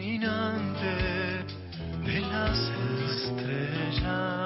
Caminante 0.00 0.94
de 2.06 2.20
las 2.32 2.58
estrellas. 3.12 4.39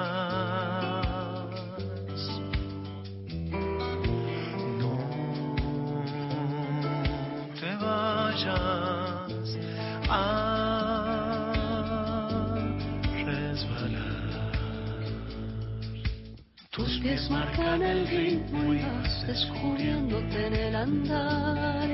Pies 17.15 17.29
marcan 17.29 17.81
el 17.81 18.05
ritmo 18.07 18.73
y 18.73 18.81
vas 18.81 19.25
descubriéndote 19.25 20.47
en 20.47 20.53
el 20.53 20.75
andar. 20.75 21.87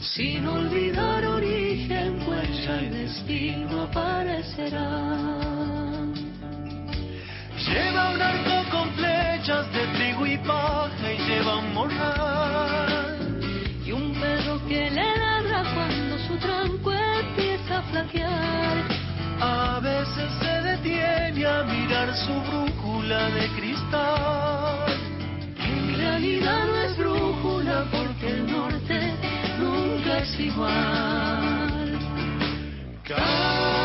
Sin 0.00 0.46
olvidar 0.46 1.26
origen, 1.26 2.22
huella 2.24 2.82
y 2.82 2.88
destino 2.88 3.82
aparecerán. 3.82 5.34
Lleva 7.66 8.10
un 8.10 8.22
arco 8.22 8.70
con 8.70 8.90
flechas 8.94 9.72
de 9.72 9.88
trigo 9.96 10.24
y 10.24 10.38
paja 10.38 11.12
y 11.12 11.18
lleva 11.26 11.56
un 11.58 11.74
morral. 11.74 13.42
Y 13.84 13.90
un 13.90 14.14
perro 14.20 14.64
que 14.68 14.88
le 14.88 15.18
ladra 15.18 15.64
cuando 15.74 16.16
su 16.28 16.36
tranco 16.36 16.92
empieza 16.92 17.78
a 17.78 17.82
flaquear. 17.90 18.93
A 19.40 19.80
veces 19.80 20.30
se 20.40 20.62
detiene 20.62 21.46
a 21.46 21.62
mirar 21.64 22.14
su 22.16 22.32
brújula 22.42 23.30
de 23.30 23.48
cristal. 23.56 24.92
En 25.58 25.96
realidad 25.96 26.66
no 26.66 26.76
es 26.76 26.96
brújula 26.96 27.84
porque 27.90 28.28
el 28.28 28.50
norte 28.50 29.12
nunca 29.58 30.18
es 30.18 30.40
igual. 30.40 31.98
Cada 33.04 33.83